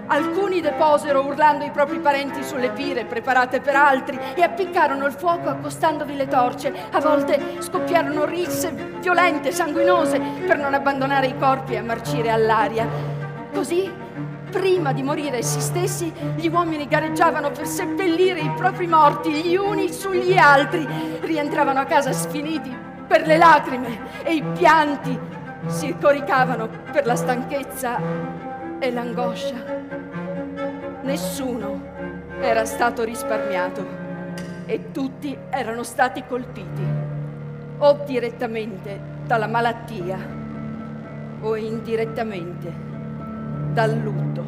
Alcuni 0.08 0.60
deposero 0.60 1.24
urlando 1.24 1.64
i 1.64 1.72
propri 1.72 2.00
parenti 2.00 2.44
sulle 2.44 2.70
pire 2.72 3.06
preparate 3.06 3.62
per 3.62 3.76
altri 3.76 4.20
e 4.36 4.42
appiccarono 4.42 5.06
il 5.06 5.14
fuoco 5.14 5.48
accostandovi 5.48 6.16
le 6.16 6.28
torce. 6.28 6.74
A 6.92 7.00
volte 7.00 7.40
scoppiarono 7.60 8.26
risse 8.26 8.72
violente, 9.00 9.52
sanguinose, 9.52 10.20
per 10.46 10.58
non 10.58 10.74
abbandonare 10.74 11.28
i 11.28 11.38
corpi 11.38 11.78
a 11.78 11.84
marcire 11.84 12.30
all'aria. 12.30 12.88
Così 13.54 13.90
prima 14.52 14.92
di 14.94 15.02
morire 15.02 15.38
essi 15.38 15.62
stessi, 15.62 16.12
gli 16.36 16.48
uomini 16.48 16.88
gareggiavano 16.88 17.52
per 17.52 17.66
seppellire 17.66 18.42
i 18.42 18.52
propri 18.56 18.86
morti 18.86 19.32
gli 19.32 19.56
uni 19.56 19.92
sugli 19.92 20.38
altri, 20.38 20.86
rientravano 21.22 21.80
a 21.80 21.86
casa 21.86 22.12
sfiniti 22.12 22.72
per 23.08 23.26
le 23.26 23.38
lacrime 23.38 24.24
e 24.24 24.36
i 24.36 24.44
pianti 24.44 25.18
si 25.68 25.96
coricavano 26.00 26.70
per 26.92 27.06
la 27.06 27.16
stanchezza 27.16 28.00
e 28.80 28.92
l'angoscia. 28.92 29.56
Nessuno 31.04 31.82
era 32.42 32.66
stato 32.66 33.04
risparmiato 33.04 33.86
e 34.66 34.92
tutti 34.92 35.36
erano 35.50 35.84
stati 35.84 36.24
colpiti 36.28 36.86
o 37.78 38.04
direttamente 38.06 39.00
dalla 39.26 39.48
malattia 39.48 40.18
o 41.42 41.56
indirettamente 41.56 42.72
dal 43.74 43.98
lutto. 43.98 44.41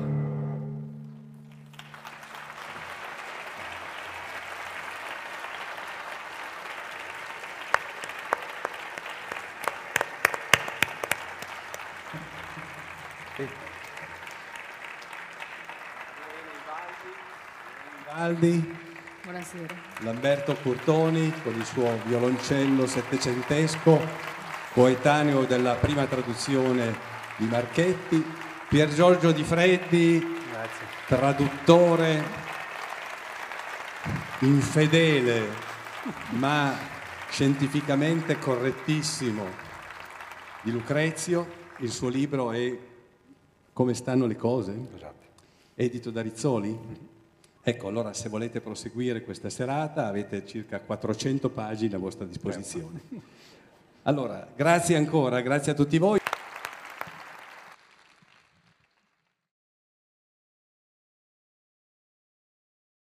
Valdi, 18.23 18.73
Buonasera. 19.21 19.75
Lamberto 19.99 20.55
Curtoni 20.55 21.33
con 21.43 21.55
il 21.55 21.65
suo 21.65 21.99
violoncello 22.05 22.87
settecentesco, 22.87 23.99
coetaneo 24.71 25.43
della 25.43 25.73
prima 25.73 26.05
traduzione 26.05 26.95
di 27.35 27.45
Marchetti, 27.47 28.23
Pier 28.69 28.87
Giorgio 28.93 29.33
Di 29.33 29.43
Freddi, 29.43 30.19
Grazie. 30.49 30.85
traduttore 31.05 32.23
infedele 34.39 35.49
ma 36.29 36.73
scientificamente 37.29 38.39
correttissimo 38.39 39.45
di 40.61 40.71
Lucrezio. 40.71 41.61
Il 41.79 41.91
suo 41.91 42.07
libro 42.07 42.53
è 42.53 42.73
Come 43.73 43.93
stanno 43.93 44.25
le 44.27 44.37
cose? 44.37 44.87
Esatto. 44.95 45.25
edito 45.75 46.09
da 46.09 46.21
Rizzoli. 46.21 47.11
Ecco, 47.65 47.87
allora 47.87 48.11
se 48.11 48.27
volete 48.27 48.59
proseguire 48.59 49.23
questa 49.23 49.49
serata 49.49 50.07
avete 50.07 50.45
circa 50.45 50.81
400 50.81 51.49
pagine 51.49 51.95
a 51.95 51.97
vostra 51.97 52.25
disposizione. 52.25 53.01
Allora, 54.03 54.45
grazie 54.53 54.97
ancora, 54.97 55.39
grazie 55.39 55.71
a 55.71 55.75
tutti 55.75 55.97
voi. 55.97 56.22